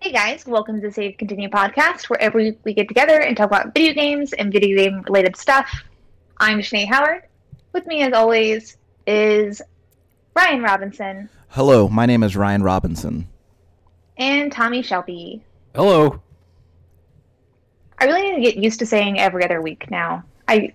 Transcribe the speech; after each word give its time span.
Hey 0.00 0.12
guys, 0.12 0.46
welcome 0.46 0.80
to 0.80 0.86
the 0.86 0.92
Save 0.92 1.18
Continue 1.18 1.48
podcast, 1.48 2.04
where 2.08 2.20
every 2.20 2.44
week 2.50 2.58
we 2.64 2.72
get 2.74 2.88
together 2.88 3.20
and 3.20 3.36
talk 3.36 3.46
about 3.48 3.74
video 3.74 3.92
games 3.94 4.32
and 4.32 4.52
video 4.52 4.76
game 4.76 5.02
related 5.02 5.36
stuff. 5.36 5.68
I'm 6.38 6.60
Shanae 6.60 6.86
Howard. 6.88 7.22
With 7.72 7.86
me, 7.86 8.02
as 8.02 8.12
always, 8.12 8.76
is 9.06 9.60
Ryan 10.34 10.62
Robinson 10.62 11.28
Hello, 11.50 11.88
my 11.88 12.06
name 12.06 12.22
is 12.22 12.36
Ryan 12.36 12.62
Robinson. 12.62 13.26
and 14.18 14.52
Tommy 14.52 14.82
Shelby. 14.82 15.42
Hello. 15.74 16.20
I 17.98 18.04
really 18.04 18.22
need 18.30 18.36
to 18.36 18.42
get 18.42 18.56
used 18.62 18.78
to 18.80 18.86
saying 18.86 19.18
every 19.18 19.44
other 19.44 19.60
week 19.62 19.90
now. 19.90 20.22
I 20.46 20.74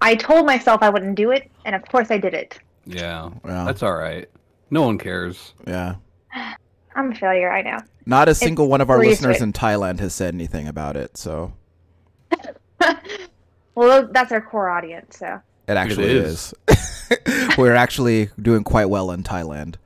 I 0.00 0.14
told 0.16 0.46
myself 0.46 0.82
I 0.82 0.90
wouldn't 0.90 1.14
do 1.14 1.30
it, 1.30 1.50
and 1.64 1.74
of 1.76 1.82
course 1.88 2.10
I 2.10 2.18
did 2.18 2.34
it. 2.34 2.58
Yeah, 2.86 3.30
Yeah. 3.44 3.64
that's 3.64 3.82
all 3.82 3.94
right. 3.94 4.28
No 4.70 4.82
one 4.82 4.98
cares. 4.98 5.54
Yeah. 5.66 5.94
I'm 6.94 7.12
a 7.12 7.14
failure, 7.14 7.50
I 7.50 7.62
know. 7.62 7.78
Not 8.06 8.28
a 8.28 8.34
single 8.34 8.68
one 8.68 8.80
of 8.80 8.90
our 8.90 8.98
we're 8.98 9.04
used 9.04 9.22
to 9.22 9.28
listeners 9.28 9.40
it. 9.40 9.44
in 9.44 9.52
Thailand 9.52 9.98
has 10.00 10.14
said 10.14 10.34
anything 10.34 10.68
about 10.68 10.96
it, 10.96 11.16
so 11.16 11.52
Well, 13.74 14.08
that's 14.12 14.30
our 14.30 14.40
core 14.40 14.68
audience, 14.68 15.18
so. 15.18 15.40
it 15.66 15.76
actually 15.76 16.10
is. 16.10 16.54
is. 16.68 17.56
We're 17.58 17.74
actually 17.74 18.30
doing 18.40 18.62
quite 18.62 18.86
well 18.86 19.10
in 19.10 19.22
Thailand. 19.24 19.76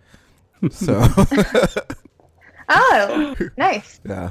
So, 0.71 1.01
Oh, 2.69 3.35
nice. 3.57 4.01
yeah. 4.07 4.31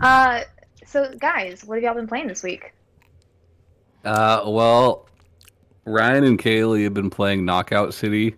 Uh, 0.00 0.40
so 0.86 1.12
guys, 1.18 1.64
what 1.64 1.76
have 1.76 1.84
y'all 1.84 1.94
been 1.94 2.08
playing 2.08 2.26
this 2.26 2.42
week? 2.42 2.72
Uh, 4.04 4.42
well, 4.46 5.08
Ryan 5.84 6.24
and 6.24 6.38
Kaylee 6.38 6.82
have 6.84 6.94
been 6.94 7.10
playing 7.10 7.44
Knockout 7.44 7.94
City, 7.94 8.34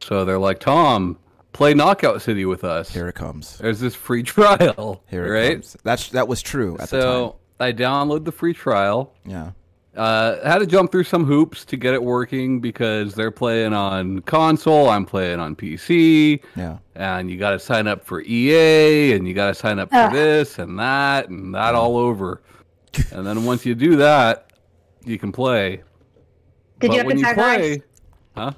so 0.00 0.24
they're 0.24 0.38
like, 0.38 0.60
Tom, 0.60 1.18
play 1.52 1.74
Knockout 1.74 2.22
City 2.22 2.44
with 2.44 2.64
us. 2.64 2.90
Here 2.92 3.08
it 3.08 3.14
comes. 3.14 3.58
There's 3.58 3.80
this 3.80 3.94
free 3.94 4.22
trial, 4.34 5.02
Here 5.08 5.26
it 5.26 5.30
right? 5.30 5.52
comes. 5.54 5.76
That's 5.82 6.08
that 6.10 6.28
was 6.28 6.42
true 6.42 6.74
at 6.78 6.88
the 6.90 6.96
time. 6.98 7.02
So 7.02 7.36
I 7.60 7.72
download 7.72 8.24
the 8.24 8.32
free 8.32 8.54
trial. 8.54 9.14
Yeah. 9.24 9.52
Uh, 9.96 10.46
had 10.48 10.58
to 10.58 10.66
jump 10.66 10.92
through 10.92 11.02
some 11.02 11.24
hoops 11.24 11.64
to 11.64 11.76
get 11.76 11.92
it 11.92 12.00
working 12.00 12.60
because 12.60 13.14
they're 13.14 13.32
playing 13.32 13.72
on 13.72 14.20
console. 14.20 14.88
I'm 14.88 15.04
playing 15.04 15.40
on 15.40 15.56
PC. 15.56 16.40
Yeah. 16.54 16.78
and 16.94 17.28
you 17.28 17.36
got 17.36 17.50
to 17.50 17.58
sign 17.58 17.88
up 17.88 18.04
for 18.04 18.20
EA, 18.22 19.14
and 19.14 19.26
you 19.26 19.34
got 19.34 19.48
to 19.48 19.54
sign 19.54 19.80
up 19.80 19.88
for 19.90 19.96
Ugh. 19.96 20.12
this 20.12 20.60
and 20.60 20.78
that, 20.78 21.30
and 21.30 21.52
that 21.52 21.74
all 21.74 21.96
over. 21.96 22.42
and 23.12 23.26
then 23.26 23.44
once 23.44 23.66
you 23.66 23.74
do 23.74 23.96
that, 23.96 24.52
you 25.04 25.18
can 25.18 25.32
play. 25.32 25.78
Did 25.78 25.82
but 26.78 26.90
you 26.92 26.96
have 26.98 27.06
when 27.06 27.16
to 27.16 27.20
you 27.20 27.26
sacrifice? 27.26 27.58
play, 27.58 27.82
huh? 28.36 28.52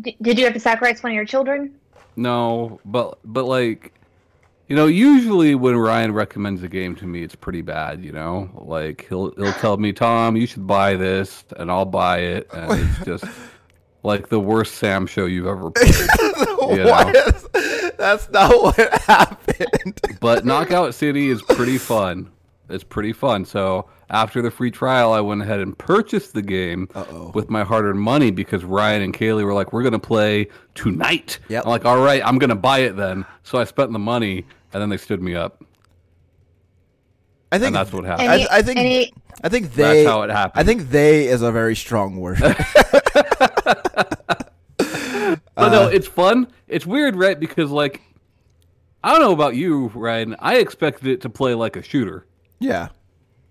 D- 0.00 0.16
Did 0.22 0.38
you 0.38 0.44
have 0.44 0.54
to 0.54 0.60
sacrifice 0.60 1.02
one 1.02 1.12
of 1.12 1.16
your 1.16 1.24
children? 1.24 1.74
No, 2.16 2.80
but 2.84 3.18
but 3.24 3.44
like, 3.44 3.92
you 4.68 4.76
know, 4.76 4.86
usually 4.86 5.54
when 5.54 5.76
Ryan 5.76 6.12
recommends 6.12 6.62
a 6.62 6.68
game 6.68 6.94
to 6.96 7.06
me, 7.06 7.22
it's 7.22 7.34
pretty 7.34 7.62
bad. 7.62 8.04
You 8.04 8.12
know, 8.12 8.50
like 8.54 9.06
he'll 9.08 9.30
he'll 9.36 9.52
tell 9.54 9.76
me, 9.76 9.92
Tom, 9.92 10.36
you 10.36 10.46
should 10.46 10.66
buy 10.66 10.96
this, 10.96 11.44
and 11.56 11.70
I'll 11.70 11.84
buy 11.84 12.18
it, 12.18 12.48
and 12.52 12.72
it's 12.80 13.04
just 13.04 13.24
like 14.02 14.28
the 14.28 14.40
worst 14.40 14.76
Sam 14.76 15.06
show 15.06 15.26
you've 15.26 15.46
ever 15.46 15.70
played. 15.76 15.94
You 16.78 16.84
What 16.86 17.12
know. 17.14 17.20
is- 17.26 17.46
that's 17.98 18.30
not 18.30 18.50
what 18.62 18.76
happened. 19.02 20.00
But 20.20 20.46
Knockout 20.46 20.94
City 20.94 21.28
is 21.28 21.42
pretty 21.42 21.76
fun. 21.76 22.30
It's 22.70 22.84
pretty 22.84 23.12
fun. 23.12 23.44
So 23.44 23.90
after 24.10 24.42
the 24.42 24.50
free 24.50 24.70
trial, 24.70 25.12
I 25.12 25.20
went 25.20 25.40
ahead 25.42 25.60
and 25.60 25.76
purchased 25.78 26.34
the 26.34 26.42
game 26.42 26.88
Uh-oh. 26.94 27.30
with 27.34 27.48
my 27.48 27.62
hard-earned 27.64 28.00
money 28.00 28.30
because 28.30 28.64
Ryan 28.64 29.02
and 29.02 29.14
Kaylee 29.14 29.44
were 29.44 29.54
like, 29.54 29.72
"We're 29.72 29.82
gonna 29.82 29.98
play 29.98 30.48
tonight." 30.74 31.38
Yep. 31.48 31.64
I'm 31.64 31.70
like, 31.70 31.84
"All 31.84 32.02
right, 32.02 32.20
I'm 32.24 32.38
gonna 32.38 32.56
buy 32.56 32.80
it 32.80 32.96
then." 32.96 33.24
So 33.44 33.58
I 33.58 33.64
spent 33.64 33.92
the 33.92 33.98
money, 33.98 34.44
and 34.72 34.82
then 34.82 34.88
they 34.88 34.96
stood 34.96 35.22
me 35.22 35.34
up, 35.34 35.64
I 37.52 37.58
think 37.58 37.68
and 37.68 37.76
that's 37.76 37.92
what 37.92 38.04
happened. 38.04 38.28
Any, 38.30 38.48
I- 38.48 38.58
I 38.58 38.62
think- 38.62 38.78
any, 38.78 39.12
I 39.42 39.48
think 39.48 39.74
they 39.74 40.02
That's 40.04 40.08
how 40.08 40.22
it 40.22 40.30
happened. 40.30 40.60
I 40.60 40.64
think 40.64 40.90
they 40.90 41.26
is 41.28 41.42
a 41.42 41.50
very 41.50 41.74
strong 41.74 42.16
word. 42.16 42.38
but 44.78 45.40
no, 45.56 45.84
uh, 45.84 45.90
it's 45.92 46.06
fun. 46.06 46.48
It's 46.68 46.86
weird, 46.86 47.16
right? 47.16 47.38
Because 47.38 47.70
like, 47.70 48.02
I 49.02 49.12
don't 49.12 49.20
know 49.20 49.32
about 49.32 49.54
you, 49.56 49.88
Ryan. 49.94 50.36
I 50.38 50.56
expected 50.56 51.06
it 51.08 51.20
to 51.22 51.30
play 51.30 51.54
like 51.54 51.76
a 51.76 51.82
shooter, 51.82 52.26
yeah. 52.58 52.88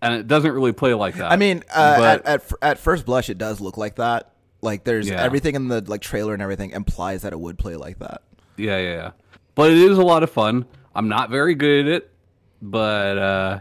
And 0.02 0.14
it 0.14 0.28
doesn't 0.28 0.52
really 0.52 0.72
play 0.74 0.94
like 0.94 1.16
that. 1.16 1.32
I 1.32 1.36
mean, 1.36 1.64
uh, 1.74 1.98
But- 1.98 2.26
at, 2.26 2.42
at 2.44 2.54
at 2.62 2.80
first 2.80 3.06
blush, 3.06 3.30
it 3.30 3.38
does 3.38 3.60
look 3.62 3.78
like 3.78 3.96
that. 3.96 4.32
Like, 4.62 4.84
there's 4.84 5.08
Yeah. 5.10 5.22
everything 5.22 5.56
in 5.56 5.68
the 5.70 5.82
like 5.88 6.02
trailer 6.02 6.34
and 6.34 6.42
everything 6.42 6.72
implies 6.72 7.22
that 7.22 7.32
it 7.34 7.40
would 7.40 7.58
play 7.58 7.76
like 7.76 8.00
that. 8.00 8.22
Yeah, 8.58 8.78
yeah, 8.78 8.92
yeah. 8.94 9.12
But 9.56 9.72
it 9.72 9.78
is 9.78 9.98
a 9.98 10.04
lot 10.04 10.24
of 10.24 10.30
fun. 10.30 10.66
I'm 10.96 11.08
not 11.08 11.30
very 11.30 11.56
good 11.56 11.88
at 11.88 11.92
it, 11.94 12.12
but 12.62 13.18
uh, 13.18 13.60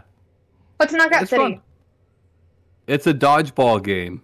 what's 0.77 0.91
Knockout 0.93 1.21
it's 1.23 1.29
City? 1.29 1.41
fun. 1.43 1.61
It's 2.87 3.07
a 3.07 3.13
dodgeball 3.13 3.83
game. 3.83 4.23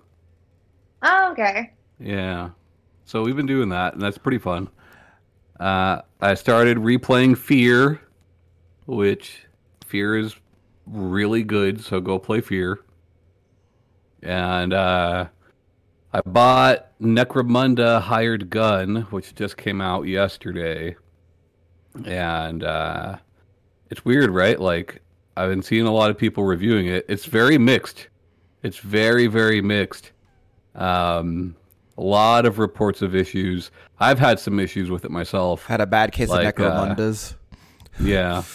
Oh, 1.02 1.32
okay. 1.32 1.74
Yeah. 2.00 2.50
So 3.06 3.22
we've 3.22 3.36
been 3.36 3.46
doing 3.46 3.70
that, 3.70 3.94
and 3.94 4.02
that's 4.02 4.18
pretty 4.18 4.40
fun. 4.40 4.70
Uh, 5.60 6.02
I 6.20 6.34
started 6.34 6.78
replaying 6.78 7.38
Fear, 7.38 8.02
which 8.86 9.46
Fear 9.86 10.18
is 10.18 10.36
really 10.86 11.44
good. 11.44 11.84
So 11.84 12.00
go 12.00 12.20
play 12.20 12.42
Fear. 12.42 12.80
And 14.22 14.74
uh, 14.74 15.28
I 16.14 16.22
bought 16.26 16.98
Necromunda 17.00 18.02
Hired 18.02 18.50
Gun, 18.50 19.08
which 19.12 19.36
just 19.36 19.58
came 19.58 19.82
out 19.82 20.04
yesterday. 20.04 20.96
And 22.06 22.64
uh, 22.64 23.18
it's 23.90 24.04
weird, 24.04 24.32
right? 24.32 24.60
Like 24.60 25.02
I've 25.38 25.50
been 25.50 25.62
seeing 25.62 25.86
a 25.86 25.92
lot 25.92 26.10
of 26.10 26.18
people 26.18 26.44
reviewing 26.44 26.88
it. 26.88 27.06
It's 27.08 27.26
very 27.26 27.58
mixed. 27.58 28.08
It's 28.64 28.80
very, 28.80 29.28
very 29.28 29.62
mixed. 29.62 30.12
Um, 30.74 31.56
a 31.98 32.02
lot 32.02 32.46
of 32.46 32.60
reports 32.60 33.02
of 33.02 33.16
issues. 33.16 33.72
I've 34.00 34.20
had 34.20 34.40
some 34.40 34.60
issues 34.60 34.90
with 34.90 35.06
it 35.06 35.12
myself. 35.12 35.66
Had 35.66 35.82
a 35.82 35.88
bad 35.88 36.12
case 36.12 36.30
Like, 36.30 36.60
of 36.60 36.66
uh, 36.66 36.96
Necromundas. 36.96 37.36
Yeah. 38.00 38.44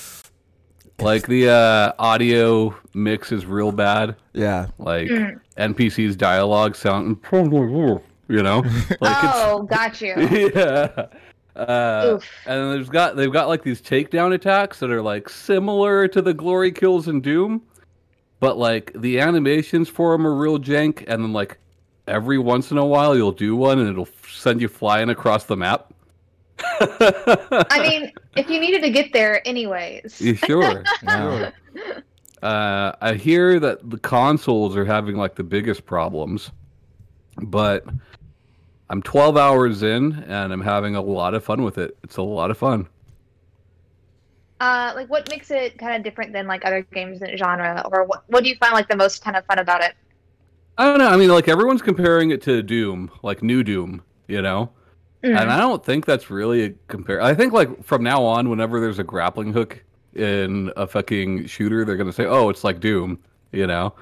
Like 1.00 1.26
the 1.26 1.48
uh, 1.48 1.92
audio 1.98 2.74
mix 2.94 3.32
is 3.32 3.46
real 3.46 3.72
bad. 3.72 4.16
yeah. 4.32 4.66
Like 4.78 5.08
NPC's 5.56 6.16
dialogue 6.16 6.76
sound, 6.76 7.18
you 7.32 8.42
know, 8.42 8.62
like 9.00 9.16
oh, 9.24 9.62
got 9.62 10.00
you. 10.00 10.14
yeah. 10.54 11.06
Uh, 11.56 12.12
Oof. 12.14 12.24
and 12.46 12.60
then 12.60 12.70
there's 12.70 12.88
got 12.88 13.16
they've 13.16 13.32
got 13.32 13.48
like 13.48 13.62
these 13.62 13.82
takedown 13.82 14.32
attacks 14.34 14.78
that 14.78 14.90
are 14.90 15.02
like 15.02 15.28
similar 15.28 16.06
to 16.08 16.22
the 16.22 16.32
glory 16.32 16.70
kills 16.70 17.08
in 17.08 17.20
Doom, 17.20 17.62
but 18.38 18.56
like 18.56 18.92
the 18.94 19.20
animations 19.20 19.88
for 19.88 20.12
them 20.12 20.26
are 20.26 20.34
real 20.34 20.58
jank. 20.58 21.04
And 21.08 21.24
then 21.24 21.32
like 21.32 21.58
every 22.06 22.38
once 22.38 22.70
in 22.70 22.78
a 22.78 22.86
while 22.86 23.16
you'll 23.16 23.32
do 23.32 23.56
one 23.56 23.78
and 23.78 23.88
it'll 23.88 24.08
send 24.28 24.60
you 24.60 24.68
flying 24.68 25.10
across 25.10 25.44
the 25.44 25.56
map. 25.56 25.89
I 26.80 27.88
mean, 27.88 28.12
if 28.36 28.48
you 28.48 28.60
needed 28.60 28.82
to 28.82 28.90
get 28.90 29.12
there 29.12 29.46
anyways. 29.46 30.20
Yeah, 30.20 30.34
sure. 30.34 30.84
Yeah. 31.02 31.50
Uh, 32.42 32.92
I 33.00 33.14
hear 33.14 33.60
that 33.60 33.90
the 33.90 33.98
consoles 33.98 34.74
are 34.74 34.84
having 34.84 35.16
like 35.16 35.34
the 35.34 35.42
biggest 35.42 35.84
problems, 35.84 36.50
but 37.36 37.84
I'm 38.88 39.02
12 39.02 39.36
hours 39.36 39.82
in 39.82 40.24
and 40.26 40.52
I'm 40.52 40.60
having 40.60 40.96
a 40.96 41.02
lot 41.02 41.34
of 41.34 41.44
fun 41.44 41.62
with 41.62 41.76
it. 41.78 41.98
It's 42.02 42.16
a 42.16 42.22
lot 42.22 42.50
of 42.50 42.56
fun. 42.56 42.88
Uh, 44.60 44.92
like, 44.94 45.08
what 45.08 45.28
makes 45.30 45.50
it 45.50 45.78
kind 45.78 45.96
of 45.96 46.02
different 46.02 46.32
than 46.32 46.46
like 46.46 46.64
other 46.66 46.82
games 46.92 47.22
in 47.22 47.30
the 47.30 47.36
genre, 47.36 47.82
or 47.90 48.04
what? 48.04 48.24
What 48.26 48.44
do 48.44 48.50
you 48.50 48.56
find 48.56 48.74
like 48.74 48.88
the 48.88 48.96
most 48.96 49.24
kind 49.24 49.36
of 49.36 49.44
fun 49.46 49.58
about 49.58 49.82
it? 49.82 49.94
I 50.76 50.84
don't 50.84 50.98
know. 50.98 51.08
I 51.08 51.16
mean, 51.16 51.30
like 51.30 51.48
everyone's 51.48 51.80
comparing 51.80 52.30
it 52.30 52.42
to 52.42 52.62
Doom, 52.62 53.10
like 53.22 53.42
New 53.42 53.62
Doom, 53.62 54.02
you 54.28 54.42
know. 54.42 54.70
Mm. 55.22 55.38
And 55.38 55.50
I 55.50 55.58
don't 55.58 55.84
think 55.84 56.06
that's 56.06 56.30
really 56.30 56.64
a 56.64 56.70
compare. 56.88 57.20
I 57.20 57.34
think 57.34 57.52
like 57.52 57.84
from 57.84 58.02
now 58.02 58.24
on, 58.24 58.48
whenever 58.48 58.80
there's 58.80 58.98
a 58.98 59.04
grappling 59.04 59.52
hook 59.52 59.82
in 60.14 60.72
a 60.76 60.86
fucking 60.86 61.46
shooter, 61.46 61.84
they're 61.84 61.96
gonna 61.96 62.12
say, 62.12 62.24
"Oh, 62.26 62.48
it's 62.48 62.64
like 62.64 62.80
Doom," 62.80 63.18
you 63.52 63.66
know. 63.66 63.94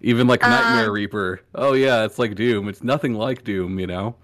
Even 0.00 0.26
like 0.26 0.42
Nightmare 0.42 0.86
Um, 0.86 0.92
Reaper. 0.92 1.40
Oh 1.54 1.72
yeah, 1.74 2.04
it's 2.04 2.18
like 2.18 2.34
Doom. 2.34 2.68
It's 2.68 2.82
nothing 2.82 3.14
like 3.14 3.44
Doom, 3.44 3.78
you 3.78 3.86
know. 3.86 4.14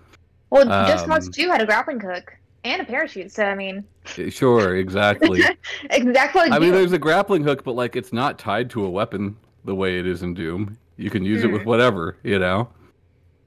Well, 0.51 0.65
Just 0.65 1.07
Cause 1.07 1.27
Um, 1.27 1.33
Two 1.33 1.51
had 1.51 1.61
a 1.61 1.67
grappling 1.67 2.01
hook 2.01 2.33
and 2.65 2.83
a 2.83 2.85
parachute, 2.85 3.31
so 3.33 3.45
I 3.45 3.55
mean, 3.55 3.85
Sure, 4.05 4.77
exactly. 4.77 5.43
exactly. 5.91 6.43
Like 6.43 6.53
I 6.53 6.59
mean, 6.59 6.73
there's 6.73 6.93
a 6.93 6.99
grappling 6.99 7.43
hook, 7.45 7.63
but 7.65 7.73
like 7.73 7.97
it's 7.97 8.13
not 8.13 8.39
tied 8.39 8.71
to 8.71 8.85
a 8.85 8.91
weapon 8.91 9.37
the 9.65 9.75
way 9.75 9.99
it 9.99 10.07
is 10.07 10.23
in 10.23 10.35
Doom. 10.35 10.77
You 10.97 11.11
can 11.11 11.25
use 11.25 11.45
it 11.45 11.53
with 11.53 11.63
Mm. 11.63 11.67
whatever, 11.67 12.17
you 12.23 12.39
know. 12.39 12.69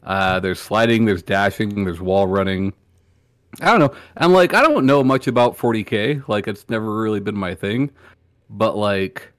Uh, 0.04 0.40
there's 0.40 0.60
sliding, 0.60 1.06
there's 1.06 1.24
dashing, 1.24 1.84
there's 1.84 2.02
wall 2.02 2.28
running. 2.28 2.74
I 3.60 3.66
don't 3.72 3.80
know. 3.80 3.94
I'm 4.18 4.32
like 4.34 4.54
I 4.54 4.62
don't 4.62 4.86
know 4.86 5.04
much 5.04 5.28
about 5.28 5.58
40k. 5.58 6.28
Like 6.28 6.48
it's 6.48 6.70
never 6.70 6.96
really 7.02 7.20
been 7.20 7.38
my 7.38 7.54
thing. 7.56 7.92
But 8.50 8.78
like 8.78 9.32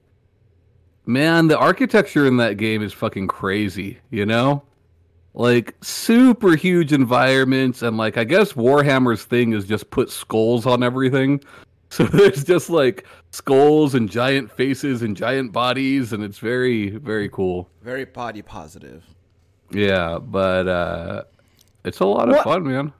man, 1.05 1.47
the 1.47 1.57
architecture 1.57 2.25
in 2.27 2.37
that 2.37 2.57
game 2.57 2.81
is 2.81 2.93
fucking 2.93 3.27
crazy, 3.27 3.97
you 4.09 4.25
know? 4.25 4.63
Like 5.33 5.75
super 5.81 6.55
huge 6.55 6.93
environments 6.93 7.81
and 7.81 7.97
like 7.97 8.17
I 8.17 8.23
guess 8.23 8.53
Warhammer's 8.53 9.25
thing 9.25 9.53
is 9.53 9.65
just 9.65 9.89
put 9.89 10.11
skulls 10.11 10.65
on 10.65 10.83
everything. 10.83 11.41
So 11.93 12.05
there's 12.05 12.43
just 12.43 12.71
like 12.71 13.05
skulls 13.29 13.93
and 13.93 14.09
giant 14.09 14.51
faces 14.51 15.03
and 15.03 15.15
giant 15.15 15.51
bodies, 15.51 16.11
and 16.11 16.23
it's 16.23 16.39
very, 16.39 16.89
very 16.89 17.29
cool. 17.29 17.69
Very 17.83 18.03
body 18.05 18.41
positive. 18.41 19.03
Yeah, 19.69 20.17
but 20.17 20.67
uh, 20.67 21.23
it's 21.85 21.99
a 21.99 22.05
lot 22.05 22.29
of 22.29 22.35
What- 22.37 22.43
fun, 22.45 22.63
man. 22.63 22.93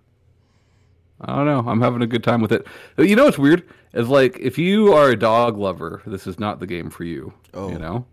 I 1.25 1.35
don't 1.35 1.45
know. 1.45 1.63
I'm 1.71 1.81
having 1.81 2.01
a 2.01 2.07
good 2.07 2.23
time 2.23 2.41
with 2.41 2.51
it. 2.51 2.65
You 2.97 3.15
know 3.15 3.25
what's 3.25 3.37
weird 3.37 3.63
is 3.93 4.09
like 4.09 4.37
if 4.39 4.57
you 4.57 4.93
are 4.93 5.09
a 5.11 5.15
dog 5.15 5.57
lover, 5.57 6.01
this 6.05 6.27
is 6.27 6.39
not 6.39 6.59
the 6.59 6.67
game 6.67 6.89
for 6.89 7.03
you. 7.03 7.33
Oh. 7.53 7.69
You 7.71 7.79
know, 7.79 8.05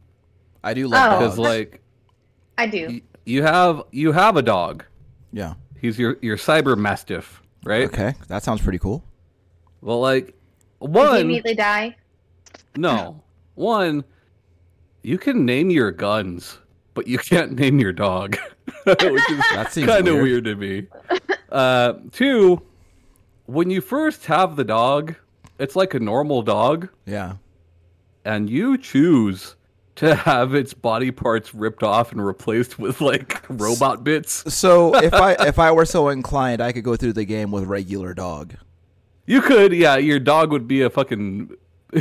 I 0.62 0.74
do 0.74 0.86
love 0.88 1.12
Oh. 1.12 1.18
because 1.18 1.36
dogs. 1.36 1.48
like 1.48 1.80
I 2.58 2.66
do. 2.66 2.86
y- 2.88 3.02
you 3.26 3.42
have 3.42 3.82
you 3.90 4.12
have 4.12 4.36
a 4.36 4.42
dog. 4.42 4.84
yeah. 5.32 5.54
He's 5.80 5.98
your 5.98 6.18
your 6.20 6.36
cyber 6.36 6.76
mastiff, 6.76 7.40
right? 7.64 7.84
Okay, 7.86 8.14
that 8.28 8.42
sounds 8.42 8.60
pretty 8.60 8.78
cool. 8.78 9.02
Well, 9.80 9.98
like 10.00 10.26
Does 10.26 10.34
he 10.82 10.86
one, 10.88 11.20
immediately 11.22 11.54
die? 11.54 11.96
no, 12.76 13.22
one, 13.54 14.04
you 15.02 15.16
can 15.16 15.46
name 15.46 15.70
your 15.70 15.90
guns, 15.90 16.58
but 16.92 17.06
you 17.06 17.16
can't 17.18 17.52
name 17.52 17.78
your 17.78 17.92
dog, 17.94 18.36
which 18.84 19.02
is 19.02 19.38
That 19.54 19.68
seems 19.72 19.86
kind 19.88 20.06
of 20.06 20.16
weird. 20.16 20.44
weird 20.44 20.44
to 20.44 20.56
me. 20.56 20.86
Uh, 21.50 21.94
two, 22.12 22.60
when 23.50 23.70
you 23.70 23.80
first 23.80 24.26
have 24.26 24.56
the 24.56 24.64
dog, 24.64 25.14
it's 25.58 25.76
like 25.76 25.94
a 25.94 26.00
normal 26.00 26.42
dog, 26.42 26.88
Yeah. 27.06 27.34
and 28.24 28.48
you 28.48 28.78
choose 28.78 29.56
to 29.96 30.14
have 30.14 30.54
its 30.54 30.72
body 30.72 31.10
parts 31.10 31.54
ripped 31.54 31.82
off 31.82 32.12
and 32.12 32.24
replaced 32.24 32.78
with 32.78 33.00
like 33.00 33.42
robot 33.50 34.02
bits. 34.04 34.54
So 34.54 34.94
if 34.96 35.12
I 35.12 35.32
if 35.46 35.58
I 35.58 35.72
were 35.72 35.84
so 35.84 36.08
inclined, 36.08 36.62
I 36.62 36.72
could 36.72 36.84
go 36.84 36.96
through 36.96 37.12
the 37.14 37.24
game 37.24 37.50
with 37.50 37.64
regular 37.64 38.14
dog. 38.14 38.54
You 39.26 39.42
could, 39.42 39.72
yeah, 39.72 39.96
your 39.96 40.18
dog 40.18 40.50
would 40.50 40.66
be 40.66 40.82
a 40.82 40.90
fucking, 40.90 41.50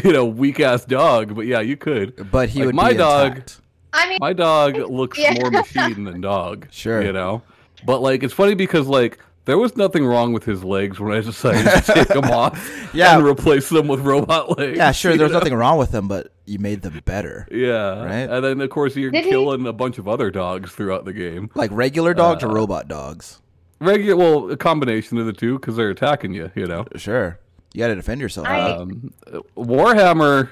you 0.03 0.11
know, 0.13 0.25
weak 0.25 0.59
ass 0.59 0.85
dog, 0.85 1.35
but 1.35 1.45
yeah, 1.45 1.59
you 1.59 1.77
could. 1.77 2.31
But 2.31 2.49
he 2.49 2.59
Like, 2.59 2.65
would 2.67 2.75
my 2.75 2.91
be 2.91 2.97
dog- 2.97 3.27
intact. 3.31 3.61
I 3.91 4.07
mean, 4.07 4.17
My 4.21 4.33
dog 4.33 4.77
looks 4.89 5.17
Yeah. 5.19 5.33
more 5.39 5.51
machine 5.51 6.03
than 6.05 6.21
dog. 6.21 6.67
Sure. 6.71 7.01
You 7.03 7.11
know? 7.11 7.41
But 7.85 8.01
like 8.01 8.23
it's 8.23 8.33
funny 8.33 8.53
because 8.55 8.87
like 8.87 9.19
there 9.49 9.57
was 9.57 9.75
nothing 9.75 10.05
wrong 10.05 10.31
with 10.31 10.43
his 10.45 10.63
legs 10.63 10.99
when 10.99 11.11
I 11.11 11.21
decided 11.21 11.63
to 11.65 11.93
take 11.93 12.07
them 12.19 12.25
off 12.25 12.89
Yeah. 12.93 13.15
and 13.17 13.25
replace 13.25 13.67
them 13.69 13.87
with 13.87 13.99
robot 14.01 14.57
legs. 14.57 14.77
Yeah, 14.77 14.91
sure. 14.91 15.11
you 15.13 15.17
There's 15.17 15.31
know? 15.31 15.39
nothing 15.39 15.55
wrong 15.55 15.77
with 15.79 15.91
them, 15.91 16.07
but 16.07 16.31
you 16.45 16.59
made 16.59 16.83
them 16.83 17.01
better. 17.03 17.47
Yeah. 17.51 18.03
Right? 18.03 18.29
And 18.29 18.43
then 18.45 18.61
of 18.61 18.69
course 18.69 18.95
you're 18.95 19.09
Did 19.11 19.25
he- 19.25 19.31
killing 19.31 19.65
a 19.65 19.73
bunch 19.73 19.97
of 19.97 20.07
other 20.07 20.29
dogs 20.29 20.71
throughout 20.71 21.05
the 21.05 21.13
game. 21.13 21.49
Like 21.55 21.71
regular 21.73 22.13
dogs 22.13 22.43
Uh, 22.43 22.47
or 22.47 22.53
robot 22.55 22.87
dogs. 22.87 23.41
Regular 23.81 24.15
well, 24.15 24.51
a 24.51 24.57
combination 24.57 25.17
of 25.17 25.25
the 25.25 25.33
two 25.33 25.57
because 25.57 25.75
they're 25.75 25.89
attacking 25.89 26.33
you, 26.33 26.51
you 26.55 26.67
know. 26.67 26.85
Sure. 26.95 27.39
You 27.73 27.79
got 27.79 27.87
to 27.87 27.95
defend 27.95 28.21
yourself. 28.21 28.45
I- 28.47 28.71
Um, 28.71 29.11
Warhammer, 29.57 30.49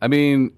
I 0.00 0.08
mean, 0.08 0.52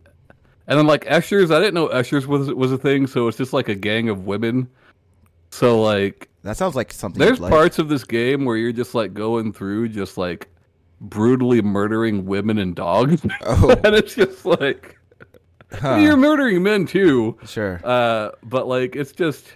and 0.69 0.79
then 0.79 0.87
like 0.87 1.05
Eschers, 1.05 1.55
I 1.55 1.59
didn't 1.59 1.75
know 1.75 1.89
Eschers 1.89 2.27
was 2.27 2.53
was 2.53 2.71
a 2.73 2.79
thing, 2.79 3.07
so 3.07 3.29
it's 3.29 3.37
just 3.39 3.53
like 3.53 3.69
a 3.69 3.75
gang 3.75 4.09
of 4.09 4.27
women. 4.27 4.69
So 5.51 5.81
like, 5.83 6.29
that 6.47 6.57
sounds 6.57 6.75
like 6.75 6.93
something. 6.93 7.19
there's 7.21 7.39
you'd 7.39 7.45
like. 7.45 7.53
parts 7.53 7.79
of 7.79 7.89
this 7.89 8.05
game 8.05 8.45
where 8.45 8.57
you're 8.57 8.73
just 8.73 8.95
like 8.95 9.13
going 9.15 9.53
through, 9.53 9.89
just 9.91 10.17
like 10.19 10.49
brutally 11.01 11.61
murdering 11.63 12.25
women 12.27 12.59
and 12.59 12.75
dogs, 12.75 13.21
Oh, 13.47 13.71
and 13.85 13.95
it's 13.95 14.15
just 14.15 14.45
like 14.47 14.99
huh. 15.73 15.97
you're 15.97 16.17
murdering 16.17 16.63
men 16.63 16.87
too. 16.87 17.37
sure. 17.47 17.81
Uh, 17.85 18.31
but 18.43 18.67
like, 18.67 18.97
it's 18.97 19.13
just, 19.13 19.47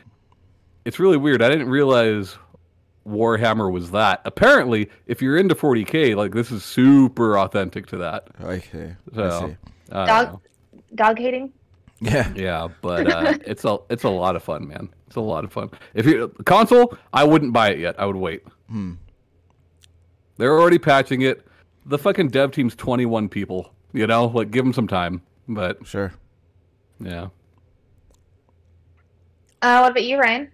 it's 0.84 0.98
really 0.98 1.16
weird. 1.16 1.42
I 1.42 1.48
didn't 1.48 1.68
realize 1.70 2.36
Warhammer 3.06 3.72
was 3.72 3.90
that. 3.92 4.20
Apparently, 4.24 4.90
if 5.06 5.22
you're 5.22 5.36
into 5.38 5.54
40k, 5.54 6.14
like 6.16 6.32
this 6.32 6.50
is 6.50 6.64
super 6.64 7.38
authentic 7.38 7.86
to 7.86 7.96
that. 7.98 8.28
Okay. 8.42 8.94
I 9.12 9.14
So. 9.14 9.56
I 9.92 9.96
don't 9.96 10.06
Dog- 10.06 10.32
know. 10.32 10.40
dog 10.94 11.18
hating. 11.18 11.52
Yeah. 12.00 12.32
Yeah, 12.34 12.68
but 12.80 13.10
uh, 13.10 13.34
it's 13.46 13.64
a 13.64 13.78
it's 13.90 14.04
a 14.04 14.08
lot 14.08 14.36
of 14.36 14.42
fun, 14.42 14.68
man. 14.68 14.88
It's 15.10 15.16
a 15.16 15.20
lot 15.20 15.42
of 15.42 15.52
fun. 15.52 15.70
If 15.92 16.06
you 16.06 16.28
console, 16.44 16.96
I 17.12 17.24
wouldn't 17.24 17.52
buy 17.52 17.70
it 17.70 17.80
yet. 17.80 17.98
I 17.98 18.06
would 18.06 18.14
wait. 18.14 18.44
Hmm. 18.68 18.92
They're 20.36 20.56
already 20.56 20.78
patching 20.78 21.22
it. 21.22 21.44
The 21.84 21.98
fucking 21.98 22.28
dev 22.28 22.52
team's 22.52 22.76
21 22.76 23.28
people. 23.28 23.74
You 23.92 24.06
know, 24.06 24.26
like 24.26 24.52
give 24.52 24.64
them 24.64 24.72
some 24.72 24.86
time. 24.86 25.22
But 25.48 25.84
Sure. 25.84 26.12
yeah, 27.00 27.26
Uh, 29.62 29.80
what 29.80 29.90
about 29.90 30.04
you, 30.04 30.16
Ryan? 30.20 30.48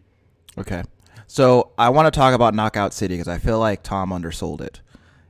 Okay. 0.57 0.83
So 1.27 1.73
I 1.77 1.91
want 1.91 2.07
to 2.13 2.19
talk 2.19 2.33
about 2.35 2.55
Knockout 2.55 2.95
City 2.95 3.15
because 3.15 3.29
I 3.29 3.37
feel 3.37 3.59
like 3.59 3.83
Tom 3.83 4.11
undersold 4.11 4.63
it. 4.63 4.81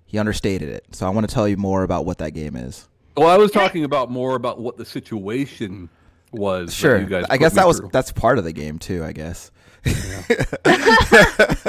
He 0.06 0.18
understated 0.20 0.68
it. 0.68 0.86
So 0.92 1.04
I 1.04 1.10
want 1.10 1.28
to 1.28 1.34
tell 1.34 1.48
you 1.48 1.56
more 1.56 1.82
about 1.82 2.06
what 2.06 2.18
that 2.18 2.30
game 2.30 2.54
is. 2.54 2.88
well, 3.16 3.26
I 3.28 3.36
was 3.36 3.50
talking 3.50 3.82
about 3.82 4.08
more 4.08 4.36
about 4.36 4.60
what 4.60 4.76
the 4.76 4.84
situation 4.84 5.88
was. 6.36 6.74
Sure. 6.74 6.98
you 6.98 7.06
guys 7.06 7.26
I 7.28 7.36
guess 7.36 7.54
that 7.54 7.66
was 7.66 7.78
through. 7.78 7.90
that's 7.92 8.12
part 8.12 8.38
of 8.38 8.44
the 8.44 8.52
game 8.52 8.78
too. 8.78 9.04
I 9.04 9.12
guess. 9.12 9.50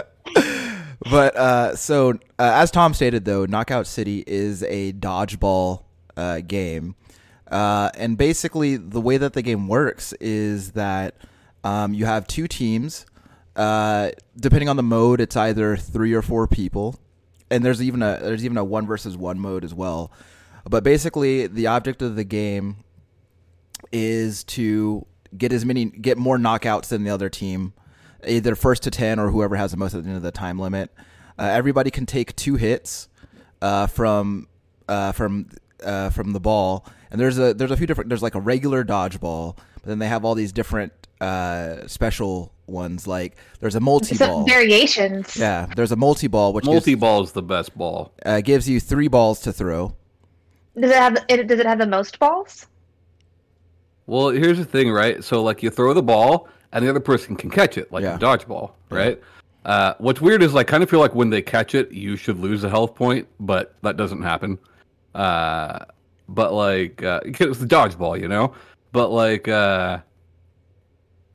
but 1.10 1.36
uh, 1.36 1.76
so 1.76 2.12
uh, 2.12 2.16
as 2.40 2.72
Tom 2.72 2.94
stated, 2.94 3.26
though, 3.26 3.46
Knockout 3.46 3.88
City 3.88 4.24
is 4.26 4.64
a 4.64 4.94
dodgeball 4.94 5.84
uh, 6.16 6.42
game, 6.42 6.96
uh, 7.50 7.92
and 7.96 8.18
basically 8.18 8.78
the 8.78 9.02
way 9.02 9.18
that 9.18 9.34
the 9.34 9.42
game 9.42 9.68
works 9.68 10.14
is 10.14 10.72
that 10.72 11.16
um, 11.64 11.94
you 11.94 12.06
have 12.06 12.28
two 12.28 12.48
teams. 12.48 13.06
Uh, 13.56 14.12
depending 14.40 14.70
on 14.70 14.76
the 14.78 14.84
mode, 14.84 15.20
it's 15.20 15.36
either 15.36 15.76
three 15.76 16.14
or 16.14 16.22
four 16.22 16.48
people, 16.48 16.96
and 17.50 17.66
there's 17.66 17.82
even 17.82 18.04
a 18.04 18.20
there's 18.22 18.46
even 18.46 18.58
a 18.58 18.64
one 18.64 18.86
versus 18.86 19.18
one 19.18 19.40
mode 19.40 19.64
as 19.64 19.74
well. 19.74 20.12
But 20.70 20.84
basically, 20.84 21.48
the 21.48 21.68
object 21.68 22.02
of 22.02 22.16
the 22.16 22.24
game 22.24 22.78
is 23.92 24.44
to 24.46 25.06
get 25.38 25.52
as 25.52 25.66
many 25.66 25.86
get 25.86 26.18
more 26.18 26.38
knockouts 26.38 26.88
than 26.90 27.04
the 27.04 27.10
other 27.10 27.30
team, 27.30 27.74
either 28.26 28.56
first 28.56 28.84
to 28.84 28.92
ten 28.92 29.20
or 29.20 29.30
whoever 29.32 29.56
has 29.56 29.72
the 29.72 29.78
most 29.78 29.94
at 29.94 30.04
the 30.04 30.10
end 30.10 30.18
of 30.18 30.24
the 30.24 30.32
time 30.32 30.60
limit. 30.60 30.92
Uh, 31.40 31.44
everybody 31.44 31.92
can 31.92 32.06
take 32.06 32.36
two 32.36 32.56
hits 32.56 33.10
uh, 33.62 33.88
from 33.88 34.48
uh, 34.88 35.12
from 35.12 35.50
uh, 35.84 36.10
from 36.10 36.34
the 36.34 36.40
ball, 36.40 36.86
and 37.12 37.20
there's 37.20 37.38
a 37.38 37.54
there's 37.54 37.72
a 37.72 37.78
few 37.78 37.88
different. 37.88 38.10
There's 38.10 38.24
like 38.24 38.36
a 38.36 38.40
regular 38.42 38.84
dodgeball, 38.84 39.58
but 39.76 39.86
then 39.86 40.00
they 40.00 40.08
have 40.08 40.26
all 40.26 40.36
these 40.36 40.52
different 40.52 40.94
uh, 41.22 41.88
special 41.88 42.54
ones. 42.66 43.08
Like 43.08 43.38
there's 43.60 43.76
a 43.76 43.80
multi 43.80 44.18
ball 44.18 44.46
variations. 44.46 45.36
Yeah, 45.36 45.68
there's 45.76 45.92
a 45.92 45.96
multi 45.96 46.28
ball, 46.28 46.54
which 46.54 46.66
multi 46.66 46.96
ball 46.96 47.24
is 47.24 47.34
the 47.34 47.44
best 47.44 47.78
ball. 47.78 48.14
uh, 48.26 48.42
gives 48.42 48.68
you 48.68 48.80
three 48.80 49.08
balls 49.08 49.42
to 49.42 49.54
throw. 49.54 49.96
Does 50.80 50.92
it 50.92 50.98
have? 50.98 51.26
It, 51.28 51.48
does 51.48 51.60
it 51.60 51.66
have 51.66 51.80
the 51.80 51.88
most 51.88 52.20
balls? 52.20 52.68
Well, 54.08 54.30
here's 54.30 54.58
the 54.58 54.66
thing, 54.66 54.90
right? 54.92 55.24
So 55.24 55.44
like 55.44 55.62
you 55.62 55.70
throw 55.70 55.94
the 55.94 56.02
ball 56.02 56.48
and 56.72 56.84
the 56.84 56.90
other 56.90 57.00
person 57.00 57.36
can 57.36 57.50
catch 57.50 57.78
it, 57.78 57.92
like 57.92 58.04
Yeah. 58.04 58.16
a 58.16 58.20
dodgeball, 58.20 58.72
right? 58.90 59.22
Uh, 59.66 59.94
what's 60.00 60.22
weird 60.22 60.42
is 60.42 60.54
like 60.54 60.66
kind 60.68 60.82
of 60.82 60.90
feel 60.90 61.02
like 61.02 61.14
when 61.14 61.30
they 61.30 61.42
catch 61.42 61.76
it, 61.76 61.92
you 61.92 62.16
should 62.16 62.40
lose 62.40 62.64
a 62.64 62.70
health 62.70 62.96
point, 62.96 63.28
but 63.40 63.76
that 63.84 63.98
doesn't 63.98 64.22
happen. 64.22 64.58
Uh, 65.14 65.80
but 66.30 66.54
like 66.54 67.04
uh, 67.04 67.20
it's 67.26 67.60
the 67.60 67.66
dodgeball, 67.66 68.20
you 68.20 68.28
know. 68.30 68.54
But 68.94 69.10
like 69.10 69.48
uh, 69.50 70.00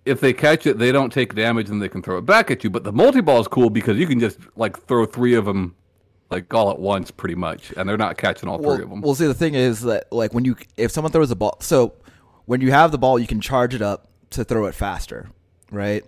if 0.06 0.20
they 0.20 0.32
catch 0.32 0.66
it, 0.66 0.78
they 0.78 0.92
don't 0.92 1.12
take 1.12 1.34
damage 1.34 1.68
and 1.68 1.80
they 1.80 1.88
can 1.90 2.02
throw 2.02 2.18
it 2.18 2.22
back 2.26 2.50
at 2.50 2.64
you. 2.64 2.70
But 2.70 2.84
the 2.84 2.92
multi 2.92 3.20
ball 3.20 3.40
is 3.40 3.48
cool 3.48 3.68
because 3.68 3.98
you 3.98 4.06
can 4.06 4.18
just 4.18 4.38
like 4.56 4.78
throw 4.86 5.04
three 5.04 5.34
of 5.34 5.44
them 5.44 5.74
like 6.30 6.52
all 6.54 6.70
at 6.70 6.78
once, 6.78 7.10
pretty 7.10 7.34
much, 7.34 7.72
and 7.76 7.86
they're 7.86 7.98
not 7.98 8.16
catching 8.16 8.48
all 8.48 8.58
well, 8.58 8.76
three 8.76 8.84
of 8.84 8.88
them. 8.88 9.02
Well, 9.02 9.14
see, 9.14 9.26
the 9.26 9.34
thing 9.34 9.54
is 9.54 9.82
that 9.82 10.10
like 10.10 10.32
when 10.32 10.46
you 10.46 10.56
if 10.78 10.90
someone 10.90 11.12
throws 11.12 11.30
a 11.30 11.36
ball, 11.36 11.58
so 11.60 11.92
when 12.46 12.60
you 12.60 12.70
have 12.70 12.92
the 12.92 12.98
ball, 12.98 13.18
you 13.18 13.26
can 13.26 13.40
charge 13.40 13.74
it 13.74 13.82
up 13.82 14.08
to 14.30 14.44
throw 14.44 14.66
it 14.66 14.74
faster, 14.74 15.28
right? 15.70 16.04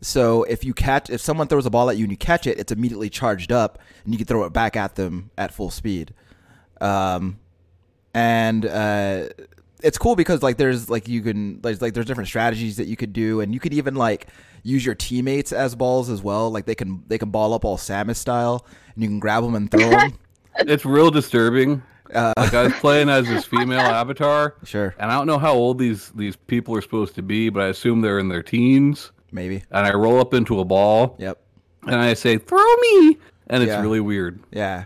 So 0.00 0.42
if 0.44 0.64
you 0.64 0.74
catch 0.74 1.10
if 1.10 1.20
someone 1.20 1.46
throws 1.46 1.64
a 1.64 1.70
ball 1.70 1.88
at 1.88 1.96
you 1.96 2.04
and 2.04 2.10
you 2.10 2.16
catch 2.16 2.46
it, 2.46 2.58
it's 2.58 2.72
immediately 2.72 3.08
charged 3.08 3.52
up, 3.52 3.78
and 4.04 4.12
you 4.12 4.18
can 4.18 4.26
throw 4.26 4.44
it 4.44 4.52
back 4.52 4.76
at 4.76 4.96
them 4.96 5.30
at 5.38 5.54
full 5.54 5.70
speed. 5.70 6.12
Um, 6.80 7.38
and 8.12 8.66
uh, 8.66 9.28
it's 9.82 9.98
cool 9.98 10.16
because 10.16 10.42
like 10.42 10.56
there's 10.56 10.90
like 10.90 11.08
you 11.08 11.22
can 11.22 11.60
there's 11.60 11.80
like 11.80 11.94
there's 11.94 12.06
different 12.06 12.28
strategies 12.28 12.76
that 12.76 12.86
you 12.86 12.96
could 12.96 13.12
do, 13.12 13.40
and 13.40 13.54
you 13.54 13.60
could 13.60 13.72
even 13.72 13.94
like 13.94 14.26
use 14.64 14.84
your 14.84 14.94
teammates 14.94 15.52
as 15.52 15.74
balls 15.74 16.10
as 16.10 16.22
well. 16.22 16.50
Like 16.50 16.66
they 16.66 16.74
can 16.74 17.04
they 17.06 17.18
can 17.18 17.30
ball 17.30 17.54
up 17.54 17.64
all 17.64 17.76
Samus 17.76 18.16
style, 18.16 18.66
and 18.94 19.02
you 19.02 19.08
can 19.08 19.20
grab 19.20 19.44
them 19.44 19.54
and 19.54 19.70
throw 19.70 19.88
them. 19.88 20.18
it's 20.56 20.84
real 20.84 21.10
disturbing. 21.10 21.82
Uh, 22.14 22.32
Like 22.36 22.54
I 22.54 22.64
was 22.64 22.72
playing 22.74 23.08
as 23.08 23.26
this 23.26 23.44
female 23.44 23.80
avatar, 23.80 24.56
sure, 24.64 24.94
and 24.98 25.10
I 25.10 25.16
don't 25.16 25.26
know 25.26 25.38
how 25.38 25.54
old 25.54 25.78
these 25.78 26.10
these 26.14 26.36
people 26.36 26.76
are 26.76 26.82
supposed 26.82 27.14
to 27.16 27.22
be, 27.22 27.48
but 27.48 27.62
I 27.62 27.68
assume 27.68 28.00
they're 28.00 28.18
in 28.18 28.28
their 28.28 28.42
teens. 28.42 29.12
maybe. 29.34 29.62
And 29.70 29.86
I 29.86 29.94
roll 29.94 30.20
up 30.20 30.34
into 30.34 30.60
a 30.60 30.64
ball, 30.64 31.16
Yep. 31.18 31.38
and 31.86 31.96
I 31.96 32.12
say, 32.14 32.36
"Throw 32.36 32.62
me!" 32.82 33.16
And 33.46 33.62
it's 33.62 33.70
Yeah. 33.70 33.80
really 33.80 34.00
weird. 34.00 34.40
Yeah. 34.50 34.84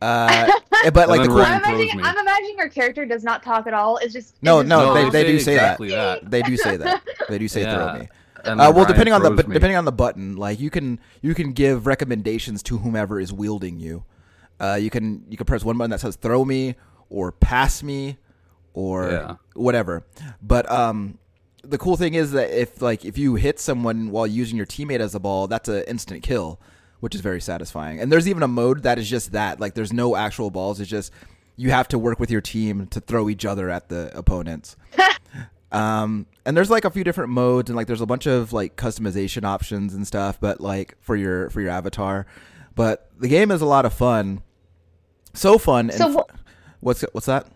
Uh, 0.00 0.46
but 0.92 1.08
like 1.08 1.22
the 1.22 1.26
then 1.26 1.28
cool, 1.28 1.38
I'm 1.40 1.58
imagining, 1.60 1.88
throws 1.90 1.94
me. 1.96 2.02
I'm 2.04 2.18
imagining 2.18 2.56
our 2.60 2.68
character 2.68 3.04
does 3.06 3.24
not 3.24 3.42
talk 3.42 3.66
at 3.66 3.74
all. 3.74 3.96
It's 3.98 4.12
just 4.12 4.34
No, 4.42 4.60
it's 4.60 4.68
just- 4.68 4.78
no, 4.78 4.86
No, 4.86 4.94
they, 4.94 5.04
they 5.10 5.24
they 5.24 5.32
do 5.32 5.38
say 5.38 5.44
say 5.44 5.54
exactly 5.54 5.88
that. 5.90 6.22
that. 6.22 6.30
They 6.30 6.42
do 6.42 6.56
say 6.56 6.76
that. 6.76 7.02
They 7.28 7.38
do 7.38 7.48
say 7.48 7.62
Yeah. 7.62 7.74
throw 7.92 8.00
me. 8.00 8.08
Uh, 8.44 8.72
well, 8.76 8.84
depending 8.84 9.14
on 9.14 9.22
the 9.22 9.30
me. 9.30 9.54
depending 9.54 9.76
on 9.76 9.86
the 9.86 9.92
button, 9.92 10.36
like 10.36 10.60
you 10.60 10.68
can 10.70 11.00
you 11.22 11.34
can 11.34 11.52
give 11.52 11.86
recommendations 11.86 12.62
to 12.64 12.78
whomever 12.78 13.18
is 13.18 13.32
wielding 13.32 13.78
you. 13.80 14.04
Uh, 14.60 14.78
you 14.80 14.90
can 14.90 15.24
you 15.28 15.36
can 15.36 15.46
press 15.46 15.64
one 15.64 15.76
button 15.76 15.90
that 15.90 16.00
says 16.00 16.16
throw 16.16 16.44
me 16.44 16.74
or 17.10 17.32
pass 17.32 17.82
me 17.82 18.16
or 18.72 19.10
Yeah. 19.10 19.36
whatever. 19.54 20.04
But 20.42 20.70
um, 20.70 21.18
the 21.62 21.78
cool 21.78 21.96
thing 21.96 22.14
is 22.14 22.32
that 22.32 22.50
if 22.50 22.80
like 22.82 23.04
if 23.04 23.18
you 23.18 23.34
hit 23.36 23.58
someone 23.60 24.10
while 24.10 24.26
using 24.26 24.56
your 24.56 24.66
teammate 24.66 25.00
as 25.00 25.14
a 25.14 25.20
ball, 25.20 25.46
that's 25.46 25.68
an 25.68 25.84
instant 25.88 26.22
kill, 26.22 26.60
which 27.00 27.14
is 27.14 27.20
very 27.20 27.40
satisfying. 27.40 28.00
And 28.00 28.10
there's 28.12 28.28
even 28.28 28.42
a 28.42 28.48
mode 28.48 28.82
that 28.84 28.98
is 28.98 29.08
just 29.10 29.32
that. 29.32 29.60
Like 29.60 29.74
there's 29.74 29.92
no 29.92 30.16
actual 30.16 30.50
balls. 30.50 30.80
It's 30.80 30.90
just 30.90 31.12
you 31.56 31.70
have 31.70 31.86
to 31.88 31.98
work 31.98 32.18
with 32.18 32.30
your 32.30 32.40
team 32.40 32.86
to 32.88 33.00
throw 33.00 33.28
each 33.28 33.44
other 33.44 33.70
at 33.70 33.88
the 33.88 34.10
opponents. 34.16 34.76
Um, 35.72 36.26
and 36.46 36.56
there's 36.56 36.70
like 36.70 36.84
a 36.84 36.90
few 36.90 37.02
different 37.02 37.30
modes 37.30 37.68
and 37.68 37.76
like 37.76 37.88
there's 37.88 38.00
a 38.00 38.06
bunch 38.06 38.26
of 38.26 38.52
like 38.52 38.76
customization 38.76 39.42
options 39.44 39.92
and 39.92 40.06
stuff, 40.06 40.38
but 40.40 40.60
like 40.60 40.94
for 41.00 41.16
your 41.16 41.50
for 41.50 41.60
your 41.60 41.70
avatar. 41.70 42.26
But 42.74 43.10
the 43.18 43.28
game 43.28 43.50
is 43.50 43.60
a 43.60 43.66
lot 43.66 43.84
of 43.86 43.92
fun. 43.92 44.42
So 45.32 45.58
fun. 45.58 45.90
And 45.90 45.98
So 45.98 46.18
f- 46.20 46.26
wh- 46.28 46.82
what's 46.84 47.02
what's 47.12 47.26
that? 47.26 47.46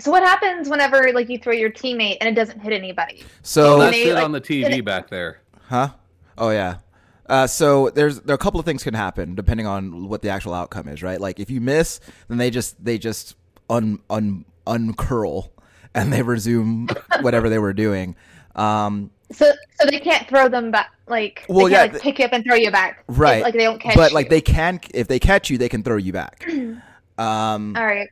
So 0.00 0.10
what 0.10 0.22
happens 0.22 0.68
whenever 0.68 1.12
like 1.12 1.28
you 1.28 1.38
throw 1.38 1.52
your 1.52 1.70
teammate 1.70 2.16
and 2.20 2.28
it 2.28 2.34
doesn't 2.34 2.60
hit 2.60 2.72
anybody? 2.72 3.22
So 3.42 3.78
that's 3.78 3.96
it 3.96 4.14
like, 4.14 4.24
on 4.24 4.32
the 4.32 4.40
TV 4.40 4.78
it- 4.78 4.84
back 4.84 5.10
there. 5.10 5.40
Huh? 5.68 5.90
Oh 6.36 6.50
yeah. 6.50 6.78
Uh, 7.26 7.46
so 7.46 7.88
there's 7.90 8.20
there 8.20 8.34
are 8.34 8.36
a 8.36 8.38
couple 8.38 8.60
of 8.60 8.66
things 8.66 8.82
can 8.84 8.94
happen 8.94 9.34
depending 9.34 9.66
on 9.66 10.08
what 10.08 10.20
the 10.22 10.28
actual 10.28 10.52
outcome 10.52 10.88
is, 10.88 11.02
right? 11.02 11.20
Like 11.20 11.40
if 11.40 11.50
you 11.50 11.60
miss, 11.60 12.00
then 12.28 12.38
they 12.38 12.50
just 12.50 12.82
they 12.84 12.98
just 12.98 13.34
un 13.70 14.00
un 14.10 14.44
uncurl 14.66 15.50
and 15.94 16.12
they 16.12 16.22
resume 16.22 16.88
whatever 17.22 17.48
they 17.48 17.58
were 17.58 17.72
doing. 17.72 18.14
Um, 18.54 19.10
So 19.32 19.52
so 19.80 19.90
they 19.90 19.98
can't 20.00 20.28
throw 20.28 20.48
them 20.48 20.70
back 20.70 20.90
like 21.08 21.44
Well, 21.48 21.66
they 21.66 21.72
yeah, 21.72 21.82
like, 21.82 22.00
pick 22.00 22.18
you 22.18 22.24
up 22.26 22.32
and 22.32 22.44
throw 22.44 22.54
you 22.56 22.70
back. 22.70 23.02
right. 23.08 23.42
Like 23.42 23.54
they 23.54 23.64
don't 23.64 23.80
catch 23.80 23.96
but 23.96 24.12
like 24.12 24.26
you. 24.26 24.30
they 24.30 24.40
can 24.40 24.80
if 24.92 25.08
they 25.08 25.18
catch 25.18 25.50
you, 25.50 25.58
they 25.58 25.68
can 25.68 25.82
throw 25.82 25.96
you 25.96 26.12
back. 26.12 26.46
Um, 27.16 27.76
All 27.76 27.84
right. 27.86 28.08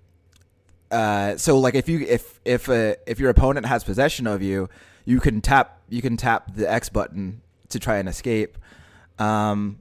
uh, 0.93 1.37
so 1.37 1.59
like 1.59 1.75
if 1.75 1.89
you 1.89 2.01
if 2.07 2.39
if 2.45 2.69
uh, 2.69 2.95
if 3.05 3.19
your 3.19 3.31
opponent 3.31 3.67
has 3.67 3.83
possession 3.83 4.29
of 4.29 4.43
you, 4.43 4.69
you 5.05 5.19
can 5.19 5.41
tap 5.41 5.81
you 5.89 6.01
can 6.01 6.17
tap 6.17 6.55
the 6.55 6.71
X 6.71 6.89
button 6.89 7.43
to 7.71 7.81
try 7.81 7.97
and 7.99 8.09
escape. 8.09 8.57
Um, 9.19 9.81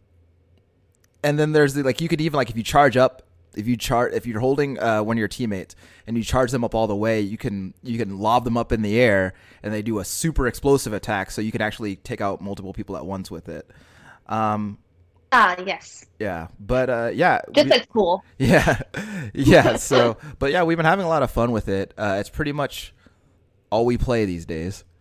and 1.23 1.37
then 1.37 1.51
there's 1.51 1.75
the 1.75 1.83
like 1.83 2.01
you 2.01 2.07
could 2.07 2.19
even 2.19 2.35
like 2.35 2.49
if 2.49 2.57
you 2.57 2.63
charge 2.63 2.97
up 2.97 3.21
if 3.55 3.67
you 3.67 3.75
chart 3.77 4.13
if 4.13 4.25
you're 4.25 4.39
holding 4.39 4.79
uh, 4.79 5.01
one 5.03 5.17
of 5.17 5.19
your 5.19 5.27
teammates 5.27 5.75
and 6.07 6.17
you 6.17 6.23
charge 6.23 6.51
them 6.51 6.63
up 6.63 6.73
all 6.75 6.87
the 6.87 6.95
way, 6.95 7.21
you 7.21 7.37
can 7.37 7.73
you 7.83 7.97
can 7.97 8.19
lob 8.19 8.43
them 8.45 8.57
up 8.57 8.71
in 8.71 8.81
the 8.81 8.99
air 8.99 9.33
and 9.63 9.73
they 9.73 9.81
do 9.81 9.99
a 9.99 10.05
super 10.05 10.47
explosive 10.47 10.93
attack, 10.93 11.31
so 11.31 11.41
you 11.41 11.51
can 11.51 11.61
actually 11.61 11.95
take 11.97 12.21
out 12.21 12.41
multiple 12.41 12.73
people 12.73 12.95
at 12.97 13.05
once 13.05 13.29
with 13.29 13.49
it. 13.49 13.69
Um, 14.27 14.77
Ah 15.33 15.55
yes. 15.65 16.05
yeah, 16.19 16.47
but 16.59 16.89
uh, 16.89 17.09
yeah, 17.13 17.39
Just 17.53 17.65
we- 17.65 17.71
like 17.71 17.89
cool. 17.89 18.23
yeah, 18.37 18.81
yeah. 19.33 19.77
So, 19.77 20.17
but 20.39 20.51
yeah, 20.51 20.63
we've 20.63 20.75
been 20.77 20.85
having 20.85 21.05
a 21.05 21.09
lot 21.09 21.23
of 21.23 21.31
fun 21.31 21.51
with 21.53 21.69
it. 21.69 21.93
Uh, 21.97 22.17
it's 22.19 22.29
pretty 22.29 22.51
much 22.51 22.93
all 23.69 23.85
we 23.85 23.97
play 23.97 24.25
these 24.25 24.45
days. 24.45 24.83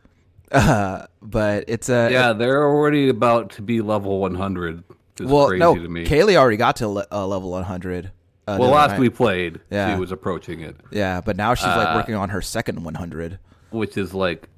Uh, 0.53 1.07
but 1.23 1.63
it's 1.69 1.89
a 1.89 2.11
Yeah, 2.11 2.33
they're 2.33 2.65
already 2.69 3.09
about 3.09 3.51
to 3.51 3.63
be 3.63 3.81
level 3.83 4.19
100. 4.19 4.83
It's 5.21 5.31
well, 5.31 5.47
crazy 5.47 5.61
no, 5.61 5.77
to 5.77 5.89
me. 5.89 6.05
Kaylee 6.05 6.35
already 6.35 6.57
got 6.57 6.75
to 6.77 6.89
le- 6.89 7.07
uh, 7.13 7.25
level 7.25 7.51
100. 7.53 8.11
Uh, 8.55 8.59
well, 8.59 8.71
last 8.71 8.91
night. 8.93 9.01
we 9.01 9.09
played, 9.11 9.61
Yeah. 9.71 9.95
she 9.95 10.01
was 10.01 10.13
approaching 10.13 10.61
it, 10.61 10.77
yeah, 10.91 11.21
but 11.21 11.37
now 11.37 11.55
she's 11.55 11.67
like 11.67 11.89
Uh, 11.89 11.95
working 11.97 12.15
on 12.15 12.29
her 12.31 12.41
second 12.43 12.83
100. 12.85 13.39
which 13.71 13.97
is 13.97 14.13
like, 14.15 14.49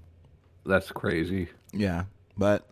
that's 0.66 0.90
crazy. 0.90 1.48
Yeah, 1.72 2.04
but 2.36 2.66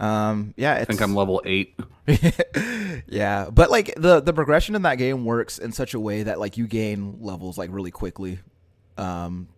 um, 0.00 0.54
yeah, 0.56 0.74
I 0.74 0.84
think 0.84 1.00
I'm 1.00 1.14
level 1.14 1.40
8. 1.44 1.78
yeah, 3.06 3.48
but 3.50 3.70
like 3.70 3.94
the 3.96 4.20
the 4.20 4.32
progression 4.32 4.74
in 4.74 4.82
that 4.82 4.96
game 4.98 5.24
works 5.24 5.58
in 5.58 5.72
such 5.72 5.94
a 5.94 6.00
way 6.00 6.22
that 6.24 6.38
like 6.40 6.56
you 6.56 6.66
gain 6.66 7.18
levels 7.20 7.56
like 7.58 7.70
really 7.72 7.90
quickly. 7.90 8.40
Um, 8.98 9.48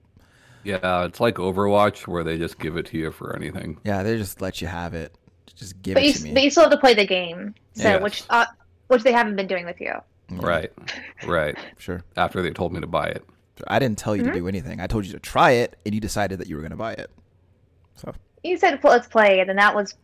Yeah, 0.62 1.04
it's 1.04 1.20
like 1.20 1.36
Overwatch 1.36 2.06
where 2.06 2.24
they 2.24 2.38
just 2.38 2.58
give 2.58 2.76
it 2.76 2.86
to 2.86 2.98
you 2.98 3.10
for 3.12 3.34
anything. 3.36 3.78
yeah, 3.84 4.02
they 4.02 4.16
just 4.16 4.40
let 4.40 4.60
you 4.62 4.68
have 4.68 4.94
it. 4.94 5.14
Just 5.54 5.80
give 5.82 5.94
But 5.94 6.02
it 6.04 6.06
you 6.06 6.12
to 6.14 6.22
me. 6.24 6.32
but 6.34 6.42
you 6.42 6.50
still 6.50 6.64
have 6.64 6.72
to 6.72 6.78
play 6.78 6.94
the 6.94 7.06
game. 7.06 7.54
So 7.74 7.82
Yes. 7.84 8.02
which 8.02 8.22
uh, 8.30 8.46
which 8.88 9.02
they 9.02 9.12
haven't 9.12 9.36
been 9.36 9.46
doing 9.46 9.64
with 9.66 9.80
you. 9.80 9.92
Right, 10.30 10.72
right. 11.26 11.56
Sure. 11.78 12.02
After 12.16 12.42
they 12.42 12.50
told 12.50 12.72
me 12.72 12.80
to 12.80 12.86
buy 12.86 13.06
it. 13.06 13.24
I 13.68 13.78
didn't 13.78 13.98
tell 13.98 14.16
you 14.16 14.22
Mm-hmm. 14.22 14.32
to 14.32 14.38
do 14.40 14.48
anything. 14.48 14.80
I 14.80 14.86
told 14.86 15.06
you 15.06 15.12
to 15.12 15.20
try 15.20 15.52
it, 15.52 15.76
and 15.86 15.94
you 15.94 16.00
decided 16.00 16.38
that 16.40 16.48
you 16.48 16.56
were 16.56 16.62
going 16.62 16.72
to 16.72 16.76
buy 16.76 16.94
it. 16.94 17.10
So 17.96 18.12
You 18.42 18.56
said 18.58 18.80
let's 18.82 19.06
play, 19.06 19.40
and 19.40 19.48
then 19.48 19.56
that 19.56 19.74
was 19.74 19.94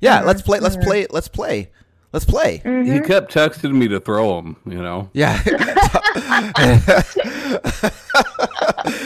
yeah, 0.00 0.22
Mhm. 0.22 0.26
let's 0.26 0.42
play. 0.42 0.58
Let's 0.60 0.76
play. 0.76 1.06
Let's 1.10 1.28
play. 1.28 1.70
Let's 2.12 2.24
play. 2.24 2.62
Mm-hmm. 2.64 2.92
He 2.92 3.00
kept 3.00 3.32
texting 3.32 3.74
me 3.74 3.88
to 3.88 4.00
throw 4.00 4.38
him, 4.38 4.56
you 4.66 4.80
know? 4.82 5.10
Yeah. 5.12 5.40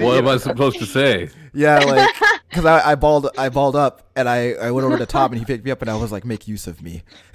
What 0.00 0.18
am 0.18 0.28
I 0.28 0.36
supposed 0.36 0.78
to 0.78 0.86
say? 0.86 1.28
yeah, 1.54 1.78
like 1.78 2.08
because 2.48 2.64
I, 2.64 2.92
I 2.92 2.94
balled, 2.94 3.28
I 3.38 3.48
balled 3.48 3.76
up, 3.76 4.08
and 4.16 4.28
I, 4.28 4.52
I 4.52 4.70
went 4.70 4.86
over 4.86 4.98
to 4.98 5.06
Tom, 5.06 5.32
and 5.32 5.38
he 5.38 5.44
picked 5.44 5.64
me 5.64 5.70
up, 5.70 5.80
and 5.82 5.90
I 5.90 5.96
was 5.96 6.10
like, 6.12 6.24
"Make 6.24 6.48
use 6.48 6.66
of 6.66 6.82
me." 6.82 7.02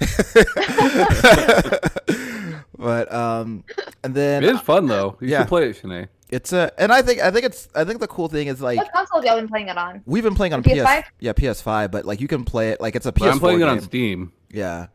but 2.78 3.12
um, 3.12 3.64
and 4.02 4.14
then 4.14 4.44
It 4.44 4.54
is 4.54 4.60
fun, 4.60 4.86
though. 4.86 5.16
You 5.20 5.28
Yeah. 5.28 5.40
should 5.40 5.48
play 5.48 5.68
it, 5.70 5.82
Shanae. 5.82 6.08
it's 6.30 6.52
a, 6.52 6.72
and 6.78 6.92
I 6.92 7.02
think 7.02 7.20
I 7.20 7.30
think 7.30 7.44
it's 7.44 7.68
I 7.74 7.84
think 7.84 8.00
the 8.00 8.08
cool 8.08 8.28
thing 8.28 8.48
is 8.48 8.60
like 8.60 8.78
what 8.78 8.92
console 8.92 9.18
have 9.20 9.24
y'all 9.26 9.36
been 9.36 9.48
playing 9.48 9.68
it 9.68 9.76
on? 9.78 10.02
we've 10.06 10.24
been 10.24 10.34
playing 10.34 10.52
on 10.52 10.62
PS, 10.62 10.70
PS5? 10.72 11.04
yeah 11.20 11.32
PS5, 11.32 11.90
but 11.90 12.04
like 12.04 12.20
you 12.20 12.28
can 12.28 12.44
play 12.44 12.70
it 12.70 12.80
like 12.80 12.96
it's 12.96 13.06
a 13.06 13.12
PS4 13.12 13.18
But 13.20 13.30
I'm 13.30 13.38
playing 13.40 13.60
it 13.60 13.68
on. 13.68 13.80
Steam. 13.80 14.32
Yeah, 14.50 14.86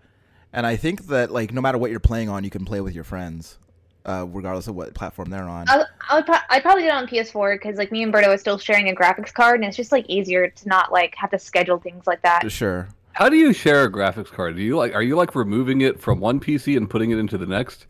and 0.53 0.65
I 0.65 0.75
think 0.75 1.07
that 1.07 1.31
like 1.31 1.53
no 1.53 1.61
matter 1.61 1.77
what 1.77 1.91
you're 1.91 1.99
playing 1.99 2.29
on, 2.29 2.43
you 2.43 2.49
can 2.49 2.65
play 2.65 2.81
with 2.81 2.93
your 2.95 3.03
friends, 3.03 3.57
uh, 4.05 4.25
regardless 4.29 4.67
of 4.67 4.75
what 4.75 4.93
platform 4.93 5.29
they're 5.29 5.43
on. 5.43 5.67
I, 5.69 5.83
I 6.09 6.15
would 6.15 6.25
pro- 6.25 6.37
I 6.49 6.59
probably 6.59 6.83
did 6.83 6.89
it 6.89 6.93
on 6.93 7.07
PS4 7.07 7.55
because 7.55 7.77
like 7.77 7.91
me 7.91 8.03
and 8.03 8.13
Berto 8.13 8.33
is 8.33 8.41
still 8.41 8.57
sharing 8.57 8.89
a 8.89 8.93
graphics 8.95 9.33
card, 9.33 9.59
and 9.59 9.65
it's 9.65 9.77
just 9.77 9.91
like 9.91 10.05
easier 10.07 10.49
to 10.49 10.67
not 10.67 10.91
like 10.91 11.15
have 11.15 11.31
to 11.31 11.39
schedule 11.39 11.77
things 11.77 12.07
like 12.07 12.21
that. 12.21 12.49
Sure. 12.51 12.87
How 13.13 13.27
do 13.27 13.35
you 13.35 13.51
share 13.53 13.83
a 13.83 13.91
graphics 13.91 14.31
card? 14.31 14.55
Do 14.55 14.61
you 14.61 14.77
like? 14.77 14.95
Are 14.95 15.03
you 15.03 15.15
like 15.15 15.35
removing 15.35 15.81
it 15.81 15.99
from 15.99 16.19
one 16.19 16.39
PC 16.39 16.77
and 16.77 16.89
putting 16.89 17.11
it 17.11 17.17
into 17.17 17.37
the 17.37 17.45
next? 17.45 17.87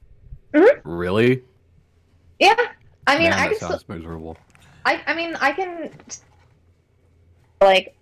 Mhm. 0.53 0.81
Really? 0.83 1.43
Yeah, 2.39 2.55
I 3.05 3.17
mean 3.17 3.29
Man, 3.29 3.33
I 3.33 3.37
that 3.37 3.47
can 3.49 3.55
still, 3.57 3.69
sounds 3.69 3.87
miserable. 3.87 4.37
I 4.85 5.01
I 5.05 5.13
mean 5.13 5.35
I 5.35 5.51
can 5.51 5.91
like 7.61 7.95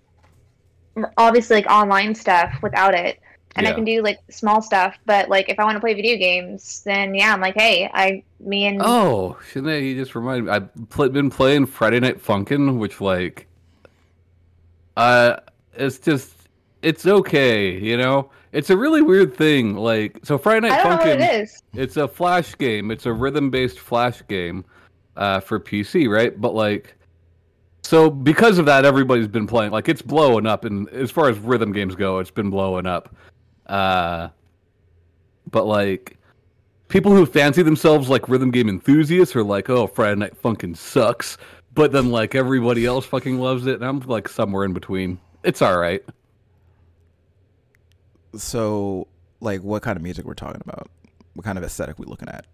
obviously 1.17 1.57
like 1.57 1.69
online 1.69 2.15
stuff 2.15 2.53
without 2.61 2.93
it, 2.93 3.19
and 3.57 3.67
I 3.67 3.73
can 3.73 3.83
do 3.83 4.01
like 4.01 4.19
small 4.29 4.61
stuff. 4.61 4.97
But 5.05 5.29
like 5.29 5.49
if 5.49 5.59
I 5.59 5.63
want 5.63 5.75
to 5.75 5.79
play 5.79 5.93
video 5.93 6.17
games, 6.17 6.81
then 6.83 7.15
yeah, 7.15 7.33
I'm 7.33 7.41
like, 7.41 7.55
hey, 7.55 7.89
I 7.93 8.23
me 8.39 8.65
and 8.67 8.81
Oh, 8.81 9.37
Shanae, 9.51 9.83
you 9.83 9.95
just 9.95 10.15
reminded 10.15 10.45
me. 10.45 10.51
I've 10.51 10.89
pl- 10.89 11.09
been 11.09 11.29
playing 11.29 11.65
Friday 11.65 11.99
Night 11.99 12.23
Funkin', 12.23 12.77
which 12.77 13.01
like, 13.01 13.47
uh, 14.95 15.37
it's 15.73 15.99
just 15.99 16.33
it's 16.81 17.05
okay, 17.05 17.77
you 17.77 17.97
know. 17.97 18.29
It's 18.53 18.69
a 18.69 18.77
really 18.77 19.01
weird 19.01 19.35
thing. 19.35 19.75
Like, 19.75 20.19
so 20.23 20.37
Friday 20.37 20.67
Night 20.67 20.79
I 20.79 20.83
don't 20.83 20.91
know 20.91 20.97
what 20.97 21.19
Funkin', 21.19 21.35
it 21.35 21.41
is. 21.41 21.63
it's 21.73 21.97
a 21.97 22.07
flash 22.07 22.57
game. 22.57 22.91
It's 22.91 23.05
a 23.05 23.13
rhythm-based 23.13 23.79
flash 23.79 24.25
game, 24.27 24.63
uh, 25.15 25.39
for 25.41 25.59
PC, 25.59 26.09
right? 26.09 26.39
But 26.39 26.55
like, 26.55 26.95
so 27.83 28.09
because 28.09 28.57
of 28.57 28.65
that, 28.65 28.85
everybody's 28.85 29.27
been 29.27 29.47
playing. 29.47 29.71
Like, 29.71 29.89
it's 29.89 30.01
blowing 30.01 30.45
up, 30.45 30.65
and 30.65 30.87
as 30.89 31.11
far 31.11 31.29
as 31.29 31.37
rhythm 31.39 31.71
games 31.71 31.95
go, 31.95 32.19
it's 32.19 32.31
been 32.31 32.49
blowing 32.49 32.85
up. 32.85 33.13
Uh, 33.67 34.29
but 35.49 35.65
like, 35.65 36.17
people 36.87 37.11
who 37.11 37.25
fancy 37.25 37.61
themselves 37.61 38.09
like 38.09 38.27
rhythm 38.29 38.51
game 38.51 38.69
enthusiasts 38.69 39.35
are 39.35 39.43
like, 39.43 39.69
"Oh, 39.69 39.87
Friday 39.87 40.15
Night 40.19 40.41
Funkin' 40.41 40.75
sucks," 40.75 41.37
but 41.73 41.91
then 41.91 42.11
like 42.11 42.35
everybody 42.35 42.85
else 42.85 43.05
fucking 43.05 43.39
loves 43.39 43.67
it, 43.67 43.75
and 43.75 43.85
I'm 43.85 43.99
like 44.01 44.27
somewhere 44.29 44.63
in 44.63 44.73
between. 44.73 45.19
It's 45.43 45.61
all 45.61 45.77
right. 45.77 46.03
So, 48.35 49.07
like, 49.39 49.61
what 49.61 49.81
kind 49.83 49.95
of 49.95 50.03
music 50.03 50.25
we're 50.25 50.33
talking 50.33 50.61
about? 50.65 50.89
What 51.33 51.45
kind 51.45 51.57
of 51.57 51.63
aesthetic 51.63 51.99
we 51.99 52.05
looking 52.05 52.29
at? 52.29 52.45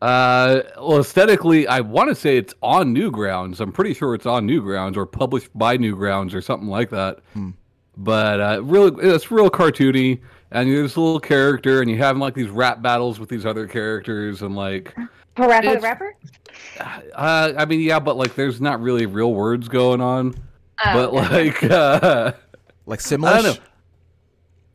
Uh, 0.00 0.62
well, 0.78 0.98
aesthetically, 0.98 1.68
I 1.68 1.80
want 1.80 2.08
to 2.08 2.14
say 2.14 2.36
it's 2.36 2.54
on 2.60 2.94
Newgrounds. 2.94 3.60
I'm 3.60 3.70
pretty 3.70 3.94
sure 3.94 4.14
it's 4.14 4.26
on 4.26 4.48
Newgrounds 4.48 4.96
or 4.96 5.06
published 5.06 5.50
by 5.54 5.76
Newgrounds 5.78 6.34
or 6.34 6.40
something 6.40 6.68
like 6.68 6.90
that. 6.90 7.20
Hmm. 7.34 7.50
But 7.96 8.40
uh, 8.40 8.62
really, 8.64 9.00
it's 9.06 9.30
real 9.30 9.50
cartoony, 9.50 10.20
and 10.52 10.68
you're 10.68 10.82
this 10.82 10.96
little 10.96 11.20
character, 11.20 11.80
and 11.80 11.90
you 11.90 11.96
have 11.98 12.16
like 12.16 12.34
these 12.34 12.48
rap 12.48 12.82
battles 12.82 13.18
with 13.18 13.28
these 13.28 13.44
other 13.44 13.66
characters, 13.66 14.42
and 14.42 14.54
like, 14.54 14.94
Parappa 15.36 15.74
the 15.74 15.80
rapper. 15.80 16.14
uh, 16.80 17.52
I 17.56 17.64
mean, 17.64 17.80
yeah, 17.80 17.98
but 17.98 18.16
like, 18.16 18.34
there's 18.34 18.60
not 18.60 18.80
really 18.80 19.06
real 19.06 19.32
words 19.34 19.68
going 19.68 20.00
on. 20.00 20.34
Oh, 20.84 20.92
but 20.94 21.12
like, 21.14 21.62
uh, 21.70 22.32
Like 22.86 23.00
I 23.12 23.16
don't 23.16 23.42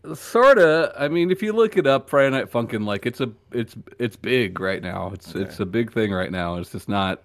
know. 0.06 0.16
Sorta. 0.16 0.94
I 0.98 1.08
mean, 1.10 1.32
if 1.32 1.42
you 1.44 1.52
look 1.54 1.76
it 1.78 1.86
up, 1.86 2.10
Friday 2.10 2.30
Night 2.30 2.50
Funkin', 2.50 2.86
like 2.86 3.06
it's 3.06 3.20
a, 3.20 3.30
it's, 3.52 3.76
it's 4.00 4.16
big 4.16 4.60
right 4.60 4.82
now. 4.82 5.12
It's, 5.14 5.30
Okay. 5.36 5.42
it's 5.42 5.60
a 5.60 5.66
big 5.66 5.92
thing 5.92 6.12
right 6.14 6.32
now. 6.32 6.56
It's 6.58 6.72
just 6.72 6.88
not, 6.88 7.22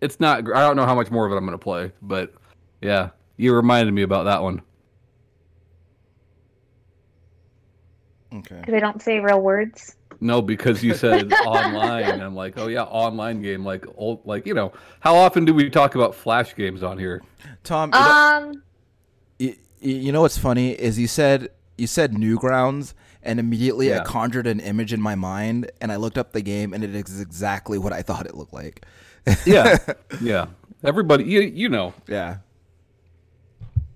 it's 0.00 0.18
not. 0.18 0.38
I 0.52 0.60
don't 0.66 0.76
know 0.76 0.86
how 0.86 0.94
much 0.94 1.10
more 1.10 1.24
of 1.24 1.32
it 1.32 1.36
I'm 1.36 1.44
gonna 1.44 1.56
play, 1.58 1.92
but 2.02 2.34
yeah, 2.82 3.10
you 3.36 3.54
reminded 3.54 3.92
me 3.94 4.02
about 4.02 4.24
that 4.24 4.42
one. 4.42 4.60
Okay. 8.38 8.56
because 8.56 8.72
they 8.72 8.80
don't 8.80 9.00
say 9.02 9.20
real 9.20 9.40
words. 9.40 9.96
No, 10.20 10.40
because 10.40 10.82
you 10.82 10.94
said 10.94 11.32
online. 11.46 12.20
I'm 12.20 12.34
like, 12.34 12.58
oh 12.58 12.68
yeah, 12.68 12.84
online 12.84 13.42
game. 13.42 13.64
Like 13.64 13.84
old, 13.96 14.20
like 14.24 14.46
you 14.46 14.54
know, 14.54 14.72
how 15.00 15.14
often 15.16 15.44
do 15.44 15.52
we 15.54 15.68
talk 15.70 15.94
about 15.94 16.14
flash 16.14 16.54
games 16.56 16.82
on 16.82 16.98
here? 16.98 17.22
Tom, 17.64 17.90
you 17.92 18.00
know, 18.00 18.06
Um, 18.06 18.62
you, 19.38 19.54
you 19.80 20.12
know 20.12 20.22
what's 20.22 20.38
funny 20.38 20.70
is 20.72 20.98
you 20.98 21.06
said 21.06 21.50
you 21.76 21.86
said 21.86 22.12
Newgrounds, 22.12 22.94
and 23.22 23.38
immediately 23.38 23.92
I 23.94 24.02
conjured 24.04 24.46
an 24.46 24.60
image 24.60 24.92
in 24.92 25.00
my 25.00 25.14
mind, 25.14 25.70
and 25.80 25.92
I 25.92 25.96
looked 25.96 26.16
up 26.16 26.32
the 26.32 26.40
game, 26.42 26.72
and 26.72 26.82
it 26.82 26.94
is 26.94 27.20
exactly 27.20 27.76
what 27.78 27.92
I 27.92 28.02
thought 28.02 28.26
it 28.26 28.34
looked 28.34 28.54
like. 28.54 28.84
Yeah, 29.44 29.78
yeah. 30.20 30.46
Everybody, 30.84 31.24
you 31.24 31.40
you 31.40 31.68
know, 31.68 31.92
yeah. 32.06 32.36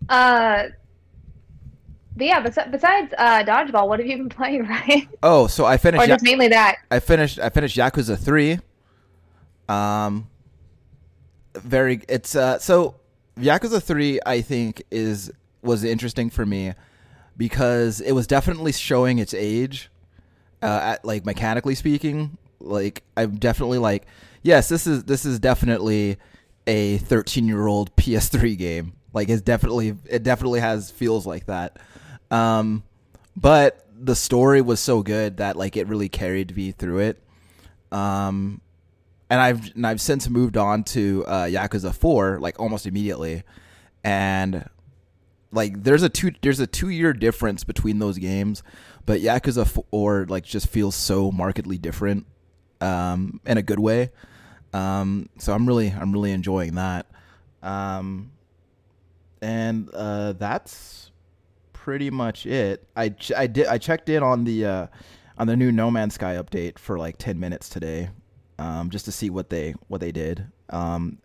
uh, 0.08 0.64
but 2.20 2.26
yeah, 2.26 2.40
bes- 2.40 2.68
besides 2.70 3.14
uh, 3.16 3.42
dodgeball, 3.44 3.88
what 3.88 3.98
have 3.98 4.06
you 4.06 4.18
been 4.18 4.28
playing, 4.38 4.66
Ryan? 4.66 5.08
Oh, 5.22 5.46
so 5.46 5.64
I 5.64 5.78
finished. 5.78 6.02
or 6.02 6.06
Ya- 6.06 6.14
just 6.14 6.24
mainly 6.24 6.48
that? 6.48 6.76
I 6.90 7.00
finished. 7.00 7.38
I 7.38 7.48
finished 7.48 7.76
Yakuza 7.78 8.18
three. 8.18 8.58
Um, 9.68 10.28
very. 11.54 12.02
It's 12.08 12.36
uh. 12.36 12.58
So 12.58 12.96
Yakuza 13.38 13.82
three, 13.82 14.20
I 14.26 14.42
think, 14.42 14.82
is 14.90 15.32
was 15.62 15.82
interesting 15.82 16.30
for 16.30 16.44
me 16.44 16.74
because 17.36 18.00
it 18.00 18.12
was 18.12 18.26
definitely 18.26 18.72
showing 18.72 19.18
its 19.18 19.32
age. 19.34 19.90
Uh, 20.62 20.66
at, 20.92 21.04
like 21.06 21.24
mechanically 21.24 21.74
speaking, 21.74 22.36
like 22.60 23.02
I'm 23.16 23.36
definitely 23.38 23.78
like, 23.78 24.04
yes, 24.42 24.68
this 24.68 24.86
is 24.86 25.04
this 25.04 25.24
is 25.24 25.38
definitely 25.38 26.18
a 26.66 26.98
13 26.98 27.48
year 27.48 27.66
old 27.66 27.96
PS3 27.96 28.58
game. 28.58 28.92
Like 29.14 29.30
it's 29.30 29.40
definitely 29.40 29.96
it 30.04 30.22
definitely 30.22 30.60
has 30.60 30.90
feels 30.90 31.26
like 31.26 31.46
that. 31.46 31.78
Um, 32.30 32.84
but 33.36 33.86
the 33.98 34.14
story 34.14 34.62
was 34.62 34.80
so 34.80 35.02
good 35.02 35.38
that 35.38 35.56
like 35.56 35.76
it 35.76 35.86
really 35.88 36.08
carried 36.08 36.56
me 36.56 36.72
through 36.72 36.98
it. 37.00 37.22
Um, 37.92 38.60
and 39.28 39.40
I've 39.40 39.74
and 39.74 39.86
I've 39.86 40.00
since 40.00 40.28
moved 40.28 40.56
on 40.56 40.84
to 40.84 41.24
uh, 41.26 41.44
Yakuza 41.44 41.94
Four 41.94 42.38
like 42.40 42.58
almost 42.58 42.86
immediately, 42.86 43.44
and 44.02 44.68
like 45.52 45.82
there's 45.82 46.02
a 46.02 46.08
two 46.08 46.32
there's 46.42 46.60
a 46.60 46.66
two 46.66 46.88
year 46.88 47.12
difference 47.12 47.62
between 47.62 48.00
those 48.00 48.18
games, 48.18 48.62
but 49.06 49.20
Yakuza 49.20 49.66
Four 49.66 50.26
like 50.28 50.44
just 50.44 50.68
feels 50.68 50.96
so 50.96 51.30
markedly 51.30 51.78
different, 51.78 52.26
um, 52.80 53.40
in 53.46 53.56
a 53.56 53.62
good 53.62 53.78
way. 53.78 54.10
Um, 54.72 55.28
so 55.38 55.52
I'm 55.52 55.66
really 55.66 55.90
I'm 55.96 56.12
really 56.12 56.32
enjoying 56.32 56.74
that. 56.74 57.06
Um, 57.62 58.32
and 59.42 59.88
uh, 59.94 60.32
that's 60.32 61.09
pretty 61.82 62.10
much 62.10 62.44
it. 62.46 62.86
I 62.94 63.08
ch- 63.10 63.32
I 63.32 63.46
did 63.46 63.66
I 63.66 63.78
checked 63.78 64.08
in 64.08 64.22
on 64.22 64.44
the 64.44 64.64
uh, 64.66 64.86
on 65.38 65.46
the 65.46 65.56
new 65.56 65.72
No 65.72 65.90
Man's 65.90 66.14
Sky 66.14 66.34
update 66.34 66.78
for 66.78 66.98
like 66.98 67.16
ten 67.18 67.40
minutes 67.40 67.68
today, 67.68 68.10
um, 68.58 68.90
just 68.90 69.06
to 69.06 69.12
see 69.12 69.30
what 69.30 69.48
they 69.50 69.74
what 69.88 70.00
they 70.00 70.12
did. 70.12 70.46
Um, 70.68 71.18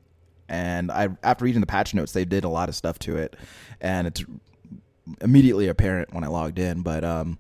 and 0.47 0.91
I 0.91 1.09
after 1.23 1.43
reading 1.45 1.61
the 1.61 1.67
patch 1.67 1.93
notes, 1.93 2.13
they 2.13 2.25
did 2.25 2.43
a 2.45 2.49
lot 2.49 2.69
of 2.69 2.75
stuff 2.75 2.97
to 2.99 3.17
it, 3.17 3.35
and 3.81 4.07
it's 4.07 4.23
immediately 5.21 5.67
apparent 5.67 6.13
when 6.13 6.23
I 6.23 6.27
logged 6.27 6.57
in. 6.59 6.81
But 6.83 7.03
um, 7.03 7.37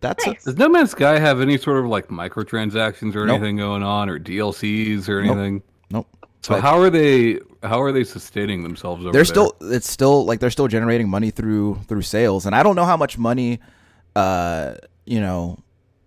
that's 0.00 0.26
Nice. 0.26 0.44
does 0.44 0.56
No 0.56 0.68
Man's 0.70 0.90
Sky 0.92 1.18
have 1.18 1.40
any 1.40 1.58
sort 1.58 1.78
of 1.78 1.86
like 1.86 2.08
microtransactions 2.08 3.14
or 3.14 3.26
Nope. 3.26 3.36
anything 3.40 3.56
going 3.58 3.82
on, 3.82 4.08
or 4.08 4.18
DLCs 4.18 5.08
or 5.08 5.22
Nope. 5.22 5.36
anything? 5.36 5.62
nope. 5.90 6.08
So 6.42 6.54
But- 6.54 6.62
how 6.62 6.80
are 6.80 6.90
they? 6.90 7.38
How 7.62 7.80
are 7.80 7.92
they 7.92 8.02
sustaining 8.04 8.62
themselves 8.64 9.02
over 9.04 9.12
they're 9.12 9.20
there? 9.20 9.24
still 9.24 9.54
it's 9.60 9.88
still 9.88 10.24
like 10.24 10.40
they're 10.40 10.50
still 10.50 10.66
generating 10.68 11.08
money 11.08 11.30
through 11.30 11.78
through 11.86 12.02
sales 12.02 12.44
and 12.44 12.56
i 12.56 12.62
don't 12.64 12.74
know 12.74 12.84
how 12.84 12.96
much 12.96 13.16
money 13.16 13.60
uh 14.16 14.74
you 15.06 15.20
know 15.20 15.56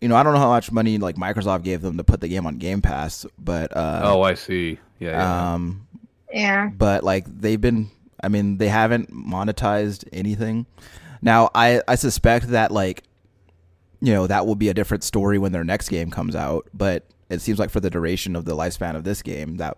you 0.02 0.10
know 0.10 0.18
i 0.18 0.24
don't 0.24 0.34
know 0.34 0.40
how 0.40 0.50
much 0.50 0.70
money 0.70 0.98
like 0.98 1.16
microsoft 1.16 1.64
gave 1.64 1.82
them 1.82 1.96
to 1.96 2.04
put 2.04 2.20
the 2.20 2.28
game 2.28 2.46
on 2.46 2.58
game 2.58 2.82
pass 2.82 3.26
but 3.40 3.76
uh 3.76 4.02
Oh, 4.04 4.22
I 4.22 4.34
see. 4.34 4.80
Yeah. 5.00 5.12
yeah. 5.12 5.54
um 5.54 5.88
Yeah. 6.34 6.68
but 6.78 7.06
like 7.06 7.24
they've 7.40 7.62
been 7.62 7.90
i 8.22 8.28
mean 8.28 8.58
they 8.58 8.68
haven't 8.68 9.14
monetized 9.14 10.04
anything 10.12 10.66
now 11.22 11.50
i 11.56 11.82
i 11.88 11.96
suspect 11.96 12.50
that 12.50 12.70
like 12.70 13.04
you 14.02 14.12
know 14.14 14.28
that 14.28 14.46
will 14.46 14.56
be 14.56 14.68
a 14.68 14.74
different 14.74 15.06
story 15.06 15.38
when 15.40 15.54
their 15.54 15.64
next 15.64 15.88
game 15.88 16.12
comes 16.12 16.36
out 16.36 16.68
but 16.74 17.06
it 17.30 17.40
seems 17.40 17.60
like 17.60 17.70
for 17.70 17.80
the 17.80 17.90
duration 17.90 18.36
of 18.36 18.44
the 18.44 18.58
lifespan 18.58 18.98
of 18.98 19.06
this 19.06 19.22
game 19.22 19.56
that 19.56 19.78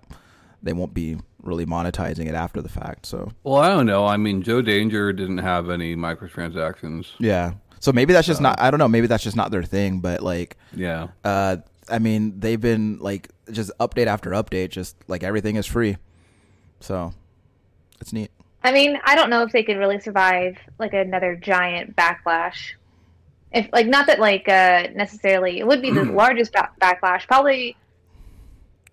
they 0.67 0.73
won't 0.73 0.93
be 0.93 1.17
really 1.41 1.65
monetizing 1.65 2.27
it 2.27 2.35
after 2.35 2.61
the 2.61 2.69
fact 2.69 3.05
so 3.05 3.31
well, 3.43 3.55
I 3.57 3.69
don't 3.69 3.85
know. 3.85 4.05
I 4.05 4.17
mean, 4.17 4.41
Joe 4.43 4.61
Danger 4.61 5.13
didn't 5.13 5.37
have 5.39 5.69
any 5.69 5.95
microtransactions. 5.95 7.11
Yeah. 7.19 7.53
So 7.79 7.91
maybe 7.91 8.11
that's 8.13 8.27
just 8.27 8.41
not 8.41 8.59
I 8.59 8.69
don't 8.71 8.79
know, 8.79 8.87
maybe 8.87 9.07
that's 9.07 9.23
just 9.23 9.35
not 9.37 9.51
their 9.51 9.63
thing, 9.63 9.99
but 9.99 10.21
like 10.21 10.57
Yeah. 10.73 11.07
uh 11.23 11.57
I 11.89 11.99
mean, 11.99 12.39
they've 12.39 12.59
been 12.59 12.99
like 12.99 13.29
just 13.51 13.71
update 13.79 14.07
after 14.07 14.31
update, 14.31 14.69
just 14.69 14.97
like 15.07 15.23
everything 15.23 15.55
is 15.55 15.65
free. 15.65 15.95
So 16.81 17.13
it's 18.01 18.11
neat. 18.13 18.29
I 18.63 18.71
mean, 18.73 18.99
I 19.05 19.15
don't 19.15 19.29
know 19.29 19.43
if 19.43 19.51
they 19.53 19.63
could 19.63 19.77
really 19.77 19.99
survive 19.99 20.57
like 20.79 20.93
another 20.93 21.35
giant 21.35 21.95
backlash. 21.95 22.73
If 23.53 23.69
like 23.71 23.87
not 23.87 24.07
that 24.07 24.19
like 24.19 24.49
uh 24.49 24.87
necessarily 24.95 25.59
it 25.59 25.67
would 25.67 25.81
be 25.81 25.91
the 25.91 26.03
largest 26.23 26.51
ba- 26.51 26.71
backlash. 26.81 27.25
Probably 27.27 27.77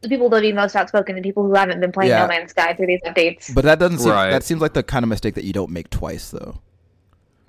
the 0.05 0.09
people 0.09 0.29
that 0.31 0.37
would 0.37 0.43
be 0.43 0.53
most 0.53 0.77
outspoken, 0.77 1.17
the 1.17 1.23
people 1.23 1.45
who 1.45 1.55
haven't 1.55 1.81
been 1.81 1.91
playing 1.93 2.11
Yeah. 2.11 2.21
No 2.23 2.29
Man's 2.29 2.51
Sky 2.51 2.73
through 2.75 2.87
these 2.87 3.01
updates. 3.05 3.53
But 3.55 3.65
that 3.65 3.79
doesn't 3.79 3.99
seem 3.99 4.13
Right. 4.13 4.31
that 4.31 4.45
seems 4.45 4.61
like 4.61 4.73
the 4.75 4.83
kind 4.83 5.03
of 5.03 5.09
mistake 5.09 5.35
that 5.35 5.45
you 5.45 5.53
don't 5.53 5.71
make 5.71 5.91
twice 5.91 6.31
though. 6.31 6.61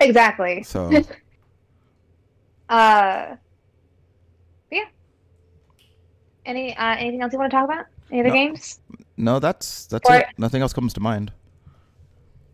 exactly. 0.00 0.62
So 0.64 0.90
Uh, 2.68 3.36
yeah. 4.70 4.84
Any 6.44 6.76
uh, 6.76 6.96
anything 6.98 7.22
else 7.22 7.32
you 7.32 7.38
want 7.38 7.50
to 7.50 7.56
talk 7.56 7.64
about? 7.64 7.86
Any 8.10 8.20
other 8.20 8.28
No. 8.30 8.34
games? 8.34 8.80
no, 9.16 9.38
that's 9.38 9.86
that's 9.86 10.08
Or- 10.10 10.16
it. 10.16 10.26
Nothing 10.38 10.62
else 10.62 10.72
comes 10.72 10.92
to 10.94 11.00
mind. 11.00 11.32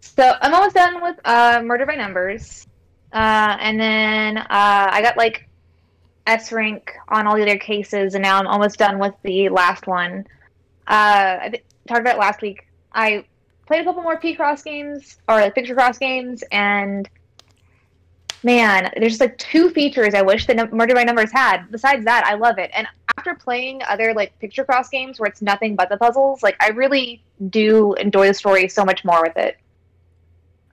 So 0.01 0.35
I'm 0.43 0.53
almost 0.55 0.75
done 0.75 1.01
with 1.03 1.17
uh, 1.25 1.63
Murder 1.65 1.87
by 1.87 1.95
Numbers, 1.95 2.67
uh, 3.13 3.57
and 3.61 3.81
then 3.81 4.37
uh, 4.39 4.45
I 4.51 5.01
got 5.01 5.17
like 5.17 5.49
S 6.27 6.53
rank 6.53 6.93
on 7.09 7.27
all 7.27 7.37
the 7.37 7.43
other 7.43 7.59
cases, 7.59 8.15
and 8.15 8.23
now 8.23 8.39
I'm 8.39 8.47
almost 8.47 8.79
done 8.79 8.99
with 8.99 9.15
the 9.23 9.49
last 9.49 9.87
one. 9.87 10.27
Uh, 10.87 11.39
I 11.43 11.61
talked 11.87 12.01
about 12.01 12.17
it 12.17 12.21
last 12.21 12.43
week. 12.43 12.67
I 12.93 13.25
played 13.67 13.81
a 13.81 13.85
couple 13.85 14.03
more 14.03 14.19
Picross 14.21 14.65
games 14.65 15.19
or 15.29 15.51
picture 15.51 15.75
cross 15.75 15.99
games, 15.99 16.45
and 16.53 17.09
man, 18.43 18.91
there's 18.97 19.13
just 19.13 19.21
like 19.21 19.39
two 19.39 19.71
features 19.71 20.15
I 20.15 20.23
wish 20.23 20.47
that 20.47 20.57
Num- 20.57 20.71
Murder 20.73 20.95
by 20.95 21.05
Numbers 21.05 21.33
had. 21.33 21.71
Besides 21.71 22.05
that, 22.05 22.25
I 22.27 22.35
love 22.35 22.59
it. 22.59 22.71
And 22.75 22.87
after 23.17 23.35
playing 23.35 23.83
other 23.89 24.15
like 24.15 24.39
picture 24.39 24.65
cross 24.65 24.89
games 24.89 25.19
where 25.19 25.29
it's 25.29 25.43
nothing 25.43 25.77
but 25.77 25.89
the 25.89 25.97
puzzles, 25.97 26.43
like 26.43 26.57
I 26.61 26.71
really 26.71 27.23
do 27.51 27.95
enjoy 27.95 28.29
the 28.29 28.35
story 28.35 28.69
so 28.69 28.85
much 28.85 29.05
more 29.05 29.23
with 29.23 29.37
it. 29.37 29.59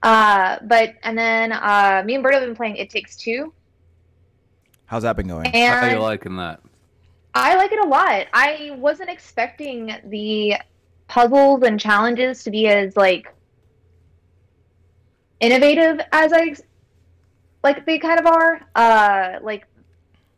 Uh, 0.02 0.58
but 0.62 0.94
and 1.02 1.16
then 1.16 1.52
uh, 1.52 2.02
me 2.04 2.14
and 2.14 2.22
Bert 2.22 2.34
have 2.34 2.42
been 2.42 2.56
playing 2.56 2.76
It 2.76 2.90
Takes 2.90 3.16
Two, 3.16 3.52
How's 4.90 5.04
that 5.04 5.14
been 5.14 5.28
going? 5.28 5.52
How 5.52 5.86
are 5.86 5.90
you 5.92 6.00
liking 6.00 6.34
that? 6.38 6.60
I 7.32 7.54
like 7.54 7.70
it 7.70 7.78
a 7.78 7.86
lot. 7.86 8.26
I 8.32 8.74
wasn't 8.76 9.08
expecting 9.08 9.94
the 10.06 10.56
puzzles 11.06 11.62
and 11.62 11.78
challenges 11.78 12.42
to 12.42 12.50
be 12.50 12.66
as 12.66 12.96
like 12.96 13.32
innovative 15.38 16.00
as 16.10 16.32
I 16.32 16.56
like 17.62 17.86
they 17.86 18.00
kind 18.00 18.18
of 18.18 18.26
are. 18.26 18.62
Uh, 18.74 19.38
like 19.42 19.64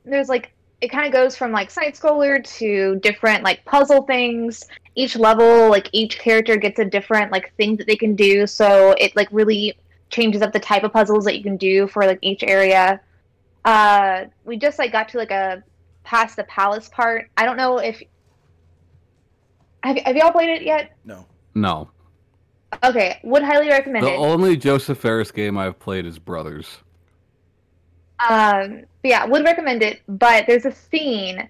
there's 0.05 0.29
like 0.29 0.53
it 0.83 0.88
kind 0.88 1.07
of 1.07 1.15
goes 1.15 1.35
from 1.35 1.51
like 1.51 1.71
side 1.71 1.95
scroller 1.95 2.45
to 2.59 2.97
different 2.97 3.45
like 3.45 3.65
puzzle 3.65 4.03
things. 4.03 4.67
Each 4.97 5.17
level, 5.17 5.71
like 5.71 5.88
each 5.93 6.19
character 6.19 6.59
gets 6.59 6.79
a 6.79 6.85
different 6.85 7.33
like 7.33 7.55
thing 7.57 7.77
that 7.77 7.87
they 7.87 7.97
can 7.97 8.15
do. 8.15 8.47
So 8.47 8.95
it 8.99 9.17
like 9.17 9.29
really 9.33 9.79
changes 10.11 10.43
up 10.43 10.53
the 10.53 10.61
type 10.61 10.85
of 10.85 10.93
puzzles 10.93 11.25
that 11.25 11.38
you 11.38 11.43
can 11.43 11.57
do 11.57 11.87
for 11.87 12.05
like 12.05 12.19
each 12.21 12.43
area. 12.43 13.01
Uh, 13.64 14.25
we 14.44 14.57
just 14.57 14.79
like 14.79 14.92
got 14.92 15.09
to 15.11 15.18
like 15.18 15.31
a 15.31 15.62
past 16.05 16.37
the 16.37 16.44
palace 16.44 16.88
part. 16.88 17.31
I 17.37 17.44
don't 17.44 17.57
know 17.57 17.79
if 17.79 18.03
have, 19.83 19.96
have 19.98 20.16
y'all 20.16 20.33
played 20.33 20.48
it 20.51 20.62
yet? 20.62 20.92
No. 21.05 21.27
No. 21.55 21.90
Okay, 22.83 23.20
would 23.22 23.42
highly 23.42 23.68
recommend 23.68 24.07
The 24.07 24.12
it. 24.12 24.16
only 24.16 24.57
Josef 24.57 24.98
Fares 24.98 25.31
game 25.31 25.59
I've 25.59 25.79
played 25.79 26.07
is 26.07 26.18
Brothers. 26.18 26.79
Um, 28.29 28.85
yeah, 29.03 29.25
would 29.27 29.44
recommend 29.44 29.83
it. 29.83 30.01
But 30.09 30.46
there's 30.46 30.64
a 30.64 30.72
scene 30.72 31.48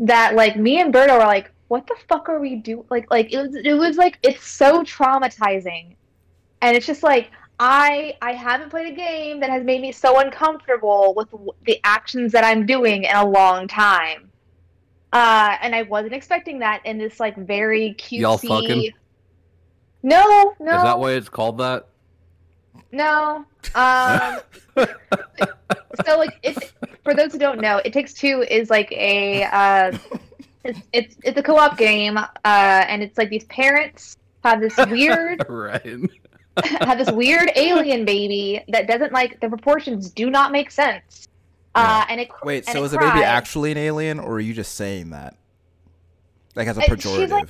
that 0.00 0.34
like 0.34 0.56
me 0.56 0.80
and 0.80 0.92
Berto 0.92 1.14
were 1.14 1.24
like, 1.24 1.50
"What 1.68 1.86
the 1.86 1.96
fuck 2.08 2.28
are 2.28 2.40
we 2.40 2.56
doing?" 2.56 2.84
Like, 2.90 3.10
like 3.10 3.32
it 3.32 3.38
was, 3.38 3.54
it 3.54 3.72
was 3.74 3.96
like 3.96 4.18
it's 4.22 4.46
so 4.46 4.82
traumatizing, 4.82 5.94
and 6.60 6.76
it's 6.76 6.86
just 6.86 7.02
like 7.02 7.30
I 7.60 8.16
I 8.22 8.32
haven't 8.32 8.70
played 8.70 8.92
a 8.92 8.96
game 8.96 9.40
that 9.40 9.50
has 9.50 9.64
made 9.64 9.80
me 9.80 9.92
so 9.92 10.20
uncomfortable 10.20 11.14
with 11.16 11.28
the 11.64 11.80
actions 11.84 12.32
that 12.32 12.44
I'm 12.44 12.66
doing 12.66 13.04
in 13.04 13.16
a 13.16 13.26
long 13.26 13.66
time. 13.66 14.30
Uh, 15.12 15.56
and 15.62 15.74
I 15.74 15.82
wasn't 15.82 16.12
expecting 16.12 16.58
that 16.60 16.84
in 16.84 16.98
this 16.98 17.18
like 17.18 17.36
very 17.36 17.94
cutesy. 17.98 18.18
Y'all 18.18 18.38
fucking? 18.38 18.92
No, 20.02 20.54
no. 20.60 20.76
Is 20.76 20.82
that 20.82 20.98
why 20.98 21.12
it's 21.12 21.28
called 21.28 21.58
that? 21.58 21.88
No. 22.92 23.44
Um, 23.74 24.40
so 26.06 26.18
like 26.18 26.38
it's 26.42 26.72
for 27.02 27.14
those 27.14 27.32
who 27.32 27.38
don't 27.38 27.60
know, 27.60 27.80
It 27.84 27.92
Takes 27.92 28.14
Two 28.14 28.44
is 28.48 28.70
like 28.70 28.92
a 28.92 29.44
uh, 29.44 29.98
it's, 30.64 30.80
it's 30.92 31.16
it's 31.24 31.38
a 31.38 31.42
co-op 31.42 31.76
game, 31.76 32.18
uh, 32.18 32.28
and 32.44 33.02
it's 33.02 33.18
like 33.18 33.30
these 33.30 33.44
parents 33.44 34.16
have 34.44 34.60
this 34.60 34.76
weird 34.88 35.44
Ryan. 35.48 36.08
have 36.80 36.98
this 36.98 37.10
weird 37.10 37.50
alien 37.56 38.04
baby 38.04 38.62
that 38.68 38.86
doesn't 38.86 39.12
like 39.12 39.40
the 39.40 39.48
proportions 39.48 40.10
do 40.10 40.30
not 40.30 40.52
make 40.52 40.70
sense. 40.70 41.28
Uh, 41.74 42.04
and 42.08 42.20
it 42.20 42.28
Wait, 42.42 42.66
and 42.66 42.72
so 42.74 42.82
it 42.82 42.86
is 42.86 42.90
the 42.92 42.98
baby 42.98 43.22
actually 43.22 43.70
an 43.70 43.78
alien, 43.78 44.18
or 44.18 44.32
are 44.34 44.40
you 44.40 44.52
just 44.54 44.74
saying 44.74 45.10
that? 45.10 45.36
Like 46.56 46.66
as 46.66 46.76
a 46.78 46.82
Uh, 46.82 46.86
pejorative. 46.86 47.30
like- 47.30 47.48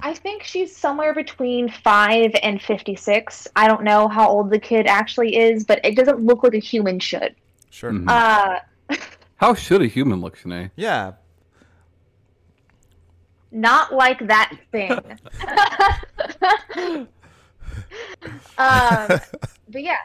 I 0.00 0.14
think 0.14 0.42
she's 0.44 0.74
somewhere 0.74 1.12
between 1.14 1.68
five 1.68 2.30
and 2.42 2.60
fifty-six. 2.62 3.48
I 3.56 3.66
don't 3.68 3.82
know 3.82 4.06
how 4.08 4.28
old 4.28 4.50
the 4.50 4.58
kid 4.58 4.86
actually 4.86 5.36
is, 5.36 5.64
but 5.64 5.80
it 5.84 5.96
doesn't 5.96 6.20
look 6.20 6.42
like 6.44 6.54
a 6.54 6.58
human 6.58 6.98
should. 7.00 7.34
sure. 7.70 7.92
Mhm. 7.92 8.08
Uh, 8.08 8.96
How 9.36 9.54
should 9.54 9.82
a 9.82 9.86
human 9.86 10.20
look, 10.20 10.36
Shanae? 10.38 10.70
Yeah. 10.76 11.12
not 13.50 13.92
like 13.94 14.26
that 14.26 14.52
thing. 14.72 14.98
um, 18.58 19.06
but 19.68 19.82
yeah. 19.82 19.98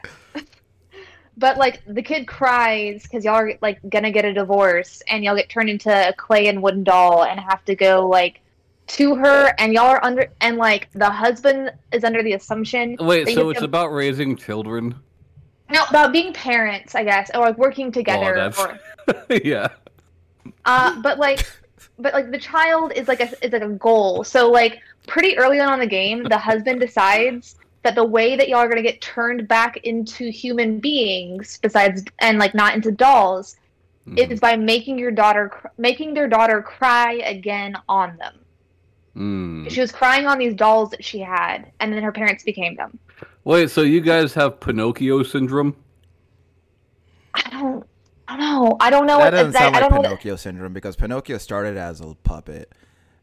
But 1.35 1.57
like 1.57 1.81
the 1.87 2.01
kid 2.01 2.27
cries 2.27 3.03
because 3.03 3.25
y'all 3.25 3.35
are 3.35 3.53
like 3.61 3.79
gonna 3.89 4.11
get 4.11 4.23
a 4.23 4.33
divorce, 4.33 5.01
and 5.07 5.23
y'all 5.23 5.35
get 5.35 5.49
turned 5.49 5.69
into 5.69 5.89
a 5.91 6.13
clay 6.13 6.47
and 6.47 6.61
wooden 6.61 6.83
doll, 6.83 7.23
and 7.23 7.39
have 7.39 7.65
to 7.65 7.75
go 7.75 8.07
like 8.07 8.41
to 8.85 9.15
her, 9.15 9.53
and 9.57 9.73
y'all 9.73 9.87
are 9.87 10.03
under, 10.03 10.31
and 10.41 10.57
like 10.57 10.91
the 10.91 11.09
husband 11.09 11.71
is 11.91 12.03
under 12.03 12.21
the 12.21 12.33
assumption. 12.33 12.95
Wait, 12.99 13.29
so 13.29 13.49
it's 13.49 13.59
can- 13.59 13.65
about 13.65 13.91
raising 13.91 14.35
children? 14.35 14.95
no 15.69 15.83
about 15.89 16.11
being 16.13 16.33
parents, 16.33 16.93
I 16.95 17.03
guess, 17.03 17.31
or 17.33 17.39
like 17.41 17.57
working 17.57 17.91
together. 17.91 18.35
that's- 18.35 18.59
or, 18.59 19.25
yeah. 19.43 19.69
Uh, 20.65 21.01
but 21.01 21.17
like, 21.17 21.45
but 21.99 22.13
like 22.13 22.31
the 22.31 22.37
child 22.37 22.93
is 22.93 23.07
like 23.07 23.19
a 23.19 23.45
is 23.45 23.51
like 23.51 23.63
a 23.63 23.69
goal. 23.69 24.23
So 24.23 24.49
like 24.49 24.81
pretty 25.07 25.37
early 25.37 25.59
on 25.59 25.73
in 25.73 25.79
the 25.79 25.87
game, 25.87 26.23
the 26.23 26.37
husband 26.37 26.79
decides 26.79 27.55
that 27.83 27.95
the 27.95 28.03
way 28.03 28.35
that 28.35 28.49
y'all 28.49 28.59
are 28.59 28.67
gonna 28.69 28.81
get 28.81 29.01
turned 29.01 29.47
back 29.47 29.77
into 29.77 30.29
human 30.31 30.79
beings, 30.79 31.59
besides 31.61 32.03
and 32.19 32.39
like 32.39 32.53
not 32.53 32.75
into 32.75 32.91
dolls, 32.91 33.55
Mhm. 34.07 34.31
is 34.31 34.39
by 34.39 34.57
making 34.57 34.97
your 34.99 35.11
daughter 35.11 35.51
making 35.77 36.13
their 36.13 36.27
daughter 36.27 36.61
cry 36.61 37.13
again 37.25 37.75
on 37.87 38.17
them. 38.17 38.33
Mm. 39.15 39.69
She 39.69 39.79
was 39.79 39.91
crying 39.91 40.25
on 40.25 40.39
these 40.39 40.55
dolls 40.55 40.89
that 40.89 41.03
she 41.03 41.19
had, 41.19 41.71
and 41.79 41.93
then 41.93 42.01
her 42.03 42.11
parents 42.11 42.43
became 42.43 42.75
them. 42.75 42.97
Wait, 43.43 43.69
so 43.69 43.81
you 43.81 44.01
guys 44.01 44.33
have 44.33 44.59
Pinocchio 44.59 45.21
syndrome? 45.23 45.75
I 47.33 47.49
don't. 47.49 47.85
I 48.27 48.37
don't 48.37 48.45
know. 48.45 48.77
I 48.79 48.89
don't 48.89 49.05
know 49.05 49.17
that 49.17 49.25
what 49.25 49.31
doesn't 49.31 49.51
that, 49.53 49.59
sound 49.59 49.75
I 49.75 49.79
like 49.79 49.89
don't 49.89 50.01
know. 50.01 50.09
What, 50.09 50.19
Pinocchio 50.21 50.35
syndrome 50.37 50.73
because 50.73 50.95
Pinocchio 50.95 51.37
started 51.37 51.77
as 51.77 51.99
a 52.01 52.15
puppet, 52.23 52.71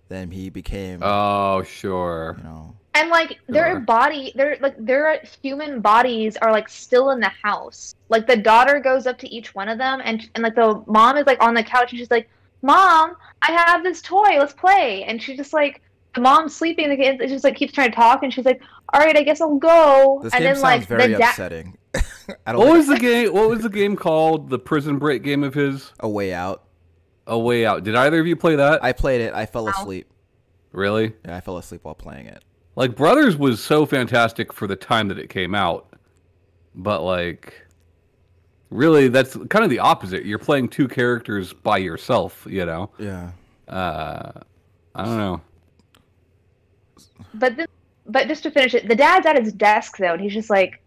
then 0.09 0.31
he 0.31 0.51
became, 0.51 1.01
Oh, 1.03 1.62
sure. 1.62 2.37
you 2.38 2.44
know, 2.44 2.77
And 2.94 3.09
like 3.09 3.38
their 3.46 3.70
Sure. 3.72 3.81
body, 3.81 4.33
their 4.35 4.57
like 4.61 4.74
their 4.79 5.20
human 5.42 5.81
bodies 5.81 6.37
are 6.38 6.50
like 6.50 6.68
still 6.68 7.11
in 7.11 7.20
the 7.20 7.31
house. 7.42 7.94
Like 8.09 8.26
the 8.26 8.37
daughter 8.37 8.81
goes 8.81 9.07
up 9.07 9.16
to 9.18 9.29
each 9.29 9.55
one 9.55 9.68
of 9.68 9.79
them, 9.79 10.00
and 10.05 10.29
and 10.35 10.42
like 10.42 10.57
the 10.57 10.83
mom 10.87 11.16
is 11.16 11.26
like 11.26 11.40
on 11.42 11.55
the 11.55 11.62
couch, 11.62 11.92
and 11.92 11.98
she's 12.00 12.11
like, 12.11 12.29
"Mom, 12.62 13.14
I 13.42 13.53
have 13.53 13.85
this 13.85 14.03
toy. 14.03 14.38
Let's 14.38 14.53
play." 14.55 15.05
And 15.05 15.22
she's 15.22 15.37
just 15.37 15.53
like, 15.53 15.83
the 16.16 16.20
mom's 16.20 16.55
sleeping. 16.57 16.88
The 16.88 16.96
kid 16.96 17.20
just 17.29 17.44
like 17.44 17.55
keeps 17.55 17.72
trying 17.72 17.90
to 17.90 17.96
talk, 17.96 18.24
and 18.24 18.35
she's 18.35 18.44
like, 18.44 18.61
"All 18.92 19.00
right, 19.00 19.16
I 19.16 19.22
guess 19.22 19.40
I'll 19.40 19.57
go." 19.57 20.20
this 20.24 20.33
and 20.35 20.40
game 20.42 20.46
then 20.48 20.55
sounds 20.57 20.62
like 20.62 20.87
very 20.88 21.14
the 21.14 21.29
upsetting. 21.29 21.79
I 22.46 22.57
What 22.57 22.66
like 22.66 22.76
was 22.76 22.87
the 22.88 22.98
game? 22.98 23.33
What 23.33 23.48
was 23.50 23.62
the 23.62 23.68
game 23.70 23.94
called? 23.94 24.50
The 24.50 24.59
Prison 24.59 24.98
Break 24.98 25.22
game 25.22 25.44
of 25.44 25.55
his? 25.55 25.92
a 26.00 26.09
way 26.09 26.33
out. 26.35 26.64
A 27.29 27.38
Way 27.38 27.64
Out. 27.64 27.85
Did 27.85 27.94
either 27.94 28.18
of 28.18 28.26
you 28.26 28.35
play 28.35 28.57
that? 28.57 28.83
I 28.83 28.92
played 28.92 29.20
it. 29.20 29.33
I 29.33 29.46
fell 29.46 29.68
Ow. 29.68 29.70
asleep. 29.70 30.11
really? 30.72 31.12
Yeah, 31.24 31.37
I 31.37 31.40
fell 31.40 31.57
asleep 31.59 31.83
while 31.85 31.94
playing 31.94 32.26
it. 32.26 32.42
Like 32.76 32.96
Brothers 32.96 33.37
was 33.37 33.62
so 33.62 33.85
fantastic 33.85 34.52
for 34.52 34.66
the 34.66 34.76
time 34.76 35.09
that 35.09 35.18
it 35.18 35.28
came 35.28 35.54
out, 35.54 35.92
but 36.74 37.02
like, 37.02 37.66
really, 38.70 39.09
that's 39.09 39.37
kind 39.48 39.64
of 39.64 39.70
the 39.70 39.80
opposite. 39.80 40.24
You're 40.24 40.38
playing 40.38 40.68
two 40.68 40.88
characters 40.88 41.52
by 41.52 41.78
yourself. 41.78 42.46
You 42.48 42.66
know. 42.66 42.90
Yeah. 42.98 43.33
Uh, 43.68 44.33
I 44.94 45.04
don't 45.04 45.18
know. 45.18 45.40
but 47.35 47.56
then, 47.56 47.66
but 48.06 48.28
just 48.28 48.42
to 48.44 48.50
finish 48.50 48.74
it, 48.74 48.88
the 48.88 48.96
dad's 48.96 49.26
at 49.26 49.37
his 49.42 49.52
desk 49.52 49.96
though, 49.98 50.12
and 50.12 50.20
he's 50.20 50.33
just 50.33 50.50
like, 50.50 50.83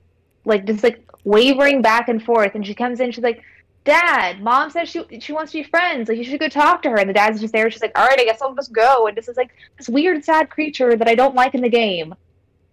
like 0.46 0.66
just 0.66 0.84
like 0.84 1.04
wavering 1.24 1.82
back 1.82 2.10
and 2.10 2.24
forth. 2.24 2.56
And 2.56 2.66
she 2.66 2.74
comes 2.74 3.00
in, 3.00 3.12
she's 3.12 3.24
like, 3.24 3.44
"Dad, 3.84 4.42
mom 4.42 4.70
says 4.70 4.90
she 4.90 5.04
she 5.20 5.34
wants 5.34 5.52
to 5.52 5.60
be 5.60 5.64
friends. 5.64 6.10
Like 6.10 6.18
you 6.18 6.24
should 6.24 6.40
go 6.40 6.48
talk 6.48 6.82
to 6.84 6.90
her." 6.90 6.98
And 6.98 7.10
the 7.10 7.14
dad's 7.14 7.42
just 7.42 7.54
there. 7.54 7.70
She's 7.70 7.82
like, 7.82 7.98
"All 7.98 8.06
right, 8.06 8.20
I 8.20 8.26
guess 8.26 8.42
I'll 8.42 8.56
just 8.56 8.72
go." 8.72 9.08
And 9.08 9.18
this 9.18 9.28
is 9.28 9.38
like 9.38 9.52
this 9.78 9.90
weird, 9.90 10.24
sad 10.24 10.50
creature 10.50 10.96
that 10.96 11.08
I 11.08 11.16
don't 11.16 11.36
like 11.36 11.56
in 11.56 11.62
the 11.62 11.70
game. 11.70 12.16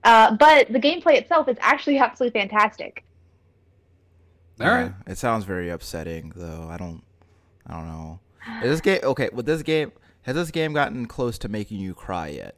Uh, 0.04 0.34
but 0.36 0.72
the 0.72 0.78
gameplay 0.78 1.14
itself 1.16 1.48
is 1.48 1.56
actually 1.60 1.98
absolutely 1.98 2.38
fantastic. 2.40 3.04
All 4.60 4.68
right. 4.68 4.92
Yeah, 5.06 5.12
It 5.12 5.18
sounds 5.18 5.44
very 5.44 5.70
upsetting 5.70 6.32
though. 6.36 6.68
I 6.70 6.76
don't 6.76 7.02
I 7.66 7.74
don't 7.74 7.86
know. 7.86 8.20
Is 8.62 8.70
this 8.70 8.80
game 8.80 9.00
okay, 9.02 9.30
with 9.32 9.46
this 9.46 9.62
game 9.62 9.92
has 10.22 10.36
this 10.36 10.50
game 10.50 10.72
gotten 10.72 11.06
close 11.06 11.38
to 11.38 11.48
making 11.48 11.80
you 11.80 11.94
cry 11.94 12.28
yet? 12.28 12.56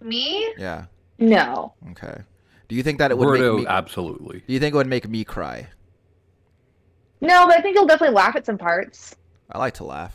Me? 0.00 0.52
Yeah. 0.58 0.86
No. 1.18 1.74
Okay. 1.90 2.22
Do 2.68 2.76
you 2.76 2.82
think 2.82 2.98
that 2.98 3.10
it 3.10 3.18
would 3.18 3.28
Roberto, 3.28 3.56
make 3.56 3.66
me 3.66 3.70
absolutely. 3.70 4.42
Do 4.46 4.52
you 4.52 4.58
think 4.58 4.74
it 4.74 4.76
would 4.76 4.86
make 4.86 5.08
me 5.08 5.24
cry? 5.24 5.68
No, 7.22 7.46
but 7.46 7.56
I 7.56 7.60
think 7.62 7.76
you'll 7.76 7.86
definitely 7.86 8.14
laugh 8.14 8.36
at 8.36 8.44
some 8.44 8.58
parts. 8.58 9.16
I 9.50 9.58
like 9.58 9.74
to 9.74 9.84
laugh. 9.84 10.14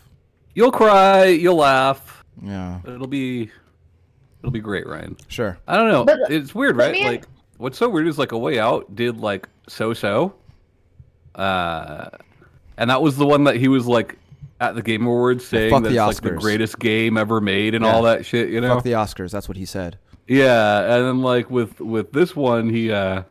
You'll 0.53 0.71
cry. 0.71 1.25
You'll 1.25 1.55
laugh. 1.55 2.23
Yeah. 2.43 2.79
It'll 2.85 3.07
be, 3.07 3.49
it'll 4.41 4.51
be 4.51 4.59
great, 4.59 4.85
Ryan. 4.85 5.15
Sure. 5.27 5.57
I 5.67 5.77
don't 5.77 5.89
know. 5.89 6.03
But- 6.05 6.29
it's 6.31 6.53
weird, 6.53 6.75
right? 6.77 6.91
man- 6.91 7.05
like, 7.05 7.25
what's 7.57 7.77
so 7.77 7.89
weird 7.89 8.07
is 8.07 8.17
like 8.19 8.31
a 8.33 8.37
way 8.37 8.59
out 8.59 8.93
did 8.95 9.17
like 9.19 9.47
so 9.67 9.93
so, 9.93 10.35
uh, 11.35 12.09
and 12.77 12.89
that 12.89 13.01
was 13.01 13.17
the 13.17 13.25
one 13.25 13.43
that 13.45 13.55
he 13.55 13.67
was 13.67 13.87
like 13.87 14.17
at 14.59 14.75
the 14.75 14.81
Game 14.81 15.05
Awards 15.05 15.45
saying 15.47 15.71
fuck 15.71 15.83
that's 15.83 15.95
the 15.95 16.01
like 16.05 16.21
the 16.21 16.31
greatest 16.31 16.79
game 16.79 17.17
ever 17.17 17.39
made 17.41 17.75
and 17.75 17.85
Yeah. 17.85 17.93
all 17.93 18.03
that 18.03 18.25
shit. 18.25 18.49
You 18.49 18.61
know? 18.61 18.75
Fuck 18.75 18.83
the 18.83 18.91
Oscars, 18.93 19.31
that's 19.31 19.47
what 19.47 19.57
he 19.57 19.65
said. 19.65 19.97
yeah, 20.27 20.95
and 20.95 21.05
then 21.05 21.21
like 21.21 21.49
with 21.49 21.79
with 21.79 22.11
this 22.11 22.35
one, 22.35 22.69
he 22.69 22.91
uh 22.91 23.23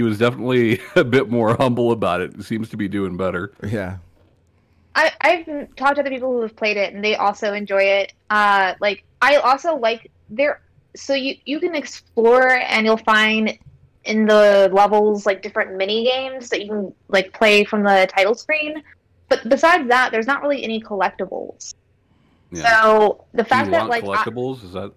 he 0.00 0.02
was 0.02 0.16
definitely 0.16 0.80
a 0.96 1.04
bit 1.04 1.28
more 1.28 1.54
humble 1.56 1.92
about 1.92 2.22
it. 2.22 2.42
Seems 2.42 2.70
to 2.70 2.78
be 2.78 2.88
doing 2.88 3.18
better. 3.18 3.52
Yeah. 3.62 3.98
I, 4.94 5.12
I've 5.20 5.76
talked 5.76 5.96
to 5.96 6.00
other 6.00 6.08
people 6.08 6.32
who 6.32 6.40
have 6.40 6.56
played 6.56 6.78
it 6.78 6.94
and 6.94 7.04
they 7.04 7.16
also 7.16 7.52
enjoy 7.52 7.82
it. 7.82 8.14
Uh, 8.30 8.74
like 8.80 9.04
I 9.20 9.36
also 9.36 9.76
like 9.76 10.10
there, 10.30 10.62
so 10.96 11.12
you 11.12 11.36
you 11.44 11.60
can 11.60 11.74
explore 11.74 12.56
and 12.56 12.86
you'll 12.86 12.96
find 12.96 13.58
in 14.04 14.24
the 14.24 14.70
levels 14.72 15.26
like 15.26 15.42
different 15.42 15.76
mini 15.76 16.04
games 16.04 16.48
that 16.48 16.62
you 16.62 16.68
can 16.68 16.94
like 17.08 17.34
play 17.34 17.62
from 17.62 17.82
the 17.82 18.08
title 18.10 18.34
screen. 18.34 18.82
But 19.28 19.48
besides 19.50 19.86
that, 19.88 20.10
there's 20.12 20.26
not 20.26 20.40
really 20.40 20.64
any 20.64 20.80
collectibles. 20.80 21.74
Yeah. 22.50 22.82
So 22.82 23.26
the 23.32 23.42
Do 23.42 23.48
fact 23.48 23.66
you 23.66 23.72
that 23.72 23.88
want 23.88 23.90
like 23.90 24.04
I, 24.04 24.06
collectibles? 24.06 24.64
Is 24.64 24.72
that 24.72 24.92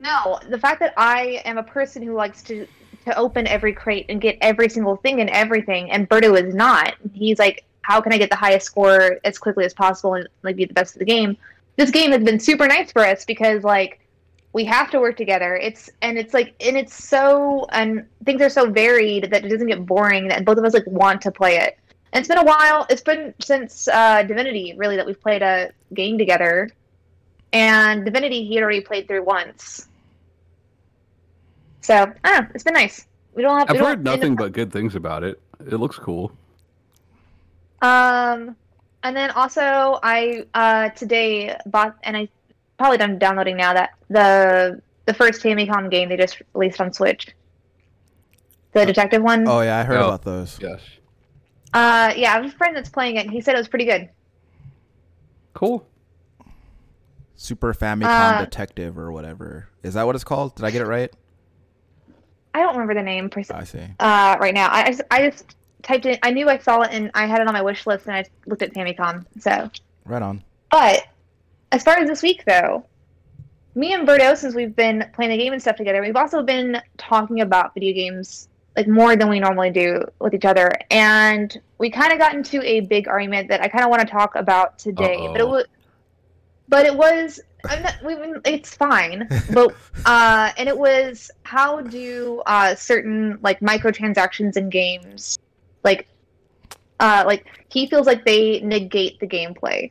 no, 0.00 0.40
the 0.48 0.58
fact 0.58 0.80
that 0.80 0.92
I 0.96 1.40
am 1.44 1.56
a 1.56 1.62
person 1.62 2.02
who 2.02 2.14
likes 2.14 2.42
to 2.42 2.66
to 3.04 3.16
open 3.18 3.46
every 3.46 3.72
crate 3.72 4.06
and 4.08 4.20
get 4.20 4.38
every 4.40 4.68
single 4.68 4.96
thing 4.96 5.20
and 5.20 5.30
everything, 5.30 5.90
and 5.90 6.08
Berto 6.08 6.40
is 6.40 6.54
not. 6.54 6.94
He's 7.12 7.38
like, 7.38 7.64
how 7.82 8.00
can 8.00 8.12
I 8.12 8.18
get 8.18 8.30
the 8.30 8.36
highest 8.36 8.66
score 8.66 9.18
as 9.24 9.38
quickly 9.38 9.64
as 9.64 9.74
possible 9.74 10.14
and 10.14 10.28
like 10.42 10.56
be 10.56 10.64
the 10.64 10.74
best 10.74 10.94
of 10.94 11.00
the 11.00 11.04
game? 11.04 11.36
This 11.76 11.90
game 11.90 12.12
has 12.12 12.22
been 12.22 12.40
super 12.40 12.66
nice 12.66 12.92
for 12.92 13.04
us 13.04 13.24
because 13.24 13.62
like 13.62 14.00
we 14.54 14.64
have 14.64 14.90
to 14.92 15.00
work 15.00 15.16
together. 15.16 15.56
It's 15.56 15.90
and 16.00 16.16
it's 16.16 16.32
like 16.32 16.54
and 16.60 16.76
it's 16.76 16.94
so 16.94 17.66
and 17.72 18.06
things 18.24 18.40
are 18.40 18.48
so 18.48 18.70
varied 18.70 19.30
that 19.30 19.44
it 19.44 19.48
doesn't 19.48 19.66
get 19.66 19.84
boring. 19.84 20.28
That 20.28 20.44
both 20.44 20.56
of 20.56 20.64
us 20.64 20.72
like 20.72 20.86
want 20.86 21.20
to 21.22 21.30
play 21.30 21.56
it. 21.58 21.78
And 22.12 22.20
it's 22.20 22.28
been 22.28 22.38
a 22.38 22.44
while. 22.44 22.86
It's 22.88 23.02
been 23.02 23.34
since 23.40 23.88
uh, 23.88 24.22
Divinity 24.22 24.74
really 24.76 24.96
that 24.96 25.04
we've 25.04 25.20
played 25.20 25.42
a 25.42 25.72
game 25.92 26.16
together. 26.16 26.70
And 27.52 28.04
Divinity 28.04 28.44
he 28.44 28.54
had 28.54 28.62
already 28.62 28.80
played 28.80 29.08
through 29.08 29.24
once. 29.24 29.88
So 31.84 31.94
I 32.24 32.30
don't 32.32 32.44
know. 32.44 32.48
It's 32.54 32.64
been 32.64 32.72
nice. 32.72 33.06
We 33.34 33.42
don't 33.42 33.58
have. 33.58 33.68
I've 33.70 33.76
don't, 33.76 33.86
heard 33.86 34.04
nothing 34.04 34.36
but 34.36 34.52
good 34.52 34.72
things 34.72 34.94
about 34.94 35.22
it. 35.22 35.38
It 35.60 35.74
looks 35.76 35.98
cool. 35.98 36.32
Um, 37.82 38.56
and 39.02 39.14
then 39.14 39.30
also 39.32 39.98
I 40.02 40.46
uh 40.54 40.88
today 40.90 41.54
bought 41.66 41.96
and 42.04 42.16
I 42.16 42.28
probably 42.78 42.96
done 42.96 43.18
downloading 43.18 43.58
now 43.58 43.74
that 43.74 43.90
the 44.08 44.80
the 45.04 45.12
first 45.12 45.42
Famicom 45.42 45.90
game 45.90 46.08
they 46.08 46.16
just 46.16 46.40
released 46.54 46.80
on 46.80 46.90
Switch. 46.92 47.28
The 48.72 48.86
detective 48.86 49.22
one. 49.22 49.46
Oh 49.46 49.60
yeah, 49.60 49.76
I 49.78 49.84
heard 49.84 49.98
Oh. 49.98 50.06
about 50.06 50.22
those. 50.22 50.58
Yes. 50.62 50.80
Uh, 51.74 52.14
yeah, 52.16 52.32
I 52.32 52.36
have 52.36 52.46
a 52.46 52.50
friend 52.50 52.74
that's 52.74 52.88
playing 52.88 53.16
it. 53.16 53.26
and 53.26 53.30
He 53.30 53.40
said 53.42 53.56
it 53.56 53.58
was 53.58 53.68
pretty 53.68 53.84
good. 53.84 54.08
Cool. 55.52 55.86
Super 57.36 57.74
Famicom 57.74 58.04
Uh, 58.38 58.40
Detective 58.44 58.96
or 58.96 59.12
whatever. 59.12 59.68
Is 59.82 59.94
that 59.94 60.06
what 60.06 60.14
it's 60.14 60.24
called? 60.24 60.54
Did 60.54 60.64
I 60.64 60.70
get 60.70 60.80
it 60.82 60.86
right? 60.86 61.12
I 62.54 62.60
don't 62.60 62.72
remember 62.74 62.94
the 62.94 63.02
name 63.02 63.28
per 63.28 63.42
se, 63.42 63.54
I 63.54 63.64
see. 63.64 63.80
uh 64.00 64.36
right 64.40 64.54
now. 64.54 64.68
I 64.68 64.84
I 64.84 64.86
just, 64.90 65.02
I 65.10 65.28
just 65.30 65.56
typed 65.82 66.06
in. 66.06 66.18
I 66.22 66.30
knew 66.30 66.48
I 66.48 66.58
saw 66.58 66.80
it 66.82 66.90
and 66.92 67.10
I 67.14 67.26
had 67.26 67.40
it 67.40 67.46
on 67.48 67.52
my 67.52 67.62
wish 67.62 67.86
list, 67.86 68.06
and 68.06 68.14
I 68.16 68.24
looked 68.46 68.62
at 68.62 68.72
Famicom. 68.72 69.26
So, 69.40 69.70
Right 70.06 70.22
on. 70.22 70.42
but 70.70 71.02
as 71.72 71.82
far 71.82 71.96
as 71.98 72.08
this 72.08 72.22
week 72.22 72.44
though, 72.46 72.84
me 73.74 73.92
and 73.92 74.06
Berto, 74.06 74.36
since 74.36 74.54
we've 74.54 74.76
been 74.76 75.04
playing 75.14 75.32
the 75.32 75.36
game 75.36 75.52
and 75.52 75.60
stuff 75.60 75.76
together, 75.76 76.00
we've 76.00 76.14
also 76.16 76.42
been 76.42 76.80
talking 76.96 77.40
about 77.40 77.74
video 77.74 77.92
games 77.92 78.48
like 78.76 78.86
more 78.88 79.14
than 79.16 79.28
we 79.28 79.38
normally 79.40 79.70
do 79.70 80.02
with 80.20 80.34
each 80.34 80.44
other, 80.44 80.70
and 80.90 81.60
we 81.78 81.90
kind 81.90 82.12
of 82.12 82.18
got 82.18 82.34
into 82.34 82.60
a 82.62 82.80
big 82.80 83.08
argument 83.08 83.48
that 83.48 83.60
I 83.60 83.68
kind 83.68 83.84
of 83.84 83.90
want 83.90 84.02
to 84.02 84.08
talk 84.08 84.36
about 84.36 84.78
today. 84.78 85.28
But 85.30 85.40
it 85.40 85.48
was, 85.48 85.64
but 86.68 86.86
it 86.86 86.96
was. 86.96 87.40
I'm 87.68 87.82
not, 87.82 87.94
we, 88.04 88.14
it's 88.44 88.74
fine, 88.74 89.28
but 89.52 89.74
uh, 90.06 90.52
and 90.56 90.68
it 90.68 90.76
was 90.76 91.30
how 91.42 91.80
do 91.80 92.42
uh, 92.46 92.74
certain 92.74 93.38
like 93.42 93.60
microtransactions 93.60 94.56
in 94.56 94.70
games, 94.70 95.38
like, 95.82 96.06
uh, 97.00 97.24
like 97.26 97.46
he 97.68 97.86
feels 97.86 98.06
like 98.06 98.24
they 98.24 98.60
negate 98.60 99.18
the 99.20 99.26
gameplay. 99.26 99.90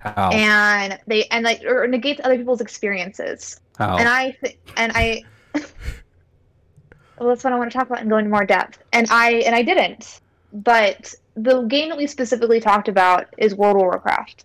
How? 0.00 0.30
and 0.32 0.98
they 1.06 1.24
and 1.26 1.44
like 1.44 1.62
or 1.64 1.86
negates 1.86 2.20
other 2.24 2.36
people's 2.36 2.60
experiences. 2.60 3.60
How? 3.78 3.98
And 3.98 4.08
I 4.08 4.36
th- 4.42 4.58
and 4.76 4.90
I 4.96 5.22
well, 5.54 7.28
that's 7.28 7.44
what 7.44 7.52
I 7.52 7.56
want 7.56 7.70
to 7.70 7.78
talk 7.78 7.86
about 7.86 8.00
and 8.00 8.10
go 8.10 8.16
into 8.16 8.30
more 8.30 8.44
depth. 8.44 8.78
And 8.92 9.06
I 9.10 9.34
and 9.46 9.54
I 9.54 9.62
didn't. 9.62 10.20
But 10.52 11.14
the 11.36 11.62
game 11.62 11.90
that 11.90 11.98
we 11.98 12.06
specifically 12.08 12.58
talked 12.60 12.88
about 12.88 13.26
is 13.38 13.54
World 13.54 13.76
of 13.76 13.82
Warcraft. 13.82 14.44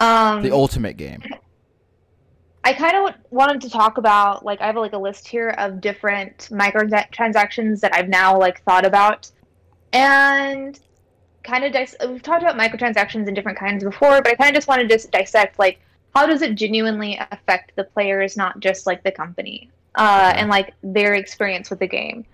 Um, 0.00 0.42
The 0.42 0.52
ultimate 0.52 0.96
game. 0.96 1.22
I 2.66 2.72
kind 2.72 2.96
of 2.96 3.14
wanted 3.30 3.60
to 3.60 3.70
talk 3.70 3.96
about 3.96 4.44
like 4.44 4.60
I 4.60 4.66
have 4.66 4.74
like 4.74 4.92
a 4.92 4.98
list 4.98 5.28
here 5.28 5.50
of 5.50 5.80
different 5.80 6.48
microtransactions 6.50 7.78
that 7.78 7.94
I've 7.94 8.08
now 8.08 8.36
like 8.36 8.60
thought 8.64 8.84
about, 8.84 9.30
and 9.92 10.76
kind 11.44 11.62
of 11.62 11.72
dis- 11.72 11.94
we've 12.08 12.24
talked 12.24 12.42
about 12.42 12.56
microtransactions 12.56 13.28
in 13.28 13.34
different 13.34 13.56
kinds 13.56 13.84
before, 13.84 14.20
but 14.20 14.26
I 14.26 14.34
kind 14.34 14.50
of 14.50 14.56
just 14.56 14.66
wanted 14.66 14.88
to 14.88 14.96
dis- 14.96 15.06
dissect 15.06 15.60
like 15.60 15.78
how 16.12 16.26
does 16.26 16.42
it 16.42 16.56
genuinely 16.56 17.16
affect 17.30 17.70
the 17.76 17.84
players, 17.84 18.36
not 18.36 18.58
just 18.58 18.84
like 18.84 19.04
the 19.04 19.12
company, 19.12 19.70
uh, 19.94 20.32
and 20.34 20.50
like 20.50 20.74
their 20.82 21.14
experience 21.14 21.70
with 21.70 21.78
the 21.78 21.86
game. 21.86 22.26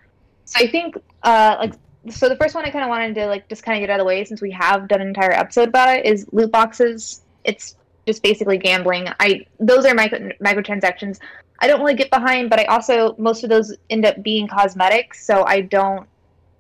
So 0.47 0.65
I 0.65 0.67
think 0.67 0.97
uh, 1.25 1.57
like 1.59 1.75
so 2.09 2.31
the 2.31 2.37
first 2.37 2.55
one 2.55 2.65
I 2.65 2.71
kind 2.71 2.87
of 2.87 2.89
wanted 2.89 3.15
to 3.17 3.27
like 3.27 3.51
just 3.51 3.65
kind 3.65 3.77
of 3.77 3.87
get 3.87 3.93
out 3.93 4.01
of 4.01 4.05
the 4.05 4.09
way 4.09 4.25
since 4.25 4.41
we 4.41 4.51
have 4.53 4.89
done 4.89 5.03
an 5.03 5.09
entire 5.09 5.33
episode 5.33 5.69
about 5.69 5.95
it 5.95 6.07
is 6.07 6.27
loot 6.33 6.51
boxes. 6.51 7.21
It's 7.45 7.77
just 8.07 8.23
basically 8.23 8.59
gambling. 8.59 9.09
I 9.21 9.47
those 9.61 9.85
are 9.85 9.95
micro 9.95 10.31
microtransactions. 10.41 11.19
I 11.61 11.69
don't 11.69 11.81
really 11.81 11.95
get 11.95 12.11
behind, 12.11 12.51
but 12.51 12.59
I 12.59 12.65
also 12.65 13.15
most 13.19 13.45
of 13.45 13.51
those 13.51 13.77
end 13.91 14.05
up 14.05 14.23
being 14.23 14.49
cosmetics, 14.49 15.25
so 15.25 15.45
I 15.45 15.63
don't 15.63 16.07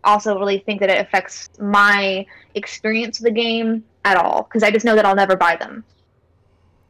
also 0.04 0.38
really 0.38 0.58
think 0.58 0.80
that 0.80 0.90
it 0.90 0.98
affects 0.98 1.50
my 1.60 2.26
experience 2.54 3.18
of 3.18 3.24
the 3.24 3.30
game 3.30 3.84
at 4.04 4.16
all 4.16 4.44
because 4.44 4.62
I 4.62 4.70
just 4.70 4.84
know 4.84 4.96
that 4.96 5.04
I'll 5.04 5.14
never 5.14 5.36
buy 5.36 5.56
them. 5.56 5.84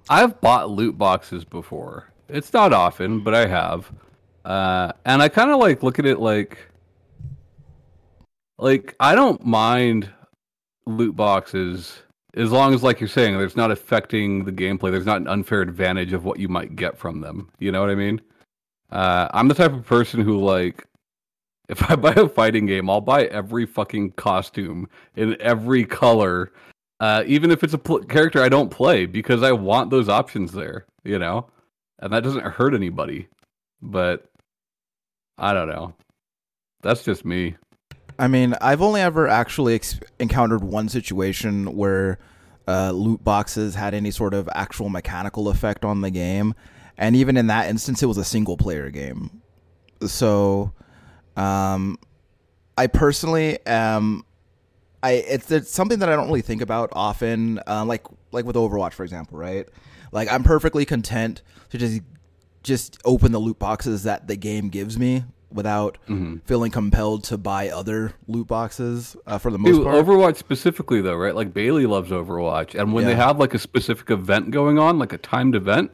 I've 0.09 0.41
bought 0.41 0.71
loot 0.71 0.99
boxes 0.99 1.45
before. 1.45 2.13
It's 2.29 2.53
not 2.53 2.73
often, 2.73 3.21
but 3.21 3.35
I 3.35 3.47
have. 3.47 3.91
Uh, 4.45 4.93
and 5.05 5.23
I 5.23 5.29
kind 5.29 5.51
of 5.51 5.61
like 5.61 5.83
look 5.83 5.99
at 5.99 6.07
it 6.07 6.19
like, 6.19 6.59
like 8.59 8.97
I 8.99 9.15
don't 9.15 9.45
mind 9.45 10.11
loot 10.87 11.15
boxes 11.15 12.02
as 12.35 12.51
long 12.51 12.75
as, 12.75 12.83
like 12.83 13.01
you're 13.01 13.09
saying, 13.09 13.37
there's 13.37 13.57
not 13.57 13.71
affecting 13.71 14.45
the 14.45 14.53
gameplay. 14.53 14.91
There's 14.91 15.07
not 15.07 15.21
an 15.21 15.29
unfair 15.29 15.61
advantage 15.61 16.13
of 16.13 16.25
what 16.25 16.39
you 16.39 16.49
might 16.49 16.77
get 16.77 16.97
from 16.97 17.21
them. 17.21 17.51
You 17.59 17.73
know 17.73 17.81
what 17.81 17.91
I 17.91 17.95
mean? 17.95 18.21
Uh, 18.91 19.29
I'm 19.33 19.49
the 19.49 19.55
type 19.55 19.73
of 19.73 19.87
person 19.87 20.21
who 20.21 20.39
like, 20.39 20.87
if 21.69 21.91
I 21.91 21.97
buy 21.97 22.13
a 22.13 22.29
fighting 22.29 22.67
game, 22.67 22.91
I'll 22.91 23.01
buy 23.01 23.25
every 23.27 23.67
fucking 23.67 24.13
costume 24.13 24.89
in 25.17 25.41
every 25.41 25.85
color 25.85 26.53
uh, 27.03 27.25
even 27.27 27.51
if 27.51 27.65
it's 27.65 27.75
a 27.75 27.79
pl- 27.79 28.05
character 28.05 28.41
I 28.41 28.49
don't 28.49 28.71
play, 28.71 29.07
because 29.07 29.43
I 29.43 29.51
want 29.51 29.91
those 29.91 30.09
options 30.09 30.53
there, 30.53 30.87
you 31.03 31.19
know, 31.19 31.49
and 31.99 32.13
that 32.13 32.23
doesn't 32.23 32.45
hurt 32.47 32.75
anybody. 32.75 33.27
But 33.83 34.31
I 35.37 35.53
don't 35.53 35.69
know. 35.69 35.95
That's 36.83 37.03
just 37.03 37.25
me. 37.25 37.57
I 38.23 38.29
mean, 38.29 38.55
I've 38.61 38.81
only 38.81 39.01
ever 39.01 39.27
actually 39.27 39.75
ex- 39.75 39.99
encountered 40.21 40.63
one 40.63 40.89
situation 40.89 41.77
where 41.77 42.21
uh, 42.69 42.93
loot 42.93 43.25
boxes 43.25 43.75
had 43.75 43.95
any 43.95 44.13
sort 44.13 44.33
of 44.33 44.49
actual 44.55 44.89
mechanical 44.89 45.49
effect 45.49 45.85
on 45.85 46.03
the 46.03 46.11
game, 46.11 46.55
and 46.97 47.17
even 47.17 47.37
in 47.37 47.49
that 47.49 47.69
instance, 47.69 48.01
it 48.01 48.07
was 48.07 48.19
a 48.19 48.25
single 48.25 48.57
player 48.57 48.91
game. 48.91 49.43
So, 50.07 50.73
um, 51.37 51.99
I 52.79 52.87
personally 52.87 53.59
am. 53.67 54.25
I 55.03 55.15
it's, 55.15 55.51
it's 55.51 55.73
something 55.73 55.99
that 55.99 56.09
I 56.09 56.15
don't 56.15 56.29
really 56.29 56.43
think 56.43 56.63
about 56.63 56.91
often. 56.93 57.59
Uh, 57.67 57.85
like 57.85 58.07
like 58.31 58.45
with 58.45 58.55
Overwatch, 58.55 58.93
for 58.93 59.03
example, 59.03 59.37
right? 59.37 59.69
Like 60.13 60.31
I'm 60.31 60.45
perfectly 60.45 60.85
content 60.85 61.43
to 61.71 61.79
just 61.79 62.03
just 62.63 63.01
open 63.05 63.33
the 63.33 63.41
loot 63.41 63.59
boxes 63.59 64.05
that 64.05 64.29
the 64.29 64.37
game 64.37 64.69
gives 64.69 64.97
me 64.97 65.25
without 65.55 65.99
hmm 66.07 66.37
feeling 66.45 66.71
compelled 66.71 67.25
to 67.25 67.39
buy 67.39 67.69
other 67.69 68.15
loot 68.27 68.47
boxes 68.47 69.17
uh, 69.27 69.39
for 69.39 69.51
the 69.51 69.59
most 69.59 69.77
Dude, 69.77 69.85
part. 69.85 70.05
Overwatch 70.05 70.37
specifically 70.37 71.01
though, 71.01 71.17
right? 71.17 71.35
Like 71.35 71.53
Bailey 71.55 71.87
loves 71.87 72.11
Overwatch, 72.11 72.75
and 72.79 72.93
when 72.93 73.05
they 73.05 73.15
have 73.15 73.39
like 73.39 73.55
a 73.55 73.59
specific 73.59 74.11
event 74.11 74.51
going 74.51 74.79
on, 74.79 74.99
like 74.99 75.13
a 75.13 75.19
timed 75.19 75.55
event, 75.55 75.91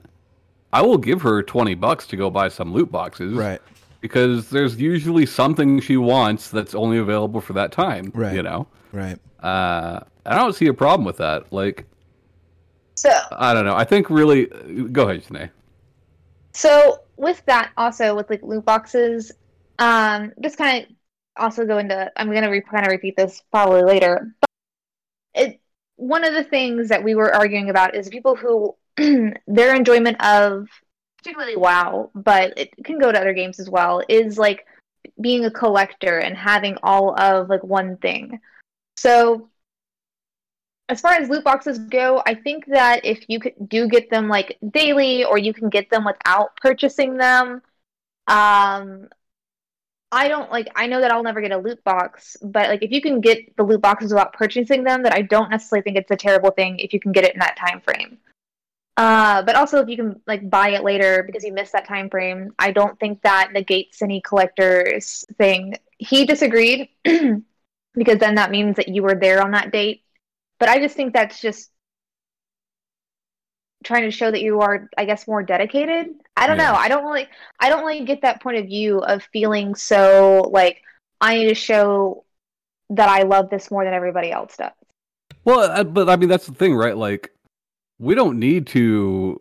I 0.73 0.83
will 0.83 0.99
give 0.99 1.23
her 1.23 1.43
twenty 1.43 1.75
bucks 1.75 2.07
to 2.09 2.17
go 2.17 2.31
buy 2.31 2.49
some 2.49 2.73
loot 2.73 2.91
boxes, 2.91 3.35
right. 3.35 3.61
Because 4.01 4.49
there's 4.51 4.81
usually 4.81 5.27
something 5.27 5.81
she 5.81 5.97
wants 5.97 6.51
that's 6.51 6.75
only 6.75 6.99
available 6.99 7.41
for 7.41 7.53
that 7.55 7.73
time, 7.73 8.13
Right. 8.15 8.33
You 8.35 8.43
know, 8.45 8.69
Right. 8.93 9.19
uh, 9.43 10.01
I 10.25 10.37
don't 10.37 10.55
see 10.55 10.69
a 10.69 10.75
problem 10.75 11.05
with 11.05 11.17
that. 11.17 11.53
Like, 11.53 11.85
So 12.95 13.11
I 13.33 13.55
don't 13.55 13.65
know. 13.65 13.75
I 13.75 13.85
think 13.85 14.09
really. 14.09 14.47
Go 14.93 15.09
ahead, 15.09 15.25
Janae. 15.25 15.51
So 16.53 17.01
with 17.17 17.45
that, 17.47 17.73
also 17.77 18.15
with 18.15 18.31
like 18.31 18.43
loot 18.43 18.65
boxes, 18.65 19.33
um, 19.79 20.33
just 20.43 20.59
kind 20.59 20.85
of 20.85 20.91
also 21.37 21.67
go 21.67 21.79
into. 21.79 22.11
I'm 22.17 22.33
gonna 22.33 22.51
re- 22.51 22.61
kind 22.61 22.87
of 22.87 22.91
repeat 22.91 23.17
this 23.17 23.43
probably 23.51 23.83
later, 23.83 24.35
but 24.41 24.51
it 25.35 25.61
one 25.97 26.25
of 26.25 26.35
the 26.35 26.45
things 26.45 26.89
that 26.89 27.03
we 27.03 27.15
were 27.15 27.35
arguing 27.35 27.71
about 27.71 27.95
is 27.95 28.09
people 28.09 28.37
who 28.37 28.77
their 29.47 29.75
enjoyment 29.75 30.23
of 30.25 30.69
particularly 31.19 31.57
WoW, 31.57 32.11
but 32.15 32.57
it 32.57 32.71
can 32.85 32.99
go 32.99 33.11
to 33.11 33.21
other 33.21 33.35
games 33.35 33.59
as 33.59 33.69
well, 33.69 34.03
is 34.09 34.39
like 34.39 34.65
being 35.21 35.45
a 35.45 35.51
collector 35.51 36.19
and 36.19 36.37
having 36.37 36.77
all 36.83 37.19
of 37.21 37.49
like 37.49 37.65
one 37.65 37.97
thing. 37.97 38.41
So 38.97 39.49
as 40.89 41.01
far 41.01 41.13
as 41.13 41.29
loot 41.29 41.45
boxes 41.45 41.79
go, 41.79 42.23
I 42.25 42.35
think 42.35 42.67
that 42.67 43.05
if 43.05 43.25
you 43.29 43.41
could, 43.41 43.69
do 43.69 43.89
get 43.89 44.11
them 44.11 44.29
like 44.29 44.59
daily 44.71 45.25
or 45.25 45.37
you 45.37 45.53
can 45.53 45.69
get 45.69 45.91
them 45.91 46.05
without 46.05 46.57
purchasing 46.57 47.17
them, 47.17 47.63
um, 48.27 49.09
I 50.11 50.29
don't 50.29 50.51
like. 50.51 50.69
I 50.75 50.87
know 50.87 51.01
that 51.01 51.11
I'll 51.11 51.23
never 51.23 51.41
get 51.41 51.53
a 51.53 51.59
loot 51.59 51.83
box, 51.85 52.37
but 52.43 52.69
like 52.69 52.83
if 52.83 52.91
you 52.91 53.03
can 53.03 53.21
get 53.21 53.57
the 53.57 53.63
loot 53.63 53.83
boxes 53.83 54.13
without 54.13 54.33
purchasing 54.33 54.85
them, 54.85 55.03
that 55.03 55.13
I 55.13 55.23
don't 55.23 55.51
necessarily 55.51 55.83
think 55.83 55.97
it's 55.97 56.11
a 56.11 56.17
terrible 56.17 56.51
thing 56.51 56.79
if 56.79 56.93
you 56.93 57.01
can 57.01 57.13
get 57.13 57.25
it 57.25 57.35
in 57.35 57.41
that 57.41 57.57
time 57.57 57.81
frame. 57.81 58.19
Uh, 58.97 59.43
but 59.43 59.55
also 59.55 59.81
if 59.81 59.89
you 59.89 59.97
can 59.97 60.21
like 60.27 60.49
buy 60.51 60.71
it 60.71 60.83
later 60.83 61.23
because 61.23 61.45
you 61.45 61.53
missed 61.53 61.73
that 61.73 61.87
time 61.87 62.09
frame, 62.11 62.53
I 62.59 62.73
don't 62.73 62.99
think 62.99 63.23
that 63.23 63.53
negates 63.53 64.03
any 64.03 64.21
collectors 64.21 65.25
thing. 65.37 65.75
He 65.99 66.25
disagreed 66.25 66.89
because 67.05 68.19
then 68.19 68.35
that 68.37 68.51
means 68.51 68.77
that 68.77 68.89
you 68.89 69.03
were 69.03 69.15
there 69.15 69.43
on 69.43 69.53
that 69.53 69.73
date. 69.73 70.03
But 70.59 70.69
I 70.69 70.81
just 70.81 70.97
think 70.97 71.13
that's 71.13 71.41
just 71.41 71.71
trying 73.85 74.03
to 74.03 74.11
show 74.11 74.31
that 74.31 74.43
you 74.43 74.61
are, 74.61 74.89
I 74.99 75.05
guess, 75.05 75.29
more 75.29 75.43
dedicated. 75.43 76.15
I 76.37 76.47
don't 76.47 76.59
Yeah. 76.59 76.73
know. 76.73 76.75
I 76.75 76.89
don't 76.89 77.05
really, 77.05 77.29
I 77.61 77.69
don't 77.69 77.85
really 77.85 78.05
get 78.05 78.23
that 78.23 78.43
point 78.43 78.59
of 78.59 78.67
view 78.67 78.99
of 78.99 79.23
feeling 79.33 79.75
so 79.75 80.49
like 80.53 80.83
I 81.21 81.37
need 81.37 81.49
to 81.49 81.55
show 81.55 82.25
that 82.91 83.09
I 83.09 83.23
love 83.23 83.51
this 83.51 83.71
more 83.71 83.85
than 83.85 83.95
everybody 83.95 84.31
else 84.31 84.57
does. 84.57 84.73
Well, 85.45 85.85
but 85.85 86.09
I 86.09 86.17
mean 86.17 86.29
that's 86.29 86.47
the 86.47 86.55
thing, 86.55 86.75
right? 86.75 86.97
Like, 86.97 87.33
we 87.99 88.15
don't 88.15 88.39
need 88.39 88.67
to 88.69 89.39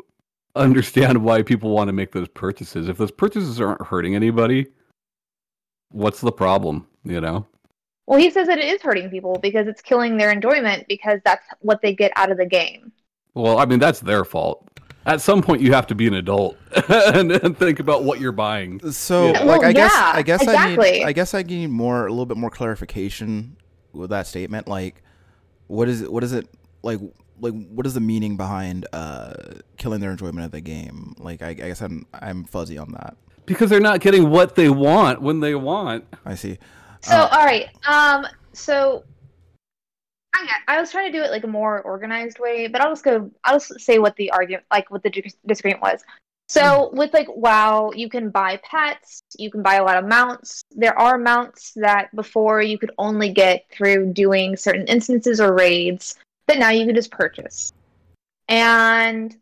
understand 0.56 1.23
why 1.23 1.43
people 1.43 1.71
want 1.71 1.88
to 1.88 1.93
make 1.93 2.12
those 2.12 2.28
purchases. 2.30 2.88
If 2.88 2.97
those 2.97 3.12
purchases 3.12 3.62
aren't 3.62 3.86
hurting 3.86 4.15
anybody, 4.15 4.67
what's 5.91 6.21
the 6.21 6.32
problem? 6.32 6.88
You 7.04 7.21
know? 7.21 7.45
Well, 8.08 8.19
he 8.19 8.30
says 8.30 8.47
that 8.47 8.58
it 8.58 8.65
is 8.65 8.82
hurting 8.82 9.10
people 9.10 9.38
because 9.38 9.67
it's 9.67 9.82
killing 9.82 10.17
their 10.17 10.32
enjoyment 10.32 10.88
because 10.88 11.19
that's 11.26 11.45
what 11.60 11.82
they 11.82 11.93
get 11.93 12.12
out 12.15 12.32
of 12.32 12.38
the 12.38 12.45
game. 12.45 12.91
Well, 13.38 13.58
I 13.60 13.65
mean 13.65 13.80
that's 13.80 14.00
their 14.00 14.26
fault. 14.26 14.63
At 15.06 15.21
some 15.21 15.41
point, 15.41 15.62
you 15.62 15.71
have 15.71 15.88
to 15.88 15.95
be 15.95 16.06
an 16.08 16.15
adult 16.15 16.58
and, 16.89 17.32
and 17.32 17.58
think 17.58 17.80
about 17.80 18.04
what 18.04 18.19
you're 18.19 18.34
buying. 18.34 18.91
So, 18.91 19.32
Yeah. 19.32 19.39
like, 19.43 19.62
Well, 19.62 19.69
I 19.69 19.71
guess, 19.71 19.93
yeah, 19.93 20.12
I 20.15 20.21
guess 20.21 20.45
I 20.45 20.76
need, 20.76 21.04
I 21.06 21.13
guess 21.13 21.34
I 21.34 21.43
need 21.43 21.67
more, 21.69 22.08
a 22.08 22.10
little 22.10 22.26
bit 22.26 22.36
more 22.36 22.50
clarification 22.50 23.56
with 23.93 24.10
that 24.10 24.28
statement. 24.28 24.67
Like, 24.67 25.02
what 25.67 25.88
is, 25.88 26.02
it, 26.02 26.12
what 26.12 26.26
is 26.26 26.34
it 26.34 26.50
like? 26.84 27.00
Like, 27.39 27.54
what 27.54 27.86
is 27.86 27.93
the 27.93 28.02
meaning 28.02 28.36
behind 28.36 28.86
uh, 28.91 29.34
killing 29.78 30.02
their 30.02 30.12
enjoyment 30.12 30.43
of 30.43 30.52
the 30.52 30.60
game? 30.60 31.15
Like, 31.19 31.41
I, 31.41 31.50
I 31.50 31.54
guess 31.54 31.82
I'm, 31.82 32.06
I'm 32.13 32.43
fuzzy 32.43 32.78
on 32.78 32.91
that. 32.91 33.15
Because 33.45 33.69
they're 33.69 33.80
not 33.80 34.02
getting 34.02 34.30
what 34.30 34.56
they 34.56 34.69
want 34.69 35.21
when 35.21 35.39
they 35.39 35.56
want. 35.56 36.04
I 36.26 36.36
see. 36.36 36.58
So, 37.02 37.15
Uh, 37.15 37.30
all 37.32 37.45
right. 37.45 37.69
Um. 37.88 38.28
so 38.52 39.06
I, 40.38 40.76
I 40.76 40.80
was 40.80 40.91
trying 40.91 41.12
to 41.12 41.17
do 41.17 41.23
it 41.23 41.32
like 41.32 41.43
a 41.43 41.47
more 41.47 41.82
organized 41.82 42.39
way, 42.39 42.67
but 42.67 42.82
I'll 42.82 42.91
just 42.91 43.04
go. 43.04 43.32
I'll 43.43 43.60
just 43.60 43.80
say 43.80 44.00
what 44.00 44.15
the 44.15 44.32
argument, 44.32 44.65
like 44.71 44.91
what 44.91 45.04
the 45.04 45.34
disagreement 45.45 45.82
was. 45.82 46.04
So 46.50 46.89
with 46.93 47.13
like 47.13 47.28
WoW, 47.30 47.91
you 47.93 48.08
can 48.08 48.30
buy 48.30 48.58
pets, 48.63 49.21
you 49.38 49.52
can 49.52 49.62
buy 49.62 49.76
a 49.76 49.84
lot 49.84 49.97
of 49.97 50.06
mounts. 50.06 50.63
There 50.71 50.97
are 50.97 51.17
mounts 51.17 51.73
that 51.76 52.15
before 52.15 52.62
you 52.62 52.78
could 52.78 52.91
only 52.97 53.30
get 53.30 53.65
through 53.69 54.13
doing 54.13 54.56
certain 54.56 54.88
instances 54.88 55.41
or 55.41 55.54
raids 55.54 56.15
that 56.47 56.58
now 56.58 56.69
you 56.69 56.86
can 56.86 56.95
just 56.95 57.12
purchase. 57.12 57.73
And 58.47 59.36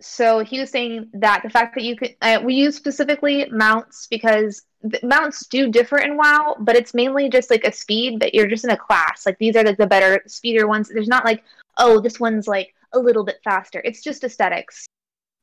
so 0.00 0.40
he 0.40 0.60
was 0.60 0.70
saying 0.70 1.08
that 1.14 1.42
the 1.42 1.50
fact 1.50 1.76
that 1.76 1.84
you 1.84 1.96
could 1.96 2.14
uh, 2.20 2.40
we 2.44 2.54
use 2.54 2.76
specifically 2.76 3.48
mounts 3.50 4.06
because 4.10 4.62
mounts 5.02 5.46
do 5.46 5.70
differ 5.70 5.98
in 5.98 6.16
WoW, 6.16 6.56
but 6.60 6.76
it's 6.76 6.94
mainly 6.94 7.28
just 7.28 7.50
like 7.50 7.64
a 7.64 7.72
speed, 7.72 8.18
but 8.20 8.34
you're 8.34 8.46
just 8.46 8.64
in 8.64 8.70
a 8.70 8.76
class. 8.76 9.24
Like 9.26 9.38
these 9.38 9.56
are 9.56 9.64
like 9.64 9.78
the 9.78 9.86
better 9.86 10.22
speeder 10.26 10.66
ones. 10.66 10.88
There's 10.88 11.08
not 11.08 11.24
like, 11.24 11.42
oh, 11.78 12.00
this 12.00 12.20
one's 12.20 12.46
like 12.46 12.74
a 12.92 12.98
little 12.98 13.24
bit 13.24 13.40
faster. 13.42 13.80
It's 13.84 14.02
just 14.02 14.24
aesthetics. 14.24 14.86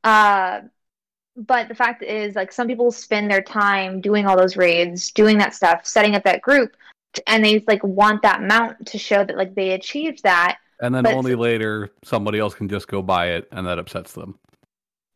Uh 0.04 0.62
but 1.38 1.70
the 1.70 1.76
fact 1.76 2.04
is 2.04 2.36
like 2.36 2.52
some 2.52 2.68
people 2.68 2.92
spend 2.92 3.32
their 3.32 3.42
time 3.42 4.02
doing 4.02 4.26
all 4.28 4.36
those 4.36 4.58
raids 4.58 5.12
doing 5.12 5.38
that 5.38 5.56
stuff 5.56 5.86
setting 5.86 6.14
up 6.14 6.24
that 6.26 6.42
group 6.42 6.76
and 7.26 7.44
they 7.44 7.64
like 7.68 7.82
want 7.84 8.22
that 8.22 8.42
mount 8.44 8.86
to 8.86 8.98
show 8.98 9.24
that 9.24 9.38
like 9.38 9.56
they 9.56 9.72
achieved 9.72 10.22
that 10.24 10.58
And 10.82 10.94
then 10.94 11.04
But- 11.04 11.14
only 11.14 11.36
later 11.36 11.92
somebody 12.04 12.38
else 12.40 12.54
can 12.54 12.68
just 12.68 12.88
go 12.88 13.02
buy 13.02 13.28
it, 13.30 13.48
and 13.52 13.66
that 13.68 13.80
upsets 13.80 14.14
them. 14.14 14.38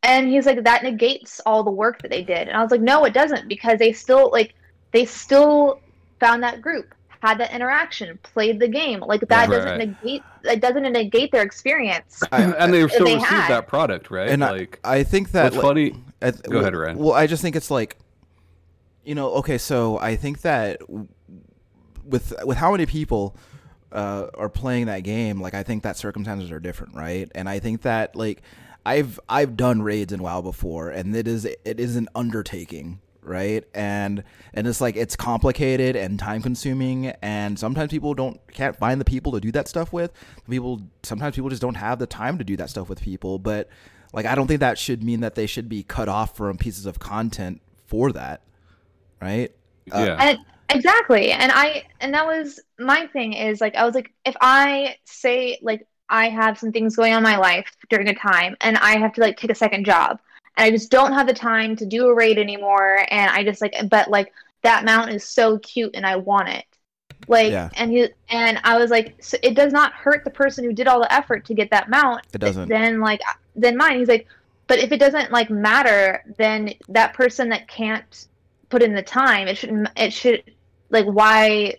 And 0.05 0.27
he's 0.29 0.45
like 0.45 0.63
that 0.63 0.83
negates 0.83 1.41
all 1.45 1.63
the 1.63 1.71
work 1.71 2.01
that 2.01 2.11
they 2.11 2.23
did 2.23 2.47
and 2.47 2.55
i 2.55 2.61
was 2.61 2.71
like 2.71 2.81
no 2.81 3.03
it 3.05 3.13
doesn't 3.13 3.47
because 3.47 3.79
they 3.79 3.91
still 3.91 4.29
like 4.31 4.53
they 4.91 5.05
still 5.05 5.79
found 6.19 6.41
that 6.41 6.61
group 6.61 6.93
had 7.21 7.39
that 7.39 7.51
interaction 7.51 8.17
played 8.21 8.59
the 8.59 8.67
game 8.67 8.99
like 8.99 9.21
that 9.21 9.49
Right, 9.49 9.55
doesn't 9.57 9.79
right. 9.79 10.03
negate 10.03 10.23
that 10.43 10.61
doesn't 10.61 10.83
negate 10.83 11.31
their 11.31 11.41
experience 11.41 12.21
I, 12.31 12.43
and 12.59 12.73
they 12.73 12.87
still 12.87 13.05
they 13.05 13.15
received 13.15 13.31
had. 13.31 13.49
that 13.49 13.67
product, 13.67 14.11
right? 14.11 14.29
and 14.29 14.41
like, 14.41 14.79
I, 14.83 14.97
I 14.97 15.03
think 15.03 15.31
that 15.31 15.45
what's 15.45 15.55
like, 15.55 15.63
funny? 15.63 15.95
I, 16.21 16.31
Go 16.31 16.59
ahead, 16.59 16.75
Ryan. 16.75 16.97
Well, 16.97 17.13
I 17.13 17.27
just 17.27 17.41
think 17.41 17.55
it's 17.55 17.71
like, 17.71 17.97
you 19.03 19.15
know, 19.15 19.31
okay, 19.35 19.57
so 19.57 19.97
I 19.99 20.15
think 20.15 20.41
that 20.41 20.81
with 22.03 22.33
with 22.45 22.57
how 22.57 22.71
many 22.71 22.85
people 22.85 23.35
uh, 23.91 24.27
are 24.35 24.49
playing 24.49 24.85
that 24.85 24.99
game, 24.99 25.41
like 25.41 25.53
I 25.53 25.63
think 25.63 25.83
that 25.83 25.97
circumstances 25.97 26.51
are 26.51 26.59
different, 26.59 26.95
right? 26.95 27.29
And 27.33 27.49
I 27.49 27.59
think 27.59 27.81
that 27.83 28.15
like 28.15 28.43
I've 28.85 29.19
I've 29.27 29.57
done 29.57 29.81
raids 29.81 30.13
in 30.13 30.21
WoW 30.21 30.41
before, 30.41 30.89
and 30.89 31.15
it 31.15 31.27
is 31.27 31.45
it 31.45 31.79
is 31.79 31.95
an 31.95 32.07
undertaking, 32.13 32.99
right? 33.21 33.63
And 33.73 34.23
and 34.53 34.67
it's 34.67 34.79
like 34.79 34.95
it's 34.95 35.15
complicated 35.15 35.95
and 35.95 36.19
time 36.19 36.41
consuming, 36.41 37.07
and 37.21 37.57
sometimes 37.57 37.91
people 37.91 38.13
don't 38.13 38.39
can't 38.53 38.75
find 38.75 39.01
the 39.01 39.05
people 39.05 39.31
to 39.31 39.39
do 39.39 39.51
that 39.53 39.67
stuff 39.67 39.91
with. 39.91 40.11
People 40.49 40.81
sometimes 41.03 41.35
people 41.35 41.49
just 41.49 41.61
don't 41.61 41.75
have 41.75 41.97
the 41.97 42.07
time 42.07 42.37
to 42.37 42.43
do 42.43 42.55
that 42.57 42.69
stuff 42.69 42.87
with 42.87 43.01
people, 43.01 43.39
but 43.39 43.69
like 44.13 44.27
I 44.27 44.35
don't 44.35 44.47
think 44.47 44.59
that 44.59 44.77
should 44.77 45.03
mean 45.03 45.21
that 45.21 45.35
they 45.35 45.47
should 45.47 45.67
be 45.67 45.81
cut 45.81 46.07
off 46.07 46.37
from 46.37 46.57
pieces 46.57 46.85
of 46.85 46.99
content 46.99 47.61
for 47.87 48.11
that, 48.11 48.41
right? 49.19 49.51
Uh, 49.91 50.05
yeah. 50.05 50.17
And 50.19 50.39
exactly. 50.69 51.31
And 51.31 51.51
I 51.51 51.83
and 51.99 52.13
that 52.13 52.27
was 52.27 52.59
my 52.77 53.07
thing 53.07 53.33
is 53.33 53.61
like 53.61 53.75
I 53.75 53.83
was 53.83 53.95
like 53.95 54.13
if 54.25 54.35
I 54.41 54.97
say 55.05 55.57
like 55.63 55.87
I 56.09 56.29
have 56.29 56.59
some 56.59 56.71
things 56.71 56.95
going 56.95 57.13
on 57.13 57.17
in 57.17 57.23
my 57.23 57.37
life 57.37 57.67
during 57.89 58.07
a 58.09 58.15
time 58.15 58.55
and 58.61 58.77
I 58.77 58.97
have 58.97 59.13
to 59.13 59.21
like 59.21 59.37
take 59.37 59.51
a 59.51 59.55
second 59.55 59.85
job 59.85 60.19
and 60.57 60.65
I 60.65 60.71
just 60.71 60.91
don't 60.91 61.13
have 61.13 61.27
the 61.27 61.33
time 61.33 61.75
to 61.77 61.85
do 61.85 62.07
a 62.07 62.13
raid 62.15 62.37
anymore 62.37 63.05
and 63.09 63.31
I 63.31 63.43
just 63.43 63.61
like 63.61 63.75
but 63.89 64.09
like 64.09 64.31
that 64.61 64.85
mount 64.85 65.11
is 65.11 65.23
so 65.23 65.57
cute 65.59 65.91
and 65.95 66.05
I 66.05 66.15
want 66.15 66.49
it. 66.49 66.65
Like 67.27 67.51
Yeah. 67.51 67.69
and 67.75 67.91
he 67.91 68.09
and 68.29 68.59
I 68.63 68.77
was 68.77 68.91
like 68.91 69.15
so 69.23 69.37
it 69.41 69.55
does 69.55 69.73
not 69.73 69.93
hurt 69.93 70.23
the 70.23 70.31
person 70.31 70.63
who 70.63 70.73
did 70.73 70.87
all 70.87 70.99
the 70.99 71.11
effort 71.13 71.45
to 71.45 71.53
get 71.53 71.71
that 71.71 71.89
mount. 71.89 72.25
It 72.33 72.39
doesn't. 72.39 72.69
Then 72.69 72.99
like 72.99 73.21
then 73.55 73.77
mine. 73.77 73.99
He's 73.99 74.07
like 74.07 74.27
but 74.67 74.79
if 74.79 74.91
it 74.91 74.99
doesn't 74.99 75.31
like 75.31 75.49
matter 75.49 76.23
then 76.37 76.73
that 76.89 77.13
person 77.13 77.49
that 77.49 77.67
can't 77.67 78.27
put 78.69 78.81
in 78.81 78.93
the 78.93 79.01
time 79.03 79.47
it 79.47 79.57
shouldn't 79.57 79.87
it 79.95 80.11
should 80.11 80.43
like 80.89 81.05
why 81.05 81.75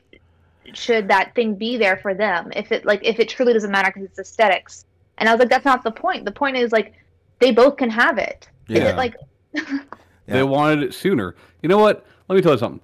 should 0.74 1.08
that 1.08 1.34
thing 1.34 1.54
be 1.54 1.76
there 1.76 1.96
for 1.98 2.14
them 2.14 2.50
if 2.56 2.72
it 2.72 2.84
like 2.86 3.00
if 3.04 3.18
it 3.20 3.28
truly 3.28 3.52
doesn't 3.52 3.70
matter 3.70 3.90
because 3.94 4.04
it's 4.08 4.18
aesthetics 4.18 4.84
and 5.18 5.28
i 5.28 5.32
was 5.32 5.38
like 5.38 5.48
that's 5.50 5.64
not 5.64 5.82
the 5.84 5.90
point 5.90 6.24
the 6.24 6.32
point 6.32 6.56
is 6.56 6.72
like 6.72 6.94
they 7.38 7.50
both 7.50 7.76
can 7.76 7.90
have 7.90 8.18
it 8.18 8.48
Is 8.68 8.78
Yeah. 8.78 8.88
it 8.90 8.96
like 8.96 9.14
They 10.26 10.42
wanted 10.42 10.82
it 10.82 10.92
sooner. 10.92 11.36
You 11.62 11.68
know 11.68 11.78
what? 11.78 12.04
Let 12.28 12.34
me 12.36 12.42
tell 12.42 12.52
you 12.52 12.58
something. 12.58 12.80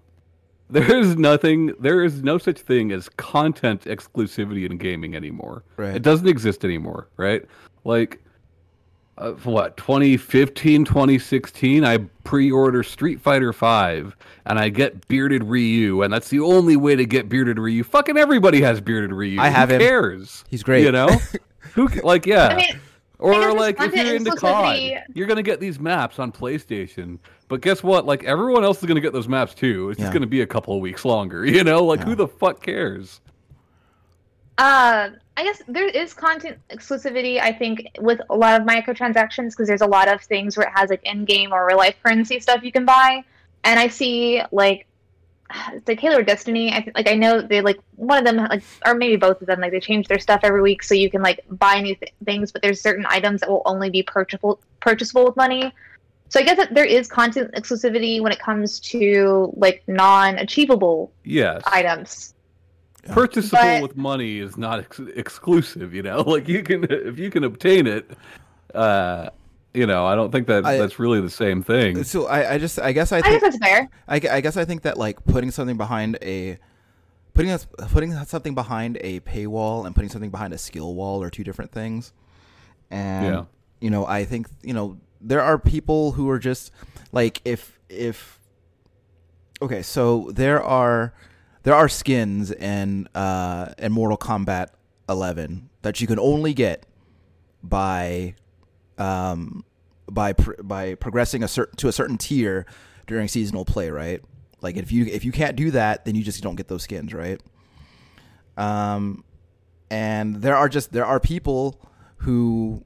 There 0.71 0.97
is 0.97 1.17
nothing. 1.17 1.73
There 1.81 2.05
is 2.05 2.23
no 2.23 2.39
such 2.39 2.61
thing 2.61 2.93
as 2.93 3.09
content 3.09 3.83
exclusivity 3.87 4.65
in 4.71 4.79
gaming 4.79 5.17
anymore. 5.17 5.65
Right. 5.77 5.97
It 5.97 6.03
doesn't 6.03 6.29
exist 6.29 6.65
anymore, 6.65 7.09
right? 7.17 7.45
Like, 7.85 8.23
uh, 9.19 9.33
what 9.33 9.77
2015, 9.77 10.85
2016, 10.85 11.85
I 11.85 11.99
pre-order 12.25 12.83
Street 12.83 13.21
Fighter 13.21 13.53
Five, 13.53 14.17
and 14.47 14.59
I 14.59 14.69
get 14.71 15.07
bearded 15.09 15.45
Ryu, 15.45 16.03
and 16.03 16.13
that's 16.13 16.29
the 16.31 16.41
only 16.41 16.77
way 16.77 16.97
to 16.97 17.05
get 17.05 17.29
bearded 17.29 17.59
Ryu. 17.59 17.85
Fucking 17.85 18.17
everybody 18.17 18.61
has 18.63 18.81
bearded 18.81 19.13
Ryu. 19.13 19.41
I 19.41 19.49
have 19.49 19.69
Who 19.69 19.75
him. 19.77 19.81
cares? 19.81 20.45
He's 20.49 20.63
great. 20.63 20.85
You 20.85 20.93
know, 20.93 21.09
who 21.75 21.89
ca- 21.89 22.01
like 22.07 22.27
yeah. 22.27 22.49
i 22.49 22.57
mean 22.57 22.81
Or 23.19 23.53
like 23.53 23.81
if 23.81 23.95
you're 23.95 24.17
into 24.17 24.33
COD, 24.33 24.77
exclusivity. 24.77 25.03
you're 25.15 25.27
gonna 25.27 25.43
get 25.43 25.61
these 25.61 25.79
maps 25.79 26.19
on 26.19 26.33
PlayStation. 26.33 27.19
But 27.49 27.61
guess 27.61 27.83
what? 27.83 28.07
Like 28.07 28.25
everyone 28.25 28.65
else 28.65 28.79
is 28.79 28.87
gonna 28.87 29.01
get 29.01 29.13
those 29.13 29.29
maps 29.29 29.53
too. 29.55 29.91
It's 29.91 29.99
Yeah. 29.99 30.07
just 30.07 30.15
gonna 30.15 30.27
be 30.27 30.41
a 30.41 30.47
couple 30.47 30.75
of 30.75 30.81
weeks 30.81 31.05
longer. 31.05 31.45
You 31.47 31.63
know, 31.65 31.85
like 31.85 32.01
Yeah. 32.01 32.07
who 32.07 32.15
the 32.15 32.27
fuck 32.29 32.63
cares? 32.63 33.21
uh 34.59 35.11
i 35.37 35.45
guess 35.45 35.63
there 35.69 35.87
is 35.87 36.13
content 36.15 36.59
exclusivity 36.71 37.41
i 37.41 37.53
think 37.53 37.87
with 38.01 38.21
a 38.31 38.37
lot 38.37 38.61
of 38.61 38.67
microtransactions 38.67 39.51
because 39.51 39.69
there's 39.69 39.81
a 39.81 39.87
lot 39.87 40.09
of 40.09 40.21
things 40.23 40.57
where 40.57 40.67
it 40.67 40.73
has 40.75 40.91
like 40.91 41.03
in-game 41.05 41.53
or 41.53 41.67
real 41.67 41.77
life 41.77 41.97
currency 42.03 42.39
stuff 42.39 42.63
you 42.63 42.73
can 42.73 42.85
buy 42.85 43.23
and 43.65 43.79
i 43.81 43.89
see 43.89 44.43
like 44.53 44.87
it's 45.73 45.89
like 45.89 46.01
Halo 46.01 46.19
or 46.19 46.23
Destiny. 46.23 46.73
I 46.73 46.81
th- 46.81 46.95
like 46.95 47.09
I 47.09 47.15
know 47.15 47.41
they 47.41 47.61
like 47.61 47.79
one 47.97 48.19
of 48.19 48.25
them 48.25 48.37
like 48.37 48.63
or 48.87 48.95
maybe 48.95 49.17
both 49.17 49.41
of 49.41 49.47
them 49.47 49.61
like 49.61 49.73
they 49.73 49.81
change 49.81 50.09
their 50.09 50.19
stuff 50.19 50.41
every 50.43 50.63
week 50.63 50.83
so 50.83 50.95
you 50.95 51.11
can 51.11 51.23
like 51.23 51.45
buy 51.51 51.81
new 51.81 51.95
th- 51.95 52.13
things, 52.25 52.53
but 52.53 52.63
there's 52.63 52.81
certain 52.81 53.07
items 53.09 53.41
that 53.41 53.51
will 53.51 53.63
only 53.67 53.91
be 53.91 54.03
purchasable 54.03 54.61
purchasable 54.81 55.25
with 55.25 55.37
money. 55.37 55.73
So 56.29 56.41
I 56.41 56.45
guess 56.45 56.57
that 56.57 56.75
there 56.75 56.87
is 56.87 57.09
content 57.09 57.53
exclusivity 57.55 58.23
when 58.23 58.33
it 58.33 58.39
comes 58.39 58.81
to 58.81 59.53
like 59.57 59.83
non-achievable 59.87 61.13
Yes, 61.25 61.63
items. 61.67 62.32
Purchasable 63.09 63.59
But- 63.63 63.83
with 63.83 63.97
money 63.97 64.39
is 64.39 64.57
not 64.57 64.79
ex- 64.81 65.01
exclusive. 65.15 65.95
You 65.95 66.03
know, 66.03 66.21
like 66.27 66.49
you 66.49 66.63
can 66.63 66.85
if 66.91 67.19
you 67.19 67.31
can 67.31 67.45
obtain 67.45 67.87
it. 67.87 68.11
uh 68.75 69.29
you 69.75 69.87
know, 69.87 70.05
I 70.05 70.15
don't 70.15 70.31
think 70.31 70.49
that 70.49 70.67
I- 70.67 70.77
that's 70.77 70.99
really 70.99 71.21
the 71.23 71.31
same 71.31 71.63
thing. 71.63 72.05
So 72.05 72.27
I, 72.27 72.55
I 72.55 72.59
just 72.59 72.79
I 72.79 72.93
guess 72.93 73.11
I 73.11 73.19
I 73.19 73.21
guess 73.23 73.31
think 73.31 73.43
that's 73.43 73.57
fair. 73.59 73.89
I, 74.07 74.17
I 74.31 74.41
guess 74.43 74.57
I 74.59 74.65
think 74.67 74.83
that 74.83 74.99
like 74.99 75.25
putting 75.25 75.51
something 75.51 75.79
behind 75.79 76.19
a 76.21 76.59
putting 77.33 77.51
us 77.51 77.67
putting 77.91 78.13
something 78.27 78.55
behind 78.55 78.99
a 79.01 79.21
paywall 79.21 79.87
and 79.87 79.95
putting 79.95 80.11
something 80.11 80.31
behind 80.31 80.53
a 80.53 80.59
skill 80.59 80.95
wall 80.95 81.23
are 81.23 81.31
two 81.31 81.43
different 81.45 81.73
things. 81.73 82.13
And 82.91 83.25
Yeah. 83.35 83.45
you 83.81 83.89
know, 83.89 84.05
I 84.07 84.27
think 84.27 84.47
you 84.63 84.75
know 84.75 84.99
there 85.23 85.41
are 85.41 85.59
people 85.59 86.13
who 86.13 86.29
are 86.29 86.39
just 86.39 86.71
like 87.13 87.41
if 87.47 87.79
if 87.89 88.39
okay, 89.63 89.81
so 89.81 90.31
there 90.35 90.63
are 90.63 91.15
there 91.63 91.75
are 91.75 91.89
skins 91.89 92.51
in 92.51 93.09
uh 93.15 93.73
in 93.79 93.93
Mortal 93.93 94.19
Kombat 94.19 94.69
11 95.09 95.69
that 95.83 96.01
you 96.01 96.07
can 96.07 96.19
only 96.19 96.55
get 96.55 96.87
by 97.63 98.35
um 98.99 99.65
by 100.11 100.33
pr- 100.33 100.63
by 100.63 100.95
progressing 100.95 101.43
a 101.43 101.49
certain 101.49 101.77
to 101.77 101.89
a 101.89 101.93
certain 101.93 102.19
tier 102.19 102.67
during 103.07 103.29
seasonal 103.29 103.65
play, 103.65 103.91
right? 103.91 104.23
Like 104.61 104.77
if 104.77 104.93
you 104.93 105.07
if 105.07 105.25
you 105.25 105.33
can't 105.33 105.57
do 105.57 105.71
that, 105.73 106.05
then 106.05 106.15
you 106.15 106.23
just 106.23 106.43
don't 106.43 106.55
get 106.57 106.69
those 106.69 106.85
skins, 106.85 107.13
right? 107.13 107.41
Um, 108.57 109.25
and 109.91 110.37
there 110.37 110.57
are 110.57 110.69
just 110.69 110.93
there 110.93 111.05
are 111.07 111.21
people 111.21 111.81
who 112.19 112.85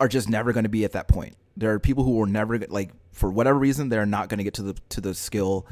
are 0.00 0.08
just 0.08 0.28
never 0.28 0.52
going 0.52 0.64
to 0.64 0.70
be 0.70 0.84
at 0.84 0.92
that 0.92 1.08
point. 1.08 1.36
There 1.56 1.72
are 1.72 1.78
people 1.78 2.04
who 2.04 2.20
are 2.22 2.26
never 2.26 2.58
like 2.58 2.90
for 3.12 3.30
whatever 3.30 3.58
reason 3.58 3.88
they're 3.88 4.06
not 4.06 4.28
going 4.28 4.38
to 4.38 4.44
get 4.44 4.54
to 4.54 4.62
the 4.62 4.74
to 4.90 5.00
the 5.00 5.14
skill 5.14 5.66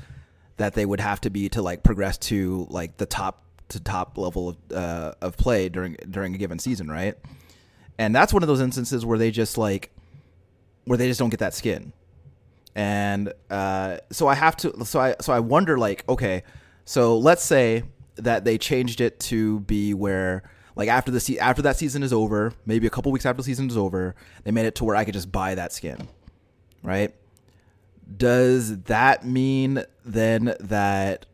that 0.57 0.75
they 0.75 0.87
would 0.87 1.01
have 1.01 1.21
to 1.23 1.31
be 1.31 1.49
to 1.51 1.63
like 1.63 1.83
progress 1.83 2.19
to 2.19 2.67
like 2.71 2.97
the 2.97 3.07
top 3.07 3.43
to 3.69 3.81
top 3.81 4.17
level 4.17 4.51
of 4.51 4.57
uh, 4.73 5.13
of 5.21 5.37
play 5.37 5.69
during 5.69 5.97
during 6.11 6.35
a 6.35 6.39
given 6.39 6.59
season, 6.59 6.89
right? 6.89 7.15
And 7.99 8.15
that's 8.15 8.33
one 8.33 8.43
of 8.43 8.47
those 8.47 8.61
instances 8.61 9.05
where 9.05 9.19
they 9.19 9.31
just 9.31 9.59
like 9.59 9.91
where 10.85 10.97
they 10.99 11.09
just 11.09 11.19
don't 11.19 11.31
get 11.31 11.41
that 11.41 11.55
skin. 11.55 11.93
And 12.75 13.33
uh, 13.51 13.99
so 14.11 14.29
I 14.29 14.35
have 14.35 14.57
to 14.59 14.85
so 14.85 15.01
I 15.01 15.17
so 15.21 15.33
I 15.33 15.41
wonder 15.41 15.79
like 15.79 16.09
okay, 16.09 16.43
so 16.85 17.19
let's 17.19 17.45
say 17.45 17.85
that 18.17 18.45
they 18.45 18.59
changed 18.59 19.01
it 19.01 19.19
to 19.21 19.61
be 19.61 19.95
where 19.95 20.43
like 20.75 20.89
after 20.89 21.11
the 21.11 21.21
se- 21.21 21.39
after 21.39 21.63
that 21.63 21.77
season 21.77 22.03
is 22.03 22.13
over, 22.13 22.53
maybe 22.67 22.87
a 22.87 22.91
couple 22.91 23.11
weeks 23.13 23.27
after 23.27 23.39
the 23.39 23.45
season 23.45 23.69
is 23.69 23.77
over, 23.77 24.15
they 24.45 24.51
made 24.51 24.67
it 24.67 24.75
to 24.77 24.85
where 24.85 24.97
I 24.97 25.05
could 25.05 25.15
just 25.15 25.33
buy 25.33 25.55
that 25.55 25.73
skin. 25.73 26.09
Right? 26.83 27.15
Does 28.15 28.83
that 28.85 29.25
mean 29.27 29.83
then 30.05 30.55
that 30.61 31.27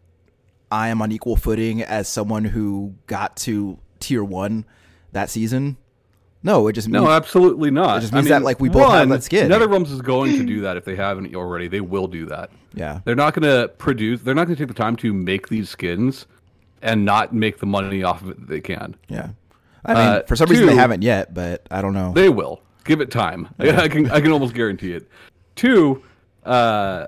I 0.71 0.89
am 0.89 1.03
on 1.03 1.13
equal 1.13 1.37
footing 1.37 1.83
as 1.83 2.09
someone 2.09 2.45
who 2.45 2.95
got 3.07 3.37
to 3.39 3.79
tier 4.01 4.25
one 4.25 4.65
that 5.13 5.29
season. 5.31 5.77
No, 6.43 6.67
it 6.67 6.73
just 6.73 6.89
No, 6.89 7.03
means 7.03 7.11
absolutely 7.13 7.71
not. 7.71 7.99
It 7.99 8.01
just 8.01 8.13
means 8.13 8.29
that, 8.29 8.43
like, 8.43 8.59
we 8.59 8.69
both 8.69 8.91
have 8.91 9.09
that 9.11 9.23
skin. 9.23 9.49
NetherRealms 9.49 9.93
is 9.93 10.01
going 10.01 10.33
to 10.39 10.45
do 10.45 10.63
that 10.63 10.77
if 10.77 10.85
they 10.85 10.97
haven't 10.97 11.37
already. 11.37 11.69
They 11.69 11.81
will 11.83 12.09
do 12.09 12.27
that. 12.27 12.51
yeah, 12.75 13.01
They're 13.05 13.15
not 13.15 13.35
going 13.35 13.49
to 13.49 13.69
produce. 13.69 14.23
They're 14.23 14.35
not 14.35 14.47
going 14.47 14.57
to 14.57 14.61
take 14.63 14.75
the 14.75 14.83
time 14.83 14.97
to 14.97 15.13
make 15.13 15.49
these 15.49 15.69
skins 15.71 16.27
and 16.81 17.05
not 17.05 17.33
make 17.33 17.59
the 17.59 17.67
money 17.67 18.03
off 18.03 18.23
of 18.23 18.31
it 18.31 18.41
that 18.41 18.49
they 18.49 18.61
can. 18.61 18.97
yeah. 19.09 19.29
I 19.85 19.95
mean, 19.95 20.03
Uh, 20.03 20.23
for 20.27 20.35
some 20.37 20.49
reason 20.49 20.67
they 20.67 20.75
haven't 20.77 21.03
yet, 21.03 21.35
but 21.35 21.67
I 21.71 21.83
don't 21.83 21.93
know. 21.95 22.13
They 22.13 22.29
will. 22.29 22.61
Give 22.85 23.01
it 23.01 23.11
time. 23.11 23.49
I 23.59 23.87
can 23.89 24.11
I 24.11 24.21
can 24.21 24.31
almost 24.33 24.55
guarantee 24.55 24.93
it. 24.95 25.09
Two, 25.57 26.03
uh, 26.45 27.07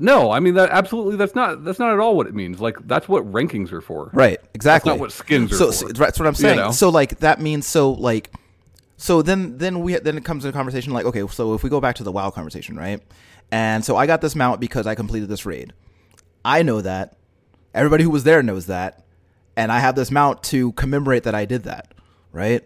no, 0.00 0.30
I 0.30 0.40
mean 0.40 0.54
that 0.54 0.70
absolutely. 0.70 1.16
That's 1.16 1.34
not 1.34 1.64
that's 1.64 1.78
not 1.78 1.92
at 1.92 1.98
all 1.98 2.16
what 2.16 2.26
it 2.26 2.34
means. 2.34 2.60
Like 2.60 2.76
that's 2.86 3.08
what 3.08 3.30
rankings 3.30 3.72
are 3.72 3.80
for. 3.80 4.10
Right, 4.12 4.40
exactly. 4.54 4.90
not 4.90 4.98
what 4.98 5.12
skins 5.12 5.52
are 5.52 5.56
so, 5.56 5.66
for. 5.66 5.72
so 5.72 5.88
that's 5.88 6.18
what 6.18 6.26
I'm 6.26 6.34
saying. 6.34 6.56
know? 6.56 6.70
So 6.70 6.88
like 6.88 7.18
that 7.20 7.40
means 7.40 7.66
so 7.66 7.92
like 7.92 8.30
so 8.96 9.20
then 9.20 9.58
then 9.58 9.82
we 9.82 9.96
then 9.96 10.16
it 10.16 10.24
comes 10.24 10.44
to 10.44 10.48
a 10.48 10.52
conversation 10.52 10.92
like 10.92 11.04
okay, 11.06 11.26
so 11.28 11.54
if 11.54 11.62
we 11.62 11.70
go 11.70 11.80
back 11.80 11.96
to 11.96 12.04
the 12.04 12.12
WoW 12.12 12.30
conversation, 12.30 12.76
right? 12.76 13.02
And 13.50 13.84
so 13.84 13.96
I 13.96 14.06
got 14.06 14.22
this 14.22 14.34
mount 14.34 14.60
because 14.60 14.86
I 14.86 14.94
completed 14.94 15.28
this 15.28 15.44
raid. 15.44 15.74
I 16.44 16.62
know 16.62 16.80
that. 16.80 17.16
Everybody 17.74 18.04
who 18.04 18.10
was 18.10 18.24
there 18.24 18.42
knows 18.42 18.66
that. 18.66 19.04
And 19.56 19.70
I 19.70 19.80
have 19.80 19.94
this 19.94 20.10
mount 20.10 20.42
to 20.44 20.72
commemorate 20.72 21.24
that 21.24 21.34
I 21.34 21.44
did 21.44 21.64
that, 21.64 21.92
right? 22.32 22.64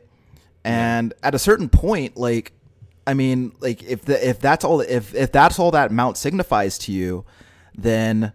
And 0.63 1.13
at 1.23 1.35
a 1.35 1.39
certain 1.39 1.69
point, 1.69 2.17
like 2.17 2.53
I 3.07 3.15
mean, 3.15 3.53
like 3.61 3.83
if 3.83 4.05
the 4.05 4.29
if 4.29 4.41
that's 4.41 4.65
all 4.65 4.81
if 4.81 5.15
if 5.15 5.31
that's 5.33 5.59
all 5.59 5.71
that 5.73 5.93
mount 5.93 6.17
signifies 6.17 6.77
to 6.79 6.93
you, 6.93 7.25
then 7.77 8.33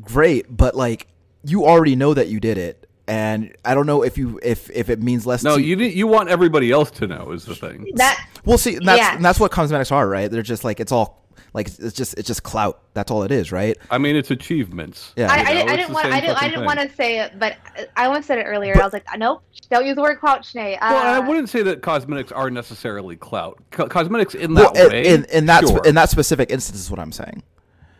great, 0.00 0.54
but 0.54 0.74
like 0.74 1.08
you 1.44 1.64
already 1.66 1.96
know 1.96 2.14
that 2.14 2.28
you 2.28 2.40
did 2.40 2.56
it, 2.56 2.88
and 3.06 3.54
I 3.64 3.74
don't 3.74 3.86
know 3.86 4.02
if 4.02 4.16
you 4.16 4.38
if 4.42 4.70
if 4.70 4.88
it 4.88 5.02
means 5.02 5.26
less. 5.26 5.42
No, 5.42 5.56
to, 5.56 5.62
you 5.62 5.76
you 5.76 6.06
want 6.06 6.28
everybody 6.30 6.70
else 6.70 6.90
to 6.92 7.06
know 7.06 7.32
is 7.32 7.44
the 7.44 7.54
thing. 7.54 7.90
That 7.96 8.24
Well, 8.44 8.58
see, 8.58 8.76
and 8.76 8.86
that's 8.86 8.98
Yeah. 8.98 9.16
and 9.16 9.24
that's 9.24 9.38
what 9.40 9.50
cosmetics 9.50 9.92
are, 9.92 10.08
right? 10.08 10.30
They're 10.30 10.42
just 10.42 10.64
like 10.64 10.80
it's 10.80 10.92
all 10.92 11.21
like 11.54 11.68
it's 11.68 11.92
just 11.92 12.14
it's 12.18 12.26
just 12.26 12.42
clout. 12.42 12.80
That's 12.94 13.10
all 13.10 13.22
it 13.24 13.30
is, 13.30 13.52
right? 13.52 13.76
I 13.90 13.98
mean, 13.98 14.16
it's 14.16 14.30
achievements. 14.30 15.12
Yeah. 15.16 15.30
I, 15.30 15.36
I, 15.42 15.54
didn't, 15.54 15.68
I 15.70 15.76
didn't 15.76 15.92
want 15.92 16.04
same 16.04 16.12
I 16.14 16.20
didn't 16.20 16.42
I 16.42 16.48
didn't 16.48 16.64
want 16.64 16.80
to 16.80 16.88
say 16.94 17.20
it, 17.20 17.38
but 17.38 17.56
I 17.96 18.06
almost 18.06 18.26
said 18.26 18.38
it 18.38 18.44
earlier. 18.44 18.74
I 18.80 18.84
was 18.84 18.92
like, 18.92 19.04
nope, 19.18 19.42
don't 19.70 19.84
use 19.86 19.96
the 19.96 20.02
word 20.02 20.18
clout, 20.18 20.42
Sinead. 20.42 20.76
Uh, 20.76 20.88
Well, 20.90 21.22
I 21.22 21.26
wouldn't 21.26 21.48
say 21.50 21.62
that 21.62 21.82
cosmetics 21.82 22.32
are 22.32 22.50
necessarily 22.50 23.16
clout. 23.16 23.60
Co- 23.70 23.86
cosmetics 23.88 24.34
in 24.34 24.54
that 24.54 24.76
in, 24.76 24.88
way. 24.88 25.06
in, 25.06 25.24
in 25.26 25.46
that 25.46 25.60
sure. 25.66 25.78
spe- 25.78 25.86
in 25.86 25.94
that 25.96 26.08
specific 26.10 26.50
instance 26.50 26.80
is 26.80 26.90
what 26.90 26.98
I'm 27.00 27.12
saying. 27.12 27.42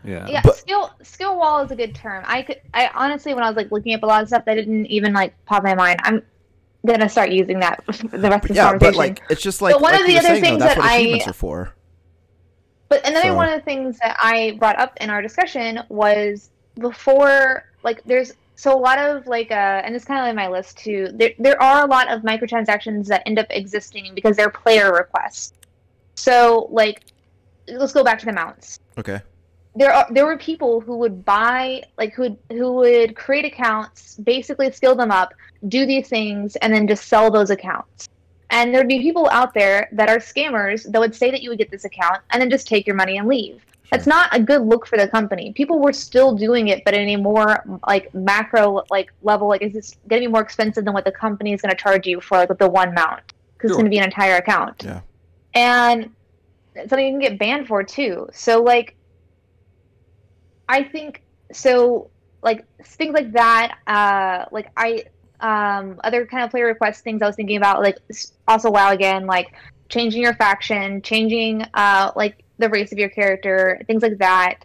yeah. 0.05 0.27
yeah, 0.29 0.41
but- 0.43 0.57
skill 0.57 0.91
skill 1.03 1.37
wall 1.39 1.61
is 1.63 1.71
a 1.71 1.77
good 1.77 1.95
term. 1.95 2.25
I 2.27 2.43
could 2.43 2.61
I 2.73 2.91
honestly 2.95 3.35
when 3.35 3.45
I 3.45 3.49
was 3.49 3.57
like 3.57 3.71
looking 3.71 3.95
up 3.95 4.03
a 4.03 4.07
lot 4.07 4.23
of 4.23 4.29
stuff 4.29 4.45
that 4.47 4.55
didn't 4.55 4.87
even 4.87 5.13
like 5.13 5.35
pop 5.45 5.63
my 5.63 5.75
mind. 5.75 6.01
I'm 6.05 6.23
gonna 6.87 7.09
start 7.09 7.31
using 7.31 7.61
that 7.61 7.85
for 7.85 7.93
the 8.09 8.31
rest 8.31 8.45
of 8.45 8.49
the 8.49 8.55
Yeah, 8.55 8.71
conversation. 8.71 8.79
but 8.79 8.97
like 8.97 9.23
it's 9.31 9.43
just 9.43 9.61
like 9.63 9.75
But 9.75 9.83
one 9.83 9.93
like 9.93 10.01
of 10.01 10.07
the 10.07 10.19
other 10.19 10.29
saying, 10.29 10.43
though, 10.43 10.49
things 10.49 10.59
that's 10.61 10.75
that 10.75 10.81
what 10.81 11.27
I- 11.27 11.31
are 11.31 11.33
for. 11.35 11.75
But 12.93 13.09
another 13.09 13.29
So- 13.29 13.35
one 13.37 13.49
of 13.49 13.55
the 13.59 13.65
things 13.65 13.99
that 14.01 14.19
I 14.21 14.55
brought 14.59 14.79
up 14.79 14.99
in 15.01 15.09
our 15.09 15.23
discussion 15.23 15.81
was 15.89 16.51
before, 16.79 17.65
like, 17.83 18.05
there's 18.05 18.35
so 18.55 18.77
a 18.77 18.79
lot 18.79 18.99
of 18.99 19.27
like, 19.27 19.51
uh, 19.51 19.81
and 19.83 19.97
it's 19.97 20.05
kind 20.05 20.21
of 20.21 20.27
like 20.27 20.37
my 20.37 20.47
list 20.47 20.77
too. 20.77 21.09
There, 21.15 21.31
there 21.39 21.61
are 21.61 21.85
a 21.85 21.87
lot 21.87 22.13
of 22.13 22.21
microtransactions 22.21 23.07
that 23.07 23.23
end 23.25 23.39
up 23.39 23.47
existing 23.49 24.15
because 24.15 24.37
they're 24.37 24.51
player 24.51 24.93
requests. 24.93 25.55
So, 26.17 26.69
like, 26.71 27.05
let's 27.67 27.95
go 27.95 28.05
back 28.05 28.19
to 28.19 28.27
the 28.27 28.33
mounts. 28.35 28.79
Okay. 28.99 29.23
There 29.75 29.91
are 29.91 30.07
there 30.11 30.27
were 30.27 30.37
people 30.37 30.83
who 30.83 30.99
would 30.99 31.25
buy, 31.25 31.85
like, 31.97 32.13
who 32.13 32.23
would, 32.25 32.39
who 32.51 32.75
would 32.75 33.17
create 33.17 33.47
accounts, 33.47 34.19
basically 34.19 34.71
skill 34.71 34.95
them 34.95 35.11
up, 35.11 35.33
do 35.69 35.87
these 35.87 36.09
things, 36.09 36.57
and 36.57 36.75
then 36.75 36.87
just 36.87 37.09
sell 37.09 37.31
those 37.31 37.49
accounts. 37.49 38.11
And 38.53 38.73
there'd 38.73 38.87
be 38.87 39.01
people 39.01 39.29
out 39.31 39.55
there 39.55 39.89
that 39.93 40.11
are 40.11 40.19
scammers 40.19 40.91
that 40.93 41.01
would 41.01 41.15
say 41.15 41.31
that 41.31 41.43
you 41.43 41.49
would 41.49 41.59
get 41.59 41.71
this 41.71 41.87
account 41.87 42.21
and 42.31 42.41
then 42.41 42.51
just 42.51 42.69
take 42.69 42.87
your 42.87 42.95
money 42.95 43.17
and 43.17 43.27
leave. 43.27 43.65
That's 43.91 44.07
not 44.07 44.35
a 44.35 44.41
good 44.41 44.63
look 44.63 44.87
for 44.87 44.97
the 44.99 45.09
company. 45.09 45.53
People 45.53 45.79
were 45.79 45.93
still 45.93 46.35
doing 46.35 46.69
it, 46.69 46.85
but 46.85 46.95
in 46.95 47.09
a 47.09 47.17
more 47.17 47.65
like 47.87 48.13
macro 48.15 48.85
like 48.91 49.13
level. 49.23 49.49
Like, 49.49 49.63
is 49.63 49.73
this 49.73 49.97
going 50.09 50.23
to 50.23 50.29
be 50.29 50.33
more 50.33 50.43
expensive 50.43 50.85
than 50.85 50.95
what 50.95 51.05
the 51.05 51.13
company 51.13 51.53
is 51.53 51.63
going 51.63 51.75
to 51.75 51.77
charge 51.77 52.07
you 52.07 52.21
for 52.21 52.39
like 52.39 52.57
the 52.59 52.69
one 52.69 52.95
mount? 52.95 53.21
Because 53.55 53.71
it's 53.71 53.77
going 53.77 53.85
to 53.87 53.91
be 53.91 53.99
an 53.99 54.05
entire 54.05 54.37
account. 54.37 54.83
Yeah. 54.85 55.01
And 55.55 56.11
it's 56.75 56.91
something 56.91 57.07
you 57.07 57.13
can 57.13 57.21
get 57.21 57.39
banned 57.39 57.69
for 57.69 57.83
too. 57.83 58.29
So 58.33 58.63
like, 58.63 58.97
I 60.69 60.85
think 60.85 61.23
so. 61.53 62.11
Like 62.43 62.67
things 62.83 63.15
like 63.15 63.33
that. 63.33 63.79
Uh, 63.87 64.47
like 64.51 64.71
I 64.77 65.05
um 65.43 66.01
other 66.05 66.27
kind 66.27 66.45
of 66.45 66.51
player 66.51 66.67
request 66.67 67.05
things 67.05 67.23
I 67.23 67.27
was 67.27 67.37
thinking 67.37 67.57
about 67.57 67.83
like 67.83 67.99
also 68.49 68.71
WoW 68.71 68.93
again 68.93 69.27
like 69.27 69.53
changing 69.89 70.23
your 70.23 70.35
faction, 70.35 71.03
changing 71.03 71.67
uh 71.75 72.13
like 72.17 72.45
the 72.59 72.69
race 72.71 72.93
of 72.93 72.99
your 72.99 73.11
character, 73.11 73.83
things 73.87 74.03
like 74.03 74.19
that. 74.19 74.65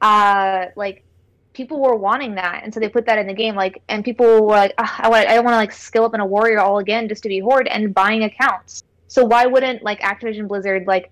Uh 0.00 0.66
like 0.76 1.04
people 1.52 1.80
were 1.80 1.96
wanting 1.96 2.34
that 2.36 2.62
and 2.64 2.72
so 2.72 2.80
they 2.80 2.88
put 2.88 3.06
that 3.06 3.18
in 3.18 3.26
the 3.26 3.34
game 3.34 3.54
like 3.54 3.82
and 3.88 4.04
people 4.04 4.46
were 4.46 4.54
like 4.54 4.74
"Ugh, 4.78 4.90
I 4.98 5.08
want 5.08 5.28
I 5.28 5.34
don't 5.34 5.44
want 5.44 5.54
to 5.54 5.58
like 5.58 5.72
skill 5.72 6.04
up 6.04 6.14
in 6.14 6.20
a 6.20 6.26
warrior 6.26 6.60
all 6.60 6.78
again 6.78 7.08
just 7.08 7.22
to 7.24 7.28
be 7.28 7.40
horde 7.40 7.68
and 7.68 7.94
buying 7.94 8.24
accounts. 8.24 8.84
So 9.08 9.24
why 9.24 9.46
wouldn't 9.46 9.82
like 9.82 10.00
Activision 10.00 10.48
Blizzard 10.48 10.86
like 10.86 11.10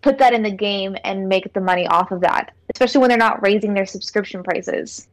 put 0.00 0.18
that 0.18 0.32
in 0.32 0.42
the 0.42 0.50
game 0.50 0.96
and 1.04 1.28
make 1.28 1.52
the 1.52 1.60
money 1.60 1.86
off 1.86 2.10
of 2.10 2.20
that, 2.22 2.52
especially 2.74 3.00
when 3.00 3.08
they're 3.08 3.18
not 3.18 3.42
raising 3.42 3.74
their 3.74 3.86
subscription 3.86 4.42
prices? 4.42 5.08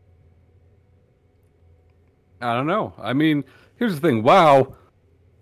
I 2.42 2.54
don't 2.54 2.68
know. 2.68 2.94
I 3.00 3.14
mean, 3.14 3.44
here's 3.78 3.96
the 3.96 4.02
thing. 4.02 4.24
WoW, 4.24 4.76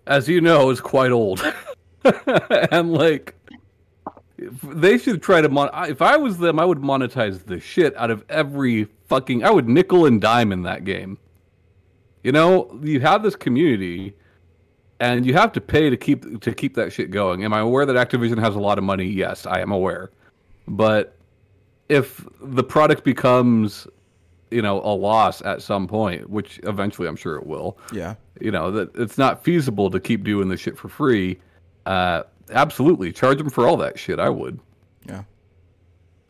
as 0.06 0.28
you 0.28 0.40
know, 0.40 0.70
is 0.70 0.80
quite 0.80 1.12
old, 1.12 1.42
and 2.70 2.92
like 2.92 3.34
they 4.62 4.98
should 4.98 5.22
try 5.22 5.40
to 5.40 5.48
mon. 5.48 5.70
If 5.88 6.02
I 6.02 6.16
was 6.16 6.38
them, 6.38 6.58
I 6.58 6.64
would 6.64 6.78
monetize 6.78 7.44
the 7.44 7.60
shit 7.60 7.96
out 7.96 8.10
of 8.10 8.24
every 8.28 8.88
fucking. 9.06 9.44
I 9.44 9.50
would 9.50 9.68
nickel 9.68 10.06
and 10.06 10.20
dime 10.20 10.52
in 10.52 10.62
that 10.62 10.84
game. 10.84 11.18
You 12.22 12.32
know, 12.32 12.78
you 12.82 13.00
have 13.00 13.22
this 13.22 13.36
community, 13.36 14.14
and 15.00 15.24
you 15.24 15.34
have 15.34 15.52
to 15.52 15.60
pay 15.60 15.90
to 15.90 15.96
keep 15.96 16.40
to 16.40 16.52
keep 16.52 16.74
that 16.74 16.92
shit 16.92 17.10
going. 17.10 17.44
Am 17.44 17.52
I 17.52 17.60
aware 17.60 17.86
that 17.86 17.96
Activision 17.96 18.38
has 18.38 18.54
a 18.54 18.60
lot 18.60 18.78
of 18.78 18.84
money? 18.84 19.06
Yes, 19.06 19.46
I 19.46 19.60
am 19.60 19.72
aware. 19.72 20.10
But 20.66 21.16
if 21.88 22.26
the 22.40 22.62
product 22.62 23.04
becomes 23.04 23.86
you 24.50 24.62
know 24.62 24.80
a 24.82 24.94
loss 24.94 25.42
at 25.42 25.62
some 25.62 25.86
point 25.86 26.28
which 26.30 26.60
eventually 26.64 27.08
i'm 27.08 27.16
sure 27.16 27.36
it 27.36 27.46
will. 27.46 27.78
Yeah. 27.92 28.14
you 28.40 28.50
know 28.50 28.70
that 28.70 28.94
it's 28.96 29.18
not 29.18 29.44
feasible 29.44 29.90
to 29.90 30.00
keep 30.00 30.24
doing 30.24 30.48
this 30.48 30.60
shit 30.60 30.78
for 30.78 30.88
free. 30.88 31.38
Uh 31.86 32.22
absolutely. 32.50 33.12
Charge 33.12 33.38
them 33.38 33.50
for 33.50 33.66
all 33.66 33.76
that 33.76 33.98
shit. 33.98 34.18
I 34.18 34.30
would. 34.30 34.58
Yeah. 35.06 35.22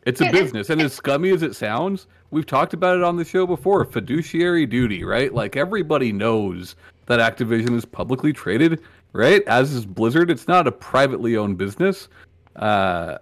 it's 0.03 0.21
a 0.21 0.31
business. 0.31 0.69
And 0.69 0.81
as 0.81 0.93
scummy 0.93 1.29
as 1.31 1.43
it 1.43 1.55
sounds 1.55 2.07
we've 2.31 2.45
talked 2.45 2.73
about 2.73 2.97
it 2.97 3.03
on 3.03 3.15
the 3.15 3.25
show 3.25 3.47
before. 3.47 3.85
Fiduciary 3.85 4.65
duty 4.65 5.03
right? 5.03 5.33
Like 5.33 5.55
everybody 5.55 6.11
knows 6.11 6.75
that 7.05 7.19
activision 7.19 7.75
is 7.75 7.85
publicly 7.85 8.33
traded 8.33 8.81
right? 9.13 9.43
As 9.47 9.71
is 9.71 9.85
blizzard. 9.85 10.29
It's 10.29 10.47
not 10.47 10.67
a 10.67 10.71
privately 10.71 11.37
owned 11.37 11.57
business. 11.57 12.09
Uh 12.55 13.17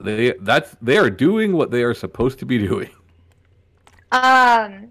they 0.00 0.32
that's 0.40 0.76
they 0.80 0.96
are 0.96 1.10
doing 1.10 1.54
what 1.54 1.70
they 1.70 1.82
are 1.82 1.94
supposed 1.94 2.38
to 2.38 2.46
be 2.46 2.58
doing 2.66 2.88
Um, 4.10 4.90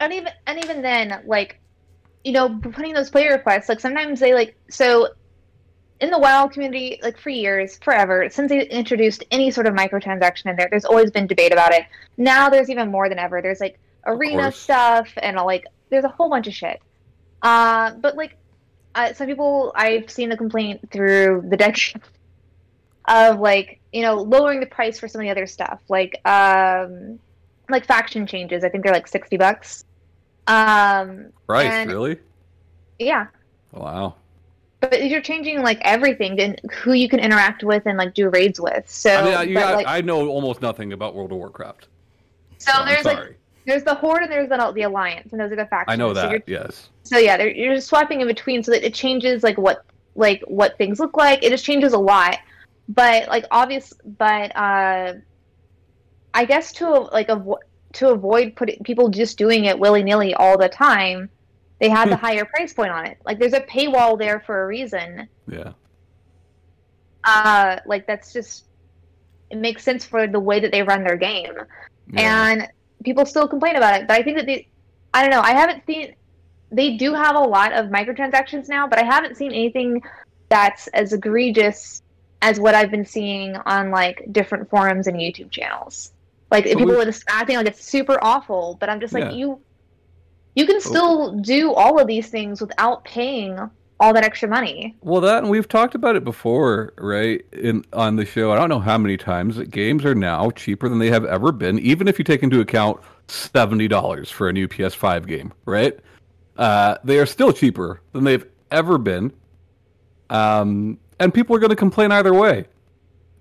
and 0.00 0.12
even 0.12 0.32
and 0.46 0.64
even 0.64 0.82
then, 0.82 1.22
like, 1.26 1.60
you 2.24 2.32
know, 2.32 2.58
putting 2.58 2.94
those 2.94 3.10
player 3.10 3.32
requests, 3.32 3.68
like 3.68 3.80
sometimes 3.80 4.20
they 4.20 4.34
like 4.34 4.56
so 4.70 5.08
in 6.00 6.10
the 6.10 6.18
WoW 6.18 6.48
community, 6.48 7.00
like 7.02 7.18
for 7.18 7.30
years, 7.30 7.78
forever, 7.78 8.28
since 8.30 8.50
they 8.50 8.66
introduced 8.68 9.24
any 9.30 9.50
sort 9.50 9.66
of 9.66 9.74
microtransaction 9.74 10.50
in 10.50 10.56
there, 10.56 10.68
there's 10.70 10.84
always 10.84 11.10
been 11.10 11.26
debate 11.26 11.52
about 11.52 11.72
it. 11.72 11.84
Now 12.16 12.50
there's 12.50 12.68
even 12.68 12.90
more 12.90 13.08
than 13.08 13.18
ever. 13.18 13.40
There's 13.40 13.60
like 13.60 13.78
arena 14.04 14.52
stuff 14.52 15.08
and 15.16 15.36
like 15.36 15.66
there's 15.90 16.04
a 16.04 16.08
whole 16.08 16.28
bunch 16.28 16.46
of 16.46 16.54
shit. 16.54 16.80
Uh, 17.42 17.92
but 17.92 18.16
like 18.16 18.36
uh, 18.94 19.12
some 19.12 19.26
people, 19.26 19.72
I've 19.74 20.10
seen 20.10 20.28
the 20.28 20.36
complaint 20.36 20.90
through 20.90 21.44
the 21.48 21.56
deck 21.56 21.76
of 23.08 23.38
like 23.38 23.80
you 23.92 24.02
know 24.02 24.16
lowering 24.16 24.60
the 24.60 24.66
price 24.66 24.98
for 24.98 25.08
some 25.08 25.20
of 25.20 25.24
the 25.24 25.30
other 25.30 25.46
stuff, 25.46 25.80
like 25.88 26.20
um, 26.26 27.18
like 27.68 27.84
faction 27.86 28.26
changes. 28.26 28.64
I 28.64 28.68
think 28.68 28.84
they're 28.84 28.92
like 28.92 29.08
sixty 29.08 29.36
bucks. 29.36 29.84
Um, 30.46 31.26
Price, 31.46 31.70
And- 31.72 31.90
really? 31.90 32.18
yeah, 32.98 33.26
Wow. 33.72 34.14
but 34.80 35.04
you're 35.08 35.20
changing 35.20 35.62
like 35.62 35.78
everything, 35.82 36.36
then 36.36 36.56
who 36.72 36.92
you 36.92 37.08
can 37.08 37.18
interact 37.18 37.64
with 37.64 37.82
and 37.86 37.98
like 37.98 38.14
do 38.14 38.28
raids 38.28 38.60
with. 38.60 38.88
So, 38.88 39.10
I 39.12 39.24
mean, 39.24 39.34
I, 39.34 39.42
you 39.42 39.54
but, 39.54 39.60
got- 39.60 39.74
like, 39.76 39.86
I 39.88 40.00
know 40.02 40.28
almost 40.28 40.62
nothing 40.62 40.92
about 40.92 41.14
World 41.14 41.32
of 41.32 41.38
Warcraft. 41.38 41.88
so 42.58 42.72
so 42.72 42.84
there's 42.84 43.04
like 43.04 43.38
there's 43.66 43.82
the 43.82 43.94
horde 43.94 44.22
and 44.22 44.30
there's 44.30 44.48
the, 44.48 44.72
the 44.74 44.82
alliance, 44.82 45.32
and 45.32 45.40
those 45.40 45.50
are 45.50 45.56
the 45.56 45.66
factions. 45.66 45.92
I 45.92 45.96
know 45.96 46.14
So, 46.14 46.20
that. 46.28 46.42
yes. 46.46 46.90
so 47.02 47.18
yeah, 47.18 47.42
you're 47.42 47.74
just 47.74 47.88
swapping 47.88 48.20
in 48.20 48.28
between, 48.28 48.62
so 48.62 48.70
that 48.70 48.86
it 48.86 48.94
changes 48.94 49.42
like 49.42 49.58
what 49.58 49.84
like 50.14 50.40
what 50.46 50.78
things 50.78 51.00
look 51.00 51.16
like. 51.16 51.42
It 51.42 51.50
just 51.50 51.64
changes 51.64 51.92
a 51.92 51.98
lot, 51.98 52.38
but 52.88 53.26
like 53.28 53.44
obvious, 53.50 53.92
but 54.18 54.54
uh, 54.56 55.14
I 56.36 56.44
guess 56.44 56.70
to 56.72 56.90
like 56.90 57.28
avo- 57.28 57.64
to 57.94 58.10
avoid 58.10 58.56
putting 58.56 58.84
people 58.84 59.08
just 59.08 59.38
doing 59.38 59.64
it 59.64 59.78
willy 59.78 60.02
nilly 60.02 60.34
all 60.34 60.58
the 60.58 60.68
time, 60.68 61.30
they 61.80 61.88
had 61.88 62.10
the 62.10 62.16
higher 62.16 62.44
price 62.44 62.74
point 62.74 62.90
on 62.90 63.06
it. 63.06 63.16
Like 63.24 63.38
there's 63.38 63.54
a 63.54 63.60
paywall 63.60 64.18
there 64.18 64.40
for 64.40 64.62
a 64.62 64.66
reason. 64.66 65.28
Yeah. 65.48 65.72
Uh, 67.24 67.78
like 67.86 68.06
that's 68.06 68.34
just 68.34 68.66
it 69.48 69.56
makes 69.56 69.82
sense 69.82 70.04
for 70.04 70.26
the 70.26 70.38
way 70.38 70.60
that 70.60 70.72
they 70.72 70.82
run 70.82 71.04
their 71.04 71.16
game, 71.16 71.54
yeah. 72.12 72.50
and 72.50 72.68
people 73.02 73.24
still 73.24 73.48
complain 73.48 73.76
about 73.76 73.98
it. 73.98 74.06
But 74.06 74.18
I 74.18 74.22
think 74.22 74.36
that 74.36 74.44
they, 74.44 74.68
I 75.14 75.22
don't 75.22 75.30
know, 75.30 75.40
I 75.40 75.54
haven't 75.54 75.86
seen. 75.86 76.14
They 76.70 76.98
do 76.98 77.14
have 77.14 77.34
a 77.34 77.40
lot 77.40 77.72
of 77.72 77.86
microtransactions 77.86 78.68
now, 78.68 78.86
but 78.86 78.98
I 78.98 79.04
haven't 79.06 79.38
seen 79.38 79.52
anything 79.52 80.02
that's 80.50 80.86
as 80.88 81.14
egregious 81.14 82.02
as 82.42 82.60
what 82.60 82.74
I've 82.74 82.90
been 82.90 83.06
seeing 83.06 83.56
on 83.56 83.90
like 83.90 84.30
different 84.32 84.68
forums 84.68 85.06
and 85.06 85.16
YouTube 85.16 85.50
channels. 85.50 86.12
Like 86.50 86.64
But 86.64 86.78
people 86.78 87.00
are 87.00 87.04
just 87.04 87.24
acting 87.28 87.56
like 87.56 87.66
it's 87.66 87.84
super 87.84 88.18
awful, 88.22 88.76
but 88.80 88.88
I'm 88.88 89.00
just 89.00 89.12
like 89.12 89.24
Yeah. 89.24 89.30
you. 89.32 89.60
You 90.54 90.64
can 90.64 90.80
still 90.80 91.32
do 91.32 91.74
all 91.74 92.00
of 92.00 92.06
these 92.06 92.28
things 92.28 92.62
without 92.62 93.04
paying 93.04 93.58
all 93.98 94.12
that 94.12 94.24
extra 94.24 94.48
money. 94.48 94.94
Well, 95.00 95.20
that 95.22 95.42
and 95.42 95.50
we've 95.50 95.68
talked 95.68 95.94
about 95.94 96.16
it 96.16 96.24
before, 96.24 96.92
right? 96.98 97.44
In 97.52 97.84
on 97.92 98.16
the 98.16 98.24
show, 98.24 98.52
I 98.52 98.56
don't 98.56 98.68
know 98.68 98.80
how 98.80 98.98
many 98.98 99.16
times 99.16 99.56
that 99.56 99.70
games 99.70 100.04
are 100.04 100.14
now 100.14 100.50
cheaper 100.50 100.88
than 100.88 100.98
they 100.98 101.10
have 101.10 101.24
ever 101.24 101.52
been, 101.52 101.78
even 101.78 102.08
if 102.08 102.18
you 102.18 102.24
take 102.24 102.42
into 102.42 102.60
account 102.60 103.00
seventy 103.28 103.88
dollars 103.88 104.30
for 104.30 104.48
a 104.48 104.52
new 104.52 104.68
PS5 104.68 105.26
game, 105.26 105.52
right? 105.64 105.98
Uh, 106.56 106.96
they 107.04 107.18
are 107.18 107.26
still 107.26 107.52
cheaper 107.52 108.00
than 108.12 108.24
they've 108.24 108.46
ever 108.70 108.98
been, 108.98 109.32
um, 110.30 110.98
and 111.18 111.32
people 111.32 111.54
are 111.56 111.58
going 111.58 111.70
to 111.70 111.76
complain 111.76 112.12
either 112.12 112.34
way. 112.34 112.66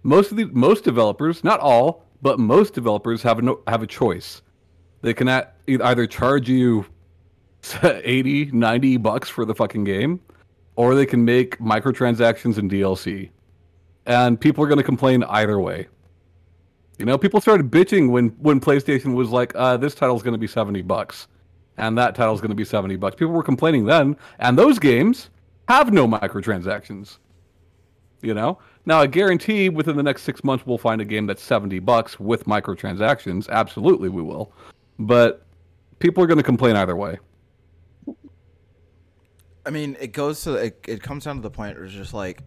Most 0.04 0.32
of 0.32 0.38
the 0.38 0.46
most 0.46 0.84
developers, 0.84 1.44
not 1.44 1.60
all, 1.60 2.05
but 2.22 2.40
most 2.40 2.74
developers 2.74 3.22
have 3.24 3.42
no, 3.44 3.62
have 3.68 3.82
a 3.84 3.88
choice. 3.88 4.42
They 5.02 5.14
can 5.14 5.28
a- 5.28 5.48
either 5.68 6.08
charge 6.08 6.50
you 6.50 6.86
80, 7.84 8.52
90 8.52 8.98
bucks 8.98 9.30
for 9.30 9.46
the 9.46 9.56
fucking 9.56 9.84
game, 9.84 10.20
or 10.76 10.96
they 10.96 11.06
can 11.06 11.26
make 11.26 11.58
microtransactions 11.60 12.58
and 12.58 12.70
DLC. 12.70 13.30
And 14.06 14.40
people 14.40 14.64
are 14.64 14.68
going 14.68 14.78
to 14.78 14.84
complain 14.84 15.24
either 15.24 15.60
way. 15.60 15.88
You 16.98 17.06
know, 17.06 17.18
people 17.18 17.42
started 17.42 17.72
bitching 17.72 18.10
when 18.10 18.30
when 18.40 18.62
PlayStation 18.62 19.16
was 19.16 19.30
like, 19.30 19.54
uh, 19.56 19.78
"This 19.78 19.96
title's 19.96 20.24
going 20.24 20.34
to 20.34 20.40
be 20.40 20.48
seventy 20.48 20.82
bucks," 20.82 21.28
and 21.78 21.98
that 21.98 22.16
title's 22.16 22.40
going 22.40 22.52
to 22.52 22.56
be 22.56 22.64
seventy 22.64 22.96
bucks. 22.96 23.16
People 23.16 23.34
were 23.34 23.44
complaining 23.44 23.86
then, 23.86 24.16
and 24.40 24.58
those 24.58 24.80
games 24.80 25.30
have 25.68 25.92
no 25.92 26.08
microtransactions. 26.08 27.18
You 28.22 28.34
know, 28.34 28.60
now 28.86 29.00
I 29.00 29.08
guarantee 29.08 29.70
within 29.70 29.98
the 29.98 30.04
next 30.04 30.24
six 30.24 30.44
months 30.44 30.66
we'll 30.66 30.78
find 30.78 31.02
a 31.02 31.06
game 31.06 31.26
that's 31.26 31.44
seventy 31.44 31.80
bucks 31.80 32.20
with 32.20 32.46
microtransactions. 32.46 33.50
Absolutely, 33.50 34.10
we 34.10 34.22
will. 34.22 34.52
But 35.00 35.46
people 36.00 36.24
are 36.24 36.28
going 36.28 36.38
to 36.38 36.44
complain 36.44 36.76
either 36.76 36.96
way. 36.96 37.18
I 39.66 39.72
mean, 39.72 39.98
it 40.00 40.14
goes 40.14 40.44
to 40.44 40.56
it, 40.56 40.86
it 40.88 41.02
comes 41.02 41.24
down 41.24 41.38
to 41.38 41.42
the 41.42 41.50
point 41.50 41.76
where 41.76 41.86
it's 41.86 41.94
just 41.94 42.14
like, 42.14 42.42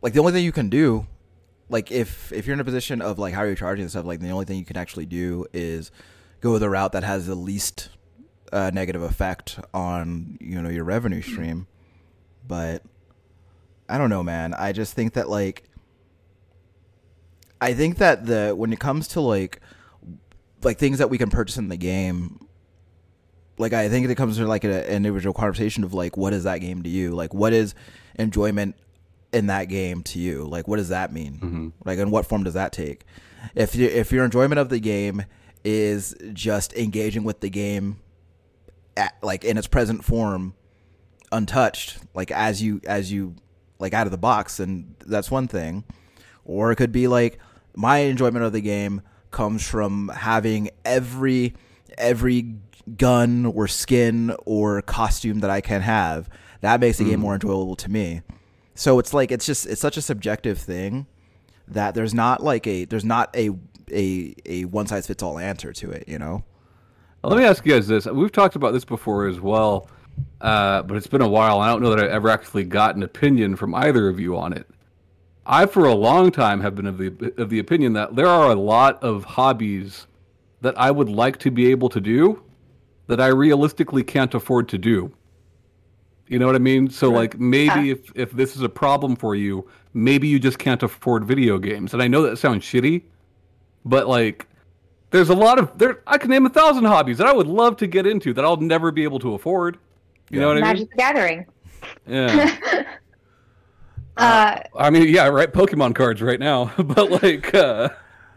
like 0.00 0.12
the 0.12 0.20
only 0.20 0.32
thing 0.32 0.44
you 0.44 0.52
can 0.52 0.68
do, 0.68 1.06
like 1.68 1.90
if 1.90 2.32
if 2.32 2.46
you're 2.46 2.54
in 2.54 2.60
a 2.60 2.64
position 2.64 3.02
of 3.02 3.18
like 3.18 3.34
how 3.34 3.40
are 3.40 3.46
you're 3.46 3.56
charging 3.56 3.82
and 3.82 3.90
stuff, 3.90 4.04
like 4.04 4.20
the 4.20 4.30
only 4.30 4.44
thing 4.44 4.58
you 4.58 4.64
can 4.64 4.76
actually 4.76 5.06
do 5.06 5.46
is 5.52 5.90
go 6.40 6.56
the 6.58 6.70
route 6.70 6.92
that 6.92 7.02
has 7.02 7.26
the 7.26 7.34
least 7.34 7.88
uh, 8.52 8.70
negative 8.72 9.02
effect 9.02 9.58
on 9.72 10.38
you 10.40 10.62
know 10.62 10.68
your 10.68 10.84
revenue 10.84 11.22
stream. 11.22 11.66
But 12.46 12.82
I 13.88 13.98
don't 13.98 14.10
know, 14.10 14.22
man. 14.22 14.54
I 14.54 14.72
just 14.72 14.94
think 14.94 15.14
that 15.14 15.28
like, 15.28 15.64
I 17.60 17.74
think 17.74 17.98
that 17.98 18.26
the 18.26 18.54
when 18.56 18.72
it 18.72 18.80
comes 18.80 19.08
to 19.08 19.20
like 19.20 19.60
like 20.62 20.78
things 20.78 20.98
that 20.98 21.10
we 21.10 21.18
can 21.18 21.30
purchase 21.30 21.58
in 21.58 21.68
the 21.68 21.76
game 21.76 22.44
like 23.58 23.72
I 23.72 23.88
think 23.88 24.08
it 24.08 24.14
comes 24.16 24.36
to 24.38 24.46
like 24.46 24.64
a, 24.64 24.88
an 24.88 24.96
individual 24.96 25.32
conversation 25.32 25.84
of 25.84 25.94
like 25.94 26.16
what 26.16 26.32
is 26.32 26.44
that 26.44 26.58
game 26.58 26.82
to 26.82 26.88
you? 26.88 27.12
Like 27.12 27.32
what 27.32 27.52
is 27.52 27.74
enjoyment 28.16 28.76
in 29.32 29.46
that 29.46 29.66
game 29.66 30.02
to 30.04 30.18
you? 30.18 30.44
Like 30.44 30.68
what 30.68 30.76
does 30.76 30.88
that 30.88 31.12
mean? 31.12 31.34
Mm-hmm. 31.34 31.68
Like 31.84 31.98
and 31.98 32.10
what 32.10 32.26
form 32.26 32.44
does 32.44 32.54
that 32.54 32.72
take? 32.72 33.04
If 33.54 33.74
you, 33.74 33.86
if 33.86 34.10
your 34.10 34.24
enjoyment 34.24 34.58
of 34.58 34.70
the 34.70 34.80
game 34.80 35.24
is 35.64 36.14
just 36.32 36.72
engaging 36.74 37.24
with 37.24 37.40
the 37.40 37.50
game 37.50 37.98
at, 38.96 39.14
like 39.22 39.44
in 39.44 39.56
its 39.56 39.66
present 39.66 40.04
form 40.04 40.54
untouched 41.32 41.98
like 42.14 42.30
as 42.30 42.62
you 42.62 42.80
as 42.86 43.10
you 43.10 43.34
like 43.78 43.92
out 43.92 44.06
of 44.06 44.10
the 44.10 44.18
box 44.18 44.60
and 44.60 44.94
that's 45.06 45.30
one 45.30 45.48
thing 45.48 45.84
or 46.44 46.70
it 46.72 46.76
could 46.76 46.92
be 46.92 47.08
like 47.08 47.38
my 47.76 47.98
enjoyment 47.98 48.44
of 48.44 48.52
the 48.52 48.60
game 48.60 49.02
comes 49.30 49.66
from 49.68 50.08
having 50.14 50.70
every 50.84 51.54
every 51.98 52.54
gun 52.96 53.46
or 53.46 53.66
skin 53.66 54.34
or 54.44 54.82
costume 54.82 55.40
that 55.40 55.50
I 55.50 55.60
can 55.60 55.80
have. 55.80 56.28
That 56.60 56.80
makes 56.80 56.98
the 56.98 57.04
game 57.04 57.18
mm. 57.18 57.22
more 57.22 57.34
enjoyable 57.34 57.76
to 57.76 57.90
me. 57.90 58.22
So 58.74 58.98
it's 58.98 59.12
like 59.12 59.30
it's 59.30 59.46
just 59.46 59.66
it's 59.66 59.80
such 59.80 59.96
a 59.96 60.02
subjective 60.02 60.58
thing 60.58 61.06
that 61.68 61.94
there's 61.94 62.14
not 62.14 62.42
like 62.42 62.66
a 62.66 62.84
there's 62.84 63.04
not 63.04 63.34
a 63.36 63.50
a 63.92 64.34
a 64.46 64.64
one 64.66 64.86
size 64.86 65.06
fits 65.06 65.22
all 65.22 65.38
answer 65.38 65.72
to 65.72 65.90
it, 65.90 66.08
you 66.08 66.18
know. 66.18 66.44
Let 67.22 67.38
me 67.38 67.44
ask 67.44 67.64
you 67.64 67.72
guys 67.72 67.88
this. 67.88 68.06
We've 68.06 68.32
talked 68.32 68.54
about 68.54 68.72
this 68.72 68.84
before 68.84 69.26
as 69.26 69.40
well, 69.40 69.88
uh, 70.40 70.82
but 70.82 70.96
it's 70.96 71.06
been 71.06 71.22
a 71.22 71.28
while. 71.28 71.60
I 71.60 71.68
don't 71.68 71.82
know 71.82 71.90
that 71.90 72.04
I've 72.04 72.10
ever 72.10 72.28
actually 72.28 72.64
got 72.64 72.96
an 72.96 73.02
opinion 73.02 73.56
from 73.56 73.74
either 73.74 74.08
of 74.08 74.20
you 74.20 74.36
on 74.36 74.52
it. 74.52 74.66
I, 75.46 75.66
for 75.66 75.84
a 75.84 75.94
long 75.94 76.30
time, 76.30 76.60
have 76.60 76.74
been 76.74 76.86
of 76.86 76.98
the 76.98 77.34
of 77.36 77.50
the 77.50 77.58
opinion 77.58 77.92
that 77.94 78.16
there 78.16 78.26
are 78.26 78.50
a 78.50 78.54
lot 78.54 79.02
of 79.02 79.24
hobbies 79.24 80.06
that 80.62 80.78
I 80.78 80.90
would 80.90 81.08
like 81.08 81.38
to 81.40 81.50
be 81.50 81.70
able 81.70 81.88
to 81.90 82.00
do 82.00 82.42
that 83.06 83.20
I 83.20 83.26
realistically 83.26 84.02
can't 84.02 84.34
afford 84.34 84.68
to 84.70 84.78
do. 84.78 85.12
You 86.26 86.38
know 86.38 86.46
what 86.46 86.56
I 86.56 86.60
mean? 86.60 86.88
So, 86.88 87.10
like, 87.10 87.38
maybe 87.38 87.90
if 87.90 88.10
if 88.14 88.32
this 88.32 88.56
is 88.56 88.62
a 88.62 88.68
problem 88.68 89.14
for 89.14 89.34
you, 89.34 89.68
maybe 89.92 90.26
you 90.26 90.38
just 90.38 90.58
can't 90.58 90.82
afford 90.82 91.24
video 91.24 91.58
games. 91.58 91.92
And 91.92 92.02
I 92.02 92.08
know 92.08 92.22
that 92.22 92.38
sounds 92.38 92.64
shitty, 92.64 93.02
but 93.84 94.08
like 94.08 94.46
there's 95.10 95.28
a 95.28 95.34
lot 95.34 95.58
of 95.58 95.78
there 95.78 96.00
I 96.06 96.18
can 96.18 96.30
name 96.30 96.46
a 96.46 96.50
thousand 96.50 96.84
hobbies 96.84 97.18
that 97.18 97.26
I 97.26 97.32
would 97.32 97.46
love 97.46 97.76
to 97.78 97.86
get 97.86 98.06
into 98.06 98.32
that 98.34 98.44
I'll 98.44 98.56
never 98.56 98.90
be 98.90 99.04
able 99.04 99.18
to 99.20 99.34
afford. 99.34 99.78
You 100.30 100.40
know 100.40 100.48
what 100.48 100.56
I 100.58 100.60
mean? 100.60 100.64
Magic 100.68 100.96
Gathering. 100.96 101.46
Yeah. 102.06 102.84
Uh, 104.16 104.60
I 104.78 104.90
mean, 104.90 105.08
yeah, 105.08 105.26
right. 105.26 105.52
Pokemon 105.52 105.94
cards 105.96 106.22
right 106.22 106.38
now, 106.38 106.72
but 106.78 107.10
like, 107.22 107.52
uh, 107.52 107.88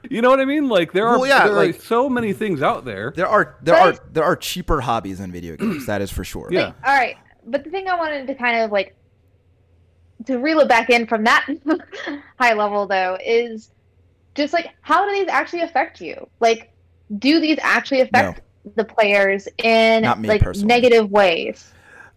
you 0.09 0.23
know 0.23 0.29
what 0.31 0.39
I 0.39 0.45
mean? 0.45 0.67
Like, 0.69 0.91
there 0.91 1.07
are 1.07 1.19
Well, 1.19 1.27
yeah, 1.27 1.45
there 1.45 1.53
like- 1.55 1.75
are 1.75 1.79
so 1.79 2.09
many 2.09 2.33
things 2.33 2.63
out 2.63 2.83
there. 2.83 3.13
There 3.15 3.27
are 3.27 3.57
there 3.61 3.75
But- 3.75 3.95
are 3.95 4.03
there 4.11 4.23
are 4.23 4.35
cheaper 4.35 4.81
hobbies 4.81 5.19
in 5.19 5.31
video 5.31 5.55
games. 5.55 5.85
that 5.85 6.01
is 6.01 6.11
for 6.11 6.23
sure. 6.23 6.47
Yeah. 6.51 6.71
all 6.83 6.95
right, 6.97 7.15
but 7.45 7.63
the 7.63 7.69
thing 7.69 7.87
I 7.87 7.95
wanted 7.95 8.25
to 8.25 8.33
kind 8.33 8.57
of 8.63 8.71
like 8.71 8.95
to 10.25 10.37
reel 10.39 10.59
it 10.61 10.67
back 10.67 10.89
in 10.89 11.05
from 11.05 11.23
that 11.25 11.45
high 12.39 12.53
level 12.53 12.87
though 12.87 13.15
is 13.23 13.69
just 14.33 14.53
like 14.53 14.71
how 14.81 15.05
do 15.07 15.11
these 15.13 15.27
actually 15.27 15.61
affect 15.61 16.01
you? 16.01 16.27
Like, 16.39 16.71
do 17.19 17.39
these 17.39 17.59
actually 17.61 18.01
affect 18.01 18.41
the 18.75 18.83
players 18.83 19.47
in 19.59 20.05
like 20.23 20.41
personally. 20.41 20.67
negative 20.67 21.11
ways? 21.11 21.71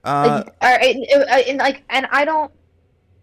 Uh, 0.04 0.42
like, 0.44 0.56
all 0.62 0.76
right, 0.76 0.96
and, 0.96 1.28
and 1.48 1.58
like, 1.58 1.82
and 1.90 2.06
I 2.10 2.24
don't. 2.24 2.50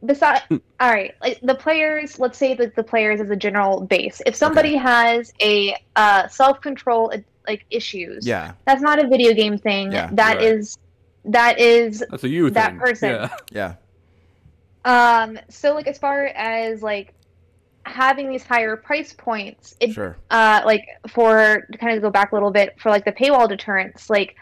Besides, 0.06 0.44
all 0.52 0.92
right, 0.92 1.16
like 1.22 1.40
the 1.42 1.56
players. 1.56 2.20
Let's 2.20 2.38
say 2.38 2.54
that 2.54 2.76
the 2.76 2.84
players 2.84 3.20
as 3.20 3.30
a 3.32 3.36
general 3.36 3.82
base. 3.82 4.22
If 4.26 4.36
somebody 4.36 4.76
has 4.76 5.34
a 5.42 5.76
uh, 5.96 6.28
self 6.28 6.62
control 6.62 7.12
like 7.48 7.66
issues, 7.72 8.28
yeah. 8.28 8.54
that's 8.66 8.82
not 8.82 9.04
a 9.04 9.08
video 9.08 9.34
game 9.34 9.58
thing. 9.58 9.92
Yeah, 9.92 10.10
that 10.14 10.38
right. 10.38 10.44
is, 10.46 10.78
that 11.26 11.60
is 11.60 12.04
That's 12.12 12.24
a 12.24 12.30
you 12.30 12.50
that 12.52 12.72
thing. 12.72 12.80
person. 12.80 13.10
Yeah. 13.10 13.76
Yeah. 14.86 15.22
um. 15.24 15.40
So 15.50 15.74
like 15.74 15.88
as 15.88 15.98
far 15.98 16.26
as 16.26 16.84
like 16.84 17.16
having 17.86 18.30
these 18.30 18.44
higher 18.44 18.76
price 18.76 19.14
points, 19.14 19.76
it 19.80 19.94
Sure. 19.94 20.16
uh 20.30 20.62
like 20.66 20.86
for 21.08 21.66
to 21.72 21.78
kind 21.80 21.96
of 21.96 22.04
go 22.04 22.12
back 22.12 22.34
a 22.34 22.36
little 22.36 22.52
bit 22.52 22.80
for 22.80 22.90
like 22.90 23.06
the 23.06 23.12
paywall 23.14 23.48
deterrence 23.50 24.10
like 24.10 24.36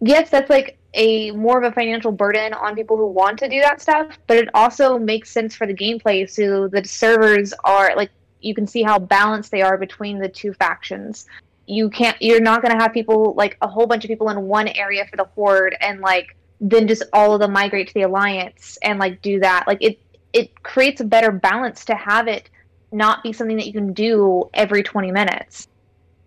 yes 0.00 0.30
that's 0.30 0.50
like 0.50 0.76
a 0.94 1.30
more 1.32 1.58
of 1.58 1.64
a 1.64 1.74
financial 1.74 2.10
burden 2.12 2.52
on 2.52 2.74
people 2.74 2.96
who 2.96 3.06
want 3.06 3.38
to 3.38 3.48
do 3.48 3.60
that 3.60 3.80
stuff 3.80 4.18
but 4.26 4.36
it 4.36 4.48
also 4.54 4.98
makes 4.98 5.30
sense 5.30 5.54
for 5.54 5.66
the 5.66 5.74
gameplay 5.74 6.28
so 6.28 6.66
the 6.68 6.84
servers 6.84 7.52
are 7.64 7.94
like 7.96 8.10
you 8.40 8.54
can 8.54 8.66
see 8.66 8.82
how 8.82 8.98
balanced 8.98 9.50
they 9.50 9.62
are 9.62 9.78
between 9.78 10.18
the 10.18 10.28
two 10.28 10.52
factions 10.54 11.26
you 11.66 11.88
can't 11.90 12.16
you're 12.20 12.40
not 12.40 12.62
going 12.62 12.76
to 12.76 12.82
have 12.82 12.92
people 12.92 13.34
like 13.34 13.56
a 13.62 13.68
whole 13.68 13.86
bunch 13.86 14.04
of 14.04 14.08
people 14.08 14.30
in 14.30 14.42
one 14.42 14.68
area 14.68 15.04
for 15.06 15.16
the 15.16 15.24
horde 15.36 15.76
and 15.80 16.00
like 16.00 16.36
then 16.60 16.88
just 16.88 17.02
all 17.12 17.32
of 17.34 17.40
them 17.40 17.52
migrate 17.52 17.86
to 17.86 17.94
the 17.94 18.02
alliance 18.02 18.76
and 18.82 18.98
like 18.98 19.22
do 19.22 19.38
that 19.38 19.64
like 19.66 19.78
it 19.80 20.00
it 20.32 20.62
creates 20.62 21.00
a 21.00 21.04
better 21.04 21.30
balance 21.30 21.84
to 21.84 21.94
have 21.94 22.28
it 22.28 22.50
not 22.92 23.22
be 23.22 23.32
something 23.32 23.56
that 23.56 23.66
you 23.66 23.72
can 23.72 23.92
do 23.92 24.48
every 24.54 24.82
20 24.82 25.12
minutes. 25.12 25.68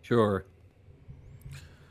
Sure. 0.01 0.45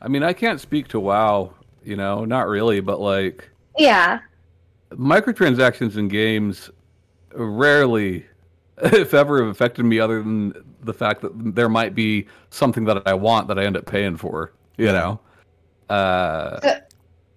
I 0.01 0.07
mean, 0.07 0.23
I 0.23 0.33
can't 0.33 0.59
speak 0.59 0.87
to 0.89 0.99
WoW, 0.99 1.53
you 1.83 1.95
know, 1.95 2.25
not 2.25 2.47
really, 2.47 2.79
but 2.79 2.99
like 2.99 3.49
Yeah. 3.77 4.19
microtransactions 4.91 5.97
in 5.97 6.07
games 6.07 6.69
rarely 7.33 8.25
if 8.83 9.13
ever, 9.13 9.39
have 9.39 9.47
affected 9.49 9.83
me 9.85 9.99
other 9.99 10.19
than 10.23 10.53
the 10.81 10.93
fact 10.93 11.21
that 11.21 11.31
there 11.55 11.69
might 11.69 11.93
be 11.95 12.27
something 12.49 12.85
that 12.85 13.07
I 13.07 13.13
want 13.13 13.47
that 13.47 13.59
I 13.59 13.65
end 13.65 13.77
up 13.77 13.85
paying 13.85 14.17
for. 14.17 14.51
You 14.77 14.87
know, 14.87 15.19
uh, 15.89 16.59
So- 16.61 16.79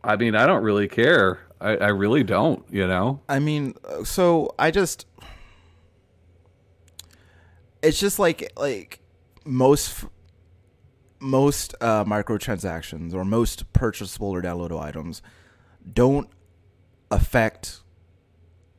I 0.05 0.17
mean, 0.17 0.35
I 0.35 0.47
don't 0.47 0.63
really 0.63 0.89
care. 0.89 1.41
I, 1.61 1.77
I 1.77 1.89
really 1.89 2.23
don't. 2.25 2.65
You 2.71 2.87
know. 2.87 3.21
I 3.29 3.39
mean, 3.39 3.75
so 4.05 4.55
I 4.59 4.71
just 4.71 5.07
it's 7.83 7.99
just 8.01 8.19
like 8.19 8.51
like 8.57 9.01
most 9.45 9.91
f- 10.05 10.11
most 11.27 11.75
uh, 11.81 12.05
microtransactions 12.05 13.13
or 13.13 13.25
most 13.25 13.73
purchasable 13.73 14.31
or 14.31 14.41
downloadable 14.41 14.81
items 14.81 15.23
don't 15.93 16.29
affect 17.11 17.83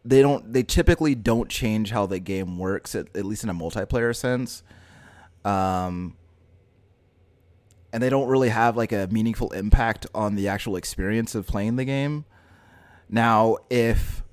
they 0.03 0.21
don't 0.21 0.53
they 0.53 0.63
typically 0.63 1.15
don't 1.15 1.49
change 1.49 1.91
how 1.91 2.05
the 2.05 2.19
game 2.19 2.57
works 2.57 2.95
at, 2.95 3.07
at 3.15 3.25
least 3.25 3.43
in 3.43 3.49
a 3.49 3.53
multiplayer 3.53 4.15
sense. 4.15 4.63
Um 5.43 6.15
and 7.93 8.03
they 8.03 8.09
don't 8.09 8.27
really 8.27 8.49
have 8.49 8.77
like 8.77 8.91
a 8.91 9.07
meaningful 9.11 9.51
impact 9.51 10.05
on 10.13 10.35
the 10.35 10.47
actual 10.47 10.75
experience 10.75 11.35
of 11.35 11.47
playing 11.47 11.75
the 11.77 11.85
game. 11.85 12.25
Now 13.09 13.57
if 13.69 14.23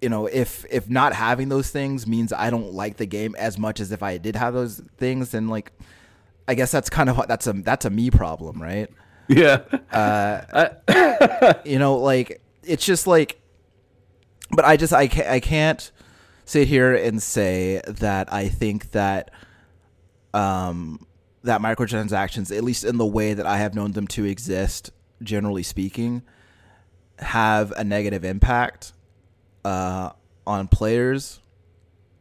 you 0.00 0.08
know 0.08 0.26
if 0.26 0.64
if 0.70 0.88
not 0.88 1.12
having 1.12 1.48
those 1.48 1.70
things 1.70 2.06
means 2.06 2.32
i 2.32 2.50
don't 2.50 2.72
like 2.72 2.98
the 2.98 3.06
game 3.06 3.34
as 3.36 3.58
much 3.58 3.80
as 3.80 3.90
if 3.92 4.02
i 4.02 4.18
did 4.18 4.36
have 4.36 4.52
those 4.52 4.80
things 4.98 5.30
then 5.30 5.48
like 5.48 5.72
i 6.48 6.54
guess 6.54 6.70
that's 6.70 6.90
kind 6.90 7.08
of 7.10 7.26
that's 7.28 7.46
a 7.46 7.52
that's 7.52 7.84
a 7.84 7.90
me 7.90 8.10
problem 8.10 8.60
right? 8.60 8.90
Yeah. 9.28 9.62
uh 9.90 10.70
I, 10.88 11.54
you 11.64 11.78
know 11.78 11.96
like 11.96 12.40
it's 12.62 12.84
just 12.84 13.06
like 13.06 13.40
but 14.50 14.64
i 14.64 14.76
just 14.76 14.92
i 14.92 15.08
can't, 15.08 15.28
I 15.28 15.40
can't 15.40 15.90
sit 16.44 16.68
here 16.68 16.94
and 16.94 17.20
say 17.20 17.80
that 17.86 18.32
i 18.32 18.48
think 18.48 18.92
that 18.92 19.32
um 20.32 21.06
that 21.42 21.60
microtransactions 21.60 22.56
at 22.56 22.62
least 22.62 22.84
in 22.84 22.98
the 22.98 23.06
way 23.06 23.34
that 23.34 23.46
i 23.46 23.56
have 23.58 23.74
known 23.74 23.92
them 23.92 24.06
to 24.08 24.24
exist 24.24 24.92
generally 25.22 25.62
speaking 25.64 26.22
have 27.18 27.72
a 27.72 27.82
negative 27.82 28.24
impact 28.24 28.92
uh 29.64 30.10
on 30.46 30.68
players. 30.68 31.40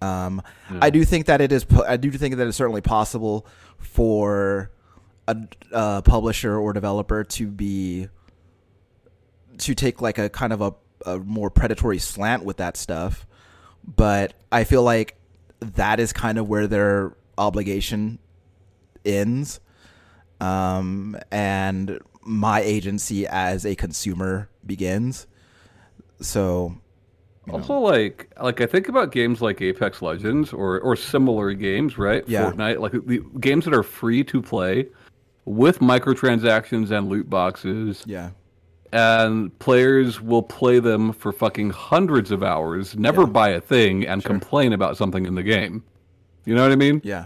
Um 0.01 0.41
i 0.82 0.89
do 0.89 1.05
think 1.05 1.28
that 1.28 1.41
it 1.41 1.51
is 1.51 1.65
i 1.88 1.97
do 1.97 2.09
think 2.11 2.36
that 2.38 2.47
it's 2.47 2.57
certainly 2.57 2.82
possible 2.82 3.45
for 3.80 4.71
a, 5.28 5.38
a 5.71 6.01
publisher 6.01 6.57
or 6.57 6.73
developer 6.73 7.23
to 7.23 7.47
be 7.47 8.07
to 9.57 9.73
take 9.73 10.01
like 10.01 10.17
a 10.17 10.30
kind 10.30 10.51
of 10.53 10.61
a, 10.61 10.73
a 11.05 11.19
more 11.19 11.49
predatory 11.49 11.99
slant 11.99 12.43
with 12.43 12.57
that 12.57 12.78
stuff. 12.78 13.26
But 13.84 14.34
i 14.51 14.63
feel 14.63 14.84
like 14.84 15.15
that 15.59 15.99
is 15.99 16.11
kind 16.11 16.38
of 16.38 16.49
where 16.49 16.67
their 16.67 17.15
obligation 17.38 18.19
ends. 19.05 19.59
Um, 20.41 21.17
and 21.32 21.99
my 22.21 22.61
agency 22.61 23.28
as 23.28 23.65
a 23.65 23.76
consumer 23.76 24.49
begins. 24.65 25.28
So 26.19 26.78
you 27.48 27.54
know, 27.54 27.60
Also, 27.60 27.78
like, 27.80 28.30
like 28.41 28.62
I 28.62 28.66
think 28.66 28.89
about 28.89 29.12
games 29.12 29.41
like 29.41 29.62
Apex 29.62 30.02
Legends 30.02 30.52
or 30.54 30.80
or 30.82 30.96
similar 30.96 31.54
games, 31.54 31.98
right? 31.98 32.24
Yeah. 32.28 32.52
Fortnite, 32.52 32.80
like 32.80 32.91
the 32.93 33.22
games 33.39 33.66
that 33.66 33.74
are 33.74 33.84
free 33.84 34.24
to 34.26 34.41
play 34.41 34.88
with 35.46 35.80
microtransactions 35.80 36.91
and 36.91 37.08
loot 37.10 37.30
boxes, 37.30 38.04
yeah 38.08 38.32
and 38.93 39.58
players 39.60 40.22
will 40.22 40.43
play 40.43 40.80
them 40.80 41.12
for 41.12 41.34
fucking 41.34 41.70
hundreds 41.70 42.32
of 42.32 42.41
hours, 42.43 42.96
never 42.98 43.22
Yeah. 43.22 43.28
buy 43.28 43.50
a 43.50 43.60
thing, 43.60 44.06
and 44.08 44.24
complain 44.24 44.72
about 44.72 44.96
something 44.96 45.26
in 45.26 45.36
the 45.36 45.43
game. 45.43 45.84
You 46.46 46.56
know 46.56 46.62
what 46.64 46.72
I 46.72 46.76
mean? 46.78 47.02
yeah 47.04 47.26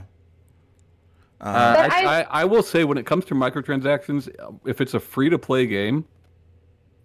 Uh, 1.41 1.88
I, 1.91 2.03
I- 2.05 2.20
I, 2.22 2.26
I 2.41 2.45
will 2.45 2.63
say 2.63 2.84
when 2.86 2.97
it 2.97 3.05
comes 3.05 3.24
to 3.26 3.36
microtransactions, 3.36 4.30
if 4.65 4.82
it's 4.82 4.93
a 4.95 4.99
free 4.99 5.30
to 5.30 5.38
play 5.39 5.65
game, 5.67 6.05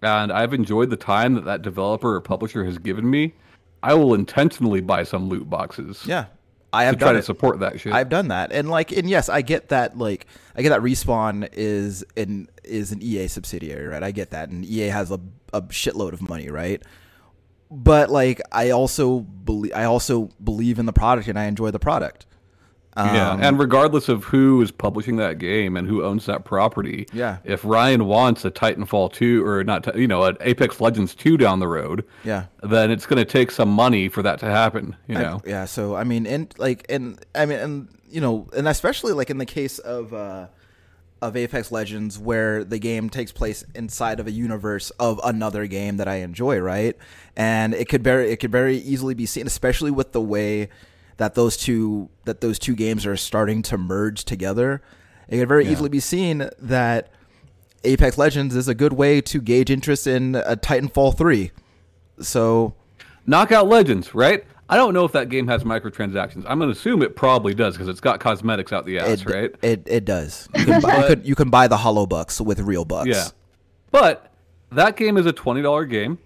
and 0.04 0.32
I've 0.32 0.54
enjoyed 0.54 0.90
the 0.90 0.96
time 0.96 1.34
that 1.34 1.44
that 1.44 1.62
developer 1.62 2.14
or 2.14 2.20
publisher 2.20 2.64
has 2.64 2.78
given 2.78 3.08
me, 3.08 3.34
I 3.82 3.94
will 3.94 4.14
intentionally 4.14 4.80
buy 4.80 5.02
some 5.02 5.28
loot 5.28 5.48
boxes 5.48 6.04
yeah 6.06 6.26
i 6.74 6.82
to 6.82 6.86
have 6.86 6.98
try 6.98 7.12
to 7.12 7.18
it 7.18 7.24
support 7.24 7.60
that 7.60 7.80
shit. 7.80 7.92
I've 7.92 8.08
done 8.08 8.28
that, 8.28 8.52
and 8.52 8.68
like, 8.68 8.92
and 8.92 9.08
yes, 9.08 9.28
I 9.28 9.42
get 9.42 9.68
that. 9.68 9.96
Like, 9.96 10.26
I 10.56 10.62
get 10.62 10.70
that 10.70 10.80
respawn 10.80 11.48
is 11.52 12.04
an 12.16 12.48
is 12.64 12.92
an 12.92 13.00
EA 13.00 13.28
subsidiary, 13.28 13.86
right? 13.86 14.02
I 14.02 14.10
get 14.10 14.30
that, 14.30 14.48
and 14.48 14.64
EA 14.64 14.88
has 14.88 15.10
a 15.10 15.20
a 15.52 15.62
shitload 15.62 16.12
of 16.12 16.28
money, 16.28 16.50
right? 16.50 16.82
But 17.70 18.10
like, 18.10 18.40
I 18.50 18.70
also 18.70 19.20
believe 19.20 19.72
I 19.74 19.84
also 19.84 20.30
believe 20.42 20.78
in 20.78 20.86
the 20.86 20.92
product, 20.92 21.28
and 21.28 21.38
I 21.38 21.44
enjoy 21.44 21.70
the 21.70 21.78
product. 21.78 22.26
Yeah, 22.96 23.30
Um, 23.32 23.42
and 23.42 23.58
regardless 23.58 24.08
of 24.08 24.24
who 24.24 24.60
is 24.62 24.70
publishing 24.70 25.16
that 25.16 25.38
game 25.38 25.76
and 25.76 25.88
who 25.88 26.04
owns 26.04 26.26
that 26.26 26.44
property, 26.44 27.06
Yeah. 27.12 27.38
if 27.44 27.64
Ryan 27.64 28.04
wants 28.06 28.44
a 28.44 28.50
Titanfall 28.50 29.12
two 29.12 29.44
or 29.44 29.64
not, 29.64 29.96
you 29.96 30.06
know, 30.06 30.24
an 30.24 30.36
Apex 30.40 30.80
Legends 30.80 31.14
two 31.14 31.36
down 31.36 31.58
the 31.60 31.68
road, 31.68 32.04
yeah, 32.24 32.44
then 32.62 32.90
it's 32.90 33.06
going 33.06 33.18
to 33.18 33.24
take 33.24 33.50
some 33.50 33.68
money 33.68 34.08
for 34.08 34.22
that 34.22 34.38
to 34.40 34.46
happen. 34.46 34.96
You 35.08 35.16
I- 35.18 35.22
know, 35.22 35.40
yeah. 35.46 35.64
So 35.64 35.94
I 35.96 36.04
mean, 36.04 36.26
and 36.26 36.54
like, 36.58 36.86
and 36.88 37.18
I 37.34 37.46
mean, 37.46 37.58
and 37.58 37.88
you 38.10 38.20
know, 38.20 38.46
and 38.56 38.68
especially 38.68 39.12
like 39.12 39.28
in 39.30 39.38
the 39.38 39.46
case 39.46 39.78
of 39.80 40.14
uh, 40.14 40.46
of 41.22 41.36
Apex 41.36 41.72
Legends, 41.72 42.18
where 42.18 42.62
the 42.64 42.78
game 42.78 43.08
takes 43.08 43.32
place 43.32 43.64
inside 43.74 44.20
of 44.20 44.26
a 44.26 44.30
universe 44.30 44.90
of 45.00 45.18
another 45.24 45.66
game 45.66 45.96
that 45.96 46.06
I 46.06 46.16
enjoy, 46.16 46.58
right? 46.58 46.96
And 47.34 47.72
it 47.74 47.88
could 47.88 48.04
very, 48.04 48.30
it 48.30 48.36
could 48.40 48.52
very 48.52 48.76
easily 48.76 49.14
be 49.14 49.24
seen, 49.26 49.46
especially 49.46 49.90
with 49.90 50.12
the 50.12 50.20
way 50.20 50.68
that 51.16 51.34
those 51.34 51.56
two 51.56 52.10
that 52.24 52.40
those 52.40 52.58
two 52.58 52.74
games 52.74 53.06
are 53.06 53.16
starting 53.16 53.62
to 53.62 53.78
merge 53.78 54.24
together. 54.24 54.82
It 55.28 55.38
could 55.38 55.48
very 55.48 55.66
easily 55.66 55.88
be 55.88 56.00
seen 56.00 56.50
that 56.58 57.10
Apex 57.84 58.18
Legends 58.18 58.54
is 58.54 58.68
a 58.68 58.74
good 58.74 58.92
way 58.92 59.20
to 59.22 59.40
gauge 59.40 59.70
interest 59.70 60.06
in 60.06 60.34
a 60.34 60.56
Titanfall 60.56 61.16
three. 61.16 61.52
So 62.20 62.74
Knockout 63.26 63.66
Legends, 63.66 64.14
right? 64.14 64.44
I 64.68 64.76
don't 64.76 64.94
know 64.94 65.04
if 65.04 65.12
that 65.12 65.28
game 65.28 65.46
has 65.48 65.62
microtransactions. 65.62 66.44
I'm 66.48 66.58
going 66.58 66.72
to 66.72 66.78
assume 66.78 67.02
it 67.02 67.16
probably 67.16 67.52
does 67.54 67.74
because 67.74 67.88
it's 67.88 68.00
got 68.00 68.18
cosmetics 68.18 68.72
out 68.72 68.86
the 68.86 68.98
ass, 68.98 69.20
it, 69.20 69.26
right? 69.26 69.54
It 69.62 69.82
it 69.86 70.04
does. 70.04 70.48
You 70.56 70.64
can, 70.64 70.80
buy, 70.80 70.96
you, 70.96 71.06
could, 71.06 71.26
you 71.26 71.34
can 71.34 71.50
buy 71.50 71.68
the 71.68 71.76
Holobux 71.76 72.40
with 72.40 72.60
real 72.60 72.84
bucks. 72.84 73.08
Yeah. 73.08 73.28
But 73.90 74.32
that 74.72 74.96
game 74.96 75.16
is 75.16 75.26
a 75.26 75.32
twenty 75.32 75.62
dollar 75.62 75.84
game. 75.84 76.18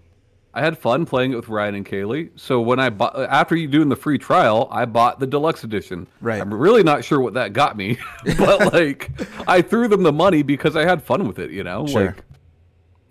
I 0.55 0.61
had 0.63 0.79
fun 0.79 1.05
playing 1.07 1.33
it 1.33 1.37
with 1.37 1.49
Ryan 1.49 1.75
and 1.77 1.87
Kaylee. 1.87 2.31
So 2.37 2.61
when 2.61 2.81
I 2.81 2.91
bought 2.91 3.15
after 3.17 3.55
you 3.55 3.69
doing 3.69 3.89
the 3.89 3.97
free 3.97 4.19
trial, 4.19 4.67
I 4.71 4.87
bought 4.87 5.21
the 5.21 5.27
deluxe 5.27 5.63
edition. 5.63 6.07
Right. 6.21 6.41
I'm 6.41 6.53
really 6.53 6.83
not 6.83 7.05
sure 7.05 7.21
what 7.21 7.35
that 7.35 7.53
got 7.53 7.77
me, 7.77 7.99
but 8.39 8.73
like 8.73 9.11
I 9.47 9.63
threw 9.63 9.89
them 9.89 10.03
the 10.03 10.13
money 10.13 10.43
because 10.43 10.75
I 10.75 10.85
had 10.85 11.03
fun 11.03 11.27
with 11.29 11.39
it. 11.39 11.51
You 11.51 11.65
know, 11.65 11.87
Sure. 11.87 12.07
like 12.07 12.25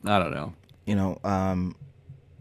I 0.06 0.20
don't 0.20 0.32
know. 0.32 0.54
You 0.86 0.96
know, 0.96 1.20
um, 1.24 1.76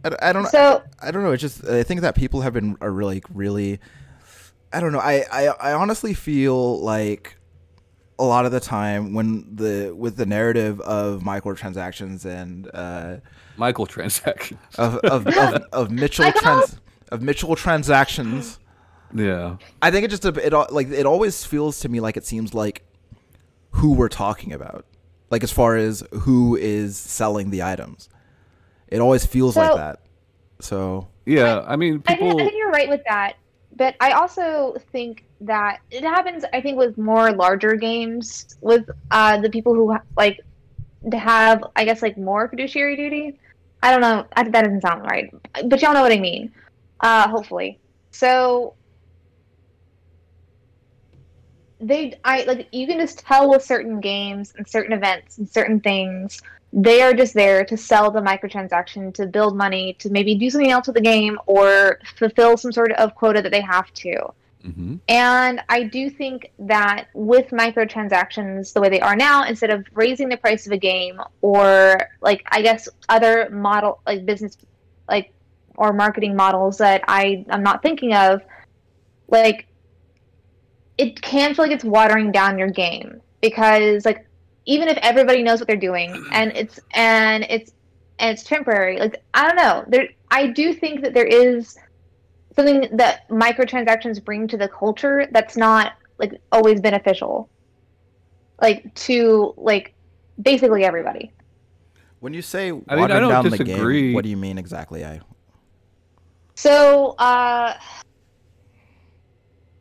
I, 0.04 0.10
I 0.22 0.32
don't 0.32 0.44
know. 0.44 0.48
So 0.50 0.82
I 1.02 1.10
don't 1.10 1.22
know. 1.22 1.32
It's 1.32 1.42
just 1.42 1.64
I 1.66 1.82
think 1.82 2.00
that 2.00 2.14
people 2.14 2.40
have 2.40 2.52
been 2.52 2.76
are 2.80 2.90
really 2.92 3.22
really. 3.32 3.80
I 4.72 4.80
don't 4.80 4.92
know. 4.92 4.98
I, 5.00 5.24
I 5.30 5.46
I 5.60 5.72
honestly 5.74 6.14
feel 6.14 6.80
like 6.80 7.35
a 8.18 8.24
lot 8.24 8.46
of 8.46 8.52
the 8.52 8.60
time 8.60 9.12
when 9.12 9.54
the 9.54 9.92
with 9.96 10.16
the 10.16 10.26
narrative 10.26 10.80
of 10.80 11.22
microtransactions 11.22 12.24
and 12.24 12.70
uh, 12.72 13.16
Michael 13.56 13.86
transactions. 13.86 14.60
of 14.78 14.96
of, 14.98 15.26
of, 15.26 15.62
of 15.72 15.90
Mitchell 15.90 16.32
trans 16.32 16.78
of 17.12 17.22
Mitchell 17.22 17.56
transactions. 17.56 18.58
yeah. 19.14 19.56
I 19.82 19.90
think 19.90 20.04
it 20.04 20.08
just 20.08 20.24
it 20.24 20.52
al- 20.52 20.68
like 20.70 20.88
it 20.90 21.06
always 21.06 21.44
feels 21.44 21.80
to 21.80 21.88
me 21.88 22.00
like 22.00 22.16
it 22.16 22.24
seems 22.24 22.54
like 22.54 22.82
who 23.70 23.92
we're 23.92 24.08
talking 24.08 24.52
about, 24.52 24.86
like 25.30 25.42
as 25.44 25.52
far 25.52 25.76
as 25.76 26.02
who 26.22 26.56
is 26.56 26.96
selling 26.96 27.50
the 27.50 27.62
items. 27.62 28.08
It 28.88 29.00
always 29.00 29.26
feels 29.26 29.56
like 29.56 29.74
that. 29.76 30.00
So 30.60 31.08
Yeah. 31.26 31.62
I 31.66 31.76
mean, 31.76 32.02
I 32.06 32.16
think. 32.16 32.40
I 32.40 32.44
think 32.44 32.54
you're 32.56 32.70
right 32.70 32.88
with 32.88 33.02
that, 33.08 33.34
but 33.76 33.94
I 34.00 34.12
also 34.12 34.74
think 34.92 35.24
that 35.42 35.80
it 35.90 36.02
happens. 36.02 36.44
I 36.52 36.60
think 36.60 36.78
with 36.78 36.96
more 36.96 37.30
larger 37.32 37.76
games, 37.76 38.56
with 38.60 38.88
uh, 39.10 39.38
the 39.40 39.50
people 39.50 39.74
who 39.74 39.96
like 40.16 40.40
to 41.10 41.18
have, 41.18 41.62
I 41.76 41.84
guess, 41.84 42.02
like 42.02 42.16
more 42.16 42.48
fiduciary 42.48 42.96
duty. 42.96 43.38
I 43.82 43.90
don't 43.90 44.00
know. 44.00 44.26
I, 44.34 44.42
that 44.44 44.64
doesn't 44.64 44.80
sound 44.80 45.02
right, 45.04 45.32
but 45.66 45.82
y'all 45.82 45.92
know 45.92 46.02
what 46.02 46.12
I 46.12 46.18
mean. 46.18 46.52
Uh, 47.00 47.28
hopefully, 47.28 47.78
so 48.10 48.74
they, 51.78 52.18
I 52.24 52.44
like 52.44 52.68
you 52.72 52.86
can 52.86 52.98
just 52.98 53.18
tell 53.18 53.50
with 53.50 53.62
certain 53.62 54.00
games 54.00 54.54
and 54.56 54.66
certain 54.66 54.94
events 54.94 55.36
and 55.36 55.48
certain 55.48 55.80
things 55.80 56.40
they 56.78 57.00
are 57.00 57.14
just 57.14 57.32
there 57.34 57.64
to 57.64 57.76
sell 57.76 58.10
the 58.10 58.20
microtransaction 58.20 59.12
to 59.14 59.26
build 59.26 59.56
money 59.56 59.94
to 59.98 60.10
maybe 60.10 60.34
do 60.34 60.50
something 60.50 60.70
else 60.70 60.86
with 60.86 60.94
the 60.94 61.00
game 61.00 61.38
or 61.46 61.98
fulfill 62.16 62.56
some 62.56 62.70
sort 62.70 62.92
of 62.92 63.14
quota 63.14 63.40
that 63.42 63.50
they 63.50 63.62
have 63.62 63.92
to 63.94 64.14
Mhm. 64.64 65.00
and 65.08 65.62
i 65.68 65.82
do 65.84 66.10
think 66.10 66.52
that 66.58 67.06
with 67.14 67.48
microtransactions 67.50 68.72
the 68.72 68.80
way 68.80 68.88
they 68.88 69.00
are 69.00 69.16
now 69.16 69.44
instead 69.44 69.70
of 69.70 69.86
raising 69.94 70.28
the 70.28 70.36
price 70.36 70.66
of 70.66 70.72
a 70.72 70.78
game 70.78 71.20
or 71.40 71.98
like 72.20 72.42
i 72.50 72.60
guess 72.62 72.88
other 73.08 73.48
model 73.50 74.00
like 74.06 74.26
business 74.26 74.56
like 75.08 75.32
or 75.76 75.92
marketing 75.92 76.34
models 76.34 76.78
that 76.78 77.02
I 77.06 77.44
I'm 77.50 77.62
not 77.62 77.82
thinking 77.82 78.14
of, 78.14 78.42
like 79.28 79.66
it 80.98 81.20
can 81.20 81.54
feel 81.54 81.66
like 81.66 81.72
it's 81.72 81.84
watering 81.84 82.32
down 82.32 82.58
your 82.58 82.70
game 82.70 83.20
because 83.42 84.04
like 84.04 84.25
even 84.66 84.88
if 84.88 84.98
everybody 84.98 85.42
knows 85.42 85.60
what 85.60 85.68
they're 85.68 85.76
doing 85.76 86.26
and 86.32 86.52
it's 86.56 86.78
and 86.94 87.46
it's 87.48 87.72
and 88.18 88.32
it's 88.32 88.44
temporary, 88.44 88.98
like 88.98 89.22
I 89.34 89.46
don't 89.46 89.56
know, 89.56 89.84
there 89.88 90.08
I 90.30 90.48
do 90.48 90.74
think 90.74 91.02
that 91.02 91.14
there 91.14 91.26
is 91.26 91.76
something 92.54 92.88
that 92.96 93.28
microtransactions 93.28 94.24
bring 94.24 94.48
to 94.48 94.56
the 94.56 94.68
culture 94.68 95.28
that's 95.30 95.56
not 95.56 95.92
like 96.18 96.40
always 96.52 96.80
beneficial. 96.80 97.48
Like 98.60 98.94
to 98.94 99.54
like 99.56 99.94
basically 100.40 100.84
everybody. 100.84 101.32
When 102.20 102.32
you 102.32 102.42
say 102.42 102.68
I 102.88 102.96
mean, 102.96 103.10
I 103.10 103.20
don't 103.20 103.28
down 103.28 103.50
the 103.50 103.62
game, 103.62 104.14
what 104.14 104.24
do 104.24 104.30
you 104.30 104.36
mean 104.36 104.58
exactly? 104.58 105.04
I 105.04 105.20
so 106.54 107.10
uh 107.18 107.74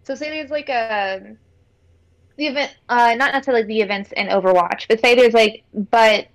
so 0.04 0.14
say 0.14 0.30
there's 0.30 0.52
like 0.52 0.70
a 0.70 1.38
the 2.38 2.48
event 2.48 2.76
uh 2.90 3.16
not 3.18 3.34
necessarily 3.34 3.64
the 3.64 3.82
events 3.82 4.12
in 4.18 4.28
overwatch 4.28 4.88
but 4.88 5.00
say 5.00 5.16
there's 5.16 5.34
like 5.34 5.64
but 5.92 6.28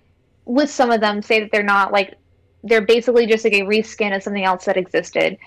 with 0.44 0.70
some 0.70 0.90
of 0.90 1.01
them 1.01 1.22
say 1.22 1.40
that 1.40 1.51
they're 1.53 1.62
not 1.62 1.92
like 1.92 2.16
they're 2.64 2.84
basically 2.84 3.26
just 3.26 3.44
like 3.44 3.55
a 3.55 3.62
reskin 3.62 4.14
of 4.14 4.22
something 4.22 4.44
else 4.44 4.64
that 4.64 4.76
existed. 4.76 5.38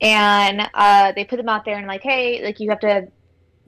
And 0.00 0.68
uh 0.74 1.12
they 1.12 1.24
put 1.24 1.36
them 1.36 1.48
out 1.48 1.64
there 1.64 1.76
and 1.78 1.86
like 1.86 2.02
hey 2.02 2.42
like 2.44 2.60
you 2.60 2.70
have 2.70 2.80
to 2.80 3.08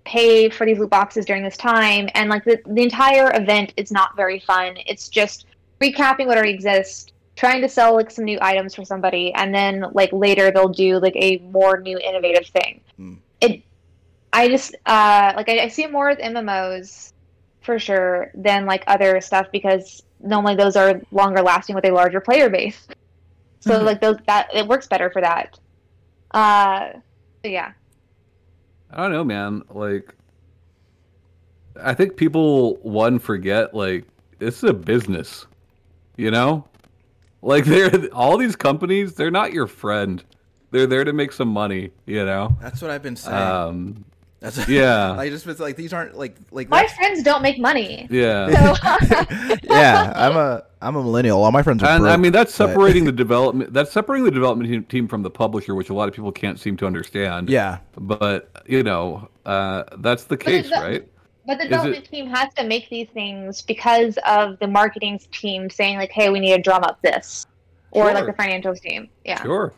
pay 0.05 0.49
for 0.51 0.67
these 0.67 0.79
loot 0.79 0.91
boxes 0.91 1.25
during 1.25 1.43
this 1.43 1.57
time. 1.57 2.09
And 2.15 2.29
like 2.29 2.45
the, 2.45 2.61
the 2.67 2.83
entire 2.83 3.33
event 3.35 3.73
is 3.79 3.91
not 3.91 4.15
very 4.17 4.39
fun. 4.39 4.77
It's 4.87 5.09
just 5.09 5.47
recapping 5.81 6.27
what 6.27 6.37
already 6.37 6.53
exists 6.53 7.11
trying 7.37 7.61
to 7.63 7.69
sell 7.69 7.95
like 7.95 8.11
some 8.11 8.25
new 8.25 8.39
items 8.41 8.77
for 8.77 8.85
somebody 8.85 9.33
and 9.35 9.53
then 9.53 9.87
like 9.93 10.13
later 10.13 10.53
they'll 10.53 10.69
do 10.69 11.01
like 11.01 11.17
a 11.17 11.39
more 11.51 11.81
new 11.81 11.99
innovative 11.99 12.47
thing. 12.47 12.81
Hmm. 12.97 13.15
it 13.41 13.63
i 14.35 14.49
just 14.49 14.75
uh 14.87 15.33
like 15.37 15.49
I, 15.49 15.61
I 15.61 15.69
see 15.69 15.85
it 15.85 15.93
more 15.93 16.09
with 16.11 16.19
mmos 16.19 17.09
for 17.63 17.79
sure 17.79 18.31
than 18.35 18.67
like 18.67 18.85
other 18.87 19.21
stuff 19.23 19.47
because 19.53 20.03
normally 20.21 20.55
those 20.57 20.77
are 20.77 21.01
longer 21.13 21.41
lasting 21.43 21.75
with 21.75 21.87
a 21.87 21.91
larger 21.91 22.21
player 22.21 22.51
base 22.51 22.87
so 23.61 23.81
Mhm. 23.81 23.85
like 23.85 24.01
those 24.03 24.17
that 24.27 24.49
it 24.55 24.67
works 24.69 24.87
better 24.87 25.09
for 25.11 25.23
that 25.23 25.59
uh 26.33 26.89
yeah 27.43 27.73
I 28.91 28.99
don't 28.99 29.11
know, 29.13 29.25
man. 29.25 29.63
Like, 29.71 30.15
I 31.83 31.95
think 31.95 32.17
people 32.17 32.77
one 32.77 33.19
forget 33.19 33.75
like 33.75 34.05
this 34.39 34.59
is 34.59 34.71
a 34.71 34.75
business, 34.75 35.47
you 36.17 36.31
know. 36.31 36.69
Like 37.43 37.65
they're 37.73 37.91
all 38.13 38.37
these 38.39 38.55
companies, 38.55 39.15
they're 39.15 39.33
not 39.33 39.53
your 39.53 39.67
friend. 39.67 40.23
They're 40.71 40.87
there 40.87 41.03
to 41.05 41.13
make 41.13 41.33
some 41.33 41.49
money, 41.49 41.91
you 42.07 42.25
know. 42.25 42.57
that's 42.61 42.81
what 42.83 42.91
I've 42.93 43.03
been 43.03 43.17
saying. 43.17 43.37
Um, 43.37 44.05
that's 44.45 44.69
yeah. 44.69 45.13
I 45.13 45.31
just 45.31 45.47
was 45.47 45.59
like 45.59 45.75
these 45.77 45.93
aren't 45.93 46.17
like 46.17 46.37
like 46.53 46.69
my 46.69 46.83
that's- 46.83 46.97
friends 46.97 47.23
don't 47.23 47.43
make 47.43 47.59
money 47.59 48.07
yeah. 48.11 48.75
so 48.75 49.57
yeah, 49.65 50.13
I'm 50.17 50.37
a 50.37 50.63
I'm 50.83 50.97
a 50.97 51.03
millennial. 51.03 51.43
All 51.43 51.51
my 51.51 51.63
friends 51.63 51.83
are 51.83 51.89
And 51.89 52.07
I 52.07 52.17
mean 52.19 52.33
that's 52.33 52.57
but- 52.57 52.69
separating 52.69 53.05
the 53.05 53.13
development 53.13 53.73
that's 53.73 53.91
separating 53.91 54.25
the 54.27 54.31
development 54.31 54.71
team- 54.71 54.85
team 54.85 55.09
from 55.09 55.23
the 55.23 55.31
publisher, 55.31 55.75
which 55.75 55.89
a 55.89 55.95
lot 55.95 56.09
of 56.09 56.15
people 56.15 56.31
can't 56.31 56.61
seem 56.61 56.77
to 56.77 56.87
understand. 56.87 57.49
Yeah, 57.49 57.79
But 57.97 58.51
you 58.67 58.83
know, 58.83 59.29
uh, 59.47 59.85
that's 59.99 60.25
the 60.25 60.37
case, 60.37 60.67
is 60.67 60.71
that- 60.71 60.83
right? 60.85 61.09
But 61.47 61.59
the 61.59 61.65
Is 61.65 61.71
development 61.71 62.05
team 62.07 62.27
has 62.29 62.53
to 62.55 62.65
make 62.65 62.89
these 62.89 63.09
things 63.13 63.61
because 63.63 64.19
of 64.27 64.59
the 64.61 64.67
marketing 64.67 65.21
team 65.31 65.69
saying 65.69 65.99
like, 65.99 66.11
"Hey, 66.11 66.31
we 66.31 66.41
need 66.41 66.57
to 66.57 66.63
drum 66.63 66.83
up 66.85 67.01
this," 67.03 67.47
or 67.91 68.13
like 68.15 68.25
the 68.27 68.33
financials 68.33 68.81
team. 68.81 69.09
Yeah. 69.27 69.43
Sure. 69.43 69.73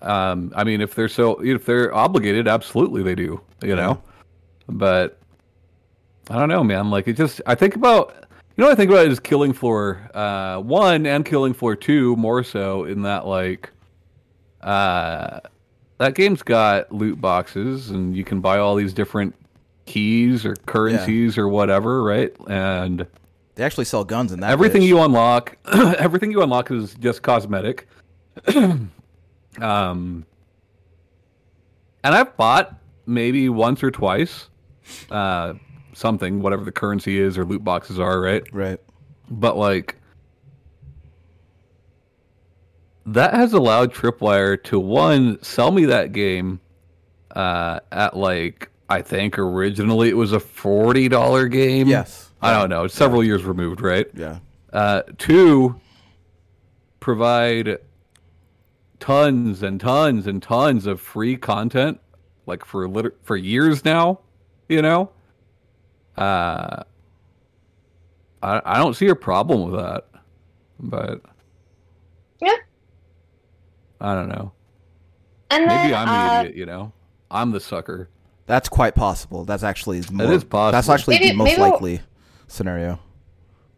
Um, 0.00 0.52
I 0.54 0.64
mean, 0.64 0.80
if 0.80 0.94
they're 0.94 1.08
so, 1.08 1.42
if 1.44 1.64
they're 1.64 1.94
obligated, 1.94 2.46
absolutely 2.48 3.02
they 3.02 3.14
do. 3.14 3.40
You 3.62 3.74
know, 3.76 4.00
but 4.68 5.18
I 6.30 6.38
don't 6.38 6.48
know, 6.48 6.62
man. 6.62 6.90
Like 6.90 7.08
it 7.08 7.14
just, 7.14 7.40
I 7.46 7.54
think 7.54 7.74
about, 7.74 8.14
you 8.56 8.62
know, 8.62 8.66
what 8.66 8.72
I 8.72 8.76
think 8.76 8.90
about 8.90 9.06
is 9.06 9.18
Killing 9.18 9.52
Floor 9.52 10.08
uh, 10.14 10.58
one 10.58 11.06
and 11.06 11.24
Killing 11.24 11.54
Floor 11.54 11.74
two 11.74 12.14
more 12.16 12.44
so 12.44 12.84
in 12.84 13.02
that 13.02 13.26
like, 13.26 13.70
uh, 14.60 15.40
that 15.98 16.14
game's 16.14 16.42
got 16.42 16.92
loot 16.92 17.20
boxes 17.20 17.90
and 17.90 18.16
you 18.16 18.24
can 18.24 18.40
buy 18.40 18.58
all 18.58 18.76
these 18.76 18.92
different 18.92 19.34
keys 19.86 20.44
or 20.44 20.54
currencies 20.66 21.36
or 21.38 21.48
whatever, 21.48 22.02
right? 22.02 22.32
And 22.48 23.06
they 23.54 23.64
actually 23.64 23.86
sell 23.86 24.04
guns 24.04 24.30
in 24.30 24.40
that. 24.40 24.50
everything 24.50 24.82
bitch. 24.82 24.88
you 24.88 25.00
unlock 25.00 25.56
everything 25.98 26.30
you 26.30 26.42
unlock 26.42 26.70
is 26.70 26.94
just 26.94 27.22
cosmetic 27.22 27.88
um 29.62 30.24
and 32.04 32.14
i've 32.14 32.36
bought 32.36 32.74
maybe 33.06 33.48
once 33.48 33.82
or 33.82 33.90
twice 33.90 34.48
uh 35.10 35.54
something 35.94 36.40
whatever 36.40 36.64
the 36.64 36.72
currency 36.72 37.18
is 37.18 37.36
or 37.36 37.44
loot 37.44 37.64
boxes 37.64 37.98
are 37.98 38.20
right 38.20 38.44
right. 38.52 38.78
but 39.30 39.56
like 39.56 39.96
that 43.06 43.34
has 43.34 43.52
allowed 43.52 43.92
tripwire 43.92 44.62
to 44.64 44.78
one 44.78 45.42
sell 45.42 45.70
me 45.70 45.86
that 45.86 46.12
game 46.12 46.60
uh 47.34 47.80
at 47.90 48.16
like 48.16 48.70
i 48.88 49.00
think 49.02 49.38
originally 49.38 50.08
it 50.08 50.16
was 50.16 50.32
a 50.32 50.38
$40 50.38 51.50
game 51.50 51.88
Yes. 51.88 52.30
i 52.42 52.52
don't 52.58 52.68
know 52.70 52.86
several 52.86 53.24
years 53.24 53.44
removed 53.44 53.80
right 53.80 54.06
Yeah. 54.14 54.38
uh, 54.72 55.02
two, 55.18 55.80
provide 57.00 57.78
tons 59.00 59.62
and 59.62 59.80
tons 59.80 60.26
and 60.26 60.42
tons 60.42 60.86
of 60.86 61.00
free 61.00 61.36
content, 61.36 62.00
like 62.46 62.64
for 62.64 62.88
lit- 62.88 63.16
for 63.22 63.36
years 63.36 63.84
now. 63.84 64.20
You 64.68 64.82
know, 64.82 65.10
uh, 66.16 66.82
I 68.42 68.60
I 68.64 68.78
don't 68.78 68.94
see 68.94 69.08
a 69.08 69.14
problem 69.14 69.70
with 69.70 69.80
that, 69.80 70.06
but 70.78 71.22
Yeah. 72.40 72.54
I 74.00 74.14
don't 74.14 74.28
know. 74.28 74.52
And 75.50 75.66
Maybe 75.66 75.90
then, 75.90 75.94
I'm 75.94 76.06
the 76.06 76.34
uh, 76.34 76.40
idiot. 76.42 76.56
You 76.56 76.66
know, 76.66 76.92
I'm 77.30 77.50
the 77.52 77.60
sucker. 77.60 78.10
That's 78.46 78.68
quite 78.68 78.94
possible. 78.94 79.44
That's 79.44 79.62
actually 79.62 80.02
more, 80.12 80.32
is 80.32 80.44
possible. 80.44 80.72
That's 80.72 80.88
actually 80.88 81.16
Maybe- 81.16 81.28
the 81.30 81.34
most 81.36 81.44
maybe 81.46 81.60
we'll- 81.60 81.70
likely 81.72 82.00
scenario. 82.46 82.98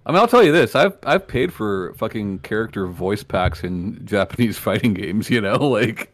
I 0.06 0.12
mean, 0.12 0.20
I'll 0.20 0.28
tell 0.28 0.42
you 0.42 0.52
this: 0.52 0.74
I've 0.74 0.96
I've 1.04 1.26
paid 1.28 1.52
for 1.52 1.94
fucking 1.94 2.40
character 2.40 2.86
voice 2.86 3.22
packs 3.22 3.62
in 3.64 4.00
Japanese 4.06 4.58
fighting 4.58 4.94
games. 4.94 5.28
You 5.30 5.40
know, 5.40 5.56
like 5.68 6.12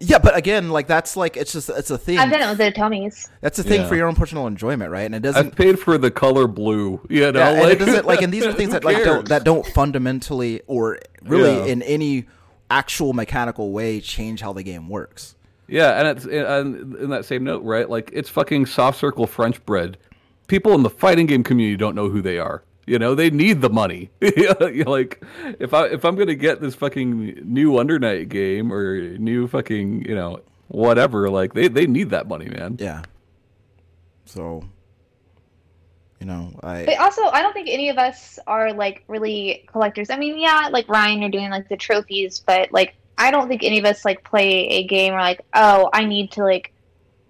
Yeah, 0.00 0.18
but 0.18 0.36
again, 0.36 0.70
like 0.70 0.88
that's 0.88 1.16
like 1.16 1.36
it's 1.36 1.52
just 1.52 1.70
it's 1.70 1.90
a 1.90 1.98
thing. 1.98 2.18
I've 2.18 2.30
done 2.30 2.42
it 2.42 2.48
with 2.48 2.58
the 2.58 2.72
Tomies. 2.72 3.28
That's 3.40 3.58
a 3.58 3.62
thing 3.62 3.82
Yeah. 3.82 3.88
for 3.88 3.94
your 3.94 4.08
own 4.08 4.16
personal 4.16 4.46
enjoyment, 4.48 4.90
right? 4.90 5.02
And 5.06 5.14
it 5.14 5.20
doesn't. 5.20 5.46
I've 5.46 5.54
paid 5.54 5.78
for 5.78 5.96
the 5.96 6.10
color 6.10 6.46
blue. 6.48 7.00
You 7.08 7.30
know, 7.32 7.38
yeah, 7.38 7.62
and 7.62 7.70
it 7.70 7.78
doesn't 7.78 8.04
like, 8.04 8.20
and 8.20 8.32
these 8.32 8.44
are 8.44 8.52
things 8.60 8.72
that 8.72 8.84
like 8.84 9.04
don't 9.04 9.28
that 9.28 9.44
don't 9.44 9.64
fundamentally 9.66 10.60
or 10.66 10.98
really 11.22 11.54
Yeah. 11.54 11.66
in 11.72 11.82
any 11.82 12.26
actual 12.70 13.12
mechanical 13.12 13.70
way 13.70 14.00
change 14.00 14.40
how 14.40 14.52
the 14.52 14.62
game 14.64 14.88
works. 14.88 15.36
Yeah, 15.68 16.00
and 16.00 16.18
it's 16.18 16.24
and 16.26 16.96
in 16.96 17.10
that 17.10 17.24
same 17.26 17.44
note, 17.44 17.62
right? 17.62 17.88
Like 17.88 18.10
it's 18.12 18.28
fucking 18.28 18.66
soft 18.66 18.98
circle 18.98 19.26
French 19.28 19.64
bread. 19.64 19.98
People 20.48 20.72
in 20.74 20.82
the 20.82 20.90
fighting 20.90 21.26
game 21.26 21.44
community 21.44 21.76
don't 21.76 21.94
know 21.94 22.08
who 22.10 22.20
they 22.20 22.38
are. 22.38 22.64
You 22.92 22.98
know, 22.98 23.14
they 23.14 23.30
need 23.30 23.62
the 23.62 23.70
money. 23.70 24.10
You're 24.20 24.84
like 24.84 25.22
if 25.58 25.72
I 25.72 25.86
if 25.86 26.04
I'm 26.04 26.14
gonna 26.14 26.34
get 26.34 26.60
this 26.60 26.74
fucking 26.74 27.40
new 27.42 27.72
Undernight 27.72 28.28
game 28.28 28.70
or 28.70 29.00
new 29.16 29.48
fucking 29.48 30.04
you 30.04 30.14
know 30.14 30.42
whatever, 30.68 31.30
like 31.30 31.54
they 31.54 31.68
they 31.68 31.86
need 31.86 32.10
that 32.10 32.28
money, 32.28 32.50
man. 32.50 32.76
Yeah. 32.78 33.00
So, 34.26 34.62
you 36.20 36.26
know, 36.26 36.52
I 36.62 36.84
But 36.84 36.98
also, 36.98 37.22
I 37.22 37.40
don't 37.40 37.54
think 37.54 37.68
any 37.70 37.88
of 37.88 37.96
us 37.96 38.38
are 38.46 38.74
like 38.74 39.04
really 39.08 39.64
collectors. 39.72 40.10
I 40.10 40.18
mean, 40.18 40.38
yeah, 40.38 40.68
like 40.70 40.86
Ryan, 40.86 41.22
you're 41.22 41.30
doing 41.30 41.48
like 41.48 41.70
the 41.70 41.78
trophies, 41.78 42.40
but 42.40 42.72
like 42.72 42.94
I 43.16 43.30
don't 43.30 43.48
think 43.48 43.62
any 43.62 43.78
of 43.78 43.86
us 43.86 44.04
like 44.04 44.22
play 44.22 44.68
a 44.68 44.84
game 44.86 45.14
or 45.14 45.20
like, 45.20 45.40
oh, 45.54 45.88
I 45.94 46.04
need 46.04 46.30
to 46.32 46.44
like. 46.44 46.74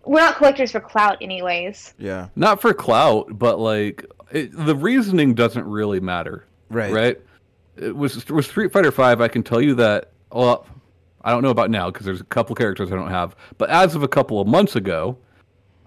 We're 0.05 0.19
not 0.19 0.35
collectors 0.35 0.73
for 0.73 0.81
clout, 0.81 1.19
anyways. 1.21 1.95
yeah, 1.97 2.31
Not 2.35 2.61
for 2.61 2.75
clout, 2.75 3.39
but 3.39 3.61
like 3.61 4.05
it, 4.33 4.51
the 4.67 4.75
reasoning 4.75 5.35
doesn't 5.35 5.65
really 5.67 6.01
matter. 6.01 6.45
right, 6.71 6.93
right? 6.93 7.21
It 7.77 7.97
was 7.97 8.29
with 8.29 8.45
Street 8.45 8.73
Fighter 8.73 8.93
Five. 8.93 9.21
I 9.21 9.29
can 9.29 9.43
tell 9.43 9.61
you 9.61 9.75
that. 9.77 10.11
Well, 10.31 10.67
I 11.25 11.31
don't 11.31 11.43
know 11.43 11.51
about 11.51 11.71
now 11.71 11.91
because 11.91 12.05
there's 12.05 12.21
a 12.21 12.25
couple 12.25 12.55
characters 12.55 12.93
I 12.93 12.97
don't 12.97 13.11
have. 13.11 13.35
But 13.59 13.71
as 13.71 13.95
of 13.95 14.03
a 14.03 14.09
couple 14.09 14.41
of 14.41 14.47
months 14.47 14.77
ago, 14.77 15.17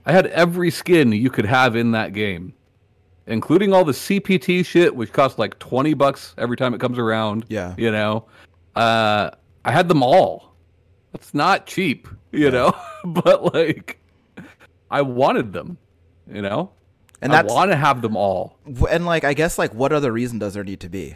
I 0.06 0.12
had 0.12 0.28
every 0.28 0.72
skin 0.72 1.12
you 1.12 1.30
could 1.30 1.46
have 1.46 1.76
in 1.76 1.92
that 1.92 2.14
game, 2.14 2.54
including 3.28 3.74
all 3.74 3.84
the 3.86 3.92
CPT 3.92 4.66
shit, 4.66 4.96
which 4.96 5.12
costs 5.12 5.38
like 5.38 5.60
twenty 5.60 5.94
bucks 5.94 6.34
every 6.38 6.58
time 6.58 6.74
it 6.74 6.80
comes 6.80 6.98
around. 6.98 7.46
Yeah. 7.50 7.76
you 7.78 7.92
know, 7.92 8.26
uh, 8.76 9.32
I 9.64 9.72
had 9.72 9.88
them 9.88 10.02
all. 10.04 10.56
That's 11.12 11.34
not 11.34 11.66
cheap, 11.66 12.08
you 12.32 12.52
know, 12.52 12.74
but 13.06 13.54
like, 13.54 14.00
I 14.92 15.02
wanted 15.02 15.54
them, 15.54 15.78
you 16.32 16.42
know. 16.42 16.72
And 17.26 17.34
I 17.34 17.44
want 17.44 17.72
to 17.72 17.78
have 17.78 18.02
them 18.02 18.16
all. 18.16 18.58
and 18.90 19.06
like 19.06 19.24
I 19.24 19.34
guess 19.34 19.58
like 19.58 19.74
what 19.74 19.92
other 19.92 20.12
reason 20.12 20.40
does 20.40 20.54
there 20.54 20.64
need 20.64 20.80
to 20.82 20.90
be? 20.90 21.16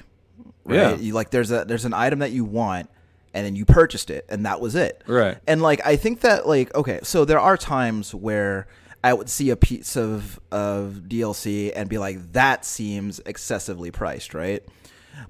Yeah. 0.68 0.96
You, 0.96 1.14
like 1.14 1.32
there's 1.32 1.52
a 1.52 1.66
there's 1.66 1.86
an 1.86 1.94
item 1.94 2.20
that 2.20 2.32
you 2.32 2.46
want, 2.46 2.90
and 3.34 3.46
then 3.46 3.56
you 3.56 3.66
purchased 3.66 4.10
it 4.10 4.26
and 4.30 4.46
that 4.46 4.62
was 4.62 4.76
it. 4.76 5.04
Right. 5.08 5.38
And 5.48 5.62
like 5.62 5.86
I 5.86 5.96
think 5.96 6.22
that 6.22 6.48
like 6.48 6.74
okay, 6.76 7.00
so 7.04 7.26
there 7.26 7.40
are 7.40 7.58
times 7.58 8.14
where 8.14 8.68
I 9.04 9.14
would 9.14 9.30
see 9.30 9.50
a 9.50 9.56
piece 9.56 9.96
of 9.96 10.40
of 10.52 11.04
DLC 11.08 11.72
and 11.76 11.90
be 11.90 11.98
like 11.98 12.34
that 12.34 12.66
seems 12.66 13.20
excessively 13.26 13.92
priced, 13.92 14.34
right? 14.34 14.64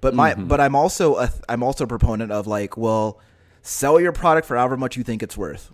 But 0.01 0.13
my 0.13 0.33
mm-hmm. 0.33 0.47
but 0.47 0.59
I'm 0.59 0.75
also 0.75 1.17
a 1.17 1.31
I'm 1.47 1.63
also 1.63 1.83
a 1.83 1.87
proponent 1.87 2.31
of 2.31 2.47
like, 2.47 2.77
well, 2.77 3.19
sell 3.61 3.99
your 3.99 4.11
product 4.11 4.47
for 4.47 4.57
however 4.57 4.77
much 4.77 4.97
you 4.97 5.03
think 5.03 5.23
it's 5.23 5.37
worth. 5.37 5.71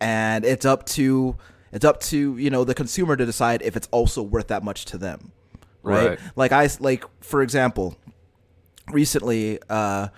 And 0.00 0.44
it's 0.44 0.64
up 0.64 0.86
to 0.86 1.36
it's 1.72 1.84
up 1.84 2.00
to, 2.00 2.36
you 2.36 2.50
know, 2.50 2.64
the 2.64 2.74
consumer 2.74 3.16
to 3.16 3.26
decide 3.26 3.62
if 3.62 3.76
it's 3.76 3.88
also 3.90 4.22
worth 4.22 4.48
that 4.48 4.62
much 4.62 4.84
to 4.86 4.98
them. 4.98 5.32
Right? 5.82 6.10
Right. 6.10 6.18
Like 6.36 6.52
I 6.52 6.68
like 6.80 7.04
for 7.20 7.42
example, 7.42 7.96
recently 8.90 9.58
uh 9.68 10.08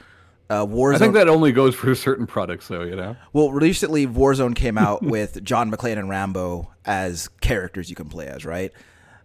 uh 0.49 0.67
Warzone 0.67 0.95
I 0.97 0.99
think 0.99 1.15
that 1.15 1.29
only 1.29 1.53
goes 1.53 1.75
for 1.75 1.95
certain 1.95 2.27
products, 2.27 2.69
though. 2.69 2.83
You 2.83 2.97
know. 2.97 3.17
well, 3.33 3.53
recently 3.53 4.07
Warzone 4.07 4.55
came 4.55 4.79
out 4.79 5.03
with 5.05 5.43
John 5.45 5.71
McClane 5.71 5.99
and 5.99 6.09
Rambo 6.09 6.73
as 6.85 7.29
characters 7.41 7.91
you 7.91 7.97
can 7.97 8.09
play 8.09 8.27
as, 8.27 8.45
right? 8.45 8.73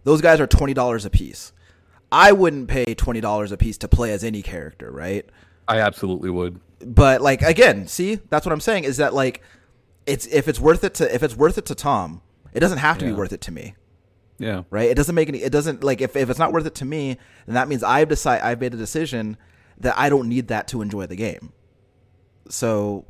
Those 0.04 0.20
guys 0.20 0.40
are 0.40 0.46
twenty 0.46 0.74
dollars 0.74 1.04
a 1.04 1.10
piece. 1.10 1.52
I 2.12 2.32
wouldn't 2.32 2.68
pay 2.68 2.94
twenty 2.94 3.20
dollars 3.20 3.50
a 3.50 3.56
piece 3.56 3.78
to 3.78 3.88
play 3.88 4.12
as 4.12 4.22
any 4.22 4.42
character, 4.42 4.90
right? 4.92 5.28
I 5.66 5.80
absolutely 5.80 6.30
would. 6.30 6.60
But 6.80 7.22
like 7.22 7.42
again, 7.42 7.88
see, 7.88 8.16
that's 8.28 8.46
what 8.46 8.52
I'm 8.52 8.60
saying 8.60 8.84
is 8.84 8.98
that 8.98 9.14
like 9.14 9.42
it's 10.06 10.26
if 10.26 10.48
it's 10.48 10.60
worth 10.60 10.84
it 10.84 10.94
to 10.94 11.14
if 11.14 11.22
it's 11.22 11.36
worth 11.36 11.58
it 11.58 11.66
to 11.66 11.74
Tom, 11.74 12.22
it 12.52 12.60
doesn't 12.60 12.78
have 12.78 12.98
to 12.98 13.04
be 13.04 13.12
worth 13.12 13.32
it 13.32 13.40
to 13.42 13.52
me, 13.52 13.74
Yeah. 14.38 14.62
right? 14.70 14.88
It 14.88 14.94
doesn't 14.94 15.14
make 15.14 15.28
any. 15.28 15.42
It 15.42 15.52
doesn't 15.52 15.82
like 15.84 16.00
if 16.00 16.16
if 16.16 16.30
it's 16.30 16.38
not 16.38 16.52
worth 16.52 16.66
it 16.66 16.74
to 16.76 16.84
me, 16.84 17.16
then 17.46 17.54
that 17.54 17.68
means 17.68 17.82
I've 17.82 18.08
decide 18.08 18.40
I've 18.42 18.60
made 18.60 18.72
a 18.74 18.76
decision 18.76 19.36
that 19.78 19.94
I 19.98 20.08
don't 20.08 20.28
need 20.28 20.48
that 20.48 20.68
to 20.68 20.80
enjoy 20.82 21.06
the 21.06 21.16
game. 21.16 21.52
So, 22.48 23.04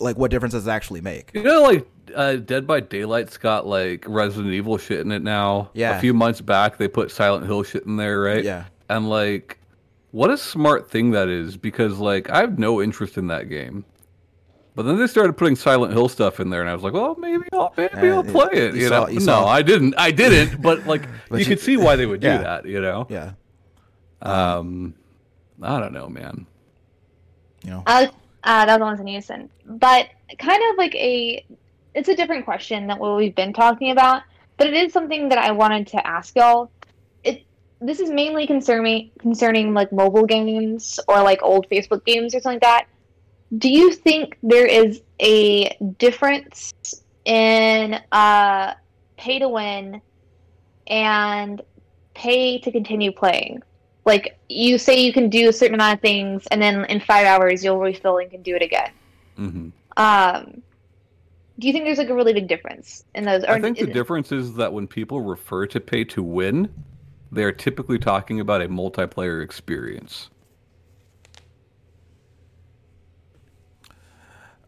like, 0.00 0.16
what 0.18 0.30
difference 0.30 0.52
does 0.52 0.66
it 0.66 0.70
actually 0.70 1.00
make? 1.00 1.30
You 1.34 1.42
know, 1.42 1.62
like 1.62 1.86
uh, 2.14 2.36
Dead 2.36 2.66
by 2.66 2.80
Daylight's 2.80 3.36
got 3.38 3.66
like 3.66 4.04
Resident 4.06 4.52
Evil 4.52 4.78
shit 4.78 5.00
in 5.00 5.12
it 5.12 5.22
now. 5.22 5.70
Yeah. 5.74 5.96
A 5.96 6.00
few 6.00 6.14
months 6.14 6.40
back, 6.40 6.78
they 6.78 6.88
put 6.88 7.10
Silent 7.10 7.46
Hill 7.46 7.62
shit 7.62 7.84
in 7.86 7.96
there, 7.96 8.20
right? 8.20 8.44
Yeah. 8.44 8.64
And 8.88 9.08
like, 9.08 9.58
what 10.10 10.30
a 10.30 10.36
smart 10.36 10.90
thing 10.90 11.12
that 11.12 11.28
is 11.28 11.56
because 11.56 11.98
like 11.98 12.28
I 12.30 12.40
have 12.40 12.58
no 12.58 12.82
interest 12.82 13.16
in 13.18 13.28
that 13.28 13.48
game. 13.48 13.84
But 14.78 14.84
then 14.84 14.96
they 14.96 15.08
started 15.08 15.32
putting 15.32 15.56
Silent 15.56 15.92
Hill 15.92 16.08
stuff 16.08 16.38
in 16.38 16.50
there, 16.50 16.60
and 16.60 16.70
I 16.70 16.72
was 16.72 16.84
like, 16.84 16.92
"Well, 16.92 17.16
maybe 17.18 17.42
I'll 17.52 17.74
maybe 17.76 18.10
Uh, 18.10 18.14
I'll 18.18 18.22
play 18.22 18.46
it." 18.52 18.74
you 18.76 18.82
You, 18.82 18.88
saw- 18.88 19.00
know, 19.06 19.08
you 19.08 19.18
no, 19.18 19.24
saw- 19.24 19.46
I 19.48 19.60
didn't. 19.60 19.94
I 19.98 20.12
didn't. 20.12 20.62
But 20.62 20.86
like, 20.92 21.02
But 21.28 21.38
you, 21.40 21.40
you- 21.40 21.46
could 21.46 21.58
see 21.58 21.76
why 21.76 21.96
they 21.96 22.06
would 22.06 22.20
do 22.20 22.28
Yeah. 22.28 22.38
that. 22.38 22.64
You 22.64 22.80
know. 22.80 23.04
Yeah, 23.10 23.32
Um, 24.22 24.94
I 25.60 25.80
don't 25.80 25.92
know, 25.92 26.08
man. 26.08 26.46
you 27.64 27.70
know. 27.70 27.82
Uh, 27.88 28.06
uh, 28.44 28.66
that 28.66 28.78
was 28.78 29.00
in 29.00 29.08
unison. 29.08 29.50
But 29.66 30.10
kind 30.38 30.62
of 30.70 30.76
like 30.78 30.94
a, 30.94 31.44
it's 31.94 32.08
a 32.08 32.14
different 32.14 32.44
question 32.44 32.86
than 32.86 32.98
what 33.00 33.16
we've 33.16 33.34
been 33.34 33.52
talking 33.52 33.90
about. 33.90 34.22
But 34.58 34.68
it 34.68 34.74
is 34.74 34.92
something 34.92 35.28
that 35.30 35.38
I 35.38 35.50
wanted 35.50 35.88
to 35.88 36.06
ask 36.06 36.36
y'all. 36.36 36.70
It 37.24 37.42
this 37.80 37.98
is 37.98 38.10
mainly 38.10 38.46
concerning 38.46 39.10
concerning 39.18 39.74
like 39.74 39.90
mobile 39.90 40.24
games 40.24 41.00
or 41.08 41.20
like 41.22 41.42
old 41.42 41.68
Facebook 41.68 42.04
games 42.04 42.32
or 42.32 42.38
something 42.38 42.60
like 42.60 42.62
that. 42.62 42.86
Do 43.56 43.68
you 43.68 43.92
think 43.92 44.36
there 44.42 44.66
is 44.66 45.00
a 45.20 45.76
difference 45.98 46.72
in 47.24 47.98
uh, 48.12 48.74
pay 49.16 49.38
to 49.38 49.48
win 49.48 50.02
and 50.86 51.62
pay 52.14 52.58
to 52.58 52.70
continue 52.70 53.12
playing? 53.12 53.62
like 54.08 54.40
you 54.48 54.78
say 54.78 54.98
you 55.04 55.12
can 55.12 55.28
do 55.28 55.50
a 55.50 55.52
certain 55.52 55.74
amount 55.74 55.94
of 55.94 56.00
things 56.00 56.46
and 56.46 56.62
then 56.62 56.86
in 56.86 56.98
five 56.98 57.26
hours 57.26 57.62
you'll 57.62 57.78
refill 57.78 58.16
and 58.18 58.30
can 58.30 58.42
do 58.42 58.56
it 58.56 58.62
again 58.62 58.90
hmm 59.36 59.68
um 59.98 60.62
do 61.58 61.66
you 61.66 61.72
think 61.72 61.84
there's 61.84 61.98
like 61.98 62.08
a 62.08 62.14
really 62.14 62.32
big 62.32 62.48
difference 62.48 63.04
in 63.14 63.24
those 63.24 63.44
I 63.44 63.60
think 63.60 63.78
the 63.78 63.86
difference 63.86 64.32
is 64.32 64.54
that 64.54 64.72
when 64.72 64.86
people 64.86 65.20
refer 65.20 65.66
to 65.66 65.80
pay 65.80 66.04
to 66.04 66.22
win, 66.22 66.72
they're 67.32 67.52
typically 67.52 67.98
talking 67.98 68.38
about 68.38 68.62
a 68.62 68.68
multiplayer 68.68 69.42
experience. 69.42 70.30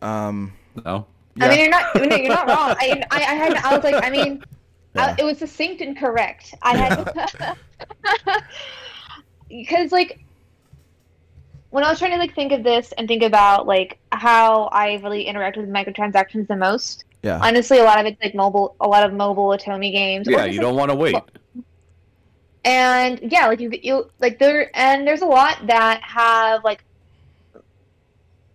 Um, 0.03 0.53
No? 0.85 1.07
i 1.41 1.49
mean 1.49 1.59
you're 1.61 1.69
not 1.71 1.95
no, 1.95 2.17
you're 2.17 2.29
not 2.29 2.47
wrong 2.53 2.75
i 2.79 3.03
i, 3.11 3.17
I 3.19 3.35
had 3.35 3.55
i 3.57 3.75
was 3.75 3.85
like 3.85 4.05
i 4.05 4.11
mean 4.11 4.43
Yeah. 4.95 5.07
I, 5.07 5.21
it 5.21 5.25
was 5.25 5.39
succinct 5.39 5.81
and 5.81 5.97
correct 5.97 6.55
i 6.63 6.77
had 6.77 7.05
because 9.49 9.93
like 9.99 10.21
when 11.71 11.85
i 11.85 11.89
was 11.91 11.99
trying 11.99 12.11
to 12.13 12.19
like 12.19 12.35
think 12.35 12.53
of 12.53 12.63
this 12.65 12.93
and 12.99 13.07
think 13.07 13.23
about 13.23 13.67
like 13.67 13.99
how 14.13 14.65
i 14.73 14.95
really 15.03 15.23
interact 15.23 15.57
with 15.57 15.69
microtransactions 15.69 16.49
the 16.49 16.57
most 16.57 17.05
yeah, 17.23 17.39
honestly 17.43 17.79
a 17.79 17.85
lot 17.85 18.01
of 18.01 18.07
it's 18.07 18.21
like 18.23 18.35
mobile 18.35 18.75
a 18.81 18.89
lot 18.89 19.05
of 19.05 19.13
mobile 19.13 19.49
otome 19.49 19.93
games 19.93 20.27
Yeah, 20.29 20.47
you 20.47 20.53
like, 20.53 20.61
don't 20.63 20.77
want 20.77 20.91
to 20.91 20.97
wait. 20.97 21.17
and 22.65 23.21
yeah 23.23 23.47
like 23.47 23.61
you 23.61 23.71
you 23.83 24.11
like 24.19 24.39
there 24.39 24.71
and 24.77 25.07
there's 25.07 25.21
a 25.23 25.27
lot 25.27 25.59
that 25.67 26.01
have 26.03 26.65
like 26.65 26.83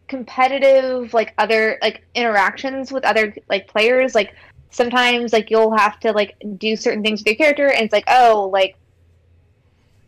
competitive 0.08 1.14
like 1.14 1.34
other 1.38 1.78
like 1.82 2.06
interactions 2.14 2.92
with 2.92 3.04
other 3.06 3.36
like 3.50 3.68
players 3.68 4.14
like 4.14 4.36
sometimes 4.70 5.34
like 5.34 5.50
you'll 5.50 5.76
have 5.76 6.00
to 6.00 6.12
like 6.12 6.36
do 6.58 6.76
certain 6.76 7.04
things 7.04 7.22
with 7.22 7.28
your 7.28 7.36
character 7.36 7.68
and 7.70 7.86
it's 7.86 7.94
like 7.94 8.04
oh 8.08 8.50
like 8.54 8.76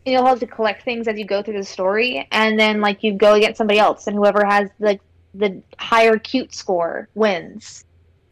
you'll 0.05 0.25
have 0.25 0.39
to 0.39 0.47
collect 0.47 0.83
things 0.83 1.07
as 1.07 1.17
you 1.17 1.25
go 1.25 1.41
through 1.41 1.57
the 1.57 1.63
story 1.63 2.27
and 2.31 2.59
then 2.59 2.79
like 2.79 3.03
you 3.03 3.13
go 3.13 3.33
against 3.33 3.57
somebody 3.57 3.79
else 3.79 4.07
and 4.07 4.15
whoever 4.15 4.45
has 4.45 4.69
like 4.79 5.01
the 5.33 5.61
higher 5.79 6.17
cute 6.17 6.53
score 6.53 7.07
wins. 7.15 7.85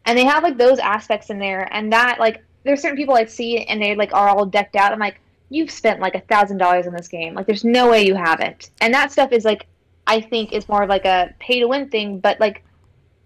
And 0.04 0.16
they 0.16 0.24
have 0.24 0.42
like 0.42 0.56
those 0.56 0.78
aspects 0.78 1.30
in 1.30 1.38
there 1.38 1.68
and 1.72 1.92
that 1.92 2.18
like 2.18 2.42
there's 2.64 2.80
certain 2.80 2.96
people 2.96 3.14
i 3.14 3.24
see 3.24 3.58
and 3.64 3.80
they 3.80 3.94
like 3.94 4.14
are 4.14 4.28
all 4.28 4.46
decked 4.46 4.76
out. 4.76 4.92
I'm 4.92 4.98
like 4.98 5.20
you've 5.50 5.70
spent 5.70 6.00
like 6.00 6.14
a 6.14 6.20
thousand 6.20 6.58
dollars 6.58 6.86
on 6.86 6.92
this 6.92 7.08
game. 7.08 7.34
Like 7.34 7.46
there's 7.46 7.64
no 7.64 7.90
way 7.90 8.04
you 8.06 8.14
haven't. 8.14 8.70
And 8.80 8.92
that 8.94 9.12
stuff 9.12 9.32
is 9.32 9.44
like 9.44 9.66
i 10.06 10.20
think 10.20 10.52
is 10.52 10.68
more 10.68 10.82
of 10.82 10.88
like 10.88 11.04
a 11.04 11.34
pay 11.38 11.60
to 11.60 11.66
win 11.66 11.88
thing 11.88 12.18
but 12.20 12.38
like 12.40 12.64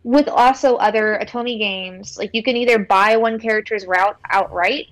with 0.03 0.29
also 0.29 0.77
other 0.77 1.21
otome 1.23 1.59
games 1.59 2.17
like 2.17 2.31
you 2.33 2.43
can 2.43 2.57
either 2.57 2.79
buy 2.79 3.17
one 3.17 3.39
character's 3.39 3.87
route 3.87 4.19
outright 4.31 4.87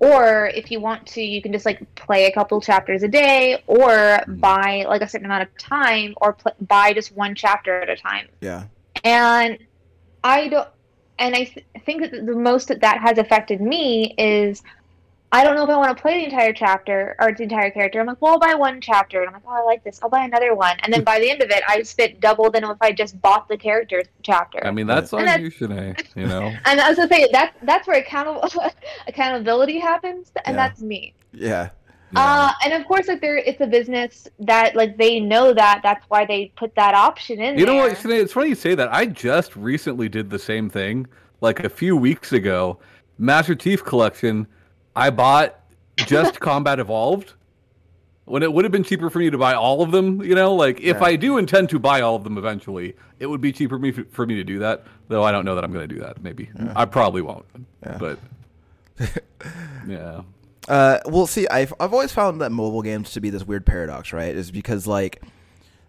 or 0.00 0.46
if 0.54 0.70
you 0.70 0.80
want 0.80 1.06
to 1.06 1.22
you 1.22 1.40
can 1.40 1.52
just 1.52 1.66
like 1.66 1.94
play 1.94 2.26
a 2.26 2.32
couple 2.32 2.60
chapters 2.60 3.02
a 3.02 3.08
day 3.08 3.62
or 3.66 4.18
buy 4.26 4.84
like 4.88 5.02
a 5.02 5.08
certain 5.08 5.26
amount 5.26 5.42
of 5.42 5.58
time 5.58 6.14
or 6.16 6.32
pl- 6.32 6.54
buy 6.62 6.92
just 6.92 7.12
one 7.12 7.34
chapter 7.34 7.80
at 7.80 7.88
a 7.88 7.96
time. 7.96 8.26
Yeah, 8.40 8.64
and 9.04 9.58
i 10.24 10.48
don't 10.48 10.68
and 11.18 11.34
i 11.34 11.44
th- 11.44 11.66
think 11.84 12.02
that 12.02 12.26
the 12.26 12.34
most 12.34 12.68
that 12.68 12.80
that 12.80 13.00
has 13.00 13.18
affected 13.18 13.60
me 13.60 14.14
is 14.18 14.62
i 15.32 15.44
don't 15.44 15.54
know 15.54 15.62
if 15.64 15.70
i 15.70 15.76
want 15.76 15.96
to 15.96 16.00
play 16.00 16.18
the 16.20 16.24
entire 16.24 16.52
chapter 16.52 17.14
or 17.20 17.32
the 17.32 17.42
entire 17.42 17.70
character 17.70 18.00
i'm 18.00 18.06
like 18.06 18.20
well 18.20 18.32
i'll 18.32 18.38
buy 18.38 18.54
one 18.54 18.80
chapter 18.80 19.20
and 19.20 19.28
i'm 19.28 19.34
like 19.34 19.42
oh 19.46 19.50
i 19.50 19.62
like 19.62 19.82
this 19.84 20.00
i'll 20.02 20.08
buy 20.08 20.24
another 20.24 20.54
one 20.54 20.76
and 20.82 20.92
then 20.92 21.04
by 21.04 21.18
the 21.18 21.30
end 21.30 21.40
of 21.42 21.50
it 21.50 21.62
i 21.68 21.82
spent 21.82 22.18
double 22.20 22.50
than 22.50 22.64
if 22.64 22.76
i 22.80 22.90
just 22.92 23.20
bought 23.20 23.48
the 23.48 23.56
character 23.56 24.02
chapter 24.22 24.64
I 24.66 24.70
mean, 24.70 24.86
that's 24.86 25.12
on 25.12 25.20
And 25.20 25.28
that- 25.28 25.40
you, 25.40 25.50
Shanae. 25.50 26.04
You 26.16 26.26
know? 26.26 26.52
and 26.64 26.80
i 26.80 26.88
was 26.88 26.96
gonna 26.96 27.08
say 27.08 27.28
that 27.32 27.54
that's 27.62 27.86
where 27.86 27.98
accountable 27.98 28.48
accountability 29.06 29.78
happens 29.78 30.32
and 30.44 30.54
Yeah. 30.56 30.68
that's 30.68 30.80
me 30.82 31.14
yeah, 31.32 31.70
uh, 32.16 32.50
and 32.64 32.72
of 32.72 32.84
course, 32.88 33.06
like 33.06 33.20
there, 33.20 33.36
it's 33.36 33.60
a 33.60 33.66
business 33.68 34.26
that 34.40 34.74
like 34.74 34.96
they 34.96 35.20
know 35.20 35.54
that. 35.54 35.78
That's 35.84 36.04
why 36.08 36.24
they 36.24 36.50
put 36.56 36.74
that 36.74 36.92
option 36.92 37.40
in 37.40 37.56
You 37.56 37.66
know 37.66 37.74
there. 37.74 37.90
what, 37.90 37.98
Shanae? 37.98 38.20
It's 38.20 38.32
funny 38.32 38.48
you 38.48 38.56
say 38.56 38.74
that. 38.74 38.92
I 38.92 39.06
just 39.06 39.54
recently 39.54 40.08
did 40.08 40.28
the 40.28 40.40
same 40.40 40.68
thing, 40.68 41.06
like 41.40 41.60
a 41.60 41.68
few 41.68 41.96
weeks 41.96 42.32
ago. 42.32 42.80
Master 43.18 43.54
Chief 43.54 43.84
Collection, 43.84 44.48
I 45.00 45.10
bought 45.10 45.58
just 45.96 46.38
Combat 46.48 46.78
Evolved. 46.78 47.32
When 48.26 48.44
it 48.44 48.52
would 48.52 48.64
have 48.64 48.70
been 48.70 48.84
cheaper 48.84 49.10
for 49.10 49.18
me 49.18 49.28
to 49.30 49.38
buy 49.38 49.54
all 49.54 49.82
of 49.82 49.90
them, 49.90 50.22
you 50.22 50.36
know, 50.36 50.54
like 50.54 50.80
if 50.80 50.98
Yeah. 50.98 51.04
I 51.04 51.16
do 51.16 51.36
intend 51.36 51.68
to 51.70 51.80
buy 51.80 52.00
all 52.00 52.14
of 52.14 52.22
them 52.22 52.38
eventually, 52.38 52.94
it 53.18 53.26
would 53.26 53.40
be 53.40 53.50
cheaper 53.50 53.76
me 53.76 53.90
for 53.90 54.24
me 54.24 54.36
to 54.36 54.44
do 54.44 54.60
that. 54.60 54.84
Though 55.08 55.24
I 55.24 55.32
don't 55.32 55.44
know 55.44 55.56
that 55.56 55.64
I'm 55.64 55.72
going 55.72 55.88
to 55.88 55.92
do 55.92 56.00
that. 56.02 56.22
Maybe 56.22 56.48
I 56.76 56.84
probably 56.84 57.22
won't. 57.22 57.44
Yeah. 57.84 57.96
But 57.98 58.18
yeah, 59.88 60.20
Uh, 60.68 60.98
well, 61.06 61.26
see, 61.26 61.48
I've 61.48 61.72
I've 61.80 61.92
always 61.92 62.12
found 62.12 62.40
that 62.42 62.50
mobile 62.50 62.82
games 62.82 63.10
to 63.12 63.20
be 63.20 63.30
this 63.30 63.44
weird 63.44 63.66
paradox, 63.66 64.12
right? 64.12 64.34
Is 64.36 64.50
because 64.52 64.86
like 64.86 65.22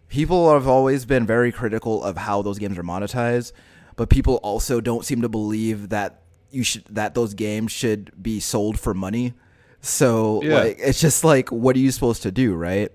people 0.08 0.52
have 0.52 0.68
always 0.68 1.06
been 1.06 1.28
very 1.28 1.52
critical 1.52 2.04
of 2.04 2.18
how 2.18 2.42
those 2.42 2.58
games 2.58 2.78
are 2.78 2.84
monetized, 2.84 3.52
but 3.98 4.10
people 4.10 4.36
also 4.38 4.82
don't 4.82 5.06
seem 5.06 5.22
to 5.22 5.30
believe 5.30 5.90
that 5.90 6.22
you 6.52 6.64
should 6.64 6.84
that 6.86 7.16
those 7.16 7.34
games 7.34 7.72
should 7.72 8.12
be 8.22 8.40
sold 8.40 8.80
for 8.80 8.94
money. 8.94 9.34
So 9.82 10.42
Yeah. 10.44 10.56
like 10.56 10.78
it's 10.80 11.02
just 11.02 11.24
like 11.24 11.50
what 11.52 11.76
are 11.76 11.80
you 11.80 11.92
supposed 11.92 12.24
to 12.24 12.32
do, 12.32 12.54
right? 12.54 12.92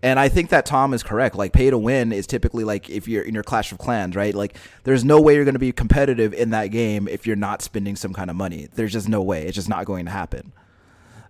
And 0.00 0.20
I 0.20 0.28
think 0.28 0.50
that 0.50 0.64
Tom 0.64 0.94
is 0.94 1.02
correct. 1.02 1.34
Like 1.34 1.52
pay 1.52 1.70
to 1.70 1.78
win 1.78 2.12
is 2.12 2.26
typically 2.28 2.62
like 2.62 2.88
if 2.88 3.08
you're 3.08 3.24
in 3.24 3.34
your 3.34 3.42
Clash 3.42 3.72
of 3.72 3.78
Clans, 3.78 4.14
right? 4.14 4.32
Like 4.34 4.56
there's 4.84 5.04
no 5.04 5.20
way 5.20 5.34
you're 5.34 5.44
going 5.44 5.54
to 5.56 5.58
be 5.58 5.72
competitive 5.72 6.32
in 6.32 6.50
that 6.50 6.68
game 6.68 7.08
if 7.08 7.26
you're 7.26 7.34
not 7.34 7.62
spending 7.62 7.96
some 7.96 8.12
kind 8.12 8.30
of 8.30 8.36
money. 8.36 8.68
There's 8.74 8.92
just 8.92 9.08
no 9.08 9.20
way. 9.22 9.46
It's 9.46 9.56
just 9.56 9.68
not 9.68 9.86
going 9.86 10.04
to 10.04 10.12
happen. 10.12 10.52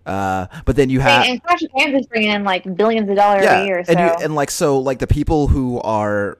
Uh, 0.05 0.47
but 0.65 0.75
then 0.75 0.89
you 0.89 0.99
have 0.99 1.23
and, 1.23 1.33
and 1.33 1.43
Clash 1.43 1.63
of 1.63 1.71
Clans 1.71 1.99
is 1.99 2.07
bringing 2.07 2.31
in 2.31 2.43
like 2.43 2.75
billions 2.75 3.09
of 3.09 3.15
dollars 3.15 3.45
a 3.45 3.65
year. 3.65 3.83
So 3.83 3.91
and 3.93 3.99
you, 3.99 4.25
and 4.25 4.35
like 4.35 4.51
so 4.51 4.79
like 4.79 4.99
the 4.99 5.07
people 5.07 5.47
who 5.47 5.79
are 5.81 6.37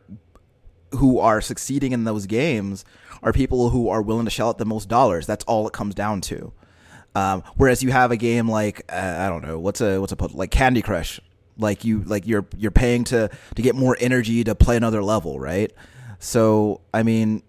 who 0.91 1.19
are 1.19 1.41
succeeding 1.41 1.91
in 1.91 2.03
those 2.03 2.25
games 2.25 2.85
are 3.23 3.33
people 3.33 3.69
who 3.69 3.89
are 3.89 4.01
willing 4.01 4.25
to 4.25 4.31
shell 4.31 4.49
out 4.49 4.57
the 4.57 4.65
most 4.65 4.87
dollars. 4.89 5.25
That's 5.27 5.43
all 5.45 5.67
it 5.67 5.73
comes 5.73 5.95
down 5.95 6.21
to. 6.21 6.53
Um, 7.15 7.43
whereas 7.57 7.81
you 7.83 7.91
have 7.91 8.11
a 8.11 8.17
game 8.17 8.47
like 8.49 8.83
uh, 8.91 9.17
I 9.19 9.29
don't 9.29 9.41
know 9.41 9.59
what's 9.59 9.81
a 9.81 9.99
what's 9.99 10.13
a 10.13 10.17
like 10.33 10.51
Candy 10.51 10.81
Crush, 10.81 11.19
like 11.57 11.83
you 11.83 12.01
like 12.03 12.27
you're 12.27 12.45
you're 12.55 12.71
paying 12.71 13.03
to 13.05 13.29
to 13.55 13.61
get 13.61 13.75
more 13.75 13.97
energy 13.99 14.43
to 14.43 14.53
play 14.55 14.77
another 14.77 15.03
level, 15.03 15.39
right? 15.39 15.71
So 16.19 16.81
I 16.93 17.03
mean, 17.03 17.41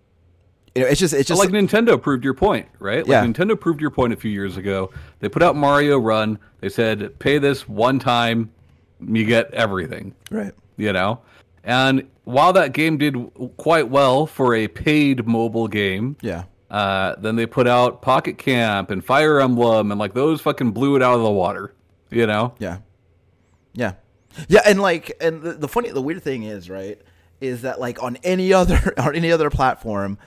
you 0.74 0.82
know, 0.82 0.88
it's 0.88 0.98
just 0.98 1.12
it's 1.12 1.28
just 1.28 1.38
like 1.38 1.50
Nintendo 1.50 2.00
proved 2.00 2.24
your 2.24 2.34
point, 2.34 2.68
right? 2.78 3.06
Like 3.06 3.08
Yeah. 3.08 3.24
Nintendo 3.24 3.58
proved 3.58 3.80
your 3.80 3.90
point 3.90 4.12
a 4.12 4.16
few 4.16 4.30
years 4.30 4.56
ago. 4.56 4.90
They 5.18 5.28
put 5.28 5.42
out 5.42 5.56
Mario 5.56 5.98
Run. 5.98 6.38
They 6.60 6.68
said, 6.68 7.18
"Pay 7.18 7.38
this 7.38 7.68
one 7.68 7.98
time, 7.98 8.50
you 9.06 9.24
get 9.26 9.52
everything." 9.52 10.14
right. 10.30 10.52
You 10.78 10.94
know, 10.94 11.20
and 11.64 12.08
while 12.24 12.52
that 12.52 12.72
game 12.72 12.96
did 12.98 13.16
quite 13.56 13.88
well 13.88 14.26
for 14.26 14.54
a 14.54 14.68
paid 14.68 15.26
mobile 15.26 15.68
game, 15.68 16.16
Yeah. 16.22 16.44
uh, 16.70 17.16
then 17.18 17.36
they 17.36 17.46
put 17.46 17.66
out 17.66 18.02
Pocket 18.02 18.38
Camp 18.38 18.90
and 18.90 19.04
Fire 19.04 19.40
Emblem, 19.40 19.90
and 19.90 19.98
like 19.98 20.14
those 20.14 20.40
fucking 20.40 20.70
blew 20.72 20.96
it 20.96 21.02
out 21.02 21.14
of 21.16 21.22
the 21.22 21.30
water. 21.30 21.74
You 22.10 22.26
know, 22.26 22.54
Yeah. 22.58 22.78
Yeah. 23.72 23.92
Yeah, 24.48 24.60
and 24.66 24.80
like 24.80 25.12
and 25.20 25.42
the, 25.42 25.52
the 25.54 25.68
funny 25.68 25.90
the 25.90 26.00
weird 26.02 26.22
thing 26.22 26.44
is, 26.44 26.70
right, 26.70 27.00
is 27.40 27.62
that 27.62 27.80
like 27.80 28.00
on 28.02 28.16
any 28.22 28.52
other 28.52 28.94
on 28.98 29.14
any 29.16 29.32
other 29.32 29.50
platform, 29.50 30.18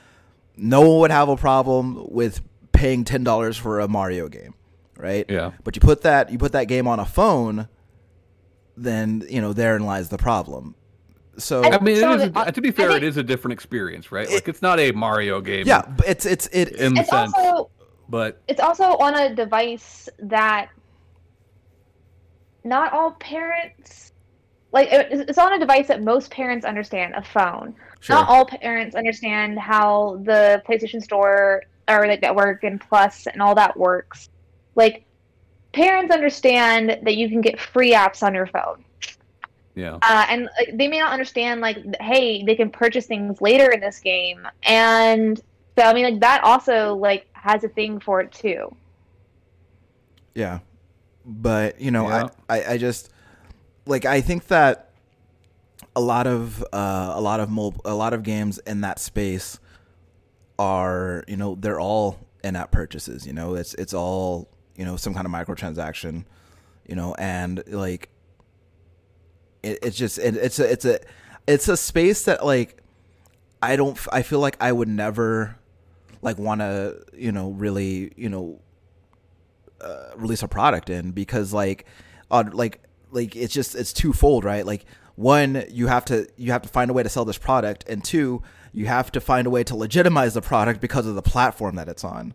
no 0.57 0.81
one 0.81 0.99
would 0.99 1.11
have 1.11 1.29
a 1.29 1.37
problem 1.37 2.05
with 2.11 2.41
paying 2.73 3.05
ten 3.05 3.23
dollars 3.23 3.55
for 3.57 3.79
a 3.79 3.87
Mario 3.87 4.27
game. 4.27 4.53
Right? 4.97 5.25
Yeah. 5.29 5.51
But 5.63 5.75
you 5.75 5.79
put 5.81 6.01
that 6.01 6.31
you 6.31 6.37
put 6.37 6.51
that 6.51 6.65
game 6.65 6.85
on 6.87 6.99
a 6.99 7.05
phone, 7.05 7.67
then 8.75 9.23
you 9.29 9.41
know, 9.41 9.53
therein 9.53 9.85
lies 9.85 10.09
the 10.09 10.17
problem. 10.17 10.75
So 11.37 11.63
I 11.63 11.79
mean, 11.79 11.97
it 11.97 11.99
So 12.01 12.13
is. 12.13 12.31
the- 12.31 12.51
to 12.51 12.61
be 12.61 12.71
fair, 12.71 12.89
think- 12.89 13.03
it 13.03 13.07
is 13.07 13.17
a 13.17 13.23
different 13.23 13.53
experience, 13.53 14.11
right? 14.11 14.29
Like 14.29 14.47
it's 14.47 14.61
not 14.61 14.79
a 14.79 14.91
Mario 14.91 15.41
game. 15.41 15.65
yeah, 15.65 15.81
but 15.97 16.07
it's 16.07 16.25
it's 16.25 16.47
it 16.53 16.73
in 16.73 16.93
the 16.93 17.01
It's 17.01 17.09
sense, 17.09 17.33
also 17.35 17.69
but 18.09 18.41
it's 18.47 18.59
also 18.61 18.83
on 18.97 19.15
a 19.15 19.33
device 19.33 20.09
that 20.19 20.69
not 22.63 22.93
all 22.93 23.11
parents 23.13 24.11
like 24.71 24.91
it- 24.91 25.07
it's 25.29 25.37
on 25.37 25.53
a 25.53 25.59
device 25.59 25.87
that 25.87 26.01
most 26.03 26.31
parents 26.31 26.65
understand 26.65 27.13
a 27.15 27.21
phone 27.23 27.75
sure. 27.99 28.15
not 28.15 28.27
all 28.29 28.45
parents 28.45 28.95
understand 28.95 29.59
how 29.59 30.19
the 30.23 30.61
playstation 30.67 31.01
store 31.01 31.63
or 31.89 32.07
like 32.07 32.21
network 32.21 32.63
and 32.63 32.79
plus 32.81 33.27
and 33.27 33.41
all 33.41 33.53
that 33.55 33.75
works 33.77 34.29
like 34.75 35.05
parents 35.73 36.13
understand 36.13 36.99
that 37.03 37.15
you 37.15 37.29
can 37.29 37.41
get 37.41 37.59
free 37.59 37.93
apps 37.93 38.23
on 38.23 38.33
your 38.33 38.47
phone 38.47 38.83
yeah. 39.75 39.97
uh, 40.01 40.25
and 40.29 40.49
like, 40.59 40.77
they 40.77 40.87
may 40.87 40.99
not 40.99 41.11
understand 41.11 41.61
like 41.61 41.77
hey 41.99 42.43
they 42.43 42.55
can 42.55 42.69
purchase 42.69 43.05
things 43.05 43.41
later 43.41 43.71
in 43.71 43.79
this 43.79 43.99
game 43.99 44.47
and 44.63 45.41
so 45.77 45.83
i 45.83 45.93
mean 45.93 46.03
like 46.05 46.19
that 46.19 46.43
also 46.43 46.95
like 46.95 47.27
has 47.33 47.63
a 47.63 47.69
thing 47.69 47.99
for 47.99 48.21
it 48.21 48.31
too 48.31 48.73
Yeah. 50.35 50.59
But, 51.25 51.79
you 51.79 51.91
know, 51.91 52.07
Yeah. 52.09 52.27
I, 52.49 52.61
I, 52.61 52.71
I 52.73 52.77
just 52.77 53.09
like 53.85 54.05
I 54.05 54.19
think 54.21 54.47
that 54.47 54.91
a 55.95 56.01
lot 56.01 56.27
of 56.27 56.63
uh, 56.73 57.13
a 57.15 57.21
lot 57.21 57.39
of 57.39 57.49
mob- 57.49 57.81
a 57.85 57.93
lot 57.93 58.13
of 58.13 58.23
games 58.23 58.57
in 58.65 58.81
that 58.81 58.99
space 58.99 59.59
are, 60.57 61.23
you 61.27 61.37
know, 61.37 61.55
they're 61.55 61.79
all 61.79 62.19
in-app 62.43 62.71
purchases, 62.71 63.25
you 63.27 63.33
know. 63.33 63.55
It's 63.55 63.73
it's 63.75 63.93
all, 63.93 64.49
you 64.75 64.85
know, 64.85 64.95
some 64.97 65.13
kind 65.13 65.25
of 65.25 65.31
microtransaction, 65.31 66.25
you 66.87 66.95
know, 66.95 67.13
and 67.17 67.63
like 67.67 68.09
it, 69.63 69.79
it's 69.81 69.97
just 69.97 70.19
it, 70.19 70.35
it's 70.35 70.59
a 70.59 70.71
it's 70.71 70.85
a 70.85 70.99
it's 71.47 71.67
a 71.67 71.75
space 71.77 72.25
that 72.25 72.45
like 72.45 72.81
I 73.61 73.75
don't 73.75 73.97
I 74.11 74.21
feel 74.21 74.39
like 74.39 74.57
I 74.59 74.71
would 74.71 74.87
never 74.89 75.55
like 76.21 76.37
want 76.37 76.61
to, 76.61 77.01
you 77.13 77.31
know, 77.31 77.49
really, 77.51 78.11
you 78.15 78.29
know, 78.29 78.59
uh, 79.81 80.11
release 80.15 80.43
a 80.43 80.47
product 80.47 80.89
in 80.89 81.11
because 81.11 81.53
like 81.53 81.85
uh, 82.31 82.43
like 82.53 82.81
like 83.11 83.35
it's 83.35 83.53
just 83.53 83.75
it's 83.75 83.91
twofold 83.93 84.45
right 84.45 84.65
like 84.65 84.85
one 85.15 85.63
you 85.69 85.87
have 85.87 86.05
to 86.05 86.25
you 86.37 86.51
have 86.51 86.61
to 86.61 86.69
find 86.69 86.89
a 86.89 86.93
way 86.93 87.03
to 87.03 87.09
sell 87.09 87.25
this 87.25 87.37
product 87.37 87.83
and 87.89 88.03
two 88.03 88.41
you 88.71 88.85
have 88.85 89.11
to 89.11 89.19
find 89.21 89.45
a 89.45 89.49
way 89.49 89.63
to 89.63 89.75
legitimize 89.75 90.33
the 90.33 90.41
product 90.41 90.79
because 90.81 91.05
of 91.05 91.15
the 91.15 91.21
platform 91.21 91.75
that 91.75 91.87
it's 91.89 92.03
on 92.03 92.33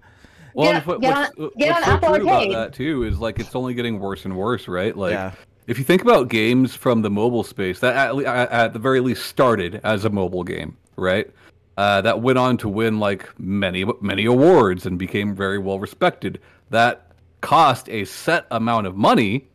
Well, 0.55 0.73
Get 0.75 0.87
what, 0.87 1.01
get 1.01 1.17
what's, 1.17 1.31
on- 1.31 1.45
what's 1.45 1.57
get 1.57 1.77
on 1.77 1.83
so 1.85 1.91
Apple 1.91 2.15
true 2.17 2.23
about 2.29 2.53
that 2.53 2.73
too 2.75 3.03
is 3.05 3.19
like 3.19 3.39
it's 3.41 3.55
only 3.57 3.73
getting 3.75 3.99
worse 3.99 4.25
and 4.27 4.37
worse, 4.37 4.69
right? 4.69 4.95
Like, 4.97 5.13
Yeah. 5.13 5.33
If 5.69 5.79
you 5.79 5.85
think 5.85 6.03
about 6.03 6.29
games 6.29 6.75
from 6.75 7.03
the 7.03 7.11
mobile 7.11 7.45
space, 7.45 7.79
that 7.81 7.95
at, 7.95 8.17
le- 8.17 8.25
at 8.25 8.51
at 8.51 8.73
the 8.73 8.79
very 8.81 8.99
least 9.01 9.27
started 9.27 9.81
as 9.85 10.05
a 10.05 10.11
mobile 10.11 10.43
game, 10.43 10.77
right? 10.97 11.31
Uh, 11.77 12.01
that 12.01 12.21
went 12.21 12.39
on 12.39 12.57
to 12.57 12.69
win 12.69 12.99
like 12.99 13.29
many 13.39 13.85
many 14.01 14.25
awards 14.25 14.85
and 14.87 14.99
became 14.99 15.37
very 15.37 15.59
well 15.59 15.79
respected. 15.79 16.41
That 16.71 17.13
cost 17.43 17.89
a 17.89 18.05
set 18.05 18.47
amount 18.51 18.89
of 18.89 18.97
money. 18.97 19.47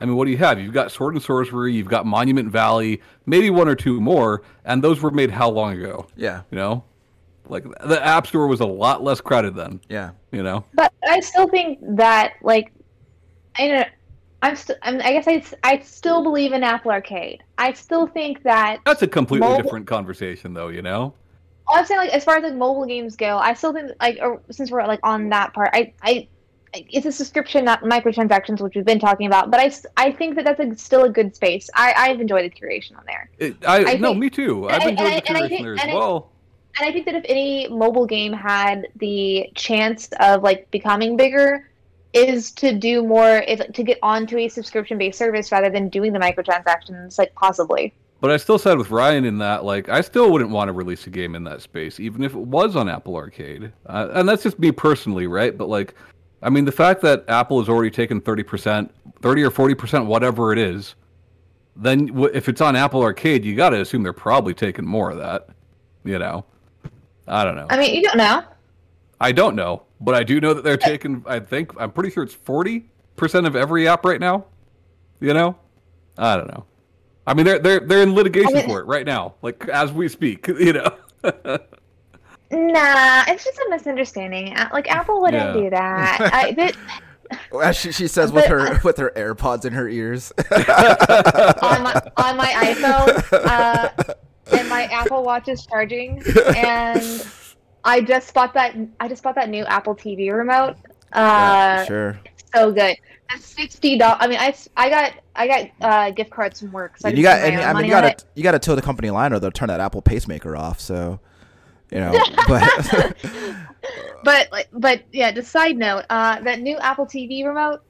I 0.00 0.06
mean, 0.06 0.16
what 0.16 0.24
do 0.24 0.30
you 0.30 0.38
have? 0.38 0.58
You've 0.58 0.72
got 0.72 0.90
Sword 0.90 1.12
and 1.12 1.22
Sorcery, 1.22 1.74
you've 1.74 1.86
got 1.88 2.06
Monument 2.06 2.50
Valley, 2.50 3.02
maybe 3.26 3.50
one 3.50 3.68
or 3.68 3.74
two 3.74 4.00
more, 4.00 4.42
and 4.64 4.82
those 4.82 5.02
were 5.02 5.10
made 5.10 5.30
how 5.30 5.50
long 5.50 5.74
ago? 5.78 6.06
yeah 6.16 6.40
You 6.50 6.56
know, 6.56 6.84
like 7.48 7.64
the 7.84 8.02
App 8.02 8.26
Store 8.26 8.46
was 8.46 8.60
a 8.60 8.66
lot 8.66 9.04
less 9.04 9.20
crowded 9.20 9.54
then. 9.54 9.80
yeah 9.90 10.12
You 10.32 10.42
know. 10.42 10.64
But 10.72 10.92
I 11.06 11.20
still 11.20 11.48
think 11.48 11.78
that 11.96 12.34
like 12.42 12.72
I 13.58 13.68
don't. 13.68 13.88
I'm 14.42 14.56
still. 14.56 14.76
I 14.82 15.12
guess 15.12 15.26
I. 15.28 15.42
I 15.62 15.78
still 15.80 16.22
believe 16.22 16.52
in 16.52 16.62
Apple 16.64 16.90
Arcade. 16.90 17.42
I 17.58 17.72
still 17.74 18.06
think 18.06 18.42
that. 18.44 18.78
That's 18.86 19.02
a 19.02 19.06
completely 19.08 19.46
Mobile- 19.48 19.62
different 19.62 19.86
conversation, 19.86 20.54
though. 20.54 20.68
You 20.68 20.82
know, 20.82 21.14
I'm 21.68 21.84
saying 21.84 22.00
like 22.00 22.10
as 22.10 22.24
far 22.24 22.36
as 22.36 22.42
like 22.42 22.54
mobile 22.54 22.86
games 22.86 23.16
go, 23.16 23.36
I 23.36 23.52
still 23.54 23.72
think 23.72 23.92
like 24.00 24.18
or, 24.22 24.40
since 24.50 24.70
we're 24.70 24.86
like 24.86 25.00
on 25.02 25.28
that 25.30 25.52
part, 25.52 25.70
I 25.72 25.92
I. 26.02 26.28
It's 26.72 27.04
a 27.04 27.10
subscription, 27.10 27.64
not 27.64 27.82
microtransactions, 27.82 28.60
which 28.60 28.76
we've 28.76 28.84
been 28.84 29.00
talking 29.00 29.26
about. 29.26 29.50
But 29.50 29.58
I, 29.58 29.72
I 29.96 30.12
think 30.12 30.36
that 30.36 30.44
that's 30.44 30.60
a, 30.60 30.72
still 30.78 31.02
a 31.02 31.08
good 31.08 31.34
space. 31.34 31.68
I, 31.74 31.92
I've 31.96 32.20
enjoyed 32.20 32.44
the 32.44 32.50
curation 32.56 32.96
on 32.96 33.02
there. 33.06 33.28
it, 33.38 33.56
I, 33.66 33.78
I 33.94 33.94
no, 33.96 34.10
think- 34.10 34.20
me 34.20 34.30
too. 34.30 34.68
I've 34.68 34.86
enjoyed 34.86 35.06
I- 35.08 35.14
the 35.16 35.22
curation 35.22 35.48
think- 35.48 35.62
there 35.64 35.74
as 35.74 35.80
and 35.82 35.90
I- 35.90 35.94
well. 35.94 36.30
And 36.78 36.88
I 36.88 36.92
think 36.92 37.06
that 37.06 37.16
if 37.16 37.24
any 37.28 37.66
mobile 37.68 38.06
game 38.06 38.32
had 38.32 38.86
the 38.94 39.50
chance 39.56 40.08
of 40.20 40.44
like 40.44 40.70
becoming 40.70 41.16
bigger, 41.16 41.68
is 42.12 42.50
to 42.52 42.76
do 42.76 43.02
more 43.04 43.38
is 43.38 43.62
to 43.72 43.82
get 43.82 43.98
onto 44.02 44.36
a 44.38 44.48
subscription 44.48 44.98
based 44.98 45.18
service 45.18 45.52
rather 45.52 45.70
than 45.70 45.88
doing 45.88 46.12
the 46.12 46.18
microtransactions, 46.18 47.18
like 47.18 47.34
possibly. 47.34 47.94
But 48.20 48.30
I 48.30 48.36
still 48.36 48.58
said 48.58 48.76
with 48.76 48.90
Ryan 48.90 49.24
in 49.24 49.38
that, 49.38 49.64
like, 49.64 49.88
I 49.88 50.02
still 50.02 50.30
wouldn't 50.30 50.50
want 50.50 50.68
to 50.68 50.72
release 50.72 51.06
a 51.06 51.10
game 51.10 51.34
in 51.34 51.44
that 51.44 51.62
space, 51.62 51.98
even 51.98 52.22
if 52.22 52.34
it 52.34 52.38
was 52.38 52.76
on 52.76 52.86
Apple 52.88 53.16
Arcade. 53.16 53.72
Uh, 53.86 54.08
and 54.12 54.28
that's 54.28 54.42
just 54.42 54.58
me 54.58 54.72
personally, 54.72 55.26
right? 55.26 55.56
But 55.56 55.68
like, 55.68 55.94
I 56.42 56.50
mean, 56.50 56.64
the 56.66 56.72
fact 56.72 57.00
that 57.02 57.24
Apple 57.28 57.58
has 57.60 57.68
already 57.68 57.90
taken 57.90 58.20
thirty 58.20 58.42
percent, 58.42 58.92
thirty 59.22 59.42
or 59.42 59.50
forty 59.50 59.74
percent, 59.74 60.06
whatever 60.06 60.52
it 60.52 60.58
is, 60.58 60.96
then 61.76 62.06
w- 62.06 62.30
if 62.34 62.48
it's 62.48 62.60
on 62.60 62.76
Apple 62.76 63.02
Arcade, 63.02 63.44
you 63.44 63.54
got 63.54 63.70
to 63.70 63.80
assume 63.80 64.02
they're 64.02 64.12
probably 64.12 64.52
taking 64.52 64.84
more 64.86 65.10
of 65.10 65.18
that. 65.18 65.48
You 66.04 66.18
know, 66.18 66.44
I 67.26 67.44
don't 67.44 67.56
know. 67.56 67.66
I 67.70 67.78
mean, 67.78 67.94
you 67.94 68.02
don't 68.02 68.16
know. 68.16 68.42
I 69.20 69.32
don't 69.32 69.54
know, 69.54 69.82
but 70.00 70.14
I 70.14 70.22
do 70.22 70.40
know 70.40 70.54
that 70.54 70.64
they're 70.64 70.76
taking. 70.76 71.22
I 71.26 71.40
think 71.40 71.72
I'm 71.78 71.90
pretty 71.92 72.10
sure 72.10 72.22
it's 72.22 72.34
forty 72.34 72.90
percent 73.16 73.46
of 73.46 73.54
every 73.56 73.86
app 73.88 74.04
right 74.04 74.20
now. 74.20 74.44
You 75.20 75.34
know, 75.34 75.56
I 76.18 76.36
don't 76.36 76.48
know. 76.48 76.64
I 77.26 77.34
mean, 77.34 77.44
they're 77.46 77.58
they're 77.58 77.80
they're 77.80 78.02
in 78.02 78.14
litigation 78.14 78.56
I 78.56 78.60
mean- 78.60 78.68
for 78.68 78.80
it 78.80 78.86
right 78.86 79.06
now, 79.06 79.34
like 79.42 79.68
as 79.68 79.92
we 79.92 80.08
speak. 80.08 80.46
You 80.58 80.72
know. 80.74 80.90
Nah, 82.52 83.22
it's 83.28 83.44
just 83.44 83.58
a 83.58 83.66
misunderstanding. 83.70 84.56
Like 84.72 84.90
Apple 84.90 85.20
wouldn't 85.20 85.54
Yeah. 85.54 85.62
do 85.62 85.70
that. 85.70 86.18
I, 86.32 86.52
that 86.52 86.76
as 87.62 87.76
she, 87.76 87.92
she 87.92 88.08
says 88.08 88.32
with 88.32 88.48
But- 88.48 88.50
her 88.50 88.80
with 88.82 88.96
her 88.96 89.12
airpods 89.14 89.64
in 89.64 89.72
her 89.72 89.88
ears 89.88 90.32
on 90.50 91.82
my 91.84 92.02
on 92.16 92.36
my 92.36 92.48
iPhone, 92.74 93.44
uh, 93.46 94.14
and 94.56 94.68
my 94.68 94.84
Apple 94.86 95.22
Watch 95.22 95.46
is 95.48 95.64
charging, 95.64 96.20
and 96.56 97.00
I 97.84 98.00
just 98.00 98.32
bought 98.34 98.54
that. 98.54 98.76
I 98.98 99.08
just 99.08 99.22
bought 99.22 99.34
that 99.36 99.48
new 99.48 99.64
Apple 99.64 99.94
TV 99.94 100.32
remote. 100.32 100.76
Yeah, 101.14 101.82
Uh, 101.82 101.84
sure 101.86 102.20
so 102.54 102.72
good. 102.72 102.96
That's 103.28 103.44
sixty 103.44 103.96
dollars. 103.96 104.18
I 104.20 104.26
mean, 104.28 104.38
I, 104.38 104.54
I 104.76 104.90
got 104.90 105.14
I 105.36 105.46
got 105.46 105.70
uh, 105.80 106.10
gift 106.10 106.30
cards 106.30 106.60
from 106.60 106.72
work. 106.72 106.98
So 106.98 107.08
you 107.08 107.22
got 107.22 107.40
and, 107.40 107.60
i 107.60 107.72
mean 107.72 107.84
you 107.84 107.90
gotta 107.90 108.08
it. 108.08 108.24
you 108.34 108.42
gotta 108.42 108.58
toe 108.58 108.74
the 108.74 108.82
company 108.82 109.10
line 109.10 109.32
or 109.32 109.38
they'll 109.38 109.50
turn 109.50 109.68
that 109.68 109.80
apple 109.80 110.02
pacemaker 110.02 110.56
off 110.56 110.80
so 110.80 111.20
you 111.90 111.98
know 111.98 112.12
but 112.48 113.16
But 114.22 114.68
but 114.72 115.02
yeah. 115.12 115.32
Just 115.32 115.50
side 115.50 115.76
note, 115.76 116.04
uh, 116.10 116.40
that 116.40 116.60
new 116.60 116.78
Apple 116.78 117.06
TV 117.06 117.44
remote, 117.44 117.80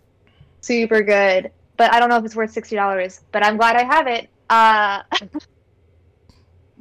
super 0.61 1.03
good. 1.03 1.51
But 1.77 1.93
I 1.93 1.99
don't 1.99 2.09
know 2.09 2.17
if 2.17 2.25
it's 2.25 2.37
worth 2.37 2.53
sixty 2.53 2.77
dollars. 2.77 3.21
But 3.33 3.45
I'm 3.45 3.57
glad 3.57 3.77
I 3.77 3.85
have 3.85 4.07
it. 4.07 4.29
Uh, 4.49 5.03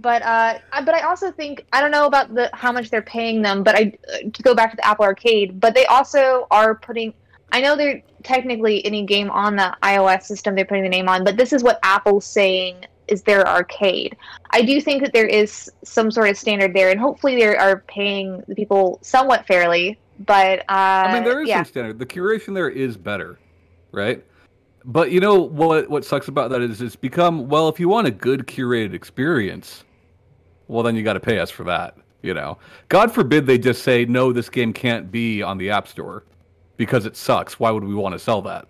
but 0.01 0.21
uh, 0.21 0.59
I- 0.71 0.81
but 0.83 0.95
I 0.95 1.01
also 1.01 1.31
think 1.31 1.65
I 1.73 1.81
don't 1.81 1.91
know 1.91 2.05
about 2.05 2.33
the 2.33 2.49
how 2.53 2.71
much 2.71 2.89
they're 2.89 3.01
paying 3.01 3.41
them. 3.41 3.63
But 3.63 3.75
I 3.75 3.93
uh, 4.13 4.29
to 4.31 4.43
go 4.43 4.55
back 4.55 4.71
to 4.71 4.75
the 4.77 4.87
Apple 4.87 5.05
Arcade. 5.05 5.59
But 5.59 5.75
they 5.75 5.85
also 5.85 6.47
are 6.51 6.75
putting. 6.75 7.13
I 7.51 7.61
know 7.61 7.75
they're 7.75 8.01
technically 8.23 8.85
any 8.85 9.05
game 9.05 9.29
on 9.31 9.55
the 9.55 9.75
iOS 9.81 10.23
system 10.23 10.55
they're 10.55 10.65
putting 10.65 10.83
the 10.83 10.89
name 10.89 11.09
on, 11.09 11.23
but 11.23 11.35
this 11.35 11.51
is 11.51 11.63
what 11.63 11.79
Apple's 11.83 12.25
saying 12.25 12.85
is 13.07 13.23
their 13.23 13.47
arcade. 13.47 14.15
I 14.51 14.61
do 14.61 14.79
think 14.79 15.03
that 15.03 15.13
there 15.13 15.25
is 15.25 15.71
some 15.83 16.11
sort 16.11 16.29
of 16.29 16.37
standard 16.37 16.73
there, 16.73 16.91
and 16.91 16.99
hopefully 16.99 17.35
they 17.35 17.55
are 17.55 17.83
paying 17.87 18.43
the 18.47 18.55
people 18.55 18.99
somewhat 19.01 19.47
fairly. 19.47 19.97
But 20.25 20.59
uh, 20.61 21.07
I 21.07 21.13
mean, 21.13 21.23
there 21.23 21.41
is 21.41 21.49
yeah. 21.49 21.57
some 21.57 21.65
standard. 21.65 21.99
The 21.99 22.05
curation 22.05 22.53
there 22.53 22.69
is 22.69 22.97
better, 22.97 23.39
right? 23.91 24.23
But 24.85 25.11
you 25.11 25.19
know 25.19 25.39
what? 25.39 25.89
What 25.89 26.05
sucks 26.05 26.27
about 26.27 26.51
that 26.51 26.61
is 26.61 26.81
it's 26.81 26.95
become 26.95 27.47
well. 27.47 27.69
If 27.69 27.79
you 27.79 27.89
want 27.89 28.07
a 28.07 28.11
good 28.11 28.47
curated 28.47 28.93
experience, 28.93 29.83
well, 30.69 30.83
then 30.83 30.95
you 30.95 31.03
got 31.03 31.13
to 31.13 31.19
pay 31.19 31.39
us 31.39 31.49
for 31.49 31.65
that. 31.65 31.97
You 32.21 32.33
know, 32.33 32.57
God 32.89 33.13
forbid 33.13 33.45
they 33.45 33.57
just 33.57 33.81
say 33.81 34.05
no, 34.05 34.31
this 34.33 34.49
game 34.49 34.73
can't 34.73 35.09
be 35.11 35.41
on 35.41 35.57
the 35.57 35.69
App 35.69 35.87
Store 35.87 36.25
because 36.77 37.05
it 37.05 37.15
sucks. 37.15 37.59
Why 37.59 37.71
would 37.71 37.83
we 37.83 37.95
want 37.95 38.13
to 38.13 38.19
sell 38.19 38.41
that? 38.43 38.67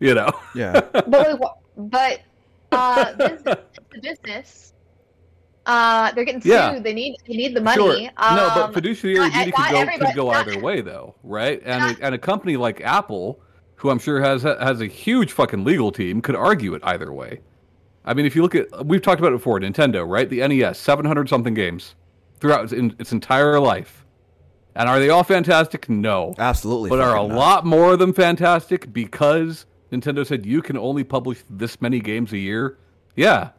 You 0.00 0.14
know? 0.14 0.30
Yeah. 0.54 0.80
but 0.92 1.40
like, 1.40 1.40
but 1.76 2.20
uh, 2.72 3.14
business, 3.14 3.56
business, 4.02 4.72
uh, 5.66 6.10
they're 6.12 6.24
getting 6.24 6.40
sued. 6.40 6.50
Yeah. 6.50 6.78
They 6.80 6.92
need 6.92 7.16
they 7.28 7.34
need 7.34 7.54
the 7.54 7.60
money. 7.60 7.76
Sure. 7.76 8.00
no, 8.00 8.10
but 8.54 8.58
Um, 8.64 8.72
fiduciary 8.72 9.18
not- 9.18 9.32
duty 9.32 9.52
could 9.52 9.70
go 9.70 10.06
could 10.06 10.16
go 10.16 10.30
either 10.30 10.58
way, 10.60 10.80
though, 10.80 11.14
right? 11.22 11.62
And 11.64 11.80
Not- 11.80 12.00
a, 12.00 12.04
and 12.06 12.14
a 12.14 12.18
company 12.18 12.56
like 12.56 12.80
Apple, 12.80 13.40
who 13.76 13.90
I'm 13.90 14.00
sure 14.00 14.20
has 14.20 14.42
has 14.42 14.80
a 14.80 14.86
huge 14.86 15.30
fucking 15.32 15.62
legal 15.64 15.92
team, 15.92 16.20
could 16.20 16.34
argue 16.34 16.74
it 16.74 16.82
either 16.84 17.12
way. 17.12 17.40
I 18.10 18.14
mean, 18.14 18.26
if 18.26 18.34
you 18.34 18.42
look 18.42 18.56
at 18.56 18.84
we've 18.84 19.00
talked 19.00 19.20
about 19.20 19.28
it 19.32 19.36
before, 19.36 19.60
Nintendo, 19.60 20.04
right? 20.06 20.28
The 20.28 20.46
NES, 20.48 20.78
700 20.80 21.28
something 21.28 21.54
games 21.54 21.94
throughout 22.40 22.64
its, 22.64 22.72
in, 22.72 22.96
its 22.98 23.12
entire 23.12 23.60
life, 23.60 24.04
and 24.74 24.88
are 24.88 24.98
they 24.98 25.10
all 25.10 25.22
fantastic? 25.22 25.88
No, 25.88 26.34
Absolutely. 26.36 26.90
but 26.90 27.00
are 27.00 27.16
a 27.16 27.28
not. 27.28 27.36
lot 27.36 27.66
more 27.66 27.92
of 27.92 28.00
them 28.00 28.12
fantastic 28.12 28.92
because 28.92 29.66
Nintendo 29.92 30.26
said 30.26 30.44
you 30.44 30.60
can 30.60 30.76
only 30.76 31.04
publish 31.04 31.44
this 31.48 31.80
many 31.80 32.00
games 32.00 32.32
a 32.32 32.38
year? 32.38 32.78
Yeah. 33.14 33.50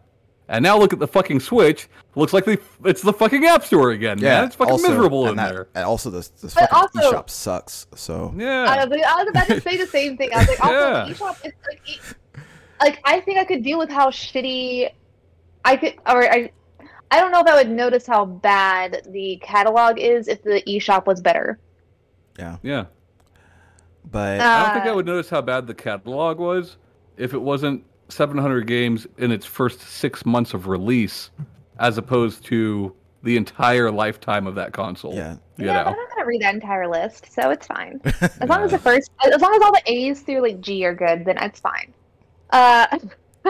And 0.49 0.63
now 0.63 0.77
look 0.77 0.91
at 0.91 0.99
the 0.99 1.07
fucking 1.07 1.39
Switch. 1.39 1.87
Looks 2.15 2.33
like 2.33 2.43
they, 2.43 2.57
it's 2.83 3.01
the 3.01 3.13
fucking 3.13 3.45
App 3.45 3.63
Store 3.63 3.91
again. 3.91 4.17
Yeah. 4.19 4.39
man. 4.39 4.43
it's 4.47 4.55
fucking 4.57 4.73
also, 4.73 4.89
miserable 4.89 5.21
and 5.21 5.31
in 5.31 5.37
that- 5.37 5.53
there. 5.53 5.67
And 5.75 5.85
also, 5.85 6.09
this 6.09 6.27
this 6.27 6.53
fucking 6.55 6.67
also- 6.75 7.11
eShop 7.13 7.29
sucks. 7.29 7.87
So 7.95 8.33
I, 8.37 8.41
Yeah. 8.41 8.85
was, 8.85 9.01
I 9.07 9.15
was 9.23 9.27
about 9.29 9.47
to 9.47 9.61
say 9.61 9.77
the 9.77 9.87
same 9.87 10.17
thing. 10.17 10.29
I 10.33 10.39
was 10.39 10.47
like, 10.49 10.59
also, 10.61 10.73
Yeah. 10.79 11.05
the 11.05 11.13
eShop 11.13 11.45
is 11.45 11.53
like, 11.69 12.15
like 12.81 12.99
I 13.05 13.19
think 13.19 13.39
I 13.39 13.45
could 13.45 13.63
deal 13.63 13.77
with 13.77 13.89
how 13.89 14.09
shitty 14.09 14.89
I 15.63 15.77
could, 15.77 15.93
or 16.07 16.23
I, 16.31 16.51
I 17.11 17.19
don't 17.19 17.31
know 17.31 17.41
if 17.41 17.47
I 17.47 17.55
would 17.55 17.69
notice 17.69 18.07
how 18.07 18.25
bad 18.25 19.01
the 19.09 19.37
catalog 19.41 19.99
is 19.99 20.27
if 20.27 20.41
the 20.43 20.61
eShop 20.67 21.05
was 21.05 21.21
better. 21.21 21.59
Yeah. 22.39 22.57
Yeah. 22.63 22.85
But 24.09 24.41
I 24.41 24.63
don't 24.63 24.73
think 24.73 24.85
I 24.85 24.89
Uh, 24.89 24.95
would 24.95 25.05
notice 25.05 25.29
how 25.29 25.41
bad 25.41 25.67
the 25.67 25.73
catalog 25.75 26.39
was 26.39 26.77
if 27.17 27.33
it 27.33 27.41
wasn't 27.41 27.83
700 28.09 28.65
games 28.65 29.05
in 29.19 29.31
its 29.31 29.45
first 29.45 29.79
six 29.81 30.25
months 30.25 30.53
of 30.53 30.67
release, 30.67 31.29
as 31.79 31.97
opposed 31.97 32.43
to 32.45 32.95
the 33.23 33.37
entire 33.37 33.91
lifetime 33.91 34.47
of 34.47 34.55
that 34.55 34.73
console. 34.73 35.13
yeah. 35.13 35.35
You 35.57 35.67
yeah, 35.67 35.83
but 35.83 35.91
know? 35.91 35.95
I'm 35.95 35.97
not 35.97 36.09
gonna 36.15 36.25
read 36.25 36.41
that 36.41 36.55
entire 36.55 36.87
list, 36.87 37.31
so 37.31 37.51
it's 37.51 37.67
fine. 37.67 38.01
As 38.21 38.49
long 38.49 38.63
as 38.63 38.71
the 38.71 38.79
first, 38.79 39.11
as 39.23 39.39
long 39.39 39.53
as 39.53 39.61
all 39.61 39.71
the 39.71 39.83
A's 39.85 40.21
through 40.21 40.41
like 40.41 40.59
G 40.59 40.83
are 40.85 40.95
good, 40.95 41.23
then 41.25 41.37
it's 41.37 41.59
fine. 41.59 41.93
Uh, 42.51 42.87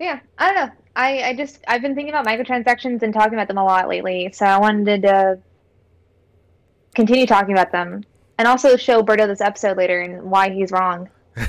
yeah, 0.00 0.20
I 0.38 0.52
don't 0.52 0.66
know. 0.66 0.72
I, 0.94 1.22
I 1.22 1.34
just 1.34 1.60
I've 1.68 1.80
been 1.80 1.94
thinking 1.94 2.12
about 2.14 2.26
microtransactions 2.26 3.02
and 3.02 3.14
talking 3.14 3.34
about 3.34 3.48
them 3.48 3.58
a 3.58 3.64
lot 3.64 3.88
lately, 3.88 4.30
so 4.32 4.44
I 4.44 4.58
wanted 4.58 5.02
to 5.02 5.38
continue 6.94 7.26
talking 7.26 7.54
about 7.54 7.72
them 7.72 8.04
and 8.38 8.46
also 8.48 8.76
show 8.76 9.02
Berto 9.02 9.26
this 9.26 9.40
episode 9.40 9.76
later 9.76 10.00
and 10.00 10.22
why 10.22 10.50
he's 10.50 10.72
wrong. 10.72 11.08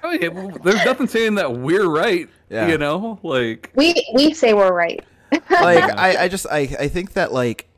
Oh, 0.00 0.12
yeah, 0.12 0.28
well, 0.28 0.50
there's 0.62 0.84
nothing 0.84 1.08
saying 1.08 1.34
that 1.34 1.52
we're 1.52 1.88
right. 1.88 2.28
Yeah. 2.50 2.68
You 2.68 2.78
know? 2.78 3.18
Like, 3.24 3.72
We 3.74 3.94
we 4.14 4.32
say 4.32 4.54
we're 4.54 4.72
right. 4.72 5.04
like 5.32 5.42
I, 5.50 6.22
I 6.22 6.28
just 6.28 6.46
I, 6.48 6.60
I 6.78 6.86
think 6.86 7.14
that 7.14 7.32
like 7.32 7.68